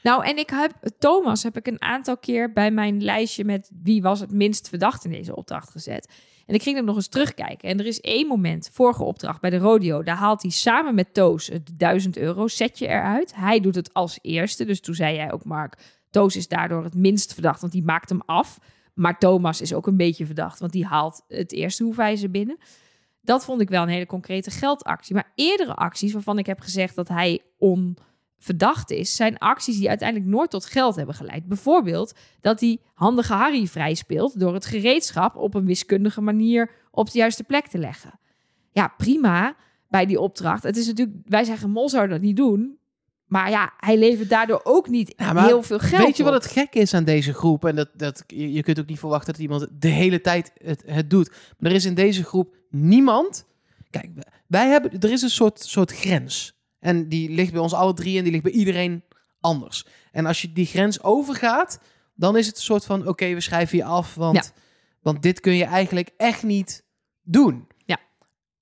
Nou, 0.04 0.26
en 0.26 0.38
ik 0.38 0.50
heb 0.50 0.72
Thomas 1.00 1.44
heb 1.44 1.58
ik 1.58 1.68
een 1.68 1.82
aantal 1.82 2.18
keer 2.18 2.54
bij 2.54 2.72
mijn 2.72 3.04
lijstje 3.04 3.46
met 3.46 3.70
wie 3.84 4.02
was 4.02 4.20
het 4.20 4.32
minst 4.32 4.70
verdacht 4.70 5.06
in 5.06 5.12
deze 5.12 5.36
opdracht 5.36 5.70
gezet. 5.70 6.10
En 6.46 6.56
ik 6.56 6.62
ging 6.64 6.78
er 6.78 6.84
nog 6.84 6.96
eens 6.96 7.08
terugkijken. 7.08 7.70
En 7.70 7.80
er 7.80 7.86
is 7.86 8.00
één 8.02 8.28
moment, 8.28 8.70
vorige 8.74 9.04
opdracht 9.04 9.42
bij 9.42 9.50
de 9.50 9.58
rodeo, 9.58 10.04
daar 10.04 10.16
haalt 10.16 10.42
hij 10.42 10.52
samen 10.52 10.96
met 10.96 11.14
Toos 11.14 11.48
het 11.48 11.72
1000 11.78 12.18
euro 12.18 12.48
setje 12.48 12.88
eruit. 12.88 13.36
Hij 13.36 13.60
doet 13.60 13.76
het 13.76 13.94
als 13.94 14.20
eerste. 14.22 14.66
Dus 14.66 14.80
toen 14.82 14.96
zei 14.96 15.16
jij 15.16 15.32
ook, 15.32 15.46
Mark, 15.46 15.76
Toos 16.10 16.36
is 16.36 16.48
daardoor 16.48 16.84
het 16.84 16.96
minst 16.96 17.34
verdacht, 17.34 17.62
want 17.62 17.74
die 17.74 17.84
maakt 17.84 18.10
hem 18.10 18.22
af. 18.26 18.60
Maar 18.94 19.18
Thomas 19.18 19.62
is 19.62 19.74
ook 19.74 19.88
een 19.88 19.98
beetje 19.98 20.26
verdacht, 20.26 20.60
want 20.60 20.72
die 20.72 20.86
haalt 20.86 21.24
het 21.28 21.52
eerste 21.52 21.84
hoefijzer 21.84 22.32
binnen. 22.32 22.58
Dat 23.22 23.46
vond 23.46 23.62
ik 23.62 23.70
wel 23.70 23.82
een 23.82 23.90
hele 23.90 24.06
concrete 24.06 24.52
geldactie. 24.52 25.16
Maar 25.16 25.32
eerdere 25.36 25.76
acties 25.76 26.14
waarvan 26.14 26.38
ik 26.38 26.46
heb 26.46 26.60
gezegd 26.60 26.96
dat 26.96 27.08
hij 27.08 27.42
onverdacht 27.58 28.92
is, 28.92 29.16
zijn 29.16 29.38
acties 29.38 29.78
die 29.78 29.90
uiteindelijk 29.90 30.30
nooit 30.30 30.50
tot 30.50 30.66
geld 30.66 30.96
hebben 30.96 31.16
geleid. 31.16 31.46
Bijvoorbeeld 31.46 32.14
dat 32.42 32.60
hij 32.60 32.80
handige 32.94 33.34
Harry 33.34 33.68
vrij 33.68 33.94
speelt 33.94 34.40
door 34.40 34.54
het 34.54 34.66
gereedschap 34.66 35.36
op 35.36 35.54
een 35.54 35.66
wiskundige 35.66 36.22
manier 36.22 36.72
op 36.92 37.12
de 37.12 37.18
juiste 37.18 37.44
plek 37.44 37.68
te 37.68 37.78
leggen. 37.78 38.20
Ja, 38.72 38.88
prima 38.98 39.56
bij 39.90 40.06
die 40.06 40.20
opdracht. 40.20 40.64
Het 40.64 40.78
is 40.78 40.88
natuurlijk, 40.88 41.18
wij 41.26 41.44
zeggen 41.44 41.70
Mol 41.70 41.90
zou 41.90 42.08
dat 42.08 42.22
niet 42.22 42.36
doen. 42.36 42.79
Maar 43.30 43.50
ja, 43.50 43.74
hij 43.78 43.98
levert 43.98 44.30
daardoor 44.30 44.62
ook 44.64 44.88
niet 44.88 45.14
Ja, 45.18 45.46
heel 45.46 45.64
veel 45.64 45.80
geld 45.80 46.04
Weet 46.04 46.18
je 46.18 46.24
wat 46.24 46.34
het 46.34 46.46
gek 46.46 46.74
is 46.74 46.94
aan 46.94 47.04
deze 47.04 47.34
groep? 47.34 47.66
En 47.66 47.76
dat, 47.76 47.90
dat, 47.94 48.24
je, 48.28 48.64
kunt 48.64 48.80
ook 48.80 48.88
niet 48.88 49.00
verwachten 49.00 49.34
dat 49.34 49.42
iemand 49.42 49.68
de 49.72 49.88
hele 49.88 50.22
tijd 50.22 50.52
het, 50.64 50.84
het 50.86 51.10
doet. 51.10 51.32
Maar 51.58 51.70
er 51.70 51.78
is 51.78 51.86
in 51.86 51.94
deze 51.94 52.24
groep 52.24 52.56
niemand... 52.70 53.46
Kijk, 53.90 54.10
wij 54.48 54.68
hebben, 54.68 55.00
er 55.00 55.12
is 55.12 55.22
een 55.22 55.30
soort, 55.30 55.60
soort 55.60 55.92
grens. 55.92 56.60
En 56.80 57.10
die 57.10 57.30
ligt 57.30 57.52
bij 57.52 57.62
ons 57.62 57.74
alle 57.74 57.94
drie 57.94 58.18
en 58.18 58.24
die 58.24 58.32
ligt 58.32 58.44
bij 58.44 58.52
iedereen 58.52 59.04
anders. 59.40 59.86
En 60.12 60.26
als 60.26 60.42
je 60.42 60.54
die 60.54 60.66
grens 60.66 61.04
overgaat, 61.04 61.80
dan 62.16 62.38
is 62.38 62.48
het 62.48 62.56
een 62.56 62.62
soort 62.62 62.86
van... 62.86 63.08
Oké, 63.08 63.34
we 63.34 63.42
schrijven 63.42 63.78
je 63.78 63.84
af, 63.84 64.16
want, 64.16 64.36
Ja. 64.36 64.62
want 65.02 65.22
dit 65.22 65.40
kun 65.40 65.54
je 65.54 65.66
eigenlijk 65.66 66.10
echt 66.18 66.44
niet 66.44 66.84
doen. 67.22 67.68
Ja. 67.86 67.98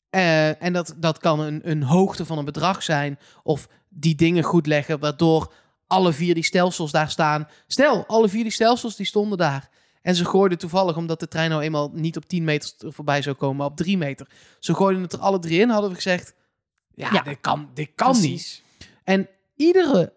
Eh, 0.09 0.63
en 0.63 0.73
dat, 0.73 0.95
dat 0.97 1.17
kan 1.17 1.39
een, 1.39 1.69
een 1.69 1.83
hoogte 1.83 2.25
van 2.25 2.37
een 2.37 2.45
bedrag 2.45 2.83
zijn. 2.83 3.19
Of 3.43 3.67
die 3.99 4.15
dingen 4.15 4.43
goed 4.43 4.67
leggen, 4.67 4.99
waardoor 4.99 5.53
alle 5.87 6.13
vier 6.13 6.33
die 6.33 6.43
stelsels 6.43 6.91
daar 6.91 7.09
staan. 7.09 7.47
Stel, 7.67 8.05
alle 8.07 8.29
vier 8.29 8.43
die 8.43 8.51
stelsels 8.51 8.95
die 8.95 9.05
stonden 9.05 9.37
daar. 9.37 9.69
En 10.01 10.15
ze 10.15 10.25
gooiden 10.25 10.57
toevallig, 10.57 10.97
omdat 10.97 11.19
de 11.19 11.27
trein 11.27 11.49
nou 11.49 11.61
eenmaal 11.61 11.91
niet 11.93 12.17
op 12.17 12.25
10 12.25 12.43
meter 12.43 12.93
voorbij 12.93 13.21
zou 13.21 13.35
komen, 13.35 13.55
maar 13.57 13.65
op 13.67 13.77
3 13.77 13.97
meter. 13.97 14.27
Ze 14.59 14.73
gooiden 14.73 15.01
het 15.03 15.13
er 15.13 15.19
alle 15.19 15.39
drie 15.39 15.59
in, 15.59 15.69
hadden 15.69 15.89
we 15.89 15.95
gezegd. 15.95 16.33
Ja, 16.93 17.09
Ja. 17.13 17.21
dit 17.21 17.37
kan, 17.41 17.69
dit 17.73 17.89
kan 17.95 18.19
niet. 18.21 18.63
En 19.03 19.29
iedere 19.55 20.13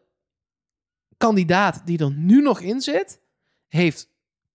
kandidaat 1.16 1.82
die 1.84 1.98
er 1.98 2.10
nu 2.12 2.42
nog 2.42 2.60
in 2.60 2.80
zit, 2.80 3.20
heeft 3.68 4.08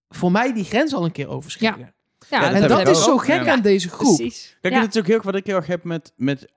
voor 0.09 0.31
mij 0.31 0.53
die 0.53 0.63
grens 0.63 0.93
al 0.93 1.05
een 1.05 1.11
keer 1.11 1.27
overschreden. 1.27 1.79
Ja, 1.79 1.93
Ja, 2.29 2.53
En 2.53 2.67
dat 2.67 2.87
is 2.87 3.03
zo 3.03 3.17
gek 3.17 3.43
Ja. 3.43 3.51
aan 3.51 3.61
deze 3.61 3.89
groep. 3.89 4.15
Precies. 4.15 4.57
Kijk, 4.61 4.73
Ja. 4.73 4.79
dat 4.79 4.89
is 4.95 4.99
ook 5.01 5.05
heel 5.07 5.15
erg 5.15 5.23
wat 5.23 5.35
ik 5.35 5.45
heel 5.45 5.55
erg 5.55 5.67
heb 5.67 5.83
met, 5.83 6.13
met... 6.15 6.47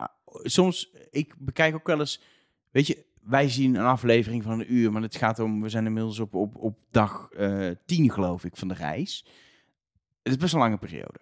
Soms, 0.43 0.91
ik 1.11 1.35
bekijk 1.39 1.75
ook 1.75 1.87
wel 1.87 1.99
eens... 2.01 2.21
Weet 2.71 2.87
je, 2.87 3.05
wij 3.23 3.49
zien 3.49 3.75
een 3.75 3.85
aflevering 3.85 4.43
van 4.43 4.53
een 4.53 4.73
uur, 4.73 4.93
maar 4.93 5.03
het 5.03 5.17
gaat 5.17 5.39
om... 5.39 5.63
We 5.63 5.69
zijn 5.69 5.87
inmiddels 5.87 6.19
op, 6.19 6.35
op, 6.35 6.57
op 6.57 6.79
dag 6.91 7.29
eh 7.31 7.71
10, 7.87 8.11
geloof 8.11 8.45
ik, 8.45 8.57
van 8.57 8.69
de 8.69 8.75
reis. 8.75 9.25
Het 10.23 10.33
is 10.33 10.37
best 10.37 10.53
een 10.53 10.59
lange 10.59 10.79
periode. 10.79 11.21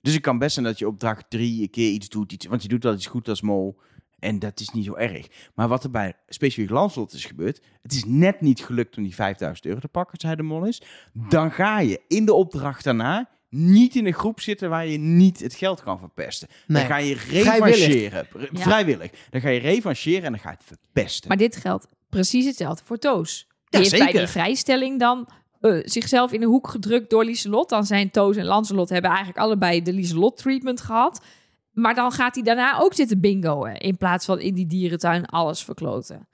Dus 0.00 0.14
ik 0.14 0.22
kan 0.22 0.38
best 0.38 0.52
zijn 0.52 0.66
dat 0.66 0.78
je 0.78 0.86
op 0.86 1.00
dag 1.00 1.22
drie 1.28 1.62
een 1.62 1.70
keer 1.70 1.90
iets 1.90 2.08
doet. 2.08 2.32
Iets, 2.32 2.46
want 2.46 2.62
je 2.62 2.68
doet 2.68 2.82
wel 2.82 2.94
iets 2.94 3.06
goed 3.06 3.28
als 3.28 3.40
mol. 3.40 3.80
En 4.18 4.38
dat 4.38 4.60
is 4.60 4.70
niet 4.70 4.84
zo 4.84 4.94
erg. 4.94 5.50
Maar 5.54 5.68
wat 5.68 5.84
er 5.84 5.90
bij 5.90 6.14
specifiek 6.28 6.70
Lanslot 6.70 7.12
is 7.12 7.24
gebeurd... 7.24 7.62
Het 7.82 7.92
is 7.92 8.04
net 8.04 8.40
niet 8.40 8.60
gelukt 8.60 8.96
om 8.96 9.02
die 9.02 9.14
5000 9.14 9.66
euro 9.66 9.80
te 9.80 9.88
pakken, 9.88 10.26
hij 10.26 10.36
de 10.36 10.42
mol 10.42 10.64
is. 10.64 10.82
Dan 11.12 11.52
ga 11.52 11.80
je 11.80 12.00
in 12.08 12.24
de 12.24 12.32
opdracht 12.32 12.84
daarna 12.84 13.28
niet 13.50 13.94
in 13.96 14.06
een 14.06 14.12
groep 14.14 14.40
zitten 14.40 14.68
waar 14.70 14.86
je 14.86 14.98
niet 14.98 15.40
het 15.40 15.54
geld 15.54 15.82
kan 15.82 15.98
verpesten. 15.98 16.48
Nee. 16.66 16.82
Dan 16.82 16.90
ga 16.90 16.96
je 16.98 17.16
Vrijwillig. 17.16 17.76
revancheren. 17.76 18.26
Vrijwillig. 18.52 19.10
Dan 19.30 19.40
ga 19.40 19.48
je 19.48 19.60
revancheren 19.60 20.22
en 20.24 20.30
dan 20.30 20.40
ga 20.40 20.50
je 20.50 20.56
het 20.56 20.66
verpesten. 20.66 21.28
Maar 21.28 21.36
dit 21.36 21.56
geldt 21.56 21.86
precies 22.08 22.44
hetzelfde 22.46 22.84
voor 22.84 22.98
Toos. 22.98 23.46
Die 23.68 23.80
Ja, 23.82 23.88
heeft 23.90 24.02
bij 24.04 24.12
die 24.12 24.26
vrijstelling 24.26 24.98
dan 24.98 25.28
eh, 25.60 25.80
zichzelf 25.84 26.32
in 26.32 26.42
een 26.42 26.48
hoek 26.48 26.68
gedrukt 26.68 27.10
door 27.10 27.24
Lieselot. 27.24 27.68
Dan 27.68 27.86
zijn 27.86 28.10
Toos 28.10 28.36
en 28.36 28.44
Lancelot 28.44 28.88
hebben 28.88 29.10
eigenlijk 29.10 29.38
allebei 29.40 29.82
de 29.82 29.92
Lieselot 29.92 30.36
treatment 30.36 30.80
gehad. 30.80 31.24
Maar 31.72 31.94
dan 31.94 32.12
gaat 32.12 32.34
hij 32.34 32.44
daarna 32.44 32.78
ook 32.78 32.94
zitten 32.94 33.20
bingoen. 33.20 33.74
In 33.74 33.96
plaats 33.96 34.24
van 34.24 34.40
in 34.40 34.54
die 34.54 34.66
dierentuin 34.66 35.26
alles 35.26 35.64
verkloten. 35.64 36.28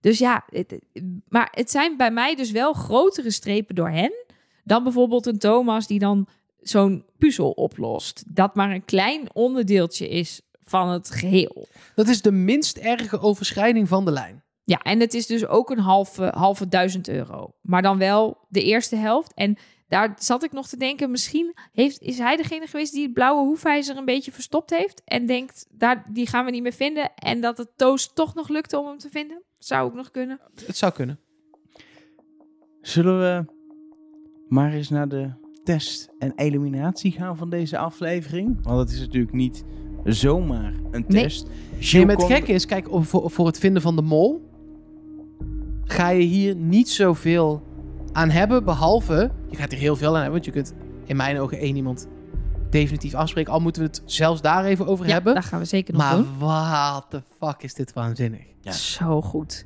Dus 0.00 0.18
ja, 0.18 0.44
het- 0.50 0.80
maar 1.28 1.48
het 1.50 1.70
zijn 1.70 1.96
bij 1.96 2.10
mij 2.10 2.34
dus 2.36 2.50
wel 2.50 2.72
grotere 2.72 3.30
strepen 3.30 3.74
door 3.74 3.90
hen. 3.90 4.12
Dan 4.64 4.82
bijvoorbeeld 4.82 5.26
een 5.26 5.38
Thomas 5.38 5.86
die 5.86 5.98
dan 5.98 6.28
zo'n 6.60 7.04
puzzel 7.18 7.50
oplost. 7.50 8.24
Dat 8.34 8.54
maar 8.54 8.70
een 8.70 8.84
klein 8.84 9.34
onderdeeltje 9.34 10.08
is 10.08 10.40
van 10.62 10.88
het 10.88 11.10
geheel. 11.10 11.68
Dat 11.94 12.08
is 12.08 12.22
de 12.22 12.32
minst 12.32 12.76
erge 12.76 13.20
overschrijding 13.20 13.88
van 13.88 14.04
de 14.04 14.10
lijn. 14.10 14.42
Ja, 14.64 14.82
en 14.82 15.00
het 15.00 15.14
is 15.14 15.26
dus 15.26 15.46
ook 15.46 15.70
een 15.70 15.78
halve, 15.78 16.32
halve 16.34 16.68
duizend 16.68 17.08
euro. 17.08 17.54
Maar 17.60 17.82
dan 17.82 17.98
wel 17.98 18.46
de 18.48 18.62
eerste 18.62 18.96
helft. 18.96 19.34
En 19.34 19.56
daar 19.88 20.14
zat 20.18 20.42
ik 20.42 20.52
nog 20.52 20.68
te 20.68 20.76
denken, 20.76 21.10
misschien 21.10 21.54
heeft, 21.72 22.00
is 22.00 22.18
hij 22.18 22.36
degene 22.36 22.66
geweest 22.66 22.92
die 22.92 23.02
het 23.02 23.12
blauwe 23.12 23.46
hoefijzer 23.46 23.96
een 23.96 24.04
beetje 24.04 24.32
verstopt 24.32 24.70
heeft. 24.70 25.02
En 25.04 25.26
denkt, 25.26 25.66
daar, 25.70 26.06
die 26.12 26.26
gaan 26.26 26.44
we 26.44 26.50
niet 26.50 26.62
meer 26.62 26.72
vinden. 26.72 27.14
En 27.14 27.40
dat 27.40 27.58
het 27.58 27.68
Toast 27.76 28.14
toch 28.14 28.34
nog 28.34 28.48
lukte 28.48 28.78
om 28.78 28.86
hem 28.86 28.98
te 28.98 29.08
vinden. 29.08 29.42
Zou 29.58 29.86
ook 29.86 29.94
nog 29.94 30.10
kunnen. 30.10 30.40
Het 30.66 30.76
zou 30.76 30.92
kunnen. 30.92 31.20
Zullen 32.80 33.18
we 33.18 33.52
maar 34.48 34.72
eens 34.72 34.88
naar 34.88 35.08
de 35.08 35.32
test 35.74 36.08
en 36.18 36.32
eliminatie 36.36 37.12
gaan 37.12 37.36
van 37.36 37.50
deze 37.50 37.78
aflevering? 37.78 38.58
Want 38.62 38.78
het 38.78 38.90
is 38.90 39.00
natuurlijk 39.00 39.32
niet 39.32 39.64
zomaar 40.04 40.72
een 40.90 41.04
Nee. 41.08 41.22
test. 41.22 41.46
Nee, 41.46 41.82
Gilles 41.82 42.06
maar 42.06 42.16
het 42.16 42.24
kon- 42.24 42.34
gekke 42.34 42.52
is, 42.52 42.66
kijk, 42.66 42.92
om- 42.92 43.04
voor, 43.04 43.30
voor 43.30 43.46
het 43.46 43.58
vinden 43.58 43.82
van 43.82 43.96
de 43.96 44.02
mol 44.02 44.48
ga 45.84 46.08
je 46.08 46.22
hier 46.24 46.54
niet 46.56 46.88
zoveel 46.88 47.62
aan 48.12 48.30
hebben, 48.30 48.64
behalve, 48.64 49.30
je 49.50 49.56
gaat 49.56 49.70
hier 49.70 49.80
heel 49.80 49.96
veel 49.96 50.08
aan 50.08 50.14
hebben, 50.14 50.32
want 50.32 50.44
je 50.44 50.50
kunt 50.50 50.72
in 51.04 51.16
mijn 51.16 51.38
ogen 51.40 51.58
één 51.58 51.76
iemand 51.76 52.08
definitief 52.70 53.14
afspreken, 53.14 53.52
al 53.52 53.60
moeten 53.60 53.82
we 53.82 53.88
het 53.88 54.02
zelfs 54.04 54.40
daar 54.40 54.64
even 54.64 54.86
over 54.86 55.06
Ja, 55.06 55.12
hebben. 55.12 55.34
dat 55.34 55.44
gaan 55.44 55.58
we 55.58 55.64
zeker 55.64 55.94
nog 55.94 56.02
Maar 56.02 56.16
doen. 56.16 56.26
what 56.38 57.06
the 57.10 57.22
fuck 57.40 57.62
is 57.62 57.74
dit 57.74 57.92
waanzinnig. 57.92 58.42
Ja. 58.60 58.72
Zo 58.72 59.22
goed. 59.22 59.64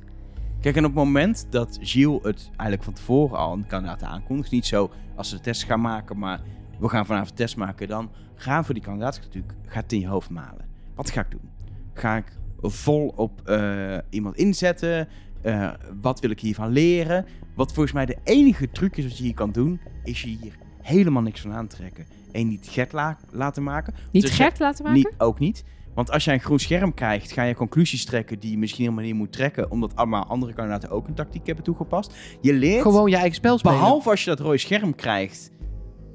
Kijk, 0.63 0.75
en 0.75 0.85
op 0.85 0.95
het 0.95 1.03
moment 1.03 1.47
dat 1.49 1.77
Gilles 1.81 2.19
het 2.23 2.45
eigenlijk 2.47 2.83
van 2.83 2.93
tevoren 2.93 3.37
al 3.37 3.53
een 3.53 3.67
kandidaat 3.67 4.03
aankondigt, 4.03 4.51
niet 4.51 4.65
zo 4.65 4.91
als 5.15 5.29
ze 5.29 5.35
de 5.35 5.41
test 5.41 5.63
gaan 5.63 5.81
maken, 5.81 6.17
maar 6.17 6.41
we 6.79 6.89
gaan 6.89 7.05
vanavond 7.05 7.35
test 7.35 7.55
maken, 7.57 7.87
dan 7.87 8.11
gaan 8.35 8.65
voor 8.65 8.73
die 8.73 8.83
kandidaat 8.83 9.19
natuurlijk, 9.21 9.53
gaat 9.65 9.83
het 9.83 9.91
in 9.93 9.99
je 9.99 10.07
hoofd 10.07 10.29
malen. 10.29 10.65
Wat 10.95 11.09
ga 11.09 11.21
ik 11.21 11.31
doen? 11.31 11.49
Ga 11.93 12.15
ik 12.15 12.37
vol 12.61 13.07
op 13.15 13.41
eh, 13.41 13.97
iemand 14.09 14.35
inzetten? 14.35 15.07
Eh, 15.41 15.71
wat 16.01 16.19
wil 16.19 16.29
ik 16.29 16.39
hiervan 16.39 16.69
leren? 16.69 17.25
Wat 17.55 17.73
volgens 17.73 17.93
mij 17.93 18.05
de 18.05 18.17
enige 18.23 18.71
truc 18.71 18.97
is 18.97 19.03
wat 19.03 19.17
je 19.17 19.23
hier 19.23 19.33
kan 19.33 19.51
doen, 19.51 19.79
is 20.03 20.21
je 20.21 20.27
hier 20.41 20.57
helemaal 20.81 21.21
niks 21.21 21.41
van 21.41 21.53
aantrekken. 21.53 22.05
En 22.31 22.47
niet 22.47 22.87
la- 22.91 23.17
laten 23.31 23.63
maken. 23.63 23.93
Niet 24.11 24.21
Dus 24.23 24.31
Gert 24.35 24.59
laten 24.59 24.83
maken? 24.83 24.99
Niet, 24.99 25.13
ook 25.17 25.39
niet. 25.39 25.63
Want 25.95 26.11
als 26.11 26.23
jij 26.25 26.33
een 26.33 26.39
groen 26.39 26.59
scherm 26.59 26.93
krijgt, 26.93 27.31
ga 27.31 27.43
je 27.43 27.55
conclusies 27.55 28.05
trekken 28.05 28.39
die 28.39 28.51
je 28.51 28.57
misschien 28.57 28.83
helemaal 28.83 29.05
niet 29.05 29.15
moet 29.15 29.31
trekken, 29.31 29.71
omdat 29.71 29.95
allemaal 29.95 30.25
andere 30.25 30.53
kandidaten 30.53 30.89
ook 30.89 31.07
een 31.07 31.13
tactiek 31.13 31.45
hebben 31.45 31.63
toegepast. 31.63 32.15
Je 32.41 32.53
leert, 32.53 32.81
Gewoon 32.81 33.09
je 33.09 33.15
eigen 33.15 33.35
spel 33.35 33.57
spelen. 33.57 33.77
behalve 33.77 34.09
als 34.09 34.23
je 34.23 34.29
dat 34.29 34.39
rode 34.39 34.57
scherm 34.57 34.95
krijgt, 34.95 35.51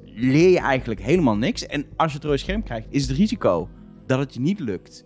leer 0.05 0.49
je 0.49 0.59
eigenlijk 0.59 1.01
helemaal 1.01 1.35
niks. 1.37 1.65
En 1.65 1.85
als 1.95 2.11
je 2.11 2.17
het 2.17 2.25
rode 2.25 2.37
scherm 2.37 2.63
krijgt, 2.63 2.87
is 2.89 3.07
het 3.07 3.17
risico 3.17 3.69
dat 4.05 4.19
het 4.19 4.33
je 4.33 4.39
niet 4.39 4.59
lukt 4.59 5.05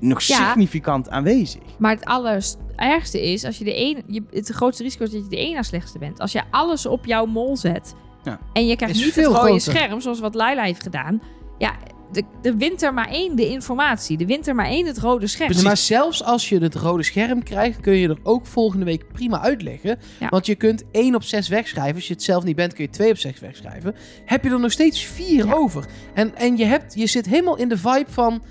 nog 0.00 0.22
Ja. 0.22 0.36
significant 0.48 1.10
aanwezig. 1.10 1.62
Maar 1.78 1.90
het 1.94 2.04
allerergste 2.04 3.30
is, 3.32 3.44
als 3.44 3.58
je 3.58 3.64
de 3.64 3.76
een, 3.80 4.02
je, 4.06 4.22
het 4.30 4.48
grootste 4.48 4.82
risico 4.82 5.04
is 5.04 5.10
dat 5.12 5.22
je 5.22 5.28
de 5.28 5.36
één 5.36 5.54
na 5.54 5.62
slechtste 5.62 5.98
bent. 5.98 6.20
Als 6.20 6.32
je 6.32 6.42
alles 6.50 6.86
op 6.86 7.04
jouw 7.06 7.26
mol 7.26 7.56
zet 7.56 7.94
Ja. 8.22 8.38
en 8.52 8.66
je 8.66 8.76
krijgt 8.76 8.94
Is 8.94 9.04
niet 9.04 9.14
het 9.14 9.24
veel 9.24 9.32
rode 9.34 9.46
groter. 9.46 9.60
scherm, 9.72 10.00
zoals 10.00 10.20
wat 10.20 10.34
Laila 10.34 10.62
heeft 10.62 10.82
gedaan. 10.82 11.22
Ja, 11.58 11.76
de, 12.12 12.22
de 12.42 12.56
wint 12.56 12.82
er 12.82 12.94
maar 12.94 13.08
één 13.08 13.36
de 13.36 13.48
informatie. 13.48 14.16
De 14.16 14.26
wint 14.26 14.46
er 14.46 14.54
maar 14.54 14.66
één 14.66 14.86
het 14.86 14.98
rode 14.98 15.26
scherm. 15.26 15.46
Precies. 15.46 15.66
Maar 15.66 15.76
zelfs 15.76 16.24
als 16.24 16.48
je 16.48 16.58
het 16.58 16.74
rode 16.74 17.02
scherm 17.02 17.42
krijgt, 17.42 17.80
kun 17.80 17.94
je 17.96 18.08
er 18.08 18.18
ook 18.22 18.46
volgende 18.46 18.84
week 18.84 19.12
prima 19.12 19.40
uitleggen. 19.40 19.98
Ja. 20.20 20.28
Want 20.28 20.46
je 20.46 20.54
kunt 20.54 20.84
1 20.90 21.14
op 21.14 21.22
6 21.22 21.48
wegschrijven. 21.48 21.94
Als 21.94 22.06
je 22.06 22.12
het 22.12 22.22
zelf 22.22 22.44
niet 22.44 22.56
bent, 22.56 22.72
kun 22.74 22.84
je 22.84 22.90
2 22.90 23.10
op 23.10 23.16
6 23.18 23.40
wegschrijven. 23.40 23.94
Heb 24.24 24.44
je 24.44 24.50
er 24.50 24.60
nog 24.60 24.72
steeds 24.72 25.04
4 25.04 25.46
Ja. 25.46 25.52
over. 25.52 25.84
En, 26.14 26.36
en 26.36 26.56
je, 26.56 26.64
hebt, 26.64 26.94
je 26.94 27.06
zit 27.06 27.26
helemaal 27.26 27.56
in 27.56 27.68
de 27.68 27.76
vibe 27.78 28.10
van... 28.10 28.42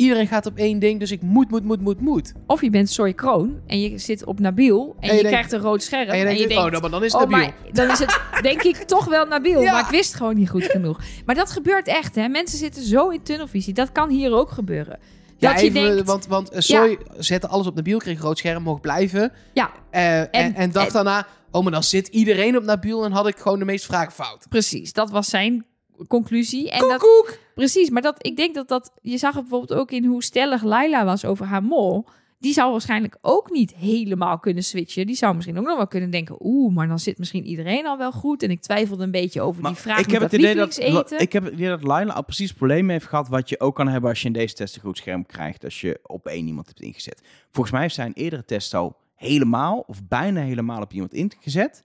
Iedereen 0.00 0.26
gaat 0.26 0.46
op 0.46 0.56
één 0.56 0.78
ding, 0.78 1.00
dus 1.00 1.10
ik 1.10 1.22
moet, 1.22 1.50
moet, 1.50 1.64
moet, 1.64 1.80
moet, 1.80 2.00
moet. 2.00 2.32
Of 2.46 2.60
je 2.62 2.70
bent 2.70 2.90
Soy 2.90 3.12
Kroon 3.12 3.60
en 3.66 3.80
je 3.80 3.98
zit 3.98 4.24
op 4.24 4.40
Nabil 4.40 4.96
en, 5.00 5.08
En 5.08 5.08
je 5.08 5.14
je, 5.16 5.22
denkt- 5.22 5.28
krijgt 5.36 5.52
een 5.52 5.60
rood 5.60 5.82
scherm. 5.82 6.08
En 6.08 6.18
je 6.18 6.24
denkt, 6.24 6.52
oh, 6.64 6.64
nou, 6.70 6.80
maar 6.80 6.90
dan 6.90 7.04
is 7.04 7.12
het 7.12 7.22
oh, 7.22 7.28
Nabil. 7.28 7.46
maar 7.46 7.72
dan 7.72 7.90
is 7.90 7.98
het 7.98 8.20
denk 8.42 8.62
ik 8.62 8.76
toch 8.76 9.04
wel 9.04 9.26
Nabil. 9.26 9.60
Ja. 9.60 9.72
Maar 9.72 9.80
ik 9.84 9.90
wist 9.90 10.14
gewoon 10.14 10.36
niet 10.36 10.50
goed 10.50 10.64
genoeg. 10.64 11.00
Maar 11.26 11.34
dat 11.34 11.50
gebeurt 11.50 11.86
echt, 11.88 12.14
hè. 12.14 12.28
Mensen 12.28 12.58
zitten 12.58 12.82
zo 12.82 13.08
in 13.08 13.22
tunnelvisie. 13.22 13.74
Dat 13.74 13.92
kan 13.92 14.08
hier 14.08 14.32
ook 14.32 14.50
gebeuren. 14.50 14.98
Ja, 15.38 15.50
Dat 15.52 15.60
je 15.60 15.66
even, 15.66 15.82
denkt, 15.82 16.06
want, 16.06 16.26
want 16.26 16.50
eh, 16.50 16.60
Soy 16.60 16.98
zette 17.18 17.46
alles 17.48 17.66
op 17.66 17.74
Nabil, 17.74 17.98
kreeg 17.98 18.16
een 18.16 18.22
rood 18.22 18.38
scherm, 18.38 18.62
mocht 18.62 18.80
blijven. 18.80 19.32
ja, 19.52 19.70
Eh, 19.90 20.18
en, 20.20 20.30
en, 20.32 20.54
En- 20.54 20.70
dacht 20.70 20.86
en- 20.86 20.92
daarna, 20.92 21.26
oh, 21.50 21.62
maar 21.62 21.72
dan 21.72 21.82
zit 21.82 22.08
iedereen 22.08 22.56
op 22.56 22.62
Nabil 22.64 23.04
en 23.04 23.12
had 23.12 23.26
ik 23.28 23.36
gewoon 23.36 23.58
de 23.58 23.64
meeste 23.64 23.86
vragen 23.86 24.12
fout. 24.12 24.46
precies. 24.48 24.92
Dat 24.92 25.10
was 25.10 25.28
zijn 25.28 25.64
conclusie. 26.08 26.70
En 26.70 26.88
dat, 26.88 26.98
Koek. 27.00 27.38
Precies, 27.60 27.90
maar 27.90 28.02
dat, 28.02 28.26
ik 28.26 28.36
denk 28.36 28.54
dat 28.54 28.68
dat... 28.68 28.92
Je 29.02 29.18
zag 29.18 29.34
het 29.34 29.42
bijvoorbeeld 29.42 29.80
ook 29.80 29.90
in 29.90 30.04
hoe 30.04 30.22
stellig 30.22 30.62
Laila 30.62 31.04
was 31.04 31.24
over 31.24 31.46
haar 31.46 31.62
mol. 31.62 32.06
Die 32.38 32.52
zou 32.52 32.70
waarschijnlijk 32.70 33.18
ook 33.20 33.50
niet 33.50 33.74
helemaal 33.74 34.38
kunnen 34.38 34.62
switchen. 34.62 35.06
Die 35.06 35.16
zou 35.16 35.34
misschien 35.34 35.58
ook 35.58 35.66
nog 35.66 35.76
wel 35.76 35.86
kunnen 35.86 36.10
denken... 36.10 36.36
Oeh, 36.38 36.74
maar 36.74 36.88
dan 36.88 36.98
zit 36.98 37.18
misschien 37.18 37.46
iedereen 37.46 37.86
al 37.86 37.98
wel 37.98 38.12
goed. 38.12 38.42
En 38.42 38.50
ik 38.50 38.60
twijfelde 38.60 39.04
een 39.04 39.10
beetje 39.10 39.40
over 39.40 39.62
die 39.62 39.74
vraag 39.74 39.98
ik 39.98 40.10
heb, 40.10 40.20
het 40.20 40.32
idee 40.32 40.54
dat, 40.54 40.76
lievelingseten. 40.76 41.20
ik 41.20 41.32
heb 41.32 41.44
het 41.44 41.52
idee 41.52 41.68
dat 41.68 41.82
Laila 41.82 42.12
al 42.12 42.24
precies 42.24 42.48
het 42.48 42.56
probleem 42.56 42.88
heeft 42.90 43.06
gehad 43.06 43.28
wat 43.28 43.48
je 43.48 43.60
ook 43.60 43.74
kan 43.74 43.88
hebben 43.88 44.10
als 44.10 44.20
je 44.20 44.26
in 44.26 44.32
deze 44.32 44.54
test 44.54 44.74
een 44.74 44.80
goed 44.80 44.96
scherm 44.96 45.26
krijgt 45.26 45.64
als 45.64 45.80
je 45.80 46.00
op 46.02 46.26
één 46.26 46.46
iemand 46.46 46.66
hebt 46.66 46.80
ingezet. 46.80 47.22
Volgens 47.50 47.72
mij 47.72 47.82
heeft 47.82 47.94
zij 47.94 48.06
een 48.06 48.12
eerdere 48.12 48.44
test 48.44 48.74
al 48.74 48.96
helemaal 49.14 49.84
of 49.86 50.04
bijna 50.08 50.40
helemaal 50.40 50.82
op 50.82 50.92
iemand 50.92 51.14
ingezet 51.14 51.84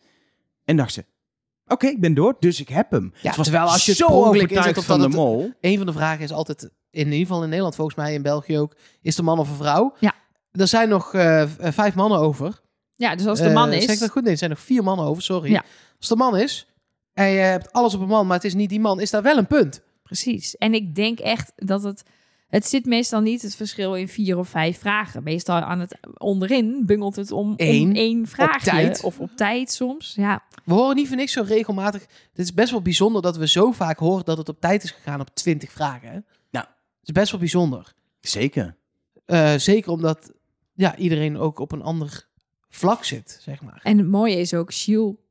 en 0.66 0.78
dacht 0.78 0.94
ze, 0.94 1.06
oké, 1.68 1.88
ik 1.88 2.00
ben 2.02 2.14
door, 2.14 2.36
dus 2.40 2.60
ik 2.60 2.70
heb 2.70 2.92
hem. 2.92 3.14
Ja, 3.22 3.32
terwijl 3.32 3.66
als 3.66 3.86
je 3.86 3.94
zo 3.96 4.06
overtuigd 4.08 4.68
inzet 4.68 4.84
van 4.84 4.98
de 5.00 5.06
het- 5.06 5.16
mol. 5.16 5.52
Een 5.62 5.78
van 5.78 5.86
de 5.86 5.94
vragen 5.94 6.24
is 6.24 6.32
altijd, 6.32 6.70
in 6.90 7.06
ieder 7.06 7.20
geval 7.20 7.42
in 7.44 7.48
Nederland 7.50 7.76
volgens 7.76 7.98
mij, 7.98 8.14
in 8.14 8.22
België 8.22 8.60
ook, 8.60 8.76
is 9.02 9.16
de 9.16 9.24
man 9.24 9.40
of 9.40 9.50
een 9.50 9.56
vrouw? 9.56 9.94
Ja. 10.00 10.14
Er 10.52 10.68
zijn 10.68 10.90
nog 10.90 11.14
eh, 11.14 11.42
eh, 11.42 11.50
vijf 11.60 11.96
mannen 11.96 12.20
over. 12.20 12.62
Ja, 12.96 13.16
dus 13.16 13.26
als 13.26 13.40
de 13.40 13.50
man 13.50 13.70
Eh, 13.70 13.78
is... 13.78 13.84
Zeg 13.86 13.94
ik 13.94 14.00
dat 14.00 14.10
goed? 14.10 14.24
Nee, 14.24 14.32
er 14.32 14.38
zijn 14.38 14.50
nog 14.50 14.60
vier 14.60 14.84
mannen 14.84 15.06
over, 15.06 15.24
sorry. 15.24 15.52
Ja. 15.52 15.64
Als 16.00 16.08
de 16.08 16.16
man 16.16 16.38
is 16.38 16.68
en 17.14 17.28
je 17.30 17.40
hebt 17.40 17.72
alles 17.74 17.94
op 17.94 18.02
een 18.02 18.08
man, 18.08 18.26
maar 18.28 18.36
het 18.36 18.46
is 18.46 18.54
niet 18.54 18.70
die 18.70 18.80
man, 18.80 19.00
is 19.00 19.10
daar 19.10 19.22
wel 19.22 19.38
een 19.38 19.48
punt. 19.48 19.82
Precies. 20.04 20.56
En 20.58 20.74
ik 20.74 20.96
denk 20.96 21.20
echt 21.20 21.52
dat 21.56 21.84
het... 21.84 22.04
Het 22.48 22.66
zit 22.68 22.86
meestal 22.86 23.22
niet 23.22 23.42
het 23.42 23.56
verschil 23.56 23.96
in 23.96 24.08
vier 24.08 24.38
of 24.38 24.50
vijf 24.50 24.80
vragen. 24.80 25.24
Meestal 25.24 25.56
aan 25.56 25.80
het 25.80 25.98
onderin 26.18 26.86
bungelt 26.86 27.16
het 27.16 27.32
om, 27.32 27.54
Eén. 27.58 27.90
om 27.90 27.96
één 27.96 28.28
vraagje. 28.28 28.70
tijd. 28.70 29.04
Of 29.04 29.20
op 29.20 29.30
tijd 29.36 29.72
soms. 29.72 30.14
Ja, 30.16 30.44
We 30.64 30.74
horen 30.74 30.96
niet 30.96 31.08
voor 31.08 31.18
niks 31.18 31.32
zo 31.32 31.44
regelmatig. 31.48 32.02
Het 32.02 32.40
is 32.40 32.54
best 32.54 32.72
wel 32.72 32.82
bijzonder 32.82 33.22
dat 33.22 33.38
we 33.38 33.48
zo 33.48 33.72
vaak 33.72 34.00
horen 34.00 34.26
dat 34.26 34.38
het 34.38 34.50
op 34.50 34.60
tijd 34.60 34.84
is 34.84 34.92
gegaan 34.92 35.20
op 35.20 35.30
20 35.36 35.72
vragen. 35.72 36.08
Hè? 36.08 36.20
Nou. 36.52 36.66
Het 37.00 37.04
is 37.04 37.12
best 37.12 37.32
wel 37.32 37.40
bijzonder. 37.40 37.94
Zeker. 38.20 38.76
Eh, 39.26 39.56
zeker 39.56 39.92
omdat 39.92 40.34
ja, 40.74 40.96
iedereen 40.96 41.38
ook 41.38 41.60
op 41.60 41.72
een 41.72 41.82
ander 41.82 42.28
vlak 42.70 43.04
zit, 43.04 43.40
zeg 43.42 43.62
maar. 43.62 43.80
En 43.84 43.98
het 43.98 44.08
mooie 44.08 44.36
is 44.40 44.54
ook, 44.54 44.72
Shiel 44.74 45.24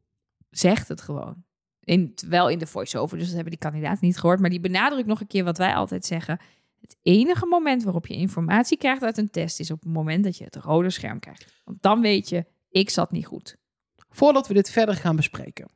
zegt 0.51 0.89
het 0.89 1.01
gewoon. 1.01 1.43
In, 1.81 2.15
wel 2.29 2.49
in 2.49 2.59
de 2.59 2.67
voice-over, 2.67 3.17
dus 3.17 3.27
dat 3.27 3.35
hebben 3.35 3.53
die 3.53 3.61
kandidaten 3.71 4.07
niet 4.07 4.19
gehoord. 4.19 4.41
Maar 4.41 4.51
die 4.51 4.61
benadrukt 4.61 5.07
nog 5.07 5.21
een 5.21 5.27
keer 5.27 5.45
wat 5.45 5.59
wij 5.59 5.75
altijd 5.75 6.07
zeggen. 6.07 6.39
Het 6.85 6.97
enige 7.03 7.47
moment 7.47 7.83
waarop 7.83 8.07
je 8.07 8.15
informatie 8.15 8.79
krijgt 8.79 9.03
uit 9.03 9.19
een 9.19 9.31
test... 9.31 9.61
is 9.61 9.71
op 9.71 9.83
het 9.83 9.93
moment 9.93 10.25
dat 10.25 10.37
je 10.37 10.45
het 10.45 10.57
rode 10.57 10.91
scherm 10.91 11.19
krijgt. 11.19 11.63
Want 11.65 11.83
dan 11.83 12.01
weet 12.01 12.29
je, 12.29 12.45
ik 12.71 12.91
zat 12.91 13.11
niet 13.11 13.27
goed. 13.27 13.57
Voordat 14.11 14.49
we 14.49 14.55
dit 14.55 14.71
verder 14.71 14.95
gaan 14.95 15.17
bespreken. 15.17 15.69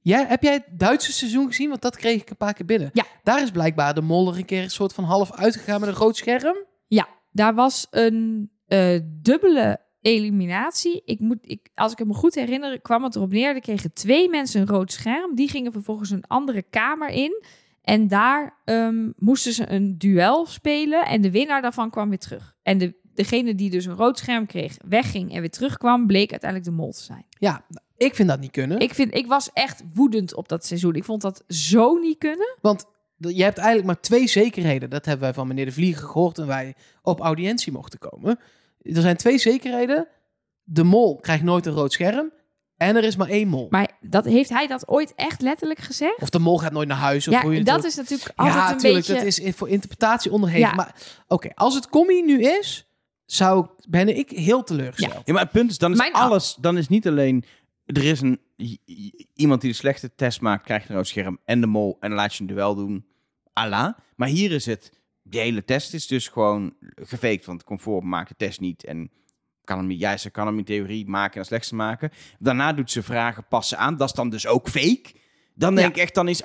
Jij, 0.00 0.26
heb 0.26 0.42
jij 0.42 0.52
het 0.52 0.78
Duitse 0.78 1.12
seizoen 1.12 1.46
gezien? 1.46 1.68
Want 1.68 1.82
dat 1.82 1.96
kreeg 1.96 2.20
ik 2.20 2.30
een 2.30 2.36
paar 2.36 2.54
keer 2.54 2.66
binnen. 2.66 2.90
Ja. 2.92 3.04
Daar 3.22 3.42
is 3.42 3.50
blijkbaar 3.50 3.94
de 3.94 4.00
mol 4.00 4.28
er 4.28 4.36
een 4.36 4.44
keer 4.44 4.62
een 4.62 4.70
soort 4.70 4.92
van 4.92 5.04
half 5.04 5.32
uitgegaan 5.32 5.80
met 5.80 5.88
een 5.88 5.94
rood 5.94 6.16
scherm. 6.16 6.56
Ja, 6.86 7.08
daar 7.32 7.54
was 7.54 7.86
een 7.90 8.50
eh, 8.66 8.98
dubbele 9.04 9.80
eliminatie. 10.00 11.02
Ik 11.04 11.20
moet, 11.20 11.38
ik, 11.40 11.68
als 11.74 11.92
ik 11.92 11.98
het 11.98 12.06
me 12.06 12.14
goed 12.14 12.34
herinner, 12.34 12.80
kwam 12.80 13.04
het 13.04 13.16
erop 13.16 13.32
neer. 13.32 13.54
Er 13.54 13.60
kregen 13.60 13.92
twee 13.92 14.28
mensen 14.28 14.60
een 14.60 14.66
rood 14.66 14.92
scherm. 14.92 15.34
Die 15.34 15.48
gingen 15.48 15.72
vervolgens 15.72 16.10
een 16.10 16.26
andere 16.26 16.62
kamer 16.62 17.08
in. 17.08 17.42
En 17.90 18.08
daar 18.08 18.58
ehm, 18.64 19.10
moesten 19.16 19.52
ze 19.52 19.70
een 19.70 19.98
duel 19.98 20.46
spelen. 20.46 21.06
En 21.06 21.20
de 21.20 21.30
winnaar 21.30 21.62
daarvan 21.62 21.90
kwam 21.90 22.08
weer 22.08 22.18
terug. 22.18 22.54
En 22.62 22.78
de, 22.78 22.94
degene 23.14 23.54
die 23.54 23.70
dus 23.70 23.84
een 23.84 23.94
rood 23.94 24.18
scherm 24.18 24.46
kreeg, 24.46 24.76
wegging 24.88 25.34
en 25.34 25.40
weer 25.40 25.50
terugkwam, 25.50 26.06
bleek 26.06 26.30
uiteindelijk 26.30 26.70
de 26.70 26.76
mol 26.76 26.92
te 26.92 27.02
zijn. 27.02 27.26
Ja, 27.38 27.64
ik 27.96 28.14
vind 28.14 28.28
dat 28.28 28.40
niet 28.40 28.50
kunnen. 28.50 28.78
Ik, 28.78 28.94
vind, 28.94 29.14
ik 29.14 29.26
was 29.26 29.50
echt 29.52 29.82
woedend 29.94 30.34
op 30.34 30.48
dat 30.48 30.66
seizoen. 30.66 30.94
Ik 30.94 31.04
vond 31.04 31.22
dat 31.22 31.44
zo 31.48 31.94
niet 31.94 32.18
kunnen. 32.18 32.56
Want 32.60 32.84
je 33.16 33.42
hebt 33.42 33.58
eigenlijk 33.58 33.86
maar 33.86 34.00
twee 34.00 34.26
zekerheden. 34.26 34.90
Dat 34.90 35.04
hebben 35.04 35.24
wij 35.24 35.34
van 35.34 35.46
meneer 35.48 35.64
De 35.64 35.72
Vlieger 35.72 36.08
gehoord 36.08 36.34
toen 36.34 36.46
wij 36.46 36.74
op 37.02 37.20
audiëntie 37.20 37.72
mochten 37.72 37.98
komen. 37.98 38.38
Er 38.82 39.00
zijn 39.00 39.16
twee 39.16 39.38
zekerheden. 39.38 40.08
De 40.62 40.84
mol 40.84 41.16
krijgt 41.16 41.42
nooit 41.42 41.66
een 41.66 41.72
rood 41.72 41.92
scherm. 41.92 42.32
En 42.80 42.96
er 42.96 43.04
is 43.04 43.16
maar 43.16 43.28
één 43.28 43.48
mol. 43.48 43.66
Maar 43.70 43.90
dat, 44.00 44.24
heeft 44.24 44.50
hij 44.50 44.66
dat 44.66 44.88
ooit 44.88 45.12
echt 45.14 45.40
letterlijk 45.40 45.80
gezegd? 45.80 46.20
Of 46.22 46.30
de 46.30 46.38
mol 46.38 46.58
gaat 46.58 46.72
nooit 46.72 46.88
naar 46.88 46.96
huis. 46.96 47.28
Of 47.28 47.34
Ja, 47.34 47.42
hoe 47.42 47.54
je 47.54 47.64
dat 47.64 47.84
is 47.84 47.94
natuurlijk 47.94 48.32
altijd 48.36 48.56
ja, 48.56 48.70
een 48.72 48.78
tuurlijk, 48.78 49.06
beetje... 49.06 49.14
dat 49.14 49.24
is 49.24 49.38
in- 49.38 49.52
voor 49.52 49.68
interpretatie 49.68 50.32
onderhevig. 50.32 50.68
Ja. 50.68 50.74
Maar 50.74 50.94
oké, 51.28 51.50
als 51.54 51.74
het 51.74 51.88
commie 51.88 52.24
nu 52.24 52.42
is, 52.42 52.86
zou, 53.26 53.66
ben 53.88 54.16
ik 54.16 54.30
heel 54.30 54.64
teleurgesteld. 54.64 55.22
Ja, 55.26 55.32
maar 55.32 55.42
het 55.42 55.52
punt 55.52 55.70
is, 55.70 55.78
dan 55.78 55.92
is 55.92 55.98
Mijn- 55.98 56.12
alles, 56.12 56.56
dan 56.60 56.78
is 56.78 56.88
niet 56.88 57.08
alleen, 57.08 57.44
er 57.84 58.04
is 58.04 58.20
een, 58.20 58.40
iemand 59.34 59.60
die 59.60 59.70
de 59.70 59.76
slechte 59.76 60.14
test 60.14 60.40
maakt, 60.40 60.64
krijgt 60.64 60.88
een 60.88 60.94
rood 60.94 61.06
scherm 61.06 61.38
en 61.44 61.60
de 61.60 61.66
mol 61.66 61.96
en 62.00 62.12
laat 62.12 62.34
je 62.34 62.40
een 62.40 62.46
duel 62.48 62.74
doen, 62.74 63.04
ala. 63.52 63.96
Maar 64.16 64.28
hier 64.28 64.52
is 64.52 64.66
het, 64.66 64.92
de 65.22 65.38
hele 65.38 65.64
test 65.64 65.94
is 65.94 66.06
dus 66.06 66.28
gewoon 66.28 66.74
gefaked, 66.94 67.44
want 67.44 67.64
comfort 67.64 68.04
maakt 68.04 68.28
de 68.28 68.34
test 68.36 68.60
niet 68.60 68.84
en 68.84 69.10
kan 69.70 69.78
hem 69.78 69.86
niet, 69.86 70.00
juist, 70.00 70.22
ze 70.22 70.30
kan 70.30 70.46
hem 70.46 70.58
in 70.58 70.64
theorie 70.64 71.06
maken 71.08 71.32
en 71.32 71.38
als 71.38 71.48
slechtste 71.48 71.74
maken. 71.74 72.10
Daarna 72.38 72.72
doet 72.72 72.90
ze 72.90 73.02
vragen 73.02 73.44
passen 73.48 73.78
aan, 73.78 73.96
dat 73.96 74.08
is 74.08 74.14
dan 74.14 74.30
dus 74.30 74.46
ook 74.46 74.68
fake. 74.68 75.02
Dan 75.54 75.74
denk 75.74 75.88
ik 75.94 76.02
echt, 76.02 76.14
dan 76.14 76.28
is, 76.28 76.42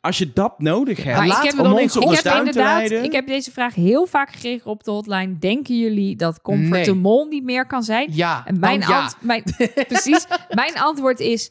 als 0.00 0.18
je 0.18 0.32
dat 0.32 0.58
nodig 0.60 1.02
hebt, 1.04 1.26
laten 1.26 1.44
ik 1.44 1.50
heb, 1.56 1.66
om 1.66 1.72
ons 1.72 1.96
ik 1.96 2.02
heb 2.22 2.34
inderdaad, 2.34 2.90
ik 2.90 3.12
heb 3.12 3.26
deze 3.26 3.50
vraag 3.52 3.74
heel 3.74 4.06
vaak 4.06 4.30
gekregen 4.32 4.70
op 4.70 4.84
de 4.84 4.90
hotline. 4.90 5.38
Denken 5.38 5.78
jullie 5.78 6.16
dat 6.16 6.40
Comfort 6.42 6.70
Nee. 6.70 6.84
de 6.84 6.94
Mol 6.94 7.24
niet 7.26 7.44
meer 7.44 7.66
kan 7.66 7.82
zijn? 7.82 8.08
Ja, 8.12 8.46
En 8.46 8.58
mijn, 8.58 8.80
dan 8.80 8.88
ja. 8.88 9.00
ant- 9.02 9.16
mijn, 9.20 9.42
precies, 9.88 10.26
mijn 10.50 10.78
antwoord 10.78 11.20
is, 11.20 11.50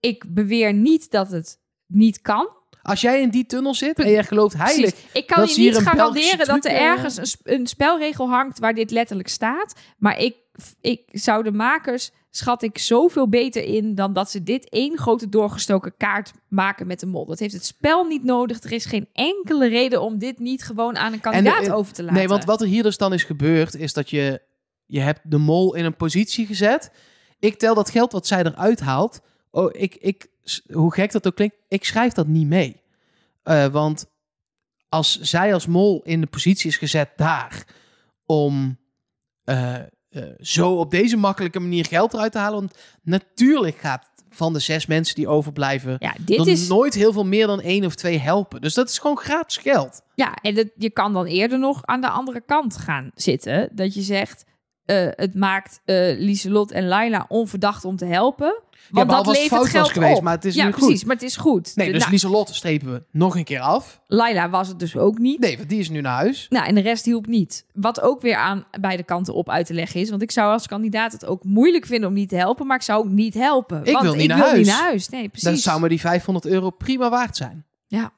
ik 0.00 0.24
beweer 0.28 0.72
niet 0.74 1.10
dat 1.10 1.30
het 1.30 1.58
niet 1.86 2.20
kan. 2.20 2.48
Als 2.82 3.00
jij 3.00 3.20
in 3.20 3.30
die 3.30 3.46
tunnel 3.46 3.74
zit 3.74 3.98
en 3.98 4.10
je 4.10 4.22
gelooft 4.22 4.56
heilig... 4.56 4.90
Precies. 4.90 5.12
Ik 5.12 5.26
kan 5.26 5.38
dat 5.38 5.54
je 5.54 5.62
niet 5.62 5.76
garanderen 5.76 6.46
dat 6.46 6.64
er 6.64 6.70
eh, 6.70 6.82
ergens 6.82 7.16
een, 7.16 7.26
sp- 7.26 7.46
een 7.46 7.66
spelregel 7.66 8.28
hangt 8.28 8.58
waar 8.58 8.74
dit 8.74 8.90
letterlijk 8.90 9.28
staat. 9.28 9.74
Maar 9.98 10.18
ik, 10.18 10.34
ik 10.80 11.02
zou 11.06 11.42
de 11.42 11.52
makers, 11.52 12.10
schat 12.30 12.62
ik, 12.62 12.78
zoveel 12.78 13.28
beter 13.28 13.64
in 13.64 13.94
dan 13.94 14.12
dat 14.12 14.30
ze 14.30 14.42
dit 14.42 14.68
één 14.68 14.98
grote 14.98 15.28
doorgestoken 15.28 15.94
kaart 15.96 16.32
maken 16.48 16.86
met 16.86 17.00
de 17.00 17.06
mol. 17.06 17.26
Dat 17.26 17.38
heeft 17.38 17.54
het 17.54 17.64
spel 17.64 18.04
niet 18.04 18.24
nodig. 18.24 18.62
Er 18.62 18.72
is 18.72 18.84
geen 18.84 19.08
enkele 19.12 19.68
reden 19.68 20.02
om 20.02 20.18
dit 20.18 20.38
niet 20.38 20.62
gewoon 20.62 20.96
aan 20.98 21.12
een 21.12 21.20
kandidaat 21.20 21.66
eh, 21.66 21.76
over 21.76 21.92
te 21.92 22.02
laten. 22.02 22.16
Nee, 22.16 22.28
want 22.28 22.44
wat 22.44 22.60
er 22.60 22.66
hier 22.66 22.82
dus 22.82 22.96
dan 22.96 23.12
is 23.12 23.24
gebeurd, 23.24 23.74
is 23.74 23.92
dat 23.92 24.10
je... 24.10 24.40
Je 24.86 25.00
hebt 25.00 25.20
de 25.24 25.38
mol 25.38 25.74
in 25.74 25.84
een 25.84 25.96
positie 25.96 26.46
gezet. 26.46 26.90
Ik 27.38 27.58
tel 27.58 27.74
dat 27.74 27.90
geld 27.90 28.12
wat 28.12 28.26
zij 28.26 28.44
eruit 28.44 28.80
haalt. 28.80 29.20
Oh, 29.50 29.70
ik, 29.72 29.96
ik, 30.00 30.26
hoe 30.72 30.94
gek 30.94 31.12
dat 31.12 31.26
ook 31.26 31.34
klinkt, 31.34 31.56
ik 31.68 31.84
schrijf 31.84 32.12
dat 32.12 32.26
niet 32.26 32.46
mee. 32.46 32.80
Eh, 33.42 33.66
want 33.66 34.06
als 34.88 35.20
zij 35.20 35.54
als 35.54 35.66
mol 35.66 36.02
in 36.04 36.20
de 36.20 36.26
positie 36.26 36.70
is 36.70 36.76
gezet 36.76 37.10
daar 37.16 37.64
om 38.26 38.78
eh, 39.44 39.74
eh, 39.74 39.82
zo 40.40 40.70
op 40.74 40.90
deze 40.90 41.16
makkelijke 41.16 41.60
manier 41.60 41.84
geld 41.84 42.14
eruit 42.14 42.32
te 42.32 42.38
halen. 42.38 42.58
Want 42.58 42.78
natuurlijk 43.02 43.76
gaat 43.76 44.08
van 44.30 44.52
de 44.52 44.58
zes 44.58 44.86
mensen 44.86 45.14
die 45.14 45.28
overblijven 45.28 45.96
Ja, 45.98 46.14
dit 46.20 46.36
dan 46.36 46.48
is... 46.48 46.68
nooit 46.68 46.94
heel 46.94 47.12
veel 47.12 47.26
meer 47.26 47.46
dan 47.46 47.60
één 47.60 47.84
of 47.84 47.94
twee 47.94 48.18
helpen. 48.18 48.60
Dus 48.60 48.74
dat 48.74 48.88
is 48.88 48.98
gewoon 48.98 49.18
gratis 49.18 49.56
geld. 49.56 50.02
Ja, 50.14 50.34
en 50.34 50.54
dat, 50.54 50.68
je 50.76 50.90
kan 50.90 51.12
dan 51.12 51.26
eerder 51.26 51.58
nog 51.58 51.86
aan 51.86 52.00
de 52.00 52.08
andere 52.08 52.40
kant 52.40 52.76
gaan 52.76 53.10
zitten. 53.14 53.68
Dat 53.72 53.94
je 53.94 54.02
zegt, 54.02 54.44
het 55.16 55.34
maakt 55.34 55.80
Lieselot 56.18 56.70
en 56.70 56.86
Laila 56.86 57.24
onverdacht 57.28 57.84
om 57.84 57.96
te 57.96 58.04
helpen. 58.04 58.62
Want 58.90 59.06
behalve 59.06 59.28
dat 59.28 59.36
levert 59.36 59.52
fout 59.52 59.62
was 59.62 59.70
geld 59.70 59.92
geweest, 59.92 60.16
op. 60.16 60.22
maar 60.22 60.34
het 60.34 60.44
is 60.44 60.54
ja, 60.54 60.64
nu 60.64 60.70
precies, 60.70 60.98
goed. 60.98 61.06
maar 61.06 61.16
het 61.16 61.24
is 61.24 61.36
goed. 61.36 61.76
Nee, 61.76 61.90
dus 61.90 61.98
nou, 61.98 62.10
Lieselot 62.10 62.54
strepen 62.54 62.92
we 62.92 63.02
nog 63.10 63.36
een 63.36 63.44
keer 63.44 63.60
af. 63.60 64.00
Laila 64.06 64.50
was 64.50 64.68
het 64.68 64.78
dus 64.78 64.96
ook 64.96 65.18
niet. 65.18 65.40
Nee, 65.40 65.56
want 65.56 65.68
die 65.68 65.78
is 65.78 65.90
nu 65.90 66.00
naar 66.00 66.16
huis. 66.16 66.46
Nou, 66.48 66.66
en 66.66 66.74
de 66.74 66.80
rest 66.80 67.04
hielp 67.04 67.26
niet. 67.26 67.66
Wat 67.72 68.00
ook 68.00 68.20
weer 68.20 68.36
aan 68.36 68.66
beide 68.80 69.02
kanten 69.02 69.34
op 69.34 69.50
uit 69.50 69.66
te 69.66 69.74
leggen 69.74 70.00
is. 70.00 70.10
Want 70.10 70.22
ik 70.22 70.30
zou 70.30 70.52
als 70.52 70.66
kandidaat 70.66 71.12
het 71.12 71.26
ook 71.26 71.44
moeilijk 71.44 71.86
vinden 71.86 72.08
om 72.08 72.14
niet 72.14 72.28
te 72.28 72.36
helpen. 72.36 72.66
Maar 72.66 72.76
ik 72.76 72.82
zou 72.82 73.04
ook 73.04 73.10
niet 73.10 73.34
helpen. 73.34 73.84
Ik 73.84 73.92
want 73.92 74.04
wil 74.04 74.12
niet 74.14 74.22
ik 74.22 74.28
naar 74.28 74.36
wil 74.36 74.46
huis. 74.46 74.58
niet 74.58 74.66
naar 74.66 74.82
huis. 74.82 75.08
Nee, 75.08 75.28
precies. 75.28 75.48
Dan 75.48 75.56
zou 75.56 75.80
me 75.80 75.88
die 75.88 76.00
500 76.00 76.46
euro 76.46 76.70
prima 76.70 77.10
waard 77.10 77.36
zijn. 77.36 77.64
Ja, 77.86 78.12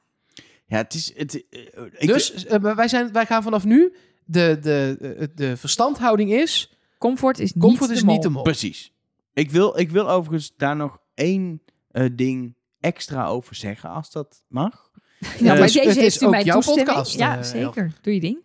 ja, 0.65 0.77
het 0.77 0.93
is, 0.93 1.13
het, 1.15 1.43
eh, 1.49 1.61
ik, 1.97 2.07
dus 2.07 2.45
eh, 2.45 2.75
wij, 2.75 2.87
zijn, 2.87 3.11
wij 3.11 3.25
gaan 3.25 3.43
vanaf 3.43 3.65
nu... 3.65 3.93
De, 4.25 4.57
de, 4.61 4.97
de, 4.99 5.31
de 5.35 5.57
verstandhouding 5.57 6.31
is... 6.31 6.77
comfort 6.97 7.39
is 7.39 7.53
Comfort 7.59 7.81
niet 7.81 7.89
is 7.89 7.99
de 7.99 8.05
mol. 8.05 8.13
niet 8.13 8.23
de 8.23 8.29
mol. 8.29 8.43
Precies. 8.43 8.92
Ik 9.33 9.51
wil, 9.51 9.79
ik 9.79 9.91
wil 9.91 10.09
overigens 10.09 10.53
daar 10.57 10.75
nog 10.75 10.97
één 11.13 11.61
eh, 11.91 12.05
ding 12.13 12.55
extra 12.79 13.25
over 13.25 13.55
zeggen, 13.55 13.89
als 13.89 14.11
dat 14.11 14.43
mag. 14.47 14.91
Ja, 15.19 15.29
Eh, 15.29 15.43
maar 15.45 15.55
het 15.57 15.65
is- 15.65 15.73
deze 15.73 15.87
het 15.87 15.97
is 15.97 16.01
heeft 16.03 16.21
u 16.21 16.25
ook 16.25 16.31
mijn 16.31 16.45
jouw 16.45 16.53
toestemming. 16.55 16.87
podcast, 16.87 17.17
Ja, 17.17 17.37
eh, 17.37 17.43
zeker. 17.43 17.93
Doe 18.01 18.13
je 18.13 18.19
ding. 18.19 18.37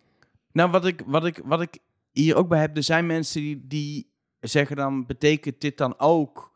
Nou, 0.51 0.71
wat 0.71 0.85
ik, 0.85 1.01
wat, 1.05 1.25
ik, 1.25 1.41
wat 1.45 1.61
ik 1.61 1.77
hier 2.11 2.35
ook 2.35 2.47
bij 2.47 2.59
heb, 2.59 2.77
er 2.77 2.83
zijn 2.83 3.05
mensen 3.05 3.41
die, 3.41 3.67
die 3.67 4.11
zeggen 4.39 4.75
dan, 4.75 5.05
betekent 5.05 5.61
dit 5.61 5.77
dan 5.77 5.99
ook 5.99 6.51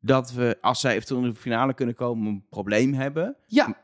dat 0.00 0.32
we, 0.32 0.58
als 0.60 0.80
zij 0.80 0.94
eventueel 0.94 1.22
in 1.22 1.28
de 1.30 1.34
finale 1.34 1.74
kunnen 1.74 1.94
komen, 1.94 2.26
een 2.26 2.44
probleem 2.50 2.94
hebben? 2.94 3.36
Ja. 3.46 3.76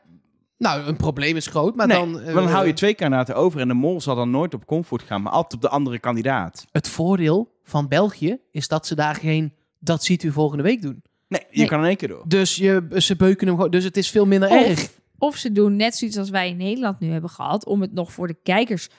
Nou, 0.57 0.81
een 0.83 0.95
probleem 0.95 1.35
is 1.35 1.47
groot, 1.47 1.75
maar 1.75 1.87
nee, 1.87 1.97
dan... 1.97 2.19
eh, 2.19 2.33
dan 2.33 2.47
hou 2.47 2.67
je 2.67 2.73
twee 2.73 2.93
kandidaten 2.95 3.35
over 3.35 3.59
en 3.59 3.67
de 3.67 3.73
mol 3.73 4.01
zal 4.01 4.15
dan 4.15 4.29
nooit 4.29 4.53
op 4.53 4.65
comfort 4.65 5.01
gaan, 5.03 5.21
maar 5.21 5.31
altijd 5.31 5.53
op 5.53 5.61
de 5.61 5.69
andere 5.69 5.99
kandidaat. 5.99 6.65
Het 6.71 6.89
voordeel 6.89 7.59
van 7.63 7.87
België 7.87 8.37
is 8.51 8.67
dat 8.67 8.87
ze 8.87 8.95
daar 8.95 9.15
geen... 9.15 9.53
Dat 9.85 10.03
ziet 10.03 10.23
u 10.23 10.31
volgende 10.31 10.63
week 10.63 10.81
doen. 10.81 11.01
Nee, 11.27 11.41
je 11.49 11.57
Nee. 11.59 11.67
kan 11.67 11.79
in 11.79 11.85
één 11.85 11.95
keer 11.97 12.07
door. 12.07 12.23
Dus 12.27 12.55
je, 12.55 12.87
ze 12.97 13.15
beuken 13.15 13.47
hem 13.47 13.55
gewoon. 13.55 13.71
Dus 13.71 13.83
het 13.83 13.97
is 13.97 14.09
veel 14.09 14.25
minder 14.25 14.49
erg. 14.51 14.89
Of, 15.17 15.35
ze 15.37 15.51
doen 15.51 15.75
net 15.75 15.95
zoiets 15.95 16.17
als 16.17 16.29
wij 16.29 16.49
in 16.49 16.57
Nederland 16.57 16.99
nu 16.99 17.11
hebben 17.11 17.29
gehad, 17.29 17.65
om 17.65 17.81
het 17.81 17.93
nog 17.93 18.11
voor 18.11 18.27
de 18.27 18.37
kijkers 18.43 18.89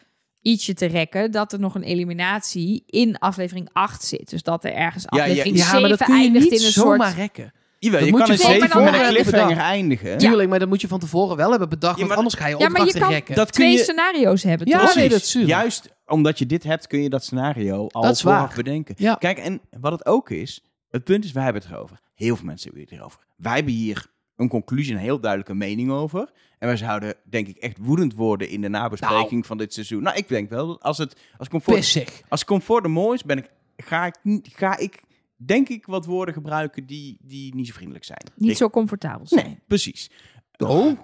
ietsje 0.43 0.75
te 0.75 0.87
rekken, 0.87 1.31
dat 1.31 1.53
er 1.53 1.61
nog 1.61 1.75
een 1.75 1.83
eliminatie 1.83 2.83
in 2.87 3.19
aflevering 3.19 3.69
8 3.73 4.05
zit. 4.05 4.31
Dus 4.31 4.43
dat 4.43 4.65
er 4.65 4.73
ergens 4.73 5.05
Ja, 5.09 5.17
ja, 5.17 5.23
aflevering 5.23 5.57
Ja, 5.57 5.65
7 5.65 5.81
maar 5.81 5.89
dat 5.91 6.03
kun 6.05 6.15
je 6.15 6.21
eindigt 6.23 6.51
niet 6.51 6.61
in 6.61 6.67
een 6.67 6.73
zomaar 6.73 7.07
soort... 7.07 7.19
rekken. 7.19 7.53
Jawel, 7.79 8.05
je 8.05 8.11
moet 8.11 8.19
kan 8.21 8.27
je 8.27 8.33
een 8.33 8.39
zeven 8.61 8.85
met 8.85 8.95
een 8.95 9.07
cliffhanger 9.09 9.57
eindigen. 9.57 10.19
Tuurlijk, 10.19 10.49
maar 10.49 10.59
dat 10.59 10.69
moet 10.69 10.81
je 10.81 10.89
van 10.89 10.99
tevoren 10.99 11.37
wel 11.37 11.51
hebben 11.51 11.69
bedacht. 11.69 11.99
Ja, 11.99 12.05
want 12.07 12.17
anders 12.17 12.35
ga 12.35 12.47
je 12.47 12.51
Ja, 12.51 12.59
maar 12.59 12.67
je 12.69 12.73
opdrachten 12.77 13.01
kan- 13.01 13.11
rekken. 13.11 13.35
Dat 13.35 13.51
kun 13.51 13.55
Twee 13.65 13.73
je... 13.77 13.79
scenario's 13.83 14.43
hebben, 14.43 14.69
Ja, 14.69 14.81
toch? 14.81 14.95
nee, 14.95 15.09
dat 15.09 15.21
is 15.23 15.33
Juist 15.33 15.89
omdat 16.07 16.39
je 16.39 16.47
dit 16.47 16.63
hebt, 16.63 16.87
kun 16.87 17.03
je 17.03 17.09
dat 17.09 17.25
scenario 17.25 17.87
al 17.91 18.03
Dat 18.03 18.21
vooraf 18.21 18.39
waar. 18.47 18.57
bedenken. 18.57 18.95
Ja. 18.99 19.15
Kijk, 19.15 19.39
en 19.39 19.61
wat 19.81 19.93
het 19.93 20.07
ook 20.07 20.31
is, 20.31 20.63
het 20.97 21.05
punt 21.05 21.25
is, 21.25 21.33
wij 21.33 21.45
hebben 21.45 21.63
het 21.63 21.71
erover. 21.71 22.01
Heel 22.15 22.37
veel 22.37 22.47
mensen 22.47 22.69
hebben 22.71 22.89
het 22.89 22.99
erover. 22.99 23.27
Wij 23.37 23.55
hebben 23.55 23.73
hier 23.73 24.07
een 24.37 24.49
conclusie, 24.49 24.93
een 24.95 24.99
heel 25.01 25.21
duidelijke 25.21 25.55
mening 25.55 25.91
over. 25.91 26.31
En 26.59 26.69
wij 26.69 26.77
zouden, 26.77 27.15
denk 27.25 27.47
ik, 27.49 27.57
echt 27.57 27.79
woedend 27.81 28.15
worden 28.15 28.49
in 28.49 28.61
de 28.61 28.69
nabespreking 28.69 29.47
van 29.47 29.59
dit 29.59 29.73
seizoen. 29.75 30.03
Nou, 30.03 30.17
ik 30.17 30.29
denk 30.29 30.51
wel, 30.51 30.67
dat 30.67 30.83
als 30.83 30.99
het 30.99 31.17
als 31.37 31.49
comfort, 31.49 31.77
Pissig. 31.77 32.23
als 32.29 32.45
comfort 32.45 32.83
de 32.83 32.89
mooi 32.89 33.15
is, 33.17 33.23
ben 33.25 33.39
ik, 33.39 33.51
ga, 33.77 34.07
ik, 34.07 34.17
niet- 34.23 34.49
ga 34.57 34.77
ik, 34.79 35.03
denk 35.37 35.69
ik, 35.69 35.87
wat 35.87 36.05
woorden 36.07 36.35
gebruiken 36.35 36.87
die, 36.87 37.19
die 37.21 37.55
niet 37.55 37.67
zo 37.67 37.73
vriendelijk 37.73 38.05
zijn. 38.05 38.23
Niet 38.37 38.51
Ik- 38.51 38.57
zo 38.57 38.71
comfortabel 38.71 39.27
zijn. 39.27 39.47
Nee, 39.47 39.59
precies. 39.67 40.11
Oh. 40.57 40.99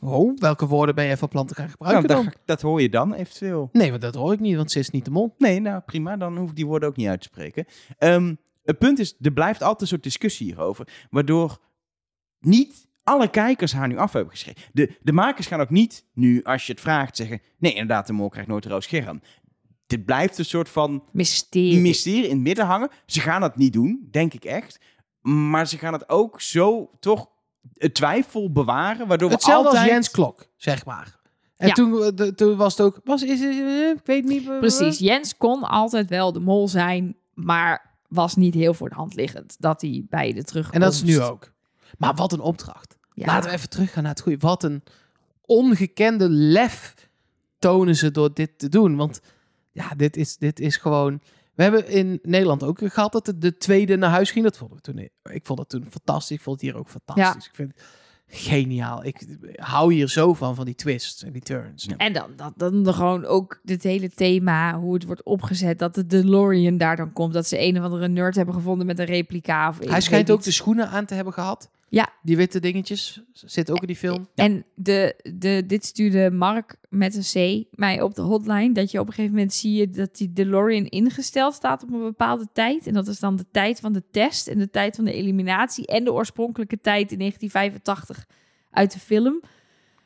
Oh, 0.00 0.36
welke 0.38 0.66
woorden 0.66 0.94
ben 0.94 1.06
jij 1.06 1.16
van 1.16 1.28
plan 1.28 1.46
te 1.46 1.54
gaan 1.54 1.64
Nou, 1.64 1.76
gebruiken 1.76 2.08
dat, 2.08 2.22
dan? 2.24 2.32
dat 2.44 2.60
hoor 2.62 2.80
je 2.82 2.88
dan 2.88 3.14
eventueel. 3.14 3.68
Nee, 3.72 3.90
want 3.90 4.02
dat 4.02 4.14
hoor 4.14 4.32
ik 4.32 4.40
niet, 4.40 4.56
want 4.56 4.70
ze 4.70 4.78
is 4.78 4.90
niet 4.90 5.04
de 5.04 5.10
mol. 5.10 5.34
Nee, 5.38 5.60
nou 5.60 5.80
prima, 5.86 6.16
dan 6.16 6.36
hoef 6.36 6.50
ik 6.50 6.56
die 6.56 6.66
woorden 6.66 6.88
ook 6.88 6.96
niet 6.96 7.08
uit 7.08 7.20
te 7.20 7.28
spreken. 7.30 7.64
Ehm, 7.98 8.34
het 8.66 8.78
punt 8.78 8.98
is, 8.98 9.16
er 9.20 9.32
blijft 9.32 9.62
altijd 9.62 9.80
een 9.80 9.86
soort 9.86 10.02
discussie 10.02 10.46
hierover, 10.46 10.88
waardoor 11.10 11.58
niet 12.40 12.88
alle 13.02 13.28
kijkers 13.30 13.72
haar 13.72 13.88
nu 13.88 13.96
af 13.98 14.12
hebben 14.12 14.30
geschreven. 14.32 14.62
De, 14.72 14.96
de 15.02 15.12
makers 15.12 15.46
gaan 15.46 15.60
ook 15.60 15.70
niet 15.70 16.04
nu, 16.14 16.42
als 16.42 16.66
je 16.66 16.72
het 16.72 16.80
vraagt, 16.80 17.16
zeggen: 17.16 17.40
nee, 17.58 17.72
inderdaad, 17.72 18.06
de 18.06 18.12
mol 18.12 18.28
krijgt 18.28 18.48
nooit 18.48 18.64
een 18.64 18.70
rood 18.70 18.82
scherm. 18.84 19.20
Dit 19.86 20.04
blijft 20.04 20.38
een 20.38 20.44
soort 20.44 20.68
van 20.68 21.04
Mysterie. 21.12 21.80
mysterie 21.80 22.24
in 22.24 22.30
het 22.30 22.38
midden 22.40 22.66
hangen. 22.66 22.88
Ze 23.06 23.20
gaan 23.20 23.40
dat 23.40 23.56
niet 23.56 23.72
doen, 23.72 24.08
denk 24.10 24.34
ik 24.34 24.44
echt. 24.44 24.80
Maar 25.20 25.66
ze 25.68 25.78
gaan 25.78 25.92
het 25.92 26.08
ook 26.08 26.40
zo 26.40 26.90
toch 27.00 27.28
het 27.72 27.94
twijfel 27.94 28.52
bewaren, 28.52 29.06
waardoor 29.06 29.28
we 29.28 29.34
Hetzelfde 29.34 29.66
altijd... 29.68 29.84
als 29.84 29.92
Jens 29.94 30.10
Klok, 30.10 30.46
zeg 30.56 30.84
maar. 30.84 31.16
En 31.56 31.66
Ja. 31.68 31.72
toen, 31.74 32.02
eh, 32.02 32.08
de- 32.14 32.34
toen 32.34 32.56
was 32.56 32.76
het 32.76 32.86
ook... 32.86 33.00
Was, 33.04 33.22
is, 33.22 33.40
is- 33.40 33.58
eh, 33.60 33.88
ik 33.90 34.00
weet 34.06 34.24
niet... 34.24 34.48
eh, 34.48 34.58
Precies. 34.58 34.98
Jens 34.98 35.36
kon 35.36 35.62
altijd 35.62 36.08
wel 36.08 36.32
de 36.32 36.40
mol 36.40 36.68
zijn, 36.68 37.16
maar 37.34 37.85
was 38.08 38.36
niet 38.36 38.54
heel 38.54 38.74
voor 38.74 38.88
de 38.88 38.94
hand 38.94 39.14
liggend 39.14 39.56
dat 39.58 39.80
hij 39.80 40.06
bij 40.08 40.32
de 40.32 40.42
terugkomst... 40.42 40.74
En 40.74 40.80
dat 40.80 40.92
is 40.92 41.02
nu 41.02 41.20
ook. 41.20 41.52
Maar 41.98 42.14
wat 42.14 42.32
een 42.32 42.40
opdracht. 42.40 42.96
Ja. 43.12 43.26
Laten 43.26 43.50
we 43.50 43.56
even 43.56 43.68
teruggaan 43.68 44.02
naar 44.02 44.12
het 44.12 44.20
goede. 44.20 44.38
Wat 44.38 44.62
een 44.62 44.82
ongekende 45.40 46.28
lef 46.28 46.94
tonen 47.58 47.96
ze 47.96 48.10
door 48.10 48.34
dit 48.34 48.58
te 48.58 48.68
doen. 48.68 48.96
Want 48.96 49.20
ja, 49.72 49.88
dit 49.96 50.16
is, 50.16 50.36
dit 50.36 50.60
is 50.60 50.76
gewoon... 50.76 51.20
We 51.54 51.62
hebben 51.62 51.88
in 51.88 52.18
Nederland 52.22 52.62
ook 52.62 52.78
gehad 52.92 53.12
dat 53.12 53.24
de, 53.24 53.38
de 53.38 53.56
tweede 53.56 53.96
naar 53.96 54.10
huis 54.10 54.30
ging. 54.30 54.44
Dat 54.44 54.56
vonden 54.56 54.76
we 54.76 54.82
toen... 54.82 54.98
Ik 55.34 55.46
vond 55.46 55.58
het 55.58 55.68
toen 55.68 55.86
fantastisch. 55.90 56.36
Ik 56.36 56.42
vond 56.42 56.60
het 56.60 56.70
hier 56.70 56.78
ook 56.78 56.88
fantastisch. 56.88 57.46
Ik 57.46 57.54
vind 57.54 57.72
het 57.74 57.82
geniaal. 58.28 59.04
Ik 59.04 59.26
hou 59.54 59.92
hier 59.92 60.08
zo 60.08 60.34
van, 60.34 60.54
van 60.54 60.64
die 60.64 60.74
twists 60.74 61.24
en 61.24 61.32
die 61.32 61.42
turns. 61.42 61.84
Ja. 61.84 61.96
En 61.96 62.12
dan, 62.12 62.30
dat, 62.36 62.52
dan 62.56 62.94
gewoon 62.94 63.24
ook 63.24 63.60
het 63.64 63.82
hele 63.82 64.10
thema, 64.10 64.78
hoe 64.78 64.94
het 64.94 65.04
wordt 65.04 65.22
opgezet, 65.22 65.78
dat 65.78 65.94
de 65.94 66.06
DeLorean 66.06 66.76
daar 66.76 66.96
dan 66.96 67.12
komt. 67.12 67.32
Dat 67.32 67.46
ze 67.46 67.60
een 67.60 67.78
of 67.78 67.84
andere 67.84 68.08
nerd 68.08 68.34
hebben 68.34 68.54
gevonden 68.54 68.86
met 68.86 68.98
een 68.98 69.04
replica. 69.04 69.68
Of 69.68 69.78
Hij 69.78 70.00
schijnt 70.00 70.30
ook 70.30 70.42
de 70.42 70.50
schoenen 70.50 70.88
aan 70.88 71.04
te 71.06 71.14
hebben 71.14 71.32
gehad. 71.32 71.70
Ja. 71.88 72.12
Die 72.22 72.36
witte 72.36 72.60
dingetjes. 72.60 73.22
Zit 73.32 73.70
ook 73.70 73.80
in 73.80 73.86
die 73.86 73.96
film. 73.96 74.28
En 74.34 74.64
de, 74.74 75.20
de, 75.34 75.62
dit 75.66 75.84
stuurde 75.84 76.30
Mark 76.30 76.76
met 76.88 77.14
een 77.14 77.64
C 77.66 77.66
mij 77.76 78.00
op 78.02 78.14
de 78.14 78.22
hotline. 78.22 78.72
Dat 78.72 78.90
je 78.90 79.00
op 79.00 79.06
een 79.06 79.12
gegeven 79.12 79.34
moment 79.34 79.54
zie 79.54 79.72
je 79.72 79.90
dat 79.90 80.16
die 80.16 80.32
DeLorean 80.32 80.84
ingesteld 80.84 81.54
staat 81.54 81.82
op 81.82 81.92
een 81.92 82.02
bepaalde 82.02 82.46
tijd. 82.52 82.86
En 82.86 82.94
dat 82.94 83.08
is 83.08 83.18
dan 83.18 83.36
de 83.36 83.46
tijd 83.50 83.80
van 83.80 83.92
de 83.92 84.02
test 84.10 84.46
en 84.46 84.58
de 84.58 84.70
tijd 84.70 84.96
van 84.96 85.04
de 85.04 85.12
eliminatie. 85.12 85.86
En 85.86 86.04
de 86.04 86.12
oorspronkelijke 86.12 86.80
tijd 86.80 87.12
in 87.12 87.18
1985 87.18 88.26
uit 88.70 88.92
de 88.92 88.98
film. 88.98 89.42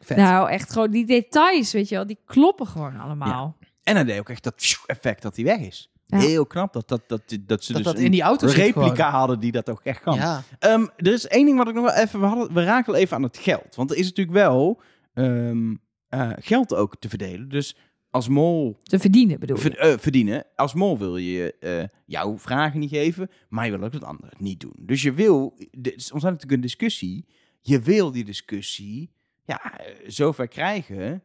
Vet. 0.01 0.17
Nou, 0.17 0.51
echt 0.51 0.73
gewoon 0.73 0.91
die 0.91 1.07
details, 1.07 1.73
weet 1.73 1.89
je 1.89 1.95
wel. 1.95 2.07
Die 2.07 2.19
kloppen 2.25 2.67
gewoon 2.67 2.97
allemaal. 2.97 3.57
En 3.83 3.95
hij 3.95 4.05
deed 4.05 4.19
ook 4.19 4.29
echt 4.29 4.43
dat 4.43 4.79
effect 4.87 5.23
dat 5.23 5.37
hij 5.37 5.45
weg 5.45 5.59
is. 5.61 5.91
Ja. 6.11 6.19
Heel 6.19 6.47
knap 6.47 6.73
dat, 6.73 6.89
dat, 6.89 7.03
dat, 7.07 7.23
dat 7.47 7.65
ze 7.65 7.73
Dat 7.73 7.83
dus 7.83 7.93
dat 7.93 8.03
in 8.03 8.11
die 8.11 8.23
auto 8.23 8.47
een 8.47 8.53
zit 8.53 8.65
replica 8.65 9.11
hadden 9.11 9.41
die 9.41 9.53
dat 9.53 9.71
ook 9.71 9.81
echt 9.83 10.01
kan. 10.01 10.15
Ja. 10.15 10.43
Ehm, 10.59 10.87
er 10.97 11.13
is 11.13 11.27
één 11.27 11.45
ding 11.45 11.59
wat 11.59 11.69
ik 11.69 11.75
nog 11.75 11.85
wel 11.85 11.95
even... 11.95 12.21
We, 12.21 12.27
hadden, 12.27 12.55
we 12.55 12.65
raken 12.65 12.93
wel 12.93 13.01
even 13.01 13.17
aan 13.17 13.23
het 13.23 13.37
geld. 13.37 13.75
Want 13.75 13.91
er 13.91 13.97
is 13.97 14.07
natuurlijk 14.07 14.37
wel 14.37 14.81
ehm, 15.15 15.75
eh, 16.09 16.31
geld 16.37 16.75
ook 16.75 16.97
te 16.99 17.09
verdelen. 17.09 17.49
Dus 17.49 17.77
als 18.11 18.29
mol 18.29 18.79
Te 18.83 18.99
verdienen 18.99 19.41
bedoel 19.41 19.57
ver- 19.57 19.79
eh, 19.79 19.99
verdienen. 19.99 20.47
Als 20.57 20.75
mol 20.75 20.99
wil 20.99 21.17
je 21.17 21.55
eh, 21.61 21.85
jouw 22.07 22.39
vragen 22.39 22.81
niet 22.81 22.91
geven. 22.91 23.31
Maar 23.49 23.65
je 23.65 23.71
wil 23.71 23.83
ook 23.83 23.93
dat 23.93 24.05
anderen 24.05 24.31
het 24.31 24.41
niet 24.41 24.61
doen. 24.61 24.77
Dus 24.79 25.03
je 25.03 25.13
wil... 25.13 25.55
Er 25.83 25.95
is 25.95 26.13
ontstaat 26.13 26.33
natuurlijk 26.33 26.53
een 26.53 26.61
discussie. 26.61 27.27
Je 27.61 27.81
wil 27.81 28.11
die 28.11 28.25
discussie 28.25 29.13
ja, 29.45 29.81
zover 30.07 30.49
krijgen... 30.49 31.23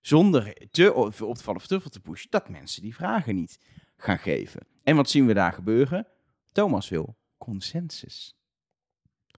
zonder 0.00 0.68
te 0.70 0.94
op 0.94 1.22
op 1.22 1.36
te 1.36 1.42
vallen 1.42 1.60
of 1.60 1.66
te 1.66 1.80
veel 1.80 1.90
te 1.90 2.00
pushen... 2.00 2.30
dat 2.30 2.48
mensen 2.48 2.82
die 2.82 2.94
vragen 2.94 3.34
niet 3.34 3.58
gaan 3.98 4.18
geven. 4.18 4.60
En 4.82 4.96
wat 4.96 5.10
zien 5.10 5.26
we 5.26 5.34
daar 5.34 5.52
gebeuren? 5.52 6.06
Thomas 6.52 6.88
wil 6.88 7.16
consensus. 7.38 8.36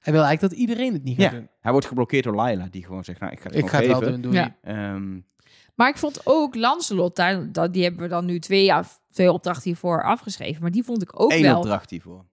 Hij 0.00 0.12
wil 0.12 0.22
eigenlijk 0.22 0.52
dat 0.52 0.62
iedereen 0.62 0.92
het 0.92 1.02
niet 1.04 1.20
gaat 1.20 1.30
Ja. 1.32 1.38
doen. 1.38 1.48
Hij 1.60 1.72
wordt 1.72 1.86
geblokkeerd 1.86 2.24
door 2.24 2.34
Laila, 2.34 2.68
die 2.70 2.84
gewoon 2.84 3.04
zegt, 3.04 3.20
nou, 3.20 3.32
ik 3.32 3.40
ga 3.40 3.48
het 3.48 3.56
Ik 3.56 3.68
ga 3.68 3.78
gewoon 3.78 3.94
het 3.94 4.00
wel 4.00 4.10
doen, 4.12 4.20
doe 4.20 4.32
Ja. 4.32 4.56
Ehm, 4.62 5.20
Maar 5.74 5.88
ik 5.88 5.96
vond 5.98 6.20
ook 6.24 6.54
Lancelot, 6.54 7.16
daar, 7.16 7.52
dat, 7.52 7.72
die 7.72 7.82
hebben 7.82 8.02
we 8.02 8.08
dan 8.08 8.24
nu 8.24 8.38
twee, 8.38 8.72
af, 8.74 9.02
twee 9.10 9.32
opdrachten 9.32 9.64
hiervoor 9.64 10.04
afgeschreven. 10.04 10.62
Maar 10.62 10.70
die 10.70 10.82
vond 10.84 11.02
ik 11.02 11.20
ook 11.20 11.30
één 11.30 11.42
wel. 11.42 11.56
opdracht 11.58 11.90
hiervoor. 11.90 12.24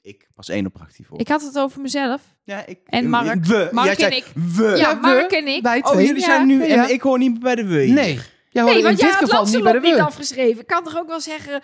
Ik 0.00 0.28
was 0.34 0.48
één 0.48 0.66
opdracht 0.66 0.96
hiervoor. 0.96 1.20
Ik 1.20 1.28
had 1.28 1.42
het 1.42 1.58
over 1.58 1.80
mezelf. 1.80 2.22
ja, 2.44 2.66
ik, 2.66 2.78
En 2.84 3.08
Mark. 3.08 3.44
We. 3.44 3.68
Mark 3.72 3.86
Jij 3.86 3.94
en 3.94 4.00
zei 4.12 4.16
ik. 4.16 4.32
We. 4.56 4.64
Ja, 4.64 4.76
Ja, 4.76 4.94
we. 4.94 5.06
Mark 5.06 5.30
en 5.30 5.46
ik. 5.46 5.62
Wij 5.62 5.84
Oh, 5.84 5.94
jullie 6.00 6.14
Ja. 6.14 6.24
zijn 6.24 6.46
nu... 6.46 6.64
Ja. 6.66 6.84
En 6.84 6.92
ik 6.94 7.00
hoor 7.00 7.18
niet 7.18 7.40
bij 7.40 7.54
de 7.54 7.64
we. 7.66 7.80
hier. 7.82 7.94
Nee. 7.94 8.18
Hoort 8.62 8.74
Nee, 8.74 8.82
want 8.82 9.00
jij 9.00 9.10
had 9.10 9.32
Lancelot 9.32 9.82
niet 9.82 9.98
afgeschreven. 9.98 10.60
Ik 10.60 10.66
kan 10.66 10.84
toch 10.84 10.96
ook 10.96 11.08
wel 11.08 11.20
zeggen... 11.20 11.62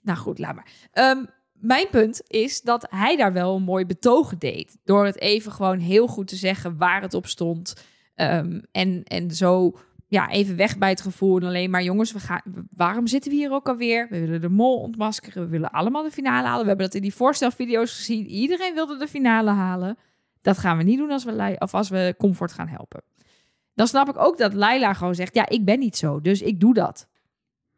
Nou 0.00 0.18
goed, 0.18 0.38
laat 0.38 0.54
maar. 0.54 0.66
Ehm, 0.92 1.24
mijn 1.52 1.86
punt 1.90 2.22
is 2.26 2.60
dat 2.60 2.86
hij 2.90 3.16
daar 3.16 3.32
wel 3.32 3.56
een 3.56 3.62
mooi 3.62 3.86
betogen 3.86 4.38
deed. 4.38 4.78
Door 4.84 5.04
het 5.04 5.18
even 5.20 5.52
gewoon 5.52 5.78
heel 5.78 6.06
goed 6.06 6.28
te 6.28 6.36
zeggen 6.36 6.76
waar 6.76 7.02
het 7.02 7.14
op 7.14 7.26
stond. 7.26 7.74
Ehm, 8.14 8.60
en, 8.72 9.02
en 9.04 9.30
zo 9.30 9.78
ja, 10.12 10.30
even 10.30 10.56
weg 10.56 10.78
bij 10.78 10.88
het 10.88 11.00
gevoel. 11.00 11.36
En 11.36 11.46
alleen 11.46 11.70
maar 11.70 11.82
jongens, 11.82 12.12
we 12.12 12.20
gaan, 12.20 12.42
waarom 12.70 13.06
zitten 13.06 13.30
we 13.30 13.36
hier 13.36 13.52
ook 13.52 13.68
alweer? 13.68 14.06
We 14.10 14.20
willen 14.20 14.40
de 14.40 14.48
mol 14.48 14.80
ontmaskeren. 14.80 15.42
We 15.42 15.48
willen 15.48 15.70
allemaal 15.70 16.02
de 16.02 16.10
finale 16.10 16.46
halen. 16.46 16.62
We 16.62 16.68
hebben 16.68 16.86
dat 16.86 16.94
in 16.94 17.02
die 17.02 17.14
voorstelvideo's 17.14 17.94
gezien. 17.94 18.26
Iedereen 18.26 18.74
wilde 18.74 18.96
de 18.96 19.08
finale 19.08 19.50
halen. 19.50 19.98
Dat 20.42 20.58
gaan 20.58 20.76
we 20.76 20.82
niet 20.82 20.98
doen 20.98 21.10
als 21.10 21.24
we, 21.24 21.56
of 21.58 21.74
als 21.74 21.88
we 21.88 22.14
Comfort 22.18 22.52
gaan 22.52 22.68
helpen. 22.68 23.02
Dan 23.74 23.86
snap 23.86 24.08
ik 24.08 24.18
ook 24.18 24.38
dat 24.38 24.54
Laila 24.54 24.92
gewoon 24.92 25.14
zegt... 25.14 25.34
ja, 25.34 25.48
ik 25.48 25.64
ben 25.64 25.78
niet 25.78 25.96
zo, 25.96 26.20
dus 26.20 26.42
ik 26.42 26.60
doe 26.60 26.74
dat. 26.74 27.06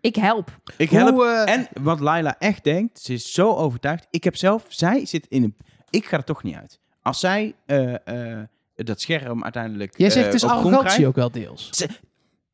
Ik 0.01 0.17
help. 0.17 0.59
Ik 0.77 0.91
help. 0.91 1.15
Hoe, 1.15 1.27
eh, 1.27 1.55
En 1.55 1.69
wat 1.83 2.01
Laila 2.01 2.39
echt 2.39 2.65
denkt, 2.65 3.01
ze 3.01 3.13
is 3.13 3.33
zo 3.33 3.55
overtuigd. 3.55 4.07
Ik 4.11 4.25
heb 4.25 4.37
zelf, 4.37 4.65
zij 4.69 5.07
zit 5.07 5.27
in 5.29 5.43
een... 5.43 5.57
Ik 5.91 6.07
ga 6.07 6.17
er 6.17 6.25
toch 6.25 6.43
niet 6.43 6.55
uit. 6.55 6.81
Als 7.03 7.21
zij 7.21 7.55
eh, 7.67 7.95
eh, 8.39 8.47
dat 8.75 9.01
scherm 9.01 9.43
uiteindelijk 9.43 9.99
Jij 9.99 10.11
zegt 10.11 10.35
groen 10.39 10.51
arrogantie 10.51 11.07
ook 11.07 11.15
wel 11.15 11.31
deels. 11.31 11.71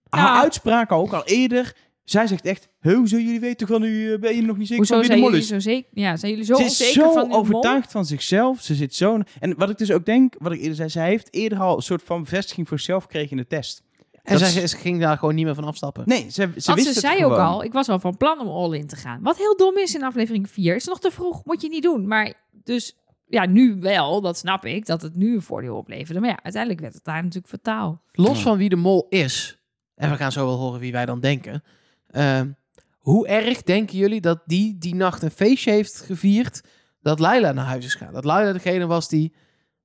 Haar 0.08 0.34
Ja. 0.34 0.40
uitspraak 0.40 0.92
ook 0.92 1.12
al 1.12 1.24
eerder. 1.24 1.74
Zij 2.10 2.26
zegt 2.26 2.44
echt, 2.44 2.68
hoezo 2.80 3.16
jullie 3.16 3.40
weten 3.40 3.56
toch 3.56 3.68
wel 3.68 3.78
nu, 3.78 4.18
ben 4.18 4.36
je 4.36 4.42
nog 4.42 4.56
niet 4.56 4.66
zeker 4.68 4.76
Hoezo 4.76 4.92
van 4.94 5.00
wie 5.02 5.08
de 5.10 5.16
zijn 5.16 5.20
mol 5.20 5.30
jullie 5.30 5.42
is? 5.44 5.48
zo 5.64 5.70
zeker? 5.70 5.88
Ja, 5.92 6.16
zijn 6.16 6.30
jullie 6.30 6.46
zo 6.46 6.54
ze 6.54 6.62
is 6.64 6.92
zo 6.92 7.12
van 7.12 7.32
overtuigd 7.32 7.92
van 7.92 8.04
zichzelf. 8.04 8.60
Ze 8.62 8.74
zit 8.74 8.94
zo... 8.94 9.20
En 9.40 9.54
wat 9.56 9.70
ik 9.70 9.78
dus 9.78 9.90
ook 9.92 10.04
denk, 10.04 10.34
wat 10.38 10.52
ik 10.52 10.58
eerder 10.60 10.74
zei, 10.76 10.88
zij 10.88 11.06
heeft 11.08 11.34
eerder 11.34 11.58
al 11.58 11.76
een 11.76 11.82
soort 11.82 12.02
van 12.02 12.20
bevestiging 12.22 12.68
voor 12.68 12.78
zichzelf 12.78 13.02
gekregen 13.02 13.30
in 13.30 13.36
de 13.36 13.46
test. 13.46 13.82
En 14.22 14.38
Dat 14.38 14.48
zij 14.48 14.62
is- 14.62 14.70
ze 14.70 14.76
ging 14.76 15.00
daar 15.00 15.18
gewoon 15.18 15.34
niet 15.34 15.44
meer 15.44 15.54
van 15.54 15.64
afstappen. 15.64 16.02
Nee, 16.06 16.20
ze, 16.20 16.30
ze 16.30 16.46
Want 16.46 16.56
wist 16.64 16.82
ze 16.82 16.88
het 16.88 16.98
zei 16.98 17.24
ook 17.24 17.38
al, 17.38 17.64
ik 17.64 17.72
was 17.72 17.88
al 17.88 17.98
van 17.98 18.16
plan 18.16 18.40
om 18.40 18.48
all-in 18.48 18.86
te 18.86 18.96
gaan. 18.96 19.22
Wat 19.22 19.36
heel 19.36 19.56
dom 19.56 19.78
is 19.78 19.94
in 19.94 20.02
aflevering 20.04 20.50
4. 20.50 20.74
Is 20.76 20.84
nog 20.86 21.00
te 21.00 21.10
vroeg, 21.10 21.44
moet 21.44 21.62
je 21.62 21.68
niet 21.68 21.82
doen. 21.82 22.06
Maar 22.06 22.32
dus, 22.64 22.96
ja, 23.26 23.46
nu 23.46 23.76
wel, 23.80 24.20
dat 24.20 24.38
snap 24.38 24.64
ik, 24.64 24.86
dat 24.86 25.02
het 25.02 25.14
nu 25.16 25.34
een 25.34 25.42
voordeel 25.42 25.76
opleverde. 25.76 26.20
Maar 26.20 26.28
ja, 26.30 26.38
uiteindelijk 26.42 26.82
werd 26.82 26.94
het 26.94 27.04
daar 27.04 27.22
natuurlijk 27.22 27.48
fataal. 27.48 28.02
Los 28.12 28.42
van 28.42 28.56
wie 28.58 28.68
de 28.68 28.76
mol 28.76 29.06
is, 29.08 29.58
en 29.94 30.10
we 30.10 30.16
gaan 30.16 30.32
zo 30.32 30.46
wel 30.46 30.56
horen 30.56 30.80
wie 30.80 30.92
wij 30.92 31.06
dan 31.06 31.20
denken. 31.20 31.62
Ehm, 32.10 32.50
hoe 32.98 33.26
erg 33.28 33.62
denken 33.62 33.98
jullie 33.98 34.20
dat 34.20 34.42
die 34.46 34.78
die 34.78 34.94
nacht 34.94 35.22
een 35.22 35.30
feestje 35.30 35.70
heeft 35.70 36.00
gevierd 36.00 36.60
dat 37.02 37.18
Laila 37.18 37.52
naar 37.52 37.64
huis 37.64 37.84
is 37.84 37.94
gegaan? 37.94 38.12
Dat 38.12 38.24
Laila 38.24 38.52
degene 38.52 38.86
was 38.86 39.08
die 39.08 39.34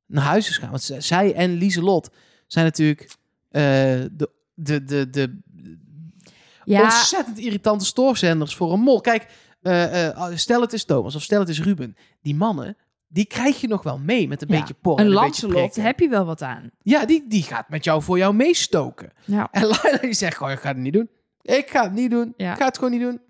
naar 0.05 0.23
huis 0.23 0.49
is 0.49 0.55
gegaan. 0.55 0.69
Want 0.69 0.95
zij 0.97 1.33
en 1.33 1.53
Lieselot 1.53 2.09
zijn 2.47 2.65
natuurlijk 2.65 3.01
eh, 3.49 3.61
de, 4.11 4.29
de, 4.53 4.83
de, 4.83 5.09
de 5.09 5.39
Ja, 6.63 6.83
ontzettend 6.83 7.37
irritante 7.39 7.85
stoorzenders 7.85 8.55
voor 8.55 8.73
een 8.73 8.79
mol. 8.79 9.01
Kijk, 9.01 9.27
eh, 9.61 10.07
eh, 10.07 10.35
stel 10.35 10.61
het 10.61 10.73
is 10.73 10.85
Thomas 10.85 11.15
of 11.15 11.21
stel 11.21 11.39
het 11.39 11.49
is 11.49 11.61
Ruben. 11.61 11.95
Die 12.21 12.35
mannen, 12.35 12.77
die 13.07 13.25
krijg 13.25 13.61
je 13.61 13.67
nog 13.67 13.83
wel 13.83 13.97
mee 13.97 14.27
met 14.27 14.41
een 14.41 14.47
Ja, 14.53 14.59
beetje 14.59 14.73
por. 14.73 14.93
een 14.93 14.99
en 14.99 15.05
beetje 15.05 15.21
Lancelot 15.21 15.75
heb 15.75 15.99
je 15.99 16.09
wel 16.09 16.25
wat 16.25 16.41
aan. 16.41 16.69
Ja, 16.81 17.05
die, 17.05 17.25
die 17.27 17.43
gaat 17.43 17.69
met 17.69 17.83
jou 17.83 18.01
voor 18.01 18.17
jou 18.17 18.33
meestoken. 18.33 19.11
Ja. 19.25 19.47
En 19.51 19.61
Laila 19.81 19.97
die 19.97 20.13
zegt 20.13 20.37
gewoon, 20.37 20.51
ik 20.51 20.59
ga 20.59 20.67
het 20.67 20.77
niet 20.77 20.93
doen. 20.93 21.09
Ik 21.45 21.69
ga 21.69 21.83
het 21.83 21.93
niet 21.93 22.11
doen. 22.11 22.33
Ja. 22.37 22.51
Ik 22.51 22.57
ga 22.57 22.65
het 22.65 22.77
gewoon 22.77 22.91
niet 22.91 23.01
doen. 23.01 23.21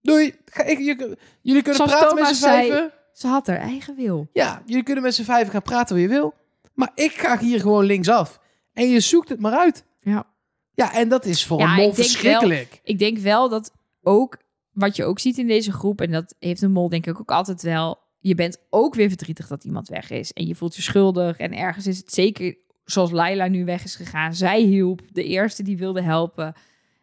Doei. 0.00 0.34
Ga, 0.44 0.62
ik, 0.62 0.78
jullie 0.78 1.62
kunnen 1.62 1.74
Zoals 1.74 1.90
praten 1.92 2.14
met 2.14 2.26
z'n 2.26 2.34
zei- 2.34 2.68
vijven. 2.68 2.92
Ze 3.12 3.26
had 3.26 3.46
haar 3.46 3.58
eigen 3.60 3.96
wil. 3.96 4.28
Ja, 4.32 4.62
jullie 4.66 4.82
kunnen 4.82 5.02
met 5.04 5.14
z'n 5.14 5.22
vijven 5.22 5.52
gaan 5.52 5.62
praten 5.62 5.94
wat 5.94 6.04
je 6.04 6.10
wil. 6.10 6.34
Maar 6.74 6.90
ik 6.94 7.12
ga 7.12 7.38
hier 7.38 7.60
gewoon 7.60 7.84
linksaf. 7.84 8.40
En 8.72 8.88
je 8.88 9.00
zoekt 9.00 9.28
het 9.28 9.40
maar 9.40 9.52
uit. 9.52 9.84
Ja. 10.00 10.26
Ja, 10.74 10.94
en 10.94 11.08
dat 11.08 11.24
is 11.24 11.46
voor 11.46 11.58
Ja, 11.58 11.64
een 11.70 11.74
mol 11.76 11.88
ik 11.88 11.94
verschrikkelijk. 11.94 12.80
Ik 12.82 12.98
denk 12.98 13.18
wel 13.18 13.48
dat 13.48 13.72
ook, 14.02 14.38
wat 14.72 14.96
je 14.96 15.04
ook 15.04 15.18
ziet 15.18 15.38
in 15.38 15.46
deze 15.46 15.72
groep, 15.72 16.00
en 16.00 16.10
dat 16.10 16.34
heeft 16.38 16.62
een 16.62 16.72
mol 16.72 16.88
denk 16.88 17.06
ik 17.06 17.20
ook 17.20 17.30
altijd 17.30 17.62
wel, 17.62 17.98
je 18.18 18.34
bent 18.34 18.58
ook 18.70 18.94
weer 18.94 19.08
verdrietig 19.08 19.46
dat 19.46 19.64
iemand 19.64 19.88
weg 19.88 20.10
is. 20.10 20.32
En 20.32 20.46
je 20.46 20.54
voelt 20.54 20.76
je 20.76 20.82
schuldig. 20.82 21.36
En 21.36 21.52
ergens 21.56 21.86
is 21.86 21.98
het 21.98 22.12
zeker 22.12 22.56
zoals 22.84 23.10
Laila 23.10 23.46
nu 23.48 23.64
weg 23.64 23.84
is 23.84 23.96
gegaan. 23.96 24.34
Zij 24.34 24.60
hielp, 24.60 25.00
de 25.12 25.24
eerste 25.24 25.62
die 25.62 25.76
wilde 25.76 26.02
helpen. 26.02 26.54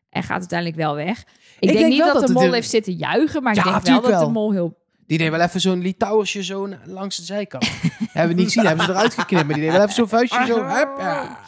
En 0.10 0.24
gaat 0.24 0.40
uiteindelijk 0.40 0.80
wel 0.80 0.96
weg. 0.96 1.20
Ik, 1.20 1.26
denk, 1.68 1.74
denk 1.80 1.90
niet 1.92 2.00
dat, 2.04 2.14
dat 2.14 2.28
de 2.28 2.34
mol 2.34 2.42
de- 2.44 2.54
heeft 2.54 2.70
zitten 2.70 2.94
juichen, 2.94 3.44
maar 3.44 3.56
Ja, 3.56 3.62
ik 3.78 3.84
denk 3.86 3.86
wel 3.86 4.02
dat 4.02 4.10
wel. 4.12 4.26
de 4.28 4.32
mol 4.34 4.52
heel... 4.52 4.78
Die 5.08 5.18
deed 5.18 5.30
wel 5.30 5.40
even 5.40 5.62
zo'n 5.62 5.82
Litouwersje 5.82 6.44
zo 6.44 6.70
langs 6.86 7.18
de 7.18 7.24
zijkant. 7.24 7.70
hebben 8.14 8.36
we 8.36 8.42
niet 8.42 8.52
gezien, 8.52 8.66
hebben 8.66 8.86
ze 8.86 8.92
eruit 8.92 9.14
geknipt. 9.14 9.46
Maar 9.46 9.54
die 9.56 9.64
deed 9.64 9.72
wel 9.72 9.82
even 9.82 9.94
zo'n 9.94 10.08
vuistje 10.08 10.46
zo. 10.46 10.64
Hup, 10.66 10.90
ja. 10.98 11.40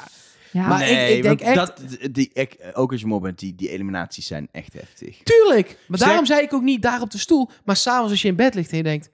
Ja, 0.52 0.68
Maar 0.68 0.90
ik- 0.90 1.16
ik 1.16 1.24
denk 1.24 1.42
echt- 1.42 1.56
Dat, 1.56 1.82
die, 2.12 2.30
ik, 2.34 2.58
ook 2.74 2.92
als 2.92 3.02
je 3.02 3.08
mol 3.08 3.20
bent, 3.20 3.40
die, 3.40 3.56
die 3.56 3.70
eliminaties 3.70 4.28
zijn 4.28 4.48
echt 4.52 4.74
heftig. 4.74 5.18
Tuurlijk. 5.24 5.66
Maar 5.68 5.78
Sterk- 5.98 6.00
daarom 6.00 6.26
zei 6.26 6.42
ik 6.42 6.54
ook 6.54 6.62
niet 6.62 6.82
daar 6.82 7.02
op 7.02 7.12
de 7.12 7.18
stoel. 7.18 7.50
Maar 7.64 7.76
s'avonds 7.76 8.12
als 8.12 8.22
je 8.22 8.28
in 8.28 8.36
bed 8.36 8.54
ligt 8.56 8.72
en 8.72 8.78
je 8.78 8.84
denkt... 8.84 9.10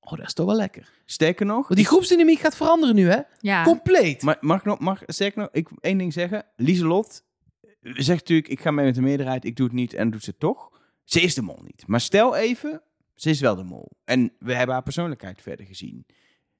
Oh, 0.00 0.18
dat 0.18 0.26
is 0.26 0.32
toch 0.34 0.46
wel 0.46 0.54
lekker. 0.56 0.88
Sterker 1.04 1.46
nog, 1.46 1.62
Want 1.68 1.76
die 1.76 1.86
groepsdynamiek 1.86 2.38
gaat 2.40 2.56
veranderen 2.56 2.94
nu, 2.94 3.08
hè? 3.10 3.18
ja. 3.40 3.62
Compleet. 3.62 4.22
Maar 4.22 4.36
mag 4.40 4.58
ik 4.58 4.64
nog, 4.64 4.78
mag, 4.78 5.02
sterker 5.06 5.40
nog, 5.40 5.48
ik 5.52 5.68
één 5.80 5.98
ding 5.98 6.12
zeggen. 6.12 6.44
Lieselot 6.56 7.22
zegt 7.82 8.18
natuurlijk, 8.20 8.48
ik 8.48 8.60
ga 8.60 8.70
mee 8.70 8.84
met 8.84 8.94
de 8.94 9.00
meerderheid, 9.02 9.44
ik 9.44 9.56
doe 9.56 9.66
het 9.66 9.74
niet 9.74 9.94
en 9.94 10.10
doet 10.10 10.24
ze 10.24 10.30
het 10.30 10.40
toch. 10.40 10.70
Ze 11.04 11.20
is 11.20 11.34
de 11.34 11.42
mol 11.42 11.58
niet. 11.64 11.82
Maar 11.86 12.00
stel 12.00 12.36
even, 12.36 12.82
ze 13.14 13.30
is 13.30 13.40
wel 13.40 13.56
de 13.56 13.62
mol. 13.64 13.90
En 14.04 14.32
we 14.38 14.54
hebben 14.54 14.74
haar 14.74 14.82
persoonlijkheid 14.84 15.42
verder 15.42 15.66
gezien. 15.66 16.06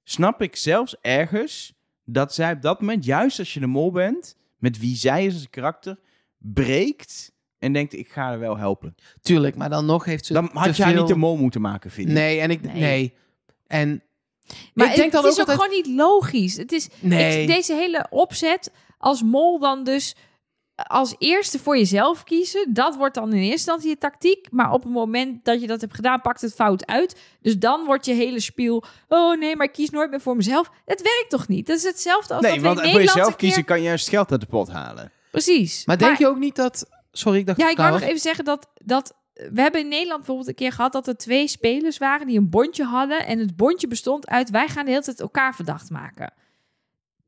Snap 0.05 0.43
ik 0.43 0.57
zelfs 0.57 0.97
ergens 1.01 1.73
dat 2.05 2.35
zij 2.35 2.53
op 2.53 2.63
dat 2.63 2.81
moment, 2.81 3.05
juist 3.05 3.39
als 3.39 3.55
je 3.55 3.61
de 3.61 3.67
mol 3.67 3.91
bent, 3.93 4.37
met 4.59 4.79
wie 4.79 4.97
zij 4.97 5.27
is 5.27 5.35
als 5.35 5.51
karakter, 5.51 5.99
breekt 6.39 7.33
en 7.59 7.73
denkt, 7.73 7.93
ik 7.93 8.09
ga 8.09 8.23
haar 8.23 8.39
wel 8.39 8.57
helpen. 8.59 8.95
Tuurlijk, 9.23 9.57
maar 9.57 9.71
dan 9.71 9.87
nog 9.87 10.05
heeft 10.05 10.27
ze 10.27 10.33
Dan 10.33 10.51
had 10.53 10.77
je 10.77 10.83
haar 10.83 10.93
veel- 10.93 11.01
niet 11.01 11.11
de 11.13 11.19
mol 11.19 11.37
moeten 11.37 11.61
maken, 11.61 11.91
vind 11.91 12.09
ik. 12.09 12.15
Nee, 12.15 12.41
en 12.41 12.51
ik... 12.51 12.63
Nee. 12.63 12.75
Nee. 12.81 13.15
En 13.67 14.03
Maar 14.75 14.87
ik 14.91 14.95
denk 14.97 15.13
het 15.13 15.23
dan 15.23 15.31
is 15.31 15.39
ook 15.41 15.41
ook 15.41 15.49
altijd... 15.49 15.59
gewoon 15.59 15.83
niet 15.83 15.97
logisch. 16.01 16.57
Het 16.57 16.73
is, 16.73 16.89
Nee. 17.01 17.41
ik- 17.43 17.47
deze 17.49 17.75
hele 17.75 18.07
opzet 18.11 18.73
als 18.99 19.23
mol 19.23 19.59
dan 19.59 19.85
dus 19.85 20.17
als 20.87 21.15
eerste 21.19 21.59
voor 21.59 21.77
jezelf 21.77 22.25
kiezen. 22.25 22.73
Dat 22.73 22.97
wordt 22.97 23.15
dan 23.15 23.29
in 23.29 23.35
eerste 23.35 23.53
instantie 23.53 23.89
je 23.89 23.99
tactiek. 23.99 24.47
Maar 24.51 24.73
op 24.73 24.83
het 24.83 24.93
moment 24.93 25.45
dat 25.45 25.61
je 25.61 25.67
dat 25.67 25.81
hebt 25.81 25.95
gedaan, 25.95 26.21
pakt 26.21 26.41
het 26.41 26.55
fout 26.55 26.87
uit. 26.87 27.21
Dus 27.41 27.59
dan 27.59 27.85
wordt 27.85 28.07
je 28.07 28.13
hele 28.13 28.41
spiel... 28.41 28.85
Oh 29.09 29.39
nee, 29.39 29.57
maar 29.57 29.67
ik 29.67 29.73
kies 29.73 29.91
nooit 29.91 30.11
meer 30.11 30.21
voor 30.21 30.37
mezelf. 30.37 30.71
Het 30.85 31.03
werkt 31.03 31.27
toch 31.29 31.49
niet? 31.49 31.67
Dat 31.67 31.77
is 31.77 31.83
hetzelfde 31.83 32.35
als 32.35 32.43
Nee, 32.43 32.55
dat 32.55 32.63
want 32.63 32.81
in 32.81 32.91
voor 32.91 33.01
jezelf 33.01 33.27
keer- 33.27 33.37
kiezen 33.37 33.65
kan 33.65 33.79
je 33.79 33.85
juist 33.85 34.09
geld 34.09 34.31
uit 34.31 34.41
de 34.41 34.47
pot 34.47 34.71
halen. 34.71 35.13
Precies. 35.31 35.87
Maar 35.87 35.99
denk 35.99 36.19
je 36.19 36.27
ook 36.27 36.39
niet 36.39 36.57
dat... 36.57 36.89
Sorry, 37.13 37.39
ik 37.39 37.47
dacht 37.47 37.59
Ja, 37.59 37.71
ik 37.71 37.77
wou 37.77 37.91
nog 37.91 38.01
even 38.01 38.21
zeggen 38.21 38.45
dat, 38.45 38.69
dat... 38.75 39.15
We 39.35 39.61
hebben 39.61 39.81
in 39.81 39.89
Nederland 39.89 40.17
bijvoorbeeld 40.17 40.49
een 40.49 40.55
keer 40.55 40.73
gehad 40.73 40.93
dat 40.93 41.07
er 41.07 41.17
twee 41.17 41.49
spelers 41.49 41.99
waren 41.99 42.27
die 42.27 42.39
een 42.39 42.51
bondje 42.51 42.85
hadden. 42.85 43.27
En 43.27 43.39
het 43.39 43.57
bondje 43.57 43.89
bestond 43.89 44.29
uit 44.29 44.51
wij 44.51 44.69
gaan 44.69 44.85
de 44.85 44.91
hele 44.91 45.03
tijd 45.03 45.21
elkaar 45.21 45.55
verdacht 45.55 45.91
maken. 45.91 46.33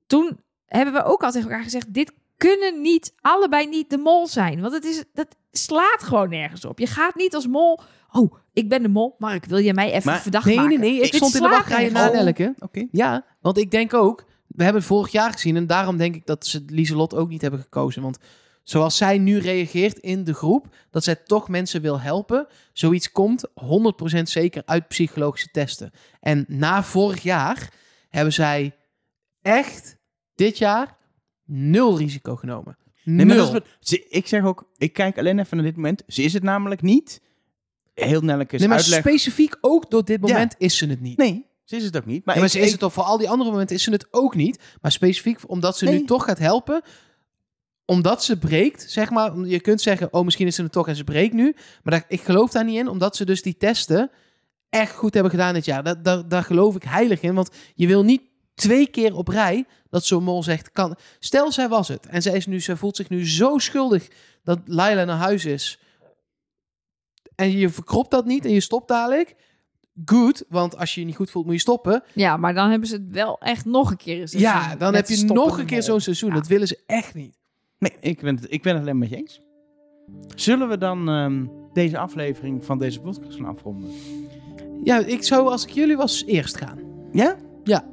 Toen 0.07 0.41
hebben 0.67 0.95
we 0.95 1.05
ook 1.05 1.23
al 1.23 1.31
tegen 1.31 1.49
elkaar 1.49 1.65
gezegd, 1.65 1.95
dit 1.95 2.13
kunnen 2.49 2.81
niet, 2.81 3.15
allebei 3.21 3.69
niet 3.69 3.91
de 3.91 3.99
mol 3.99 4.27
zijn. 4.27 4.61
Want 4.61 4.73
het 4.73 4.85
is, 4.85 5.05
dat 5.13 5.37
slaat 5.51 6.03
gewoon 6.03 6.29
nergens 6.29 6.65
op. 6.65 6.79
Je 6.79 6.87
gaat 6.87 7.15
niet 7.15 7.35
als 7.35 7.47
mol, 7.47 7.81
oh, 8.13 8.35
ik 8.53 8.69
ben 8.69 8.83
de 8.83 8.89
mol, 8.89 9.15
Mark, 9.19 9.45
wil 9.45 9.59
je 9.59 9.75
mij 9.75 9.93
even 9.93 10.11
Maar- 10.11 10.21
verdacht. 10.21 10.45
Nee, 10.45 10.57
maken? 10.57 10.81
nee, 10.81 10.91
nee. 10.91 10.97
Ik 10.97 11.03
Dit 11.03 11.15
stond 11.15 11.35
in 11.35 11.43
de 11.43 11.49
wachtrij 11.49 11.89
na. 11.89 12.11
Nelke. 12.11 12.55
Oké. 12.59 12.87
Ja, 12.91 13.25
want 13.41 13.59
ik 13.59 13.71
denk 13.71 13.95
ook... 13.95 14.25
We 14.47 14.63
hebben 14.63 14.83
het 14.83 14.91
vorig 14.91 15.13
jaar 15.13 15.33
gezien 15.33 15.57
en 15.57 15.67
daarom 15.67 15.97
denk 15.97 16.15
ik 16.15 16.27
dat 16.27 16.47
ze 16.47 16.65
Lieselot 16.67 17.15
ook 17.15 17.29
niet 17.29 17.43
hebben 17.43 17.61
gekozen. 17.61 18.03
Want 18.03 18.19
zoals 18.63 18.97
zij 18.97 19.19
nu 19.19 19.39
reageert 19.39 19.99
in 19.99 20.25
de 20.25 20.35
groep, 20.35 20.67
dat 20.91 21.05
zij 21.05 21.15
toch 21.15 21.49
mensen 21.49 21.83
wil 21.83 22.01
helpen, 22.01 22.47
zoiets 22.73 23.13
komt 23.13 23.49
100% 23.49 24.23
zeker 24.23 24.63
uit 24.65 24.89
psychologische 24.89 25.49
testen. 25.51 25.91
En 26.21 26.45
na 26.49 26.83
vorig 26.83 27.23
jaar 27.23 27.73
hebben 28.09 28.33
zij 28.33 28.77
echt 29.43 29.97
dit 30.35 30.59
jaar 30.59 30.97
nul 31.45 31.99
risico 31.99 32.37
genomen. 32.37 32.77
Nee, 33.05 33.27
maar 33.27 33.37
nul. 33.37 33.45
dat 33.45 33.47
is 33.47 33.53
wat, 33.53 33.69
ze, 33.81 34.07
ik 34.09 34.27
zeg 34.27 34.45
ook, 34.45 34.69
ik 34.77 34.93
kijk 34.93 35.19
alleen 35.19 35.39
even 35.39 35.57
naar 35.57 35.67
dit 35.67 35.77
moment. 35.77 36.03
Ze 36.07 36.23
is 36.23 36.33
het 36.33 36.43
namelijk 36.43 36.83
niet. 36.83 37.21
Heel 37.95 38.21
Nelleke 38.21 38.55
is 38.55 38.61
nee, 38.61 38.69
maar 38.69 38.79
uitleg. 38.79 39.01
specifiek 39.01 39.57
ook 39.61 39.91
door 39.91 40.05
dit 40.05 40.21
moment 40.21 40.55
is 40.59 40.77
ze 40.77 40.87
het 40.87 41.01
niet. 41.01 41.17
Nee, 41.19 41.47
ze 41.65 41.77
is 41.77 41.85
het 41.85 41.97
ook 41.97 42.07
niet. 42.07 42.25
Maar, 42.25 42.35
Ja, 42.35 42.41
maar 42.41 42.51
ik, 42.51 42.57
ze 42.57 42.61
is 42.61 42.67
ik- 42.67 42.73
het 42.73 42.83
ook 42.83 42.93
voor 42.93 43.03
al 43.03 43.19
die 43.19 43.29
andere 43.31 43.51
momenten 43.51 43.77
is 43.77 43.83
ze 43.83 43.91
het 43.91 44.07
ook 44.11 44.35
niet. 44.35 44.63
Maar 44.81 44.93
specifiek 44.93 45.39
omdat 45.47 45.79
ze 45.79 45.85
nu 45.89 46.05
toch 46.05 46.25
gaat 46.25 46.39
helpen. 46.39 46.83
Omdat 47.85 48.25
ze 48.25 48.39
breekt, 48.39 48.85
zeg 48.91 49.11
maar. 49.11 49.39
Je 49.39 49.61
kunt 49.61 49.81
zeggen, 49.81 50.13
oh, 50.13 50.25
misschien 50.25 50.47
is 50.47 50.55
ze 50.55 50.63
het 50.63 50.73
toch 50.73 50.89
en 50.89 50.97
ze 50.97 51.05
breekt 51.05 51.35
nu. 51.35 51.55
Maar 51.83 51.93
daar, 51.95 52.05
ik 52.09 52.21
geloof 52.21 52.51
daar 52.51 52.65
niet 52.65 52.77
in, 52.79 52.89
omdat 52.89 53.17
ze 53.17 53.25
dus 53.25 53.43
die 53.43 53.57
testen 53.57 54.11
echt 54.69 54.95
goed 54.95 55.15
hebben 55.15 55.33
gedaan 55.33 55.55
dit 55.55 55.65
jaar. 55.65 56.03
Daar, 56.03 56.29
daar 56.29 56.43
geloof 56.45 56.77
ik 56.77 56.83
heilig 56.83 57.21
in. 57.21 57.35
Want 57.35 57.51
je 57.75 57.87
wil 57.87 58.05
niet 58.05 58.23
twee 58.63 58.87
keer 58.87 59.17
op 59.17 59.29
rij 59.29 59.65
dat 59.91 60.05
zo'n 60.05 60.25
mol 60.25 60.43
zegt, 60.43 60.73
kan. 60.73 60.97
Stel, 61.19 61.53
zij 61.53 61.69
was 61.69 61.89
het. 61.89 62.07
En 62.07 62.23
zij, 62.23 62.37
is 62.37 62.47
nu, 62.47 62.61
zij 62.61 62.77
voelt 62.77 62.97
zich 62.97 63.09
nu 63.09 63.29
zo 63.29 63.59
schuldig 63.59 64.09
dat 64.45 64.59
Laila 64.65 65.05
naar 65.05 65.17
huis 65.17 65.45
is. 65.45 65.79
En 67.35 67.51
je 67.51 67.69
verkropt 67.69 68.11
dat 68.11 68.25
niet 68.25 68.45
en 68.45 68.53
je 68.53 68.61
stopt 68.61 68.89
dadelijk. 68.89 69.35
Good, 70.05 70.45
want 70.49 70.77
als 70.77 70.95
je 70.95 71.01
je 71.01 71.07
niet 71.07 71.17
goed 71.17 71.31
voelt, 71.31 71.45
moet 71.45 71.55
je 71.55 71.61
stoppen. 71.61 72.03
Ja, 72.15 72.37
maar 72.37 72.55
dan 72.55 72.71
hebben 72.71 72.89
ze 72.89 72.95
het 72.95 73.11
wel 73.11 73.39
echt 73.41 73.65
nog 73.65 73.91
een 73.91 73.97
keer 73.97 74.21
eens. 74.21 74.33
Ja, 74.33 74.77
dan 74.77 74.95
heb 74.95 75.09
je 75.09 75.25
nog 75.25 75.59
een 75.59 75.67
keer 75.67 75.83
zo'n 75.83 76.01
seizoen. 76.01 76.29
Ja. 76.29 76.35
Dat 76.35 76.47
willen 76.47 76.67
ze 76.67 76.79
echt 76.87 77.15
niet. 77.15 77.39
nee, 77.79 77.97
ik 78.01 78.21
ben, 78.21 78.37
het, 78.37 78.47
ik 78.49 78.63
ben 78.63 78.73
het 78.73 78.83
alleen 78.83 78.99
met 78.99 79.09
je 79.09 79.17
eens. 79.17 79.41
Zullen 80.35 80.69
we 80.69 80.79
dan 80.79 81.09
ehm, 81.09 81.47
deze 81.73 81.99
aflevering 81.99 82.65
van 82.65 82.79
deze 82.79 83.01
podcast 83.01 83.37
gaan 83.37 83.47
afronden? 83.47 83.91
Ja, 84.85 84.99
ik 84.99 85.23
zou 85.23 85.49
als 85.49 85.65
ik 85.65 85.71
jullie 85.71 85.97
was 85.97 86.25
eerst 86.25 86.57
gaan. 86.57 86.79
Ja? 87.13 87.37
Ja. 87.65 87.91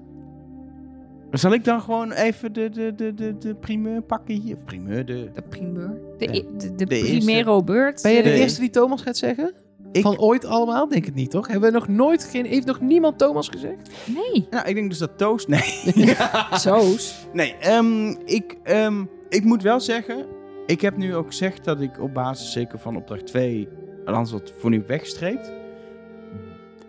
Zal 1.31 1.53
ik 1.53 1.63
dan 1.63 1.81
gewoon 1.81 2.11
even 2.11 2.53
de, 2.53 2.69
de, 2.69 2.95
de, 2.95 3.13
de, 3.13 3.37
de 3.37 3.55
primeur 3.55 4.01
pakken 4.01 4.35
hier? 4.35 4.55
Of 4.55 4.63
primeur, 4.63 5.05
de... 5.05 5.29
De 5.33 5.41
primeur. 5.41 6.01
De, 6.17 6.25
Ja. 6.25 6.41
de, 6.57 6.75
de, 6.75 6.85
primero 6.85 7.63
beurt. 7.63 8.01
Ben 8.01 8.11
je 8.11 8.23
de 8.23 8.33
eerste 8.33 8.59
die 8.59 8.69
Thomas 8.69 9.01
gaat 9.01 9.17
zeggen? 9.17 9.53
Ik, 9.91 10.01
Van 10.01 10.17
ooit 10.19 10.45
allemaal? 10.45 10.87
Denk 10.87 11.05
het 11.05 11.15
niet, 11.15 11.31
toch? 11.31 11.47
Hebben 11.47 11.71
we 11.71 11.77
nog 11.77 11.87
nooit 11.87 12.23
geen... 12.23 12.45
Heeft 12.45 12.65
nog 12.65 12.81
niemand 12.81 13.17
Thomas 13.17 13.47
gezegd? 13.49 13.89
Nee. 14.05 14.47
nou, 14.49 14.67
ik 14.67 14.75
denk 14.75 14.89
dus 14.89 14.97
dat 14.97 15.17
Toast... 15.17 15.47
Nee. 15.47 15.85
Zo's. 16.51 17.27
Nee, 17.33 17.55
ehm, 17.59 18.15
ik, 18.25 18.57
ehm, 18.63 19.03
ik 19.29 19.43
moet 19.43 19.61
wel 19.61 19.79
zeggen, 19.79 20.25
ik 20.65 20.81
heb 20.81 20.97
nu 20.97 21.15
ook 21.15 21.27
gezegd 21.27 21.63
dat 21.65 21.81
ik 21.81 22.01
op 22.01 22.13
basis 22.13 22.51
zeker 22.51 22.79
van 22.79 22.95
opdracht 22.95 23.25
2 23.25 23.67
Lanslot 24.05 24.53
voor 24.57 24.69
nu 24.69 24.83
wegstreept. 24.87 25.51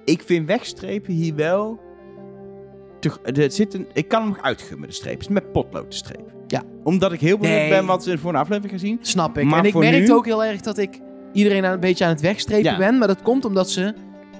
Ik 0.05 0.23
vind 0.23 0.47
wegstrepen 0.47 1.13
hier 1.13 1.35
wel... 1.35 1.81
Te, 3.01 3.11
er 3.23 3.51
zit 3.51 3.75
een, 3.75 3.87
ik 3.93 4.09
kan 4.09 4.21
hem 4.21 4.29
nog 4.31 4.43
uitgummen, 4.43 4.89
de 4.89 4.95
streep. 4.95 5.13
Het 5.13 5.23
is 5.23 5.29
met 5.29 5.53
potlood 5.53 5.91
de 5.91 5.97
streep. 5.97 6.33
Ja. 6.47 6.63
Omdat 6.85 7.13
ik 7.13 7.21
heel 7.21 7.39
benieuwd 7.39 7.59
Nee. 7.59 7.69
ben 7.69 7.87
wat 7.87 8.05
we 8.05 8.19
voor 8.19 8.31
een 8.31 8.37
aflevering 8.41 8.71
gaan 8.71 8.89
zien. 8.89 8.99
Snap 9.01 9.39
ik. 9.39 9.45
Maar 9.45 9.59
en 9.59 9.65
ik 9.65 9.75
merkte 9.75 9.99
nu- 10.01 10.13
ook 10.13 10.25
heel 10.25 10.45
erg 10.45 10.61
dat 10.61 10.79
ik 10.79 11.01
iedereen 11.33 11.65
aan 11.65 11.73
een 11.73 11.81
beetje 11.81 12.05
aan 12.05 12.11
het 12.11 12.21
wegstrepen 12.21 12.71
Ja. 12.71 12.77
ben. 12.77 12.99
Maar 12.99 13.09
dat 13.09 13.23
komt 13.23 13.45
omdat 13.45 13.71
ze 13.71 13.95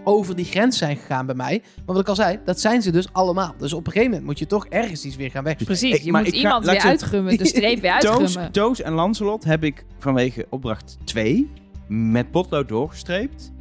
over 0.05 0.37
die 0.37 0.45
grens 0.45 0.79
zijn 0.79 0.97
gegaan 0.97 1.27
bij 1.27 1.35
mij. 1.35 1.63
Maar 1.77 1.85
wat 1.95 2.01
ik 2.01 2.09
al 2.09 2.15
zei, 2.15 2.39
dat 2.45 2.61
zijn 2.61 2.83
ze 2.83 2.91
dus 2.91 3.13
allemaal. 3.13 3.55
Dus 3.59 3.73
op 3.73 3.87
een 3.87 3.93
gegeven 3.93 4.11
moment 4.11 4.27
moet 4.29 4.39
je 4.39 4.47
toch 4.47 4.67
ergens 4.67 5.05
iets 5.05 5.17
weer 5.17 5.31
gaan 5.31 5.45
wegstrepen. 5.45 5.77
Precies. 5.79 5.99
Ik- 5.99 6.05
je 6.05 6.11
maar 6.13 6.23
moet 6.23 6.31
ga- 6.31 6.37
iemand 6.37 6.65
weer 6.65 6.81
uitgummen. 6.81 7.39
De 7.39 7.47
streep 7.47 7.81
weer 7.81 7.93
uitgummen. 8.01 8.53
Toos 8.53 8.83
en 8.83 8.93
Lancelot 8.93 9.45
heb 9.45 9.65
ik 9.65 9.85
vanwege 9.99 10.47
opdracht 10.51 10.99
2 11.05 11.51
met 11.89 12.31
potlood 12.31 12.69
doorgestreept. 12.69 13.53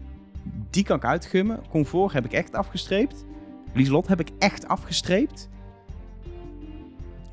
Die 0.70 0.84
kan 0.84 0.96
ik 0.98 1.06
uitgummen. 1.06 1.60
Comfort 1.70 2.14
heb 2.14 2.26
ik 2.26 2.32
echt 2.34 2.54
afgestreept. 2.56 3.26
Lieselot 3.74 4.08
heb 4.08 4.20
ik 4.20 4.30
echt 4.40 4.68
afgestreept. 4.68 5.50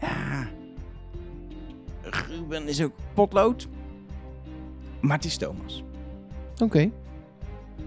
Ja. 0.01 0.49
Ruben 2.03 2.69
is 2.69 2.83
ook 2.83 2.93
potlood. 3.15 3.69
Maar 5.01 5.17
het 5.17 5.25
is 5.25 5.37
Thomas. 5.37 5.83
Oké. 6.63 6.91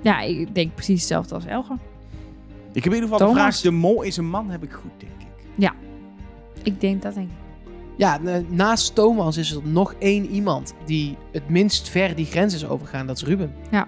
Ja, 0.01 0.21
ik 0.21 0.55
denk 0.55 0.73
precies 0.75 0.99
hetzelfde 0.99 1.35
als 1.35 1.45
Elger. 1.45 1.77
Ik 2.73 2.83
heb 2.83 2.93
in 2.93 2.99
ieder 2.99 3.09
geval 3.09 3.17
de 3.17 3.23
Thomas. 3.33 3.41
vraag, 3.59 3.61
de 3.61 3.77
mol 3.77 4.01
is 4.01 4.17
een 4.17 4.29
man, 4.29 4.49
heb 4.49 4.63
ik 4.63 4.71
goed, 4.71 4.91
denk 4.97 5.11
ik. 5.11 5.27
Ik 6.63 6.81
denk 6.81 7.01
dat 7.01 7.13
denk 7.13 7.29
ik. 7.29 7.35
Ja, 7.97 8.17
na- 8.17 8.41
naast 8.47 8.95
Thomas 8.95 9.37
is 9.37 9.51
er 9.51 9.61
nog 9.67 9.93
één 9.99 10.25
iemand 10.25 10.73
die 10.85 11.17
het 11.31 11.49
minst 11.49 11.89
ver 11.89 12.15
die 12.15 12.25
grens 12.25 12.53
is 12.53 12.65
overgaan. 12.67 13.07
Dat 13.07 13.15
is 13.15 13.23
Ruben. 13.23 13.53
Ja. 13.71 13.87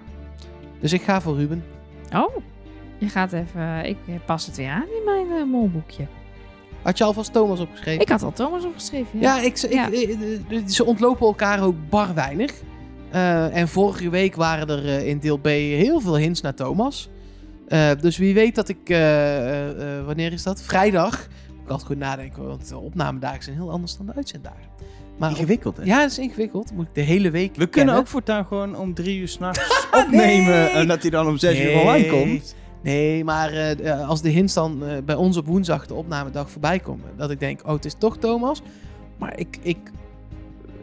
Dus 0.80 0.92
ik 0.92 1.02
ga 1.02 1.20
voor 1.20 1.36
Ruben. 1.36 1.64
Oh, 2.14 2.36
je 3.02 3.08
gaat 3.08 3.32
even... 3.32 3.84
Ik 3.84 3.96
pas 4.26 4.46
het 4.46 4.56
weer 4.56 4.68
aan 4.70 4.82
in 4.98 5.04
mijn 5.04 5.26
eh, 5.40 5.44
molboekje. 5.50 6.06
Had 6.82 6.98
je 6.98 7.04
alvast 7.04 7.32
Thomas 7.32 7.60
opgeschreven? 7.60 8.00
Ik 8.02 8.08
had 8.08 8.22
al 8.22 8.32
Thomas 8.32 8.64
opgeschreven. 8.64 9.20
Ja. 9.20 9.36
Ja, 9.36 9.42
ik, 9.42 9.58
ik, 9.62 9.72
Ja. 9.72 9.88
ik- 9.88 10.18
eh, 10.50 10.58
ze 10.66 10.84
ontlopen 10.84 11.26
elkaar 11.26 11.62
ook 11.62 11.74
bar 11.88 12.14
weinig. 12.14 12.52
Eh, 13.10 13.56
en 13.56 13.68
vorige 13.68 14.10
week 14.10 14.34
waren 14.34 14.68
er 14.68 14.86
eh, 14.86 15.06
in 15.08 15.18
deel 15.18 15.38
B 15.38 15.46
heel 15.46 16.00
veel 16.00 16.16
hints 16.16 16.40
naar 16.40 16.54
Thomas. 16.54 17.08
Eh, 17.68 17.90
dus 18.00 18.16
wie 18.16 18.34
weet 18.34 18.54
dat 18.54 18.68
ik... 18.68 18.78
eh, 18.84 18.98
eh, 19.68 19.98
eh, 19.98 20.04
wanneer 20.06 20.32
is 20.32 20.42
dat? 20.42 20.62
Vrijdag. 20.62 21.26
Ik 21.64 21.68
had 21.68 21.84
goed 21.84 21.98
nadenken, 21.98 22.46
want 22.46 22.68
de 22.68 22.78
opnamedagen 22.78 23.42
zijn 23.42 23.56
heel 23.56 23.70
anders 23.70 23.96
dan 23.96 24.06
de 24.06 24.12
uitzenddagen. 24.14 24.70
Maar 25.18 25.30
Ingewikkeld, 25.30 25.76
hè? 25.76 25.82
ja, 25.84 26.00
dat 26.00 26.10
is 26.10 26.18
ingewikkeld. 26.18 26.72
Moet 26.74 26.86
ik 26.86 26.94
de 26.94 27.00
hele 27.00 27.30
week 27.30 27.56
We 27.56 27.66
kunnen 27.66 27.94
ook 27.94 28.06
voortaan 28.06 28.44
gewoon 28.46 28.76
om 28.76 28.94
drie 28.94 29.18
uur 29.20 29.28
s'nachts 29.28 29.86
opnemen. 30.06 30.70
En 30.72 30.88
dat 30.88 31.02
hij 31.02 31.10
dan 31.10 31.26
om 31.26 31.38
zes 31.38 31.60
uur 31.60 31.78
online 31.80 32.06
komt. 32.08 32.54
Nee, 32.82 33.24
maar 33.24 33.52
eh, 33.52 33.90
eh, 33.90 34.08
als 34.08 34.22
de 34.22 34.28
hints 34.28 34.54
dan 34.54 34.84
eh, 34.84 34.96
bij 35.04 35.14
ons 35.14 35.36
op 35.36 35.46
woensdag 35.46 35.86
de 35.86 35.94
opnamedag 35.94 36.50
voorbij 36.50 36.78
komen, 36.78 37.04
dat 37.16 37.30
ik 37.30 37.40
denk, 37.40 37.60
oh, 37.64 37.72
het 37.72 37.84
is 37.84 37.94
toch 37.98 38.18
Thomas. 38.18 38.62
Maar 39.18 39.38
ik... 39.38 39.58
ik 39.62 39.78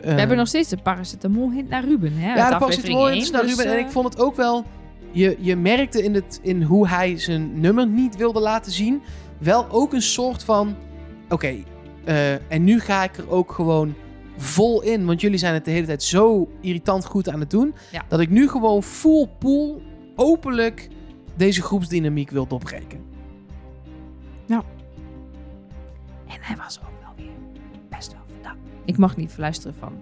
We 0.01 0.11
hebben 0.11 0.37
nog 0.37 0.47
steeds 0.47 0.69
de 0.69 0.77
paracetamol 0.77 1.51
hint 1.51 1.69
naar 1.69 1.83
Ruben. 1.83 2.13
Hè, 2.13 2.33
Ja, 2.33 2.59
de 2.59 2.65
één, 2.83 3.19
dus 3.19 3.31
naar 3.31 3.41
dus, 3.41 3.55
Ruben. 3.55 3.73
En 3.73 3.79
ik 3.79 3.89
vond 3.89 4.13
het 4.13 4.23
ook 4.23 4.35
wel... 4.35 4.63
Je, 5.11 5.37
je 5.39 5.55
merkte 5.55 6.03
in, 6.03 6.13
het, 6.13 6.39
in 6.41 6.63
hoe 6.63 6.87
hij 6.87 7.17
zijn 7.17 7.59
nummer 7.59 7.87
niet 7.87 8.15
wilde 8.15 8.39
laten 8.39 8.71
zien... 8.71 9.01
wel 9.37 9.69
ook 9.69 9.93
een 9.93 10.01
soort 10.01 10.43
van... 10.43 10.75
Oké, 11.29 11.55
en 12.47 12.63
nu 12.63 12.79
ga 12.79 13.03
ik 13.03 13.17
er 13.17 13.29
ook 13.29 13.51
gewoon 13.51 13.95
vol 14.37 14.81
in. 14.81 15.05
Want 15.05 15.21
jullie 15.21 15.37
zijn 15.37 15.53
het 15.53 15.65
de 15.65 15.71
hele 15.71 15.85
tijd 15.85 16.03
zo 16.03 16.49
irritant 16.61 17.05
goed 17.05 17.29
aan 17.29 17.39
het 17.39 17.49
doen... 17.49 17.73
Ja. 17.91 18.05
dat 18.07 18.19
ik 18.19 18.29
nu 18.29 18.49
gewoon 18.49 18.83
full 18.83 19.27
pool 19.39 19.81
openlijk 20.15 20.89
deze 21.39 21.61
groepsdynamiek 21.61 22.29
wil 22.29 22.47
doorbreken. 22.47 23.09
En 26.29 26.37
hij 26.41 26.55
was 26.55 26.79
ook 26.79 27.01
wel 27.01 27.25
weer 27.25 27.59
best 27.89 28.11
wel 28.11 28.21
verdacht. 28.33 28.57
Ik 28.85 28.97
mag 28.97 29.17
niet 29.17 29.31
verluisteren 29.31 29.75
van 29.79 29.93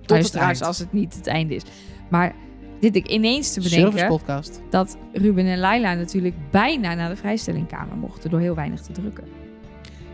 het 0.00 0.10
luisteraars 0.10 0.62
als 0.62 0.78
het 0.78 0.92
niet 0.92 1.14
het 1.14 1.26
einde 1.26 1.54
is. 1.54 1.62
Maar 2.08 2.34
dit 2.80 2.96
ik 2.96 3.08
ineens 3.08 3.52
te 3.52 3.60
Service 3.60 3.84
bedenken 3.84 4.08
podcast. 4.08 4.60
dat 4.70 4.96
Ruben 5.12 5.46
en 5.46 5.58
Laila 5.58 5.94
natuurlijk 5.94 6.34
bijna 6.50 6.94
naar 6.94 7.08
de 7.08 7.16
vrijstellingkamer 7.16 7.96
mochten 7.96 8.30
door 8.30 8.40
heel 8.40 8.54
weinig 8.54 8.80
te 8.80 8.92
drukken. 8.92 9.24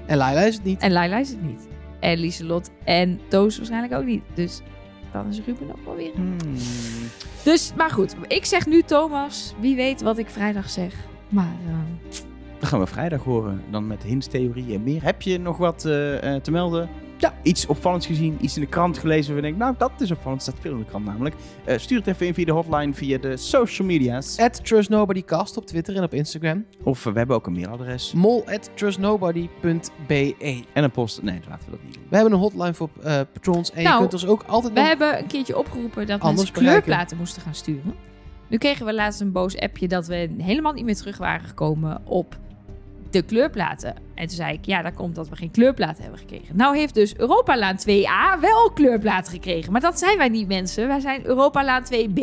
En 0.06 0.16
Laila 0.16 0.40
is 0.40 0.54
het 0.54 0.64
niet. 0.64 0.80
En 0.80 0.92
Laila 0.92 1.18
is 1.18 1.30
het 1.30 1.42
niet. 1.42 1.68
En 2.00 2.18
Lieselot 2.18 2.70
en 2.84 3.20
Toos 3.28 3.56
waarschijnlijk 3.56 3.94
ook 3.94 4.04
niet. 4.04 4.22
Dus 4.34 4.60
dan 5.12 5.26
is 5.28 5.40
Ruben 5.46 5.70
ook 5.70 5.84
wel 5.84 5.96
weer. 5.96 6.12
Hmm. 6.14 6.36
Dus, 7.44 7.72
maar 7.76 7.90
goed. 7.90 8.16
Ik 8.26 8.44
zeg 8.44 8.66
nu 8.66 8.82
Thomas. 8.82 9.54
Wie 9.60 9.76
weet 9.76 10.02
wat 10.02 10.18
ik 10.18 10.28
vrijdag 10.28 10.70
zeg. 10.70 10.94
Maar 11.28 11.56
eh, 11.66 12.18
Dan 12.58 12.68
gaan 12.68 12.80
we 12.80 12.86
vrijdag 12.86 13.22
horen. 13.24 13.62
Dan 13.70 13.86
met 13.86 14.02
hintstheorie 14.02 14.74
en 14.74 14.82
meer. 14.82 15.02
Heb 15.02 15.22
je 15.22 15.38
nog 15.38 15.56
wat 15.56 15.84
eh, 15.84 16.34
eh, 16.34 16.42
te 16.42 16.50
melden? 16.50 16.88
Ja. 17.20 17.34
Iets 17.42 17.66
opvallends 17.66 18.06
gezien, 18.06 18.38
iets 18.40 18.54
in 18.56 18.62
de 18.62 18.68
krant 18.68 18.98
gelezen. 18.98 19.34
We 19.34 19.40
denken, 19.40 19.58
nou, 19.60 19.74
dat 19.78 19.90
is 19.98 20.10
opvallend. 20.10 20.42
staat 20.42 20.54
veel 20.60 20.72
in 20.72 20.78
de 20.78 20.84
krant 20.84 21.04
namelijk. 21.04 21.34
Eh, 21.64 21.78
stuur 21.78 21.98
het 21.98 22.06
even 22.06 22.26
in 22.26 22.34
via 22.34 22.44
de 22.44 22.52
hotline, 22.52 22.94
via 22.94 23.18
de 23.18 23.36
social 23.36 23.86
media's. 23.88 24.38
At 24.38 24.64
TrustNobodyCast 24.64 25.56
op 25.56 25.66
Twitter 25.66 25.96
en 25.96 26.02
op 26.02 26.14
Instagram. 26.14 26.64
Of 26.82 27.06
eh, 27.06 27.12
we 27.12 27.18
hebben 27.18 27.36
ook 27.36 27.46
een 27.46 27.52
mailadres. 27.52 28.12
Mol 28.12 28.44
at 28.46 28.70
trustnobody.be. 28.74 30.64
En 30.72 30.84
een 30.84 30.90
post. 30.90 31.22
Nee, 31.22 31.40
laten 31.48 31.64
we 31.64 31.70
dat 31.70 31.80
niet 31.84 31.94
doen. 31.94 32.02
We 32.08 32.14
hebben 32.16 32.32
een 32.34 32.38
hotline 32.40 32.74
voor 32.74 32.88
eh, 33.02 33.20
patrons. 33.32 33.70
En 33.72 33.82
Nou, 33.82 33.94
je 33.94 34.00
kunt 34.00 34.12
ons 34.12 34.26
ook 34.26 34.42
altijd 34.46 34.72
we 34.72 34.78
nog... 34.78 34.88
hebben 34.88 35.18
een 35.18 35.26
keertje 35.26 35.58
opgeroepen 35.58 36.06
dat 36.06 36.20
Anders 36.20 36.36
mensen 36.36 36.54
bereiken. 36.54 36.82
kleurplaten 36.84 37.16
moesten 37.16 37.42
gaan 37.42 37.54
sturen. 37.54 37.94
Nu 38.48 38.58
kregen 38.58 38.86
we 38.86 38.94
laatst 38.94 39.20
een 39.20 39.32
boos 39.32 39.58
appje 39.58 39.88
dat 39.88 40.06
we 40.06 40.30
helemaal 40.38 40.72
niet 40.72 40.84
meer 40.84 40.96
terug 40.96 41.18
waren 41.18 41.46
gekomen 41.46 42.00
op 42.04 42.38
de 43.10 43.22
kleurplaten. 43.22 43.94
En 44.14 44.26
toen 44.26 44.36
zei 44.36 44.52
ik, 44.52 44.64
ja, 44.64 44.82
dat 44.82 44.94
komt 44.94 45.14
dat 45.14 45.28
we 45.28 45.36
geen 45.36 45.50
kleurplaten 45.50 46.02
hebben 46.02 46.20
gekregen. 46.20 46.56
Nou 46.56 46.76
heeft 46.76 46.94
dus 46.94 47.16
Europalaan 47.16 47.76
2A 47.80 48.40
wel 48.40 48.70
kleurplaten 48.74 49.32
gekregen. 49.32 49.72
Maar 49.72 49.80
dat 49.80 49.98
zijn 49.98 50.18
wij 50.18 50.28
niet, 50.28 50.48
mensen. 50.48 50.88
Wij 50.88 51.00
zijn 51.00 51.26
Europalaan 51.26 51.82
2B. 51.84 52.20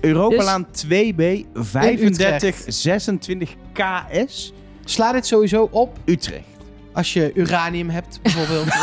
Europalaan 0.00 0.66
2B 0.66 1.22
35 1.52 2.46
Utrecht. 2.48 2.74
26 2.74 3.54
KS 3.72 4.52
Sla 4.84 5.12
dit 5.12 5.26
sowieso 5.26 5.68
op 5.70 5.98
Utrecht. 6.04 6.44
als 6.92 7.12
je 7.12 7.30
uranium 7.34 7.90
hebt, 7.90 8.18
bijvoorbeeld. 8.22 8.66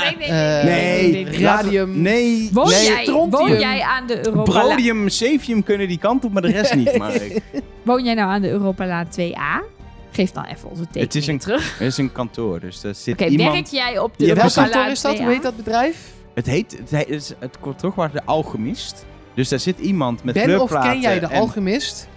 Nee, 0.00 0.16
nee, 0.16 0.30
Nee, 0.64 1.12
nee, 1.12 1.24
laten 1.24 1.40
we- 1.40 1.44
radium. 1.76 2.00
Nee, 2.02 2.50
Woon, 2.52 2.68
nee. 2.68 2.84
jij, 2.84 3.06
woon 3.30 3.58
jij 3.58 3.82
aan 3.82 4.06
de 4.06 4.26
Europalaan? 4.26 4.66
Brodium, 4.66 5.08
cefium 5.08 5.62
kunnen 5.62 5.88
die 5.88 5.98
kant 5.98 6.24
op, 6.24 6.32
maar 6.32 6.42
de 6.42 6.50
rest 6.50 6.74
niet. 6.74 6.98
Maar 6.98 7.14
ik- 7.14 7.42
Woon 7.84 8.04
jij 8.04 8.14
nou 8.14 8.30
aan 8.30 8.42
de 8.42 8.48
Europalaan 8.50 9.06
2A? 9.20 9.75
Geef 10.16 10.30
dan 10.30 10.44
even 10.44 10.68
onze 10.70 10.82
tekening 10.82 11.04
het 11.04 11.14
is 11.14 11.26
een, 11.26 11.38
terug. 11.38 11.78
het 11.78 11.86
is 11.88 11.98
een 11.98 12.12
kantoor, 12.12 12.60
dus 12.60 12.80
daar 12.80 12.94
zit 12.94 13.14
Oké, 13.14 13.24
iemand... 13.30 13.52
werk 13.52 13.66
jij 13.66 13.98
op 13.98 14.18
de 14.18 14.26
Ja, 14.26 14.34
Welk 14.34 14.52
kantoor 14.52 14.86
is 14.86 15.00
dat? 15.00 15.16
2A? 15.16 15.18
Hoe 15.20 15.28
heet 15.32 15.42
dat 15.42 15.56
bedrijf? 15.56 16.12
Het 16.34 16.46
heet, 16.46 16.78
het, 16.78 16.90
heet, 16.90 17.08
het, 17.08 17.14
is- 17.22 17.32
het 17.38 17.58
toch 17.76 17.94
waar 17.94 18.12
de 18.12 18.24
alchemist. 18.24 19.06
Dus 19.34 19.48
daar 19.48 19.58
zit 19.58 19.78
iemand 19.78 20.24
met 20.24 20.34
Ben 20.34 20.42
of 20.42 20.48
kleurplaten. 20.48 20.90
ken 20.90 21.00
jij 21.00 21.20
de 21.20 21.26
en 21.26 21.40
alchemist? 21.40 22.08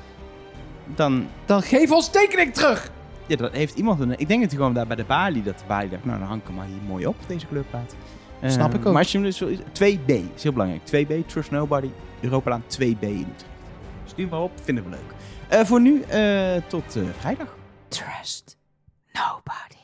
Dan, 0.95 1.27
Dan 1.45 1.61
geef 1.61 1.91
ons 1.91 2.09
tekening 2.09 2.53
terug! 2.53 2.91
ja, 3.27 3.35
dan 3.35 3.49
heeft 3.51 3.75
iemand 3.77 3.99
een... 3.99 4.11
Ik 4.19 4.27
denk 4.27 4.39
dat 4.41 4.49
hij 4.49 4.59
gewoon 4.59 4.73
daar 4.73 4.87
bij 4.87 4.95
de 4.95 5.03
balie, 5.03 5.43
dat 5.43 5.57
de 5.57 5.63
balie 5.67 5.89
dacht, 5.89 6.05
nou 6.05 6.19
dan 6.19 6.27
hang 6.27 6.41
ik 6.41 6.47
hem 6.47 6.55
maar 6.55 6.65
hier 6.65 6.81
mooi 6.87 7.05
op, 7.05 7.15
deze 7.27 7.45
kleurplaat. 7.45 7.95
Eh, 8.39 8.49
Snap 8.49 8.73
ik 8.73 8.85
ook. 8.85 8.93
Maar 8.93 9.01
als 9.01 9.11
je 9.11 9.17
hem 9.17 9.27
dus 9.27 9.39
wil- 9.39 9.55
2B, 9.73 10.09
is 10.35 10.43
heel 10.43 10.51
belangrijk. 10.53 10.81
2B, 10.85 11.27
Trust 11.27 11.51
Nobody, 11.51 11.89
Europalaan 12.21 12.63
2B 12.67 12.81
in 12.81 13.09
Utrecht. 13.09 13.45
Stuur 14.05 14.27
maar 14.27 14.41
op, 14.41 14.51
vinden 14.63 14.83
we 14.83 14.89
leuk. 14.89 14.99
Eh, 15.47 15.65
voor 15.65 15.81
nu, 15.81 16.01
eh, 16.01 16.21
tot 16.67 16.95
eh, 16.95 17.03
vrijdag. 17.19 17.57
Trust 17.89 18.55
nobody. 19.15 19.78